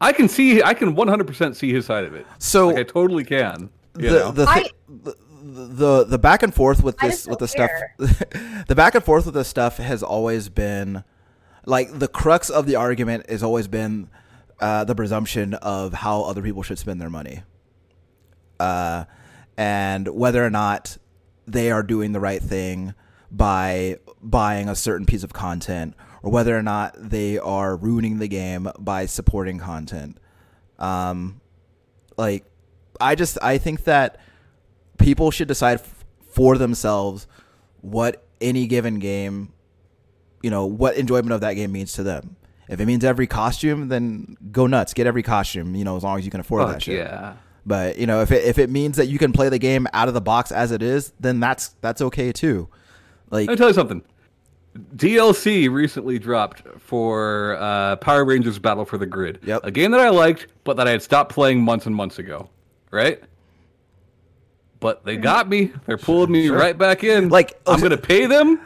I 0.00 0.12
can 0.12 0.28
see, 0.28 0.62
I 0.62 0.74
can 0.74 0.96
100% 0.96 1.54
see 1.54 1.70
his 1.70 1.84
side 1.86 2.04
of 2.04 2.14
it. 2.14 2.26
so 2.38 2.68
Like, 2.68 2.78
I 2.78 2.82
totally 2.82 3.24
can. 3.24 3.68
You 3.98 4.10
the 4.10 4.30
the, 4.32 4.46
I- 4.48 4.70
the 4.88 5.14
the 5.42 6.04
the 6.04 6.18
back 6.18 6.42
and 6.42 6.54
forth 6.54 6.82
with 6.82 6.96
this 6.98 7.26
with 7.26 7.38
the 7.40 7.46
don't 7.46 7.98
stuff 7.98 8.64
the 8.68 8.74
back 8.74 8.94
and 8.94 9.04
forth 9.04 9.26
with 9.26 9.34
this 9.34 9.48
stuff 9.48 9.78
has 9.78 10.02
always 10.02 10.48
been 10.48 11.02
like 11.66 11.98
the 11.98 12.08
crux 12.08 12.48
of 12.50 12.66
the 12.66 12.76
argument 12.76 13.28
has 13.28 13.42
always 13.42 13.68
been 13.68 14.08
uh, 14.60 14.84
the 14.84 14.94
presumption 14.94 15.54
of 15.54 15.92
how 15.92 16.22
other 16.22 16.42
people 16.42 16.62
should 16.62 16.78
spend 16.78 17.00
their 17.00 17.10
money. 17.10 17.42
Uh, 18.60 19.04
and 19.56 20.06
whether 20.08 20.44
or 20.44 20.50
not 20.50 20.96
they 21.46 21.70
are 21.70 21.82
doing 21.82 22.12
the 22.12 22.20
right 22.20 22.40
thing 22.42 22.94
by 23.30 23.98
buying 24.22 24.68
a 24.68 24.76
certain 24.76 25.04
piece 25.06 25.24
of 25.24 25.32
content 25.32 25.94
or 26.22 26.30
whether 26.30 26.56
or 26.56 26.62
not 26.62 26.94
they 26.96 27.38
are 27.38 27.74
ruining 27.76 28.18
the 28.18 28.28
game 28.28 28.68
by 28.78 29.06
supporting 29.06 29.58
content. 29.58 30.18
Um, 30.78 31.40
like 32.16 32.44
i 33.02 33.14
just 33.14 33.38
i 33.42 33.58
think 33.58 33.84
that 33.84 34.18
people 34.98 35.30
should 35.30 35.48
decide 35.48 35.78
f- 35.78 36.04
for 36.30 36.56
themselves 36.56 37.26
what 37.80 38.24
any 38.40 38.66
given 38.66 38.98
game 38.98 39.52
you 40.42 40.50
know 40.50 40.66
what 40.66 40.96
enjoyment 40.96 41.32
of 41.32 41.40
that 41.40 41.54
game 41.54 41.72
means 41.72 41.92
to 41.92 42.02
them 42.02 42.36
if 42.68 42.80
it 42.80 42.86
means 42.86 43.04
every 43.04 43.26
costume 43.26 43.88
then 43.88 44.36
go 44.50 44.66
nuts 44.66 44.94
get 44.94 45.06
every 45.06 45.22
costume 45.22 45.74
you 45.74 45.84
know 45.84 45.96
as 45.96 46.02
long 46.02 46.18
as 46.18 46.24
you 46.24 46.30
can 46.30 46.40
afford 46.40 46.62
Fuck 46.62 46.72
that 46.72 46.82
shit 46.82 46.98
yeah. 46.98 47.34
but 47.66 47.98
you 47.98 48.06
know 48.06 48.20
if 48.22 48.30
it 48.30 48.44
if 48.44 48.58
it 48.58 48.70
means 48.70 48.96
that 48.96 49.06
you 49.06 49.18
can 49.18 49.32
play 49.32 49.48
the 49.48 49.58
game 49.58 49.86
out 49.92 50.08
of 50.08 50.14
the 50.14 50.20
box 50.20 50.52
as 50.52 50.72
it 50.72 50.82
is 50.82 51.12
then 51.20 51.40
that's 51.40 51.68
that's 51.80 52.00
okay 52.00 52.32
too 52.32 52.68
like 53.30 53.48
Let 53.48 53.54
me 53.54 53.56
tell 53.56 53.68
you 53.68 53.74
something. 53.74 54.02
DLC 54.96 55.70
recently 55.70 56.18
dropped 56.18 56.62
for 56.78 57.56
uh, 57.58 57.96
Power 57.96 58.24
Rangers 58.24 58.58
Battle 58.58 58.84
for 58.84 58.98
the 58.98 59.06
Grid. 59.06 59.38
Yep. 59.44 59.64
A 59.64 59.70
game 59.70 59.90
that 59.90 60.00
I 60.00 60.10
liked, 60.10 60.46
but 60.64 60.76
that 60.76 60.86
I 60.86 60.92
had 60.92 61.02
stopped 61.02 61.32
playing 61.32 61.62
months 61.62 61.86
and 61.86 61.94
months 61.94 62.18
ago. 62.18 62.48
Right? 62.92 63.20
But 64.78 65.04
they 65.04 65.16
got 65.16 65.48
me. 65.48 65.72
They're 65.86 65.96
pulling 65.98 66.30
me 66.30 66.46
Sure. 66.46 66.56
right 66.58 66.76
back 66.76 67.02
in. 67.04 67.28
Like- 67.28 67.54
I'm 67.66 67.80
gonna 67.80 67.96
pay 67.96 68.26
them, 68.26 68.60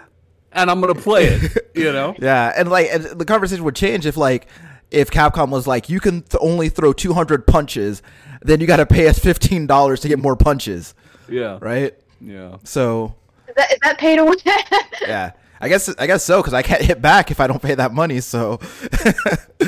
and 0.52 0.70
I'm 0.70 0.80
gonna 0.80 0.94
play 0.94 1.24
it. 1.26 1.62
You 1.76 1.92
know? 1.92 2.14
Yeah, 2.18 2.52
and 2.56 2.70
like 2.70 2.88
and 2.90 3.04
the 3.04 3.26
conversation 3.26 3.62
would 3.64 3.76
change 3.76 4.06
if 4.06 4.16
like 4.16 4.46
if 4.90 5.10
Capcom 5.10 5.50
was 5.50 5.66
like 5.66 5.90
you 5.90 6.00
can 6.00 6.22
th- 6.22 6.40
only 6.40 6.70
throw 6.70 6.94
200 6.94 7.46
punches, 7.46 8.00
then 8.40 8.60
you 8.60 8.66
got 8.66 8.76
to 8.78 8.86
pay 8.86 9.08
us 9.08 9.18
$15 9.18 10.00
to 10.00 10.08
get 10.08 10.18
more 10.18 10.36
punches, 10.36 10.94
Yeah. 11.28 11.58
right? 11.60 11.94
Yeah. 12.18 12.56
So, 12.64 13.14
Is 13.46 13.54
that, 13.56 13.72
is 13.72 13.78
that 13.82 13.98
pay 13.98 14.16
to 14.16 14.24
win? 14.24 14.36
yeah. 15.02 15.32
I 15.60 15.68
guess 15.68 15.94
I 15.98 16.06
guess 16.06 16.24
so 16.24 16.42
cuz 16.42 16.54
I 16.54 16.62
can't 16.62 16.80
hit 16.82 17.02
back 17.02 17.30
if 17.30 17.40
I 17.40 17.46
don't 17.46 17.60
pay 17.60 17.74
that 17.74 17.92
money, 17.92 18.20
so 18.20 18.58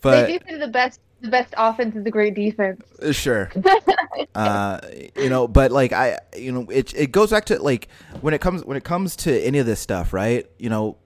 but 0.00 0.26
they 0.26 0.38
do 0.38 0.44
say 0.48 0.56
the 0.58 0.68
best 0.68 1.00
the 1.22 1.28
best 1.28 1.54
offense 1.56 1.96
is 1.96 2.04
a 2.04 2.10
great 2.10 2.34
defense. 2.34 2.82
sure. 3.12 3.50
uh, 4.34 4.80
you 5.16 5.30
know, 5.30 5.48
but 5.48 5.70
like 5.70 5.92
I, 5.92 6.18
you 6.36 6.52
know, 6.52 6.68
it 6.68 6.92
it 6.94 7.12
goes 7.12 7.30
back 7.30 7.46
to 7.46 7.62
like 7.62 7.88
when 8.20 8.34
it 8.34 8.40
comes 8.40 8.64
when 8.64 8.76
it 8.76 8.84
comes 8.84 9.16
to 9.16 9.40
any 9.42 9.58
of 9.58 9.66
this 9.66 9.80
stuff, 9.80 10.12
right? 10.12 10.46
You 10.58 10.68
know, 10.68 10.96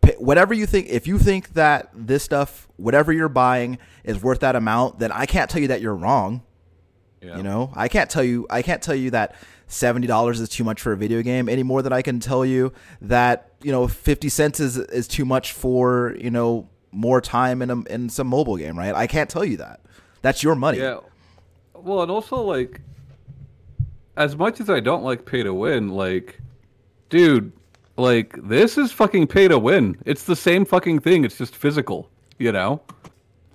p- 0.00 0.14
whatever 0.18 0.54
you 0.54 0.64
think, 0.64 0.88
if 0.88 1.06
you 1.06 1.18
think 1.18 1.54
that 1.54 1.90
this 1.92 2.22
stuff, 2.22 2.68
whatever 2.76 3.12
you're 3.12 3.28
buying, 3.28 3.78
is 4.04 4.22
worth 4.22 4.40
that 4.40 4.56
amount, 4.56 5.00
then 5.00 5.10
I 5.12 5.26
can't 5.26 5.50
tell 5.50 5.60
you 5.60 5.68
that 5.68 5.80
you're 5.80 5.96
wrong. 5.96 6.42
Yeah. 7.20 7.36
You 7.36 7.42
know, 7.42 7.72
I 7.74 7.88
can't 7.88 8.10
tell 8.10 8.24
you, 8.24 8.46
I 8.50 8.62
can't 8.62 8.82
tell 8.82 8.96
you 8.96 9.10
that 9.10 9.34
seventy 9.66 10.06
dollars 10.06 10.40
is 10.40 10.48
too 10.48 10.64
much 10.64 10.80
for 10.80 10.92
a 10.92 10.96
video 10.96 11.22
game 11.22 11.48
any 11.48 11.62
more 11.62 11.82
than 11.82 11.92
I 11.92 12.02
can 12.02 12.20
tell 12.20 12.44
you 12.44 12.72
that 13.00 13.52
you 13.62 13.72
know 13.72 13.88
fifty 13.88 14.28
cents 14.28 14.60
is 14.60 14.76
is 14.76 15.08
too 15.08 15.24
much 15.24 15.52
for 15.52 16.16
you 16.18 16.30
know 16.30 16.68
more 16.92 17.20
time 17.20 17.62
in 17.62 17.70
a 17.70 17.80
in 17.84 18.08
some 18.08 18.26
mobile 18.28 18.56
game, 18.56 18.78
right? 18.78 18.94
I 18.94 19.06
can't 19.06 19.28
tell 19.28 19.44
you 19.44 19.56
that. 19.56 19.80
That's 20.20 20.42
your 20.42 20.54
money. 20.54 20.78
Yeah. 20.78 20.98
Well, 21.74 22.02
and 22.02 22.10
also 22.10 22.36
like, 22.36 22.80
as 24.16 24.36
much 24.36 24.60
as 24.60 24.70
I 24.70 24.78
don't 24.80 25.02
like 25.02 25.24
pay 25.24 25.42
to 25.42 25.52
win, 25.52 25.88
like, 25.88 26.38
dude, 27.08 27.50
like 27.96 28.36
this 28.44 28.78
is 28.78 28.92
fucking 28.92 29.26
pay 29.26 29.48
to 29.48 29.58
win. 29.58 29.96
It's 30.04 30.24
the 30.24 30.36
same 30.36 30.64
fucking 30.64 31.00
thing. 31.00 31.24
It's 31.24 31.38
just 31.38 31.56
physical. 31.56 32.08
You 32.38 32.52
know, 32.52 32.82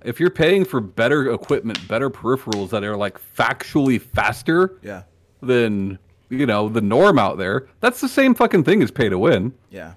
if 0.04 0.18
you're 0.20 0.30
paying 0.30 0.64
for 0.64 0.80
better 0.80 1.32
equipment, 1.32 1.86
better 1.88 2.10
peripherals 2.10 2.70
that 2.70 2.84
are 2.84 2.96
like 2.96 3.18
factually 3.36 4.00
faster 4.00 4.78
Yeah. 4.82 5.02
than 5.42 5.98
you 6.30 6.44
know 6.44 6.68
the 6.68 6.80
norm 6.82 7.18
out 7.18 7.38
there, 7.38 7.68
that's 7.80 8.00
the 8.00 8.08
same 8.08 8.34
fucking 8.34 8.64
thing 8.64 8.82
as 8.82 8.90
pay 8.90 9.08
to 9.08 9.18
win. 9.18 9.52
Yeah. 9.70 9.94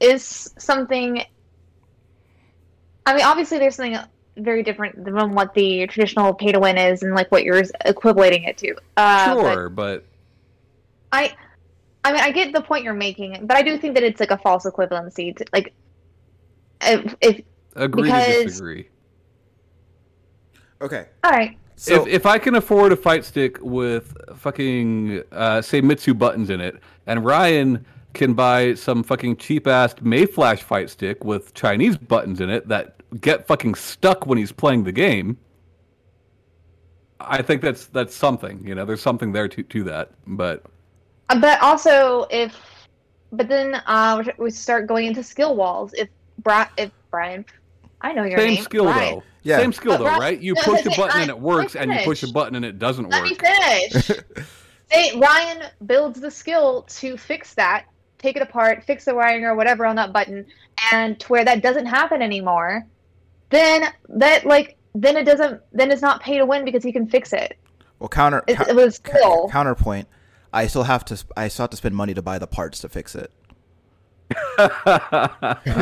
is 0.00 0.54
something. 0.58 1.22
I 3.06 3.14
mean, 3.14 3.24
obviously, 3.24 3.58
there's 3.58 3.76
something 3.76 3.98
very 4.36 4.62
different 4.62 5.04
than 5.04 5.34
what 5.34 5.54
the 5.54 5.86
traditional 5.88 6.32
pay 6.34 6.52
to 6.52 6.60
win 6.60 6.78
is, 6.78 7.02
and 7.02 7.14
like 7.14 7.30
what 7.32 7.44
you're 7.44 7.62
equating 7.62 8.46
it 8.48 8.56
to. 8.58 8.74
Uh, 8.96 9.34
but 9.34 9.52
sure, 9.54 9.68
but 9.68 10.04
I, 11.12 11.34
I 12.04 12.12
mean, 12.12 12.20
I 12.22 12.30
get 12.30 12.52
the 12.52 12.60
point 12.62 12.84
you're 12.84 12.94
making, 12.94 13.46
but 13.46 13.56
I 13.56 13.62
do 13.62 13.76
think 13.78 13.94
that 13.94 14.02
it's 14.02 14.20
like 14.20 14.30
a 14.30 14.38
false 14.38 14.64
equivalency. 14.64 15.36
To, 15.36 15.44
like, 15.52 15.72
if, 16.82 17.14
if 17.20 17.40
agree 17.76 18.10
to 18.10 18.16
Because- 18.16 18.44
disagree. 18.44 18.88
Okay. 20.82 21.06
all 21.24 21.30
right, 21.30 21.58
So 21.76 22.02
if 22.02 22.08
if 22.08 22.26
I 22.26 22.38
can 22.38 22.54
afford 22.54 22.92
a 22.92 22.96
fight 22.96 23.22
stick 23.26 23.58
with 23.60 24.16
fucking 24.36 25.22
uh, 25.30 25.58
Seimitsu 25.58 26.16
buttons 26.16 26.48
in 26.48 26.60
it, 26.62 26.76
and 27.06 27.22
Ryan 27.22 27.84
can 28.14 28.34
buy 28.34 28.74
some 28.74 29.02
fucking 29.02 29.36
cheap 29.36 29.66
ass 29.66 29.94
Mayflash 29.94 30.60
fight 30.60 30.90
stick 30.90 31.24
with 31.24 31.54
Chinese 31.54 31.96
buttons 31.96 32.40
in 32.40 32.50
it 32.50 32.68
that 32.68 32.96
get 33.20 33.46
fucking 33.46 33.74
stuck 33.74 34.26
when 34.26 34.38
he's 34.38 34.52
playing 34.52 34.84
the 34.84 34.92
game. 34.92 35.38
I 37.20 37.42
think 37.42 37.60
that's 37.62 37.86
that's 37.86 38.14
something, 38.14 38.66
you 38.66 38.74
know. 38.74 38.84
There's 38.84 39.02
something 39.02 39.32
there 39.32 39.48
to 39.48 39.62
to 39.62 39.84
that, 39.84 40.10
but 40.26 40.64
Uh, 41.28 41.38
But 41.40 41.60
also, 41.62 42.26
if 42.30 42.56
but 43.32 43.46
then 43.48 43.74
uh, 43.86 44.24
we 44.38 44.50
start 44.50 44.86
going 44.86 45.06
into 45.06 45.22
skill 45.22 45.54
walls. 45.54 45.92
If 45.94 46.08
Bri- 46.42 46.64
if 46.78 46.90
Brian, 47.10 47.44
I 48.00 48.12
know 48.12 48.24
your 48.24 48.38
same 48.38 48.54
name. 48.54 48.62
skill 48.62 48.84
Brian. 48.84 49.14
though. 49.16 49.22
Yeah. 49.42 49.58
Same 49.58 49.72
skill 49.72 49.92
But 49.92 49.98
though, 49.98 50.04
Ryan- 50.06 50.20
right? 50.20 50.40
You 50.40 50.54
no, 50.54 50.62
push 50.62 50.86
a 50.86 50.90
button 50.90 51.18
I- 51.18 51.22
and 51.22 51.30
it 51.30 51.38
works, 51.38 51.76
and 51.76 51.92
you 51.92 51.98
push 52.04 52.22
a 52.22 52.32
button 52.32 52.54
and 52.56 52.64
it 52.64 52.78
doesn't 52.78 53.08
Let 53.10 53.22
me 53.22 53.30
work. 53.32 53.40
finish. 53.40 54.10
Say 54.92 55.16
Ryan 55.18 55.64
builds 55.86 56.20
the 56.20 56.30
skill 56.30 56.82
to 56.88 57.16
fix 57.16 57.54
that, 57.54 57.84
take 58.20 58.36
it 58.36 58.42
apart, 58.42 58.84
fix 58.84 59.04
the 59.04 59.14
wiring 59.14 59.44
or 59.44 59.54
whatever 59.54 59.84
on 59.86 59.96
that 59.96 60.12
button, 60.12 60.46
and 60.92 61.18
to 61.20 61.26
where 61.28 61.44
that 61.44 61.62
doesn't 61.62 61.86
happen 61.86 62.22
anymore. 62.22 62.86
Then 63.50 63.84
that 64.10 64.44
like 64.46 64.76
then 64.94 65.16
it 65.16 65.24
doesn't 65.24 65.60
then 65.72 65.90
it's 65.90 66.02
not 66.02 66.20
pay 66.22 66.38
to 66.38 66.46
win 66.46 66.64
because 66.64 66.82
he 66.84 66.92
can 66.92 67.08
fix 67.08 67.32
it. 67.32 67.58
well, 67.98 68.08
counter 68.08 68.42
It, 68.46 68.56
cou- 68.56 68.70
it 68.70 68.76
was 68.76 68.98
cou- 68.98 69.12
skill. 69.18 69.48
counterpoint. 69.50 70.06
I 70.52 70.66
still 70.66 70.82
have 70.84 71.04
to. 71.06 71.24
I 71.36 71.48
still 71.48 71.64
have 71.64 71.70
to 71.70 71.76
spend 71.76 71.94
money 71.96 72.12
to 72.14 72.22
buy 72.22 72.38
the 72.38 72.46
parts 72.46 72.80
to 72.80 72.88
fix 72.88 73.14
it. 73.14 73.30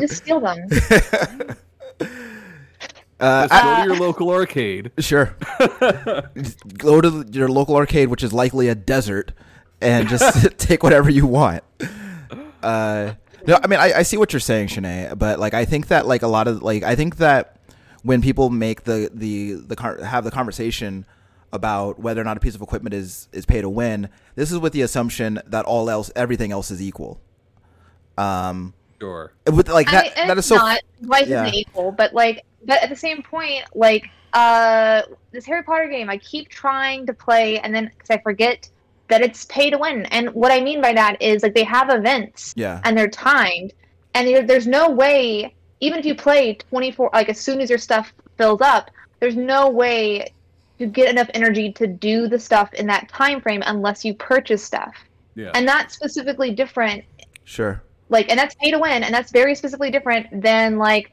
Just 0.00 0.16
steal 0.16 0.40
them. 0.40 0.66
Uh, 3.20 3.48
Just 3.48 3.52
I- 3.52 3.62
go 3.62 3.82
to 3.82 3.88
your 3.98 4.06
local 4.06 4.30
arcade. 4.30 4.92
Sure. 4.98 5.34
Go 6.78 7.00
to 7.00 7.26
your 7.32 7.48
local 7.48 7.74
arcade, 7.74 8.10
which 8.10 8.22
is 8.22 8.32
likely 8.32 8.68
a 8.68 8.76
desert, 8.76 9.32
and 9.80 10.08
just 10.08 10.56
take 10.58 10.84
whatever 10.84 11.10
you 11.10 11.26
want. 11.26 11.64
Uh, 12.62 13.14
no, 13.46 13.58
I 13.62 13.66
mean, 13.66 13.78
I, 13.78 13.98
I 13.98 14.02
see 14.02 14.16
what 14.16 14.32
you're 14.32 14.40
saying, 14.40 14.68
Shanae, 14.68 15.18
but 15.18 15.38
like, 15.38 15.54
I 15.54 15.64
think 15.64 15.88
that 15.88 16.06
like 16.06 16.22
a 16.22 16.28
lot 16.28 16.48
of 16.48 16.62
like, 16.62 16.82
I 16.82 16.94
think 16.94 17.16
that 17.16 17.56
when 18.02 18.20
people 18.22 18.50
make 18.50 18.84
the 18.84 19.10
the 19.12 19.54
the 19.54 19.76
car- 19.76 20.02
have 20.02 20.24
the 20.24 20.30
conversation 20.30 21.04
about 21.52 21.98
whether 21.98 22.20
or 22.20 22.24
not 22.24 22.36
a 22.36 22.40
piece 22.40 22.54
of 22.54 22.62
equipment 22.62 22.94
is 22.94 23.28
is 23.32 23.46
pay 23.46 23.60
to 23.60 23.68
win, 23.68 24.08
this 24.34 24.52
is 24.52 24.58
with 24.58 24.72
the 24.72 24.82
assumption 24.82 25.40
that 25.46 25.64
all 25.64 25.88
else, 25.88 26.10
everything 26.16 26.52
else 26.52 26.70
is 26.70 26.82
equal. 26.82 27.20
Um, 28.16 28.74
Sure. 29.00 29.32
with 29.46 29.68
like 29.68 29.88
I 29.88 29.92
that, 29.92 30.16
mean, 30.16 30.28
that 30.28 30.38
is 30.38 30.46
so 30.46 30.56
not. 30.56 30.80
Life 31.02 31.28
yeah. 31.28 31.44
isn't 31.44 31.54
equal, 31.54 31.92
but 31.92 32.12
like, 32.14 32.44
but 32.64 32.82
at 32.82 32.88
the 32.88 32.96
same 32.96 33.22
point, 33.22 33.64
like, 33.74 34.10
uh, 34.32 35.02
this 35.30 35.46
Harry 35.46 35.62
Potter 35.62 35.88
game, 35.88 36.10
I 36.10 36.18
keep 36.18 36.48
trying 36.48 37.06
to 37.06 37.14
play, 37.14 37.60
and 37.60 37.72
then 37.72 37.92
because 37.96 38.10
I 38.10 38.20
forget 38.20 38.68
that 39.08 39.22
it's 39.22 39.44
pay 39.46 39.70
to 39.70 39.78
win. 39.78 40.06
And 40.06 40.30
what 40.34 40.52
I 40.52 40.60
mean 40.60 40.80
by 40.80 40.92
that 40.92 41.20
is 41.20 41.42
like 41.42 41.54
they 41.54 41.64
have 41.64 41.90
events 41.90 42.52
yeah, 42.56 42.80
and 42.84 42.96
they're 42.96 43.08
timed, 43.08 43.72
and 44.14 44.26
there- 44.28 44.42
there's 44.42 44.66
no 44.66 44.90
way, 44.90 45.54
even 45.80 45.98
if 45.98 46.04
you 46.06 46.14
play 46.14 46.54
24, 46.54 47.10
like 47.12 47.28
as 47.28 47.40
soon 47.40 47.60
as 47.60 47.68
your 47.70 47.78
stuff 47.78 48.12
fills 48.36 48.60
up, 48.60 48.90
there's 49.20 49.36
no 49.36 49.68
way 49.70 50.32
to 50.78 50.86
get 50.86 51.08
enough 51.08 51.28
energy 51.34 51.72
to 51.72 51.86
do 51.86 52.28
the 52.28 52.38
stuff 52.38 52.72
in 52.74 52.86
that 52.86 53.08
time 53.08 53.40
frame 53.40 53.62
unless 53.66 54.04
you 54.04 54.14
purchase 54.14 54.62
stuff, 54.64 54.94
Yeah. 55.34 55.50
and 55.54 55.66
that's 55.66 55.94
specifically 55.94 56.52
different 56.52 57.04
sure. 57.44 57.82
like 58.10 58.28
and 58.30 58.38
that's 58.38 58.54
pay 58.56 58.70
to 58.70 58.78
win 58.78 59.02
and 59.02 59.12
that's 59.12 59.32
very 59.32 59.54
specifically 59.54 59.90
different 59.90 60.42
than 60.42 60.78
like 60.78 61.10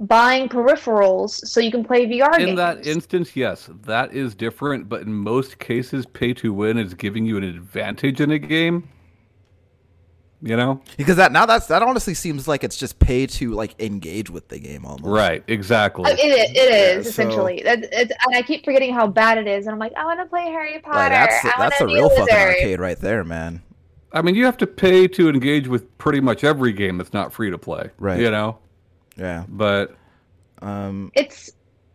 buying 0.00 0.48
peripherals 0.48 1.30
so 1.46 1.60
you 1.60 1.70
can 1.70 1.84
play 1.84 2.06
VR 2.06 2.32
games. 2.32 2.38
in 2.38 2.46
games. 2.46 2.58
that 2.58 2.86
instance, 2.86 3.36
yes, 3.36 3.68
that 3.82 4.12
is 4.12 4.34
different. 4.34 4.88
But 4.88 5.02
in 5.02 5.12
most 5.12 5.58
cases, 5.58 6.06
pay 6.06 6.32
to 6.34 6.52
win 6.52 6.78
is 6.78 6.94
giving 6.94 7.26
you 7.26 7.36
an 7.36 7.44
advantage 7.44 8.20
in 8.20 8.30
a 8.30 8.38
game. 8.38 8.88
You 10.42 10.56
know, 10.56 10.80
Because 10.96 11.16
that 11.16 11.32
now 11.32 11.44
that's 11.44 11.66
that 11.66 11.82
honestly 11.82 12.14
seems 12.14 12.48
like 12.48 12.64
it's 12.64 12.78
just 12.78 12.98
pay 12.98 13.26
to 13.26 13.50
like 13.52 13.78
engage 13.78 14.30
with 14.30 14.48
the 14.48 14.58
game 14.58 14.86
almost. 14.86 15.04
right? 15.04 15.44
Exactly. 15.48 16.10
Uh, 16.10 16.14
it 16.18 16.18
is, 16.18 16.50
it 16.56 16.56
is 16.72 17.04
so- 17.04 17.10
essentially. 17.10 17.60
That 17.62 17.80
it's, 17.92 18.10
and 18.26 18.34
I 18.34 18.40
keep 18.40 18.64
forgetting 18.64 18.94
how 18.94 19.06
bad 19.06 19.36
it 19.36 19.46
is. 19.46 19.66
And 19.66 19.74
I'm 19.74 19.78
like, 19.78 19.92
I 19.98 20.04
want 20.06 20.18
to 20.18 20.24
play 20.24 20.44
Harry 20.44 20.78
Potter. 20.78 20.96
Like, 20.98 21.10
that's 21.10 21.44
I 21.44 21.52
that's 21.58 21.80
a 21.82 21.86
real 21.86 22.06
a 22.06 22.16
fucking 22.16 22.34
arcade 22.34 22.80
right 22.80 22.98
there, 22.98 23.22
man. 23.22 23.62
I 24.14 24.22
mean, 24.22 24.34
you 24.34 24.46
have 24.46 24.56
to 24.56 24.66
pay 24.66 25.06
to 25.08 25.28
engage 25.28 25.68
with 25.68 25.98
pretty 25.98 26.20
much 26.20 26.42
every 26.42 26.72
game 26.72 26.96
that's 26.96 27.12
not 27.12 27.34
free 27.34 27.50
to 27.50 27.58
play. 27.58 27.90
Right. 27.98 28.18
You 28.18 28.30
know, 28.30 28.56
Yeah. 29.20 29.44
but 29.48 29.94
Um. 30.62 31.12
It's, 31.14 31.50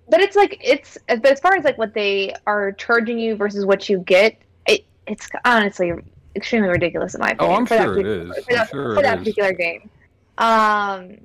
but 0.09 0.21
it's 0.21 0.35
like 0.35 0.57
it's. 0.63 0.97
But 1.07 1.25
as 1.25 1.39
far 1.39 1.55
as 1.55 1.63
like 1.65 1.77
what 1.77 1.93
they 1.93 2.33
are 2.47 2.71
charging 2.73 3.17
you 3.19 3.35
versus 3.35 3.65
what 3.65 3.89
you 3.89 3.99
get, 3.99 4.37
it 4.67 4.85
it's 5.07 5.27
honestly 5.43 5.91
extremely 6.35 6.69
ridiculous 6.69 7.15
in 7.15 7.21
my 7.21 7.31
opinion. 7.31 7.57
Oh, 7.59 7.63
opinion. 7.63 7.63
I'm 7.63 7.65
for 7.65 7.75
that 7.75 7.83
sure 7.83 7.99
it 7.99 8.03
particular- 8.03 8.43
For 8.43 8.53
that, 8.53 8.69
sure 8.69 8.93
for 8.95 8.99
it 8.99 9.03
that 9.03 9.17
is. 9.17 9.19
particular 9.19 9.53
game. 9.53 9.89
Um, 10.37 11.17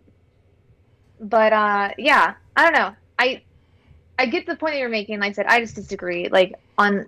but 1.21 1.53
uh, 1.53 1.91
yeah, 1.99 2.35
I 2.57 2.63
don't 2.65 2.73
know. 2.73 2.95
I 3.19 3.43
I 4.19 4.27
get 4.27 4.47
the 4.47 4.57
point 4.57 4.75
that 4.75 4.79
you're 4.79 4.89
making. 4.89 5.21
Like 5.21 5.31
I 5.31 5.33
said, 5.33 5.47
I 5.47 5.61
just 5.61 5.75
disagree. 5.75 6.29
Like 6.29 6.55
on 6.79 7.07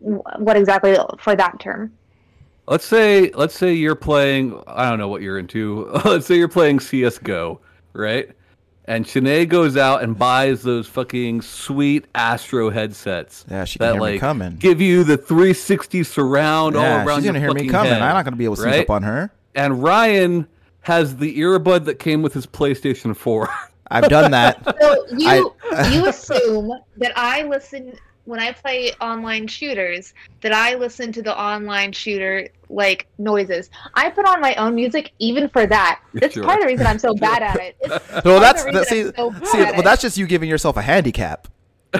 what 0.00 0.56
exactly 0.56 0.96
for 1.18 1.34
that 1.34 1.58
term. 1.60 1.92
let's 2.68 2.84
say 2.84 3.30
let's 3.34 3.56
say 3.56 3.72
you're 3.72 3.94
playing. 3.94 4.60
I 4.66 4.88
don't 4.88 4.98
know 4.98 5.08
what 5.08 5.22
you're 5.22 5.38
into. 5.38 5.90
let's 6.04 6.26
say 6.26 6.36
you're 6.36 6.48
playing 6.48 6.78
CS:GO, 6.80 7.60
right? 7.94 8.30
And 8.86 9.06
Shanae 9.06 9.48
goes 9.48 9.78
out 9.78 10.02
and 10.02 10.18
buys 10.18 10.62
those 10.62 10.86
fucking 10.86 11.40
sweet 11.40 12.04
Astro 12.14 12.68
headsets. 12.68 13.46
Yeah, 13.50 13.64
she 13.64 13.78
can 13.78 13.86
that 13.98 14.02
hear 14.02 14.12
me 14.12 14.18
coming. 14.18 14.56
give 14.56 14.80
you 14.82 15.04
the 15.04 15.16
360 15.16 16.02
surround 16.04 16.74
yeah, 16.74 17.00
all 17.00 17.06
around 17.08 17.18
she's 17.20 17.24
gonna 17.26 17.38
your 17.40 17.48
hear 17.54 17.62
me 17.64 17.68
coming. 17.70 17.92
head, 17.92 18.02
I'm 18.02 18.12
not 18.14 18.24
gonna 18.26 18.36
be 18.36 18.44
able 18.44 18.56
to 18.56 18.62
sneak 18.62 18.72
right? 18.74 18.80
up 18.82 18.90
on 18.90 19.02
her. 19.04 19.30
And 19.54 19.82
Ryan 19.82 20.46
has 20.82 21.16
the 21.16 21.38
earbud 21.38 21.86
that 21.86 21.98
came 21.98 22.20
with 22.20 22.34
his 22.34 22.44
PlayStation 22.46 23.16
4. 23.16 23.48
I've 23.90 24.08
done 24.10 24.32
that. 24.32 24.62
So 24.80 25.06
you 25.16 25.28
I- 25.72 25.88
you 25.90 26.06
assume 26.06 26.72
that 26.98 27.12
I 27.16 27.42
listen 27.44 27.94
when 28.24 28.40
I 28.40 28.52
play 28.52 28.92
online 29.00 29.46
shooters 29.46 30.14
that 30.40 30.52
I 30.52 30.74
listen 30.76 31.12
to 31.12 31.22
the 31.22 31.38
online 31.38 31.92
shooter 31.92 32.48
like 32.70 33.06
noises. 33.18 33.70
I 33.94 34.10
put 34.10 34.26
on 34.26 34.40
my 34.40 34.54
own 34.54 34.74
music 34.74 35.12
even 35.18 35.48
for 35.48 35.66
that. 35.66 36.00
That's 36.14 36.34
Sure. 36.34 36.42
part 36.44 36.56
of 36.58 36.62
the 36.62 36.68
reason 36.68 36.86
I'm 36.86 36.98
so 36.98 37.14
bad 37.14 37.42
at 37.42 37.56
it. 37.60 37.76
It's 37.80 38.10
well, 38.24 38.40
that's 38.40 38.64
that, 38.64 38.86
see, 38.88 39.04
so 39.14 39.32
see, 39.44 39.62
well, 39.62 39.82
that's 39.82 40.00
just 40.02 40.16
you 40.16 40.26
giving 40.26 40.48
yourself 40.48 40.76
a 40.76 40.82
handicap. 40.82 41.48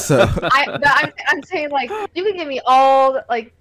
so 0.00 0.26
I, 0.52 0.78
I'm, 0.84 1.12
I'm 1.28 1.42
saying 1.42 1.70
like 1.70 1.88
you 2.14 2.24
can 2.24 2.36
give 2.36 2.48
me 2.48 2.60
all 2.66 3.12
the- 3.14 3.24
like 3.28 3.52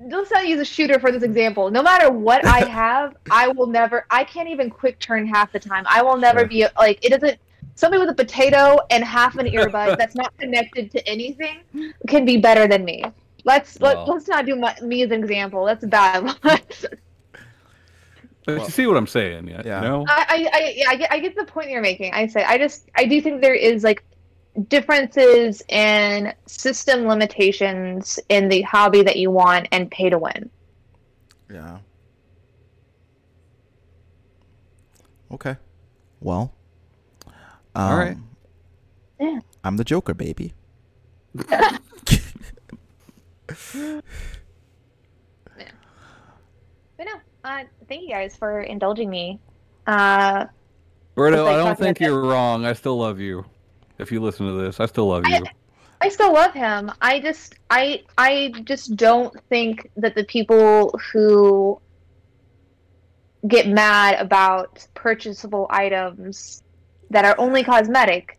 let's 0.00 0.30
not 0.30 0.48
use 0.48 0.60
a 0.60 0.64
shooter 0.64 0.98
for 0.98 1.12
this 1.12 1.22
example. 1.22 1.70
No 1.70 1.82
matter 1.82 2.10
what 2.10 2.44
I 2.46 2.64
have, 2.64 3.16
I 3.30 3.48
will 3.48 3.66
never. 3.66 4.06
I 4.10 4.24
can't 4.24 4.48
even 4.48 4.70
quick 4.70 4.98
turn 4.98 5.26
half 5.26 5.52
the 5.52 5.60
time. 5.60 5.84
I 5.88 6.02
will 6.02 6.16
never 6.16 6.40
Sure. 6.40 6.48
be 6.48 6.66
like 6.78 7.04
it 7.04 7.10
doesn't. 7.10 7.38
Somebody 7.74 8.00
with 8.00 8.10
a 8.10 8.14
potato 8.14 8.78
and 8.90 9.02
half 9.02 9.36
an 9.38 9.46
earbud 9.46 9.96
that's 9.98 10.14
not 10.14 10.36
connected 10.38 10.90
to 10.92 11.08
anything 11.08 11.60
can 12.06 12.24
be 12.24 12.36
better 12.36 12.68
than 12.68 12.84
me. 12.84 13.04
Let's 13.44 13.78
Well. 13.80 14.04
let, 14.04 14.08
let's 14.08 14.28
not 14.28 14.46
do 14.46 14.56
my, 14.56 14.76
me 14.82 15.02
as 15.02 15.10
an 15.10 15.22
example. 15.22 15.64
That's 15.64 15.84
bad. 15.84 16.36
But 18.44 18.62
you 18.62 18.70
see 18.70 18.88
what 18.88 18.96
I'm 18.96 19.06
saying, 19.06 19.46
yeah? 19.46 19.62
Yeah. 19.64 19.82
You 19.82 19.88
know? 19.88 20.04
I, 20.08 20.26
I, 20.28 20.50
I, 20.52 20.74
yeah, 20.74 20.88
I 20.88 20.96
get, 20.96 21.12
I 21.12 21.18
get 21.20 21.36
the 21.36 21.44
point 21.44 21.70
you're 21.70 21.80
making. 21.80 22.12
I 22.12 22.26
say, 22.26 22.42
I 22.42 22.58
just, 22.58 22.90
I 22.96 23.04
do 23.04 23.20
think 23.22 23.40
there 23.40 23.54
is 23.54 23.84
like 23.84 24.02
differences 24.68 25.62
in 25.68 26.34
system 26.46 27.06
limitations 27.06 28.18
in 28.28 28.48
the 28.48 28.62
hobby 28.62 29.02
that 29.02 29.16
you 29.16 29.30
want 29.30 29.68
and 29.70 29.88
pay 29.92 30.10
to 30.10 30.18
win. 30.18 30.50
yeah. 31.50 31.78
Okay. 35.30 35.56
Well. 36.20 36.52
Um, 37.74 37.90
All 37.92 37.96
right. 37.98 38.16
Yeah. 39.20 39.38
I'm 39.64 39.76
the 39.76 39.84
Joker, 39.84 40.14
baby. 40.14 40.54
But 46.96 47.06
no, 47.06 47.12
uh, 47.44 47.64
thank 47.88 48.02
you 48.02 48.10
guys 48.10 48.36
for 48.36 48.60
indulging 48.62 49.10
me. 49.10 49.40
Uh, 49.86 50.46
Berto, 51.16 51.44
like 51.44 51.54
I 51.54 51.56
don't 51.56 51.78
think 51.78 52.00
you're 52.00 52.22
wrong. 52.22 52.64
I 52.64 52.72
still 52.74 52.96
love 52.96 53.18
you. 53.18 53.44
If 53.98 54.12
you 54.12 54.20
listen 54.20 54.46
to 54.46 54.52
this, 54.52 54.80
I 54.80 54.86
still 54.86 55.08
love 55.08 55.24
I- 55.26 55.38
you. 55.38 55.44
I 56.00 56.08
still 56.08 56.32
love 56.32 56.52
him. 56.52 56.90
I 57.00 57.20
just, 57.20 57.54
I, 57.70 58.02
I 58.18 58.52
just 58.64 58.96
don't 58.96 59.32
think 59.48 59.88
that 59.96 60.16
the 60.16 60.24
people 60.24 60.98
who 61.12 61.80
get 63.46 63.68
mad 63.68 64.20
about 64.20 64.84
purchasable 64.94 65.68
items 65.70 66.61
that 67.12 67.24
are 67.24 67.34
only 67.38 67.62
cosmetic 67.62 68.38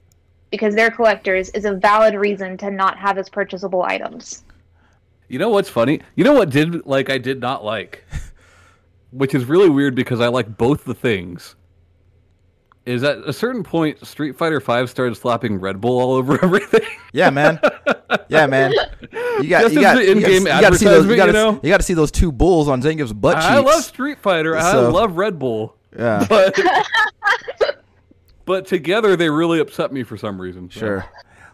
because 0.51 0.75
they're 0.75 0.91
collectors 0.91 1.49
is 1.49 1.65
a 1.65 1.73
valid 1.73 2.15
reason 2.15 2.57
to 2.57 2.69
not 2.69 2.97
have 2.97 3.17
as 3.17 3.29
purchasable 3.29 3.83
items. 3.83 4.43
You 5.29 5.39
know 5.39 5.49
what's 5.49 5.69
funny? 5.69 6.01
You 6.15 6.23
know 6.23 6.33
what 6.33 6.49
did 6.49 6.85
like 6.85 7.09
I 7.09 7.17
did 7.17 7.39
not 7.39 7.63
like, 7.63 8.03
which 9.11 9.33
is 9.33 9.45
really 9.45 9.69
weird 9.69 9.95
because 9.95 10.19
I 10.19 10.27
like 10.27 10.57
both 10.57 10.83
the 10.85 10.93
things. 10.93 11.55
is 12.85 13.03
at 13.03 13.17
a 13.19 13.33
certain 13.33 13.63
point, 13.63 14.05
Street 14.05 14.35
Fighter 14.37 14.59
Five 14.59 14.89
started 14.89 15.15
slapping 15.15 15.59
Red 15.59 15.79
Bull 15.79 15.99
all 15.99 16.13
over 16.13 16.33
everything. 16.43 16.87
Yeah, 17.13 17.29
man. 17.29 17.59
Yeah, 18.27 18.45
man. 18.47 18.73
You 19.41 19.49
got 19.49 19.61
Just 19.61 19.75
you 19.75 19.81
got 19.81 19.95
the 19.95 20.05
you 20.05 20.13
got 20.15 20.23
in-game 20.23 20.41
you 20.41 20.61
got 20.61 20.73
to 20.73 20.77
see 20.77 20.85
those. 20.85 21.05
You 21.07 21.15
got 21.15 21.25
to 21.27 21.31
you 21.31 21.33
know? 21.33 21.59
you 21.63 21.69
got 21.69 21.77
to 21.77 21.83
see 21.83 21.93
those 21.93 22.11
two 22.11 22.31
bulls 22.31 22.67
on 22.67 22.81
Zangief's 22.81 23.13
butt 23.13 23.35
cheeks. 23.35 23.45
I 23.45 23.59
love 23.59 23.83
Street 23.83 24.19
Fighter. 24.19 24.57
I 24.57 24.73
love 24.73 25.17
Red 25.17 25.39
Bull. 25.39 25.75
Yeah, 25.97 26.25
But 26.29 26.59
but 28.45 28.65
together 28.67 29.15
they 29.15 29.29
really 29.29 29.59
upset 29.59 29.91
me 29.93 30.03
for 30.03 30.17
some 30.17 30.39
reason. 30.41 30.69
so, 30.69 30.79
sure. 30.79 31.05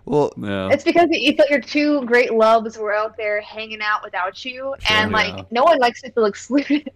Well, 0.06 0.32
Yeah. 0.38 0.70
It's 0.72 0.84
because 0.84 1.07
you 1.11 1.34
felt 1.36 1.49
your 1.49 1.61
two 1.61 2.03
great 2.06 2.34
loves 2.34 2.78
were 2.78 2.94
out 2.94 3.16
there 3.18 3.41
hanging 3.41 3.82
out 3.82 4.03
without 4.03 4.44
you, 4.44 4.74
and 4.90 5.11
like 5.11 5.36
Yeah. 5.36 5.44
no 5.52 5.64
one 5.64 5.78
likes 5.80 6.02
to 6.02 6.11
feel 6.11 6.26
excluded. 6.26 6.91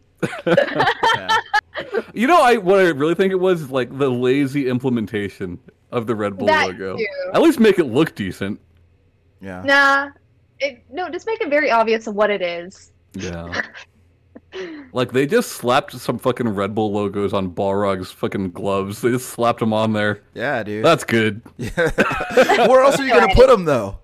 yeah. 0.45 1.37
You 2.13 2.27
know, 2.27 2.39
I 2.41 2.57
what 2.57 2.79
I 2.79 2.89
really 2.89 3.15
think 3.15 3.31
it 3.31 3.39
was 3.39 3.61
is 3.63 3.71
like 3.71 3.95
the 3.97 4.09
lazy 4.09 4.67
implementation 4.69 5.59
of 5.91 6.05
the 6.07 6.15
Red 6.15 6.37
Bull 6.37 6.47
That 6.47 6.67
logo. 6.67 6.97
too. 6.97 7.05
At 7.33 7.41
least 7.41 7.59
make 7.59 7.79
it 7.79 7.85
look 7.85 8.13
decent. 8.15 8.59
yeah. 9.41 9.61
Nah, 9.63 10.09
it, 10.59 10.83
no, 10.91 11.09
just 11.09 11.25
make 11.27 11.41
it 11.41 11.49
very 11.49 11.71
obvious 11.71 12.05
of 12.07 12.13
what 12.15 12.29
it 12.29 12.41
is. 12.41 12.91
Yeah. 13.13 13.61
like 14.93 15.11
they 15.11 15.25
just 15.25 15.53
slapped 15.53 15.93
some 15.93 16.17
fucking 16.17 16.49
Red 16.49 16.75
Bull 16.75 16.91
logos 16.91 17.33
on 17.33 17.51
Balrog's 17.51 18.11
fucking 18.11 18.51
gloves. 18.51 19.01
They 19.01 19.11
just 19.11 19.29
slapped 19.29 19.59
them 19.59 19.73
on 19.73 19.93
there. 19.93 20.21
Yeah, 20.33 20.63
dude. 20.63 20.85
That's 20.85 21.03
good. 21.03 21.41
Yeah. 21.57 21.69
Where 22.67 22.81
else 22.83 22.99
are 22.99 23.05
you 23.05 23.13
gonna 23.13 23.33
put 23.35 23.47
them 23.47 23.65
though? 23.65 23.99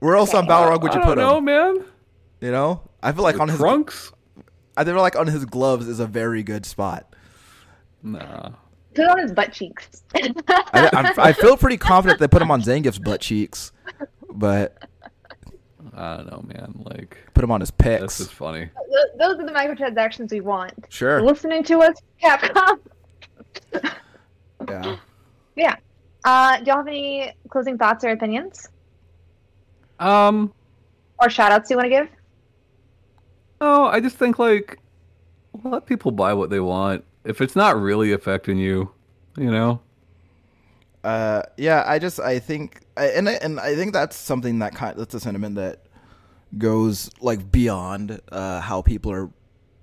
Where 0.00 0.16
else 0.16 0.34
on 0.34 0.46
Balrog 0.46 0.82
would 0.82 0.92
I 0.92 0.94
you 0.94 1.00
don't 1.00 1.08
put 1.08 1.18
know, 1.18 1.38
him? 1.38 1.44
man. 1.44 1.84
You 2.40 2.50
know, 2.50 2.82
I 3.02 3.12
feel 3.12 3.22
like 3.22 3.38
on 3.38 3.48
his 3.48 3.58
trunks. 3.58 4.12
I 4.76 4.84
feel 4.84 4.96
like 4.96 5.16
on 5.16 5.26
his 5.26 5.44
gloves 5.44 5.86
is 5.86 6.00
a 6.00 6.06
very 6.06 6.42
good 6.42 6.66
spot. 6.66 7.14
Nah. 8.02 8.50
Put 8.94 9.04
it 9.04 9.10
on 9.10 9.18
his 9.18 9.32
butt 9.32 9.52
cheeks. 9.52 10.02
I, 10.14 10.32
I, 10.72 11.12
I 11.28 11.32
feel 11.32 11.56
pretty 11.56 11.76
confident 11.76 12.20
they 12.20 12.28
put 12.28 12.42
him 12.42 12.50
on 12.50 12.62
Zangief's 12.62 12.98
butt 12.98 13.20
cheeks, 13.20 13.72
but 14.30 14.88
I 15.94 16.16
don't 16.16 16.30
know, 16.30 16.42
man. 16.46 16.74
Like 16.84 17.18
put 17.34 17.44
him 17.44 17.50
on 17.50 17.60
his 17.60 17.70
picks. 17.70 18.00
this 18.00 18.16
pecs. 18.18 18.20
is 18.20 18.30
funny. 18.30 18.60
Th- 18.60 19.06
Those 19.18 19.38
are 19.38 19.46
the 19.46 19.52
microtransactions 19.52 20.30
we 20.30 20.40
want. 20.40 20.72
Sure. 20.88 21.20
Listening 21.22 21.62
to 21.64 21.80
us, 21.80 21.96
Capcom. 22.22 22.78
Yeah. 24.68 24.96
Yeah. 25.56 25.76
Uh, 26.24 26.58
do 26.58 26.66
y'all 26.66 26.76
have 26.76 26.86
any 26.86 27.32
closing 27.50 27.76
thoughts 27.76 28.04
or 28.04 28.10
opinions 28.10 28.68
Um. 29.98 30.52
or 31.20 31.28
shout 31.28 31.50
outs 31.52 31.68
you 31.68 31.76
want 31.76 31.86
to 31.86 31.90
give? 31.90 32.08
No, 33.60 33.86
I 33.86 33.98
just 34.00 34.16
think 34.16 34.38
like 34.38 34.78
let 35.64 35.84
people 35.86 36.10
buy 36.12 36.32
what 36.32 36.48
they 36.50 36.60
want. 36.60 37.04
If 37.24 37.40
it's 37.40 37.56
not 37.56 37.80
really 37.80 38.12
affecting 38.12 38.56
you, 38.56 38.90
you 39.36 39.50
know. 39.50 39.80
Uh, 41.04 41.42
yeah, 41.56 41.82
I 41.86 41.98
just 41.98 42.20
I 42.20 42.38
think 42.38 42.82
and 42.96 43.28
I- 43.28 43.32
and 43.42 43.58
I 43.58 43.74
think 43.74 43.92
that's 43.92 44.16
something 44.16 44.60
that 44.60 44.74
kind 44.74 44.96
that's 44.98 45.14
a 45.14 45.20
sentiment 45.20 45.56
that 45.56 45.80
goes 46.58 47.10
like 47.20 47.50
beyond 47.50 48.20
uh, 48.30 48.60
how 48.60 48.82
people 48.82 49.10
are 49.10 49.30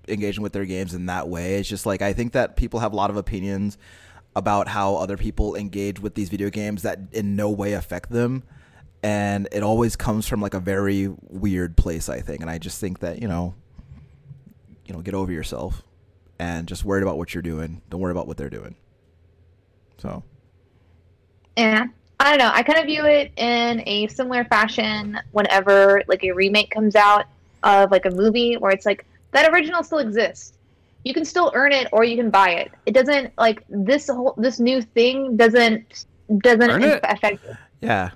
engaging 0.08 0.44
with 0.44 0.54
their 0.54 0.66
games 0.66 0.94
in 0.94 1.08
that 1.08 1.28
way. 1.28 1.56
It's 1.56 1.68
just 1.68 1.86
like 1.86 2.02
I 2.02 2.14
think 2.14 2.34
that 2.34 2.56
people 2.56 2.80
have 2.80 2.94
a 2.94 2.96
lot 2.96 3.10
of 3.10 3.18
opinions 3.18 3.78
about 4.36 4.68
how 4.70 4.96
other 4.96 5.18
people 5.18 5.56
engage 5.56 6.00
with 6.00 6.16
these 6.16 6.30
video 6.30 6.50
games 6.50 6.84
that 6.84 7.00
in 7.12 7.36
no 7.36 7.50
way 7.50 7.74
affect 7.74 8.12
them. 8.12 8.44
And 9.02 9.48
it 9.52 9.64
always 9.64 9.96
comes 9.96 10.28
from 10.28 10.41
like 10.41 10.54
a 10.54 10.60
very 10.60 11.08
weird 11.22 11.76
place, 11.78 12.10
I 12.10 12.22
think. 12.22 12.41
And 12.41 12.50
I 12.50 12.58
just 12.58 12.80
think 12.80 13.00
that, 13.00 13.22
you 13.22 13.28
know, 13.28 13.56
you 14.86 14.94
know, 14.94 15.02
get 15.02 15.14
over 15.14 15.32
yourself 15.32 15.84
and 16.38 16.68
just 16.68 16.84
worry 16.86 17.02
about 17.02 17.18
what 17.18 17.34
you're 17.34 17.41
doing. 17.41 17.82
Don't 17.90 18.02
worry 18.02 18.12
about 18.12 18.28
what 18.28 18.38
they're 18.38 18.50
doing. 18.50 18.76
So 19.98 20.24
Yeah. 21.60 21.88
I 22.22 22.30
don't 22.30 22.40
know. 22.40 22.52
I 22.53 22.64
kind 22.64 22.80
of 22.80 22.86
view 22.86 23.06
it 23.06 23.31
in 23.38 23.81
a 23.88 24.07
similar 24.07 24.44
fashion 24.45 25.19
whenever 25.31 26.03
like 26.07 26.23
a 26.23 26.31
remake 26.31 26.69
comes 26.72 26.95
out 26.95 27.26
of 27.64 27.91
like 27.91 28.06
a 28.06 28.11
movie 28.11 28.56
where 28.56 28.72
it's 28.72 28.86
like 28.86 29.06
that 29.31 29.49
original 29.52 29.84
still 29.84 29.99
exists. 29.99 30.53
You 31.06 31.14
can 31.14 31.23
still 31.23 31.52
earn 31.56 31.72
it 31.72 31.88
or 31.94 32.03
you 32.03 32.18
can 32.18 32.30
buy 32.30 32.52
it. 32.52 32.72
It 32.86 32.94
doesn't 32.94 33.31
like 33.38 33.64
this 33.69 34.07
whole 34.07 34.34
this 34.38 34.60
new 34.60 34.81
thing 34.81 35.38
doesn't 35.38 36.06
doesn't 36.40 36.69
Earn 36.69 36.84
it? 36.84 36.99
affect 37.03 37.44
yeah. 37.81 38.11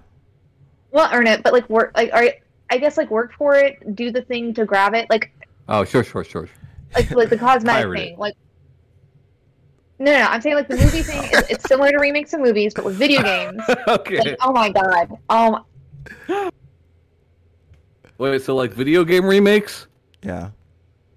well 0.91 1.09
earn 1.13 1.27
it, 1.27 1.41
but 1.43 1.53
like 1.53 1.69
work 1.69 1.91
like 1.95 2.11
are 2.13 2.27
I 2.69 2.77
guess 2.77 2.97
like 2.97 3.09
work 3.09 3.33
for 3.33 3.55
it, 3.55 3.95
do 3.95 4.11
the 4.11 4.21
thing 4.21 4.53
to 4.55 4.65
grab 4.65 4.93
it, 4.95 5.09
like 5.09 5.31
Oh, 5.69 5.85
sure, 5.85 6.03
sure, 6.03 6.25
sure. 6.25 6.49
like 6.93 7.09
like 7.11 7.29
the 7.29 7.37
cosmetic 7.47 7.87
it. 7.97 8.03
thing, 8.09 8.17
like. 8.17 8.35
No, 10.03 10.11
no, 10.11 10.19
no, 10.19 10.25
I'm 10.25 10.41
saying 10.41 10.55
like 10.55 10.67
the 10.67 10.75
movie 10.75 11.01
thing. 11.01 11.23
Is, 11.31 11.49
it's 11.49 11.63
similar 11.65 11.91
to 11.91 11.97
remakes 11.97 12.33
of 12.33 12.41
movies, 12.41 12.73
but 12.73 12.83
with 12.83 12.97
video 12.97 13.23
games. 13.23 13.61
okay. 13.87 14.17
Like, 14.17 14.37
oh 14.41 14.51
my 14.51 14.69
god, 14.69 15.17
oh 15.29 15.63
my, 16.27 16.51
Wait, 18.17 18.41
so 18.41 18.53
like 18.53 18.73
video 18.73 19.05
game 19.05 19.25
remakes? 19.25 19.87
Yeah. 20.21 20.49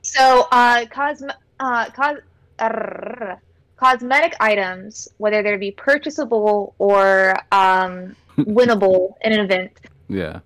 So, 0.02 0.46
uh, 0.52 0.84
cosm- 0.84 1.34
uh, 1.58 1.90
cos- 1.90 2.20
arrrr. 2.60 3.38
cosmetic 3.76 4.36
items, 4.38 5.08
whether 5.18 5.42
they 5.42 5.56
be 5.56 5.72
purchasable 5.72 6.76
or 6.78 7.34
um, 7.50 8.14
winnable 8.38 9.14
in 9.22 9.32
an 9.32 9.40
event, 9.40 9.72
Yeah. 10.08 10.40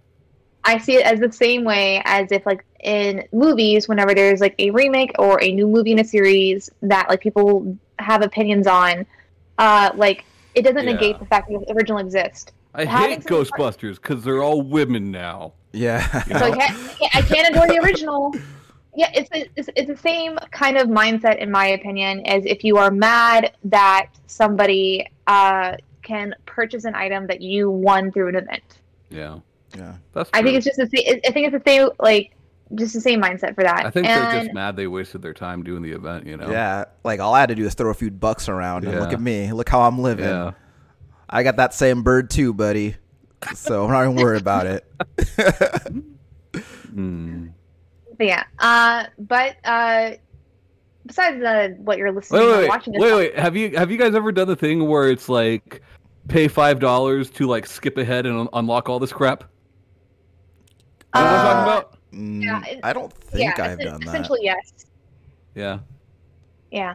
I 0.65 0.79
see 0.79 0.95
it 0.97 1.05
as 1.05 1.21
the 1.21 1.31
same 1.31 1.65
way 1.65 2.01
as 2.07 2.33
if, 2.33 2.47
like, 2.47 2.65
in 2.83 3.25
movies, 3.33 3.89
whenever 3.89 4.15
there's 4.15 4.41
like 4.41 4.55
a 4.59 4.71
remake 4.71 5.13
or 5.19 5.43
a 5.43 5.53
new 5.53 5.67
movie 5.67 5.93
in 5.93 5.99
a 6.01 6.05
series 6.05 6.71
that 6.83 7.09
like 7.09 7.21
people 7.21 7.77
have 7.99 8.23
opinions 8.23 8.67
on, 8.67 9.07
uh, 9.59 9.91
like 9.95 10.25
it 10.55 10.63
doesn't 10.63 10.85
Yeah. 10.87 10.93
negate 10.95 11.19
the 11.19 11.27
fact 11.27 11.51
that 11.51 11.61
the 11.67 11.73
original 11.75 11.99
exists. 11.99 12.53
I 12.75 12.85
Having 12.85 13.21
hate 13.23 13.25
Ghostbusters 13.25 13.97
because 13.97 14.23
they're 14.25 14.43
all 14.43 14.63
women 14.63 15.11
now. 15.11 15.53
Yeah. 15.73 16.07
So 16.25 16.35
I 16.37 16.51
can't, 16.51 16.61
I 16.61 16.95
can't, 16.95 17.17
I 17.17 17.23
can't 17.23 17.49
adore 17.51 17.67
the 17.67 17.79
original. 17.79 18.35
Yeah, 18.97 19.11
it's, 19.15 19.29
the- 19.31 19.49
it's 19.57 19.69
it's 19.77 19.89
the 19.89 19.97
same 19.97 20.37
kind 20.51 20.77
of 20.77 20.89
mindset, 20.89 21.39
in 21.39 21.51
my 21.51 21.67
opinion, 21.69 22.27
as 22.27 22.45
if 22.45 22.65
you 22.65 22.77
are 22.77 22.91
mad 22.91 23.53
that 23.65 24.09
somebody 24.27 25.07
uh, 25.29 25.77
can 26.03 26.35
purchase 26.47 26.85
an 26.85 26.95
item 26.95 27.27
that 27.29 27.41
you 27.41 27.71
won 27.71 28.11
through 28.11 28.29
an 28.31 28.37
event. 28.37 28.79
Yeah. 29.11 29.39
yeah. 29.77 29.95
That's 30.13 30.31
I 30.33 30.43
think 30.43 30.57
it's 30.57 30.67
just 30.67 30.79
the 30.79 30.89
same. 30.89 31.21
I 31.25 31.31
think 31.31 31.53
it's 31.53 31.63
the 31.65 31.71
same, 31.71 31.91
like 32.01 32.33
just 32.75 32.95
the 32.95 33.01
same 33.01 33.21
mindset 33.21 33.55
for 33.55 33.65
that. 33.65 33.85
I 33.85 33.91
think 33.91 34.07
and, 34.07 34.23
they're 34.23 34.43
just 34.43 34.55
mad 34.55 34.77
they 34.77 34.87
wasted 34.87 35.23
their 35.23 35.35
time 35.35 35.63
doing 35.63 35.83
the 35.83 35.93
event, 35.93 36.27
you 36.27 36.37
know? 36.37 36.51
Yeah. 36.51 36.85
Like 37.05 37.21
all 37.21 37.35
I 37.35 37.41
had 37.41 37.49
to 37.49 37.55
do 37.55 37.67
is 37.67 37.75
throw 37.75 37.91
a 37.91 37.95
few 37.95 38.11
bucks 38.11 38.49
around 38.49 38.85
and 38.85 38.99
look 38.99 39.13
at 39.13 39.21
me. 39.21 39.53
Look 39.53 39.69
how 39.69 39.83
I'm 39.83 39.99
living. 39.99 40.27
Yeah. 40.27 40.53
I 41.29 41.43
got 41.43 41.57
that 41.57 41.75
same 41.75 42.03
bird 42.03 42.31
too, 42.31 42.53
buddy. 42.53 42.97
So 43.55 43.85
I'm 43.85 43.91
not 43.91 44.03
even 44.05 44.17
worried 44.17 44.41
about 44.41 44.67
it. 44.67 44.85
Mm. 46.95 47.53
But 48.19 48.27
yeah, 48.27 48.45
uh, 48.59 49.05
but 49.19 49.57
uh, 49.65 50.13
besides 51.07 51.43
uh, 51.43 51.69
what 51.79 51.99
you're 51.99 52.13
listening 52.13 52.41
Wait, 52.41 52.47
or 52.47 52.51
wait, 52.51 52.59
wait, 52.59 52.69
watching, 52.69 52.95
wait, 52.99 53.15
wait. 53.15 53.39
Have 53.39 53.57
you 53.57 53.77
have 53.77 53.91
you 53.91 53.97
guys 53.97 54.15
ever 54.15 54.33
done 54.33 54.49
the 54.49 54.57
thing 54.57 54.87
where 54.87 55.09
it's 55.09 55.29
like 55.29 55.83
pay 56.29 56.49
five 56.49 56.81
dollars 56.81 57.31
to 57.31 57.47
like 57.47 57.67
skip 57.67 57.97
ahead 57.97 58.27
and 58.27 58.41
un- 58.41 58.49
unlock 58.53 58.89
all 58.89 58.99
this 58.99 59.13
crap? 59.13 59.45
You 61.15 61.21
know 61.21 61.27
what 61.27 61.35
I'm 61.35 61.37
Uh, 61.37 61.43
talking 61.43 61.63
about? 61.63 61.99
Mm, 62.13 62.43
Yeah, 62.43 62.63
it- 62.67 62.81
I 62.83 62.93
don't 62.93 63.13
think 63.13 63.43
yeah, 63.57 63.65
I've 63.65 63.79
done 63.79 64.01
that. 64.01 64.09
essentially 64.09 64.41
yes, 64.43 64.73
Yeah. 65.55 65.79
yeah. 66.71 66.95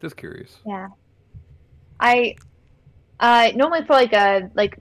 Just 0.00 0.16
curious. 0.16 0.56
Yeah. 0.66 0.88
I 2.00 2.34
uh 3.20 3.50
normally 3.54 3.84
for 3.86 3.94
like 3.94 4.12
a 4.12 4.50
like 4.54 4.78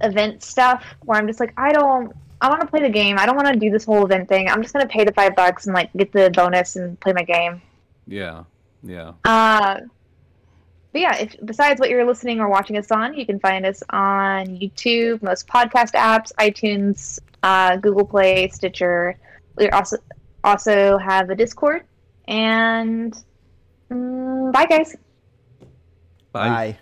event 0.00 0.42
stuff 0.42 0.84
where 1.04 1.18
I'm 1.18 1.26
just 1.26 1.38
like 1.40 1.52
I 1.56 1.72
don't 1.72 2.12
I 2.40 2.48
want 2.48 2.60
to 2.62 2.66
play 2.66 2.80
the 2.80 2.88
game. 2.88 3.18
I 3.18 3.26
don't 3.26 3.36
want 3.36 3.48
to 3.48 3.56
do 3.56 3.70
this 3.70 3.84
whole 3.84 4.04
event 4.04 4.28
thing. 4.28 4.48
I'm 4.48 4.62
just 4.62 4.72
gonna 4.72 4.88
pay 4.88 5.04
the 5.04 5.12
five 5.12 5.36
bucks 5.36 5.66
and 5.66 5.74
like 5.74 5.92
get 5.92 6.10
the 6.12 6.30
bonus 6.30 6.76
and 6.76 6.98
play 7.00 7.12
my 7.12 7.22
game. 7.22 7.60
Yeah. 8.06 8.44
Yeah. 8.82 9.12
Uh, 9.24 9.80
but 10.92 11.00
yeah, 11.00 11.16
if 11.16 11.36
besides 11.44 11.80
what 11.80 11.90
you're 11.90 12.04
listening 12.04 12.40
or 12.40 12.48
watching 12.48 12.76
us 12.76 12.90
on, 12.90 13.14
you 13.14 13.24
can 13.24 13.38
find 13.38 13.64
us 13.64 13.82
on 13.90 14.46
YouTube, 14.46 15.22
most 15.22 15.46
podcast 15.46 15.92
apps, 15.92 16.32
iTunes, 16.38 17.18
uh, 17.42 17.76
Google 17.76 18.04
Play, 18.04 18.48
Stitcher. 18.48 19.16
We 19.56 19.68
also 19.70 19.98
also 20.42 20.98
have 20.98 21.30
a 21.30 21.34
Discord. 21.34 21.84
And 22.26 23.16
mm, 23.90 24.52
bye, 24.52 24.66
guys. 24.66 24.96
Bye. 26.32 26.48
Bye. 26.48 26.78